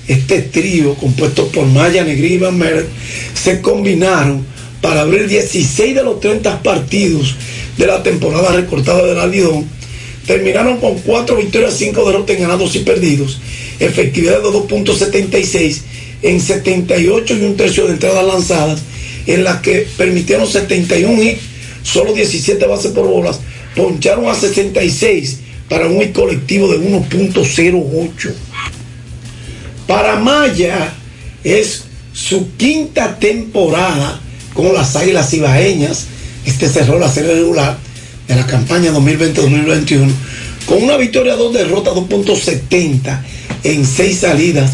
este 0.07 0.41
trío 0.41 0.95
compuesto 0.95 1.47
por 1.47 1.65
Maya 1.65 2.03
Negri 2.03 2.33
y 2.33 2.37
Van 2.37 2.57
Meret 2.57 2.87
se 3.33 3.61
combinaron 3.61 4.45
para 4.81 5.01
abrir 5.01 5.27
16 5.27 5.95
de 5.95 6.03
los 6.03 6.19
30 6.19 6.61
partidos 6.61 7.35
de 7.77 7.87
la 7.87 8.03
temporada 8.03 8.51
recortada 8.51 9.05
del 9.05 9.19
Alidón. 9.19 9.65
Terminaron 10.27 10.79
con 10.79 10.99
4 10.99 11.35
victorias, 11.37 11.75
5 11.77 12.05
derrotas 12.05 12.37
ganados 12.37 12.75
y 12.75 12.79
perdidos, 12.79 13.39
efectividad 13.79 14.41
de 14.41 14.49
2.76 14.49 15.81
en 16.21 16.39
78 16.39 17.37
y 17.37 17.43
un 17.43 17.57
tercio 17.57 17.85
de 17.85 17.93
entradas 17.93 18.25
lanzadas, 18.25 18.81
en 19.25 19.43
las 19.43 19.61
que 19.61 19.87
permitieron 19.97 20.47
71 20.47 21.21
hits, 21.21 21.41
solo 21.83 22.13
17 22.13 22.65
bases 22.65 22.91
por 22.91 23.07
bolas, 23.07 23.39
poncharon 23.75 24.29
a 24.29 24.35
66 24.35 25.39
para 25.69 25.87
un 25.87 26.01
hit 26.01 26.13
colectivo 26.13 26.69
de 26.69 26.79
1.08. 26.79 28.33
Para 29.87 30.15
Maya 30.17 30.93
es 31.43 31.83
su 32.13 32.55
quinta 32.55 33.19
temporada 33.19 34.19
con 34.53 34.73
las 34.73 34.95
Águilas 34.95 35.33
Ibaeñas. 35.33 36.05
Este 36.45 36.69
cerró 36.69 36.99
la 36.99 37.11
serie 37.11 37.33
regular 37.33 37.77
de 38.27 38.35
la 38.35 38.47
campaña 38.47 38.91
2020-2021 38.93 40.11
con 40.65 40.81
una 40.81 40.97
victoria, 40.97 41.35
dos 41.35 41.53
derrotas, 41.53 41.93
2.70 41.93 43.21
en 43.63 43.85
seis 43.85 44.19
salidas. 44.19 44.73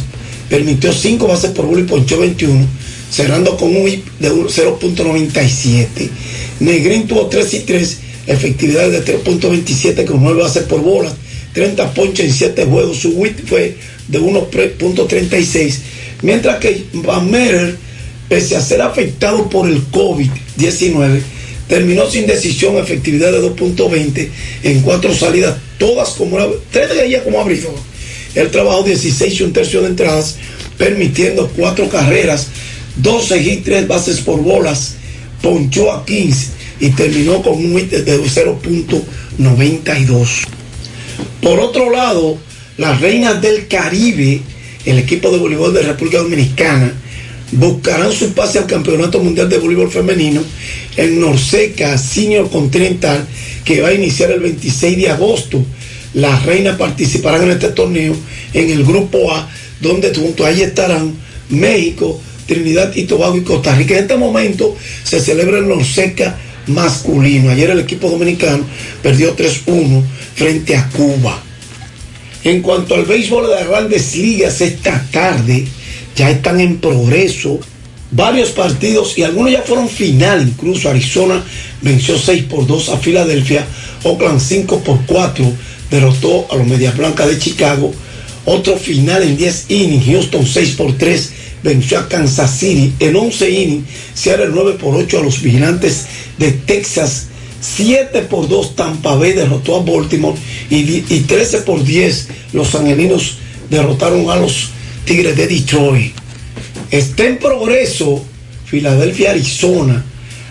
Permitió 0.50 0.92
5 0.92 1.28
bases 1.28 1.52
por 1.52 1.66
bola 1.68 1.82
y 1.82 1.84
ponchó 1.84 2.20
21, 2.20 2.66
cerrando 3.12 3.56
con 3.56 3.76
un 3.76 3.88
hit 3.88 4.04
de 4.20 4.32
0.97. 4.32 6.10
Negrín 6.60 7.08
tuvo 7.08 7.28
3 7.28 7.54
y 7.54 7.60
3, 7.60 7.98
efectividad 8.26 8.90
de 8.90 9.06
3.27 9.06 10.06
con 10.06 10.24
9 10.24 10.42
bases 10.42 10.64
por 10.64 10.82
bola, 10.82 11.14
30 11.54 11.94
ponches 11.94 12.26
en 12.26 12.34
7 12.34 12.66
juegos. 12.66 12.98
Su 12.98 13.10
whip 13.10 13.48
fue 13.48 13.78
de 14.10 14.20
1.36, 14.20 15.78
mientras 16.22 16.60
que 16.60 16.86
Van 16.94 17.30
Merer, 17.30 17.78
pese 18.28 18.56
a 18.56 18.62
ser 18.62 18.82
afectado 18.82 19.50
por 19.50 19.70
el 19.70 19.86
COVID-19, 19.92 21.22
terminó 21.68 22.10
sin 22.10 22.28
decisión, 22.28 22.78
efectividad 22.78 23.32
de 23.32 23.42
2.20 23.42 24.30
en 24.64 24.82
cuatro 24.82 25.16
salidas, 25.16 25.58
todas 25.78 26.10
como 26.10 26.38
tres 26.72 26.90
de 26.90 27.06
ellas 27.06 27.24
como 27.24 27.40
abridor. 27.40 27.76
Él 28.36 28.52
trabajó 28.52 28.84
16 28.84 29.40
y 29.40 29.44
un 29.44 29.54
tercio 29.54 29.82
de 29.82 29.88
entradas, 29.88 30.36
permitiendo 30.78 31.50
cuatro 31.56 31.90
carreras, 31.90 32.48
12 32.98 33.42
hits, 33.42 33.64
3 33.64 33.88
bases 33.88 34.20
por 34.20 34.42
bolas, 34.42 34.96
ponchó 35.42 35.92
a 35.92 36.06
15 36.06 36.60
y 36.80 36.92
terminó 36.92 37.42
con 37.42 37.54
un 37.54 37.76
hit 37.78 37.90
de 37.92 38.20
0.92. 38.20 40.28
Por 41.42 41.60
otro 41.60 41.92
lado, 41.92 42.38
las 42.80 43.02
Reinas 43.02 43.42
del 43.42 43.68
Caribe, 43.68 44.40
el 44.86 45.00
equipo 45.00 45.30
de 45.32 45.38
voleibol 45.38 45.74
de 45.74 45.82
República 45.82 46.20
Dominicana, 46.20 46.94
buscarán 47.52 48.10
su 48.14 48.32
pase 48.32 48.58
al 48.58 48.68
Campeonato 48.68 49.20
Mundial 49.20 49.50
de 49.50 49.58
Voleibol 49.58 49.92
Femenino 49.92 50.42
en 50.96 51.20
Norseca 51.20 51.98
Senior 51.98 52.50
Continental, 52.50 53.28
que 53.66 53.82
va 53.82 53.90
a 53.90 53.94
iniciar 53.94 54.32
el 54.32 54.40
26 54.40 54.98
de 54.98 55.10
agosto. 55.10 55.62
Las 56.14 56.46
reinas 56.46 56.78
participarán 56.78 57.44
en 57.44 57.52
este 57.52 57.68
torneo 57.68 58.16
en 58.54 58.70
el 58.70 58.86
grupo 58.86 59.30
A, 59.34 59.50
donde 59.82 60.16
junto 60.16 60.46
a 60.46 60.52
ellas 60.52 60.70
estarán 60.70 61.14
México, 61.50 62.22
Trinidad 62.48 62.96
y 62.96 63.04
Tobago 63.04 63.36
y 63.36 63.42
Costa 63.42 63.76
Rica. 63.76 63.96
En 63.96 64.04
este 64.04 64.16
momento 64.16 64.74
se 65.04 65.20
celebra 65.20 65.58
el 65.58 65.68
Norseca 65.68 66.38
masculino. 66.68 67.52
Ayer 67.52 67.72
el 67.72 67.80
equipo 67.80 68.10
dominicano 68.10 68.64
perdió 69.04 69.36
3-1 69.36 70.02
frente 70.34 70.78
a 70.78 70.88
Cuba. 70.92 71.44
En 72.44 72.62
cuanto 72.62 72.96
al 72.96 73.06
béisbol 73.06 73.48
de 73.48 73.56
las 73.56 73.68
grandes 73.68 74.16
ligas, 74.16 74.62
esta 74.62 75.06
tarde 75.12 75.66
ya 76.16 76.30
están 76.30 76.60
en 76.60 76.78
progreso 76.78 77.60
varios 78.12 78.50
partidos 78.50 79.18
y 79.18 79.24
algunos 79.24 79.52
ya 79.52 79.62
fueron 79.62 79.90
final. 79.90 80.42
Incluso 80.48 80.90
Arizona 80.90 81.44
venció 81.82 82.18
6 82.18 82.44
por 82.44 82.66
2 82.66 82.90
a 82.90 82.98
Filadelfia, 82.98 83.66
Oakland 84.04 84.40
5 84.40 84.80
por 84.84 85.06
4 85.06 85.52
derrotó 85.92 86.48
a 86.52 86.56
los 86.56 86.68
Medias 86.68 86.96
Blancas 86.98 87.28
de 87.28 87.40
Chicago. 87.40 87.94
Otro 88.46 88.78
final 88.78 89.24
en 89.24 89.38
10 89.38 89.66
innings, 89.70 90.06
Houston 90.06 90.46
6 90.46 90.76
por 90.76 90.98
3 90.98 91.32
venció 91.62 92.00
a 92.00 92.08
Kansas 92.08 92.58
City. 92.58 92.94
En 93.00 93.16
11 93.16 93.50
innings, 93.50 93.86
Seattle 94.14 94.50
9 94.52 94.78
por 94.80 94.96
8 94.96 95.20
a 95.20 95.24
los 95.24 95.42
Vigilantes 95.42 96.06
de 96.38 96.52
Texas. 96.52 97.28
7 97.62 98.22
por 98.24 98.48
2 98.48 98.76
Tampa 98.76 99.16
Bay 99.16 99.34
derrotó 99.34 99.76
a 99.76 99.84
Baltimore 99.84 100.38
y, 100.70 100.78
y 100.78 101.20
13 101.28 101.60
por 101.60 101.84
10 101.84 102.28
los 102.54 102.74
angelinos 102.76 103.38
derrotaron 103.70 104.30
a 104.30 104.36
los 104.36 104.70
Tigres 105.06 105.36
de 105.36 105.48
Detroit. 105.48 106.14
Está 106.92 107.26
en 107.26 107.38
progreso 107.38 108.24
Filadelfia, 108.66 109.32
Arizona. 109.32 110.06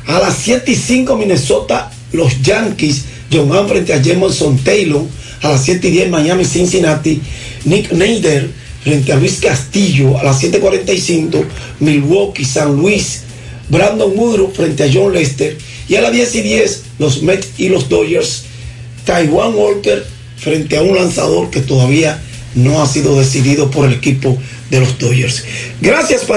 A 0.07 0.19
las 0.19 0.37
7 0.39 0.73
y 0.73 0.75
5 0.75 1.17
Minnesota, 1.17 1.91
los 2.13 2.41
Yankees, 2.43 3.05
John 3.33 3.69
frente 3.69 3.93
a 3.93 4.03
Jameson 4.03 4.59
Taylor. 4.59 5.03
A 5.43 5.51
las 5.51 5.65
7 5.65 5.87
y 5.87 5.91
10 5.93 6.11
Miami, 6.11 6.45
Cincinnati, 6.45 7.21
Nick 7.65 7.93
Nader 7.93 8.51
frente 8.83 9.13
a 9.13 9.17
Luis 9.17 9.39
Castillo. 9.41 10.19
A 10.19 10.25
las 10.25 10.43
7.45 10.43 11.45
Milwaukee, 11.81 12.45
San 12.45 12.77
Luis, 12.77 13.23
Brandon 13.69 14.13
Woodruff 14.15 14.57
frente 14.57 14.85
a 14.85 14.91
John 14.93 15.13
Lester. 15.13 15.57
Y 15.89 15.97
a 15.97 16.01
las 16.01 16.13
10 16.13 16.35
y 16.37 16.43
10 16.43 16.83
los 16.99 17.23
Mets 17.23 17.49
y 17.59 17.69
los 17.69 17.89
Dodgers. 17.89 18.45
Taiwan 19.05 19.55
Walker 19.55 20.05
frente 20.37 20.77
a 20.77 20.83
un 20.83 20.97
lanzador 20.97 21.51
que 21.51 21.61
todavía 21.61 22.21
no 22.55 22.83
ha 22.83 22.87
sido 22.87 23.19
decidido 23.19 23.71
por 23.71 23.87
el 23.87 23.95
equipo 23.95 24.39
de 24.71 24.81
los 24.81 24.99
Dodgers. 24.99 25.45
Gracias, 25.81 26.25
Pari. 26.25 26.37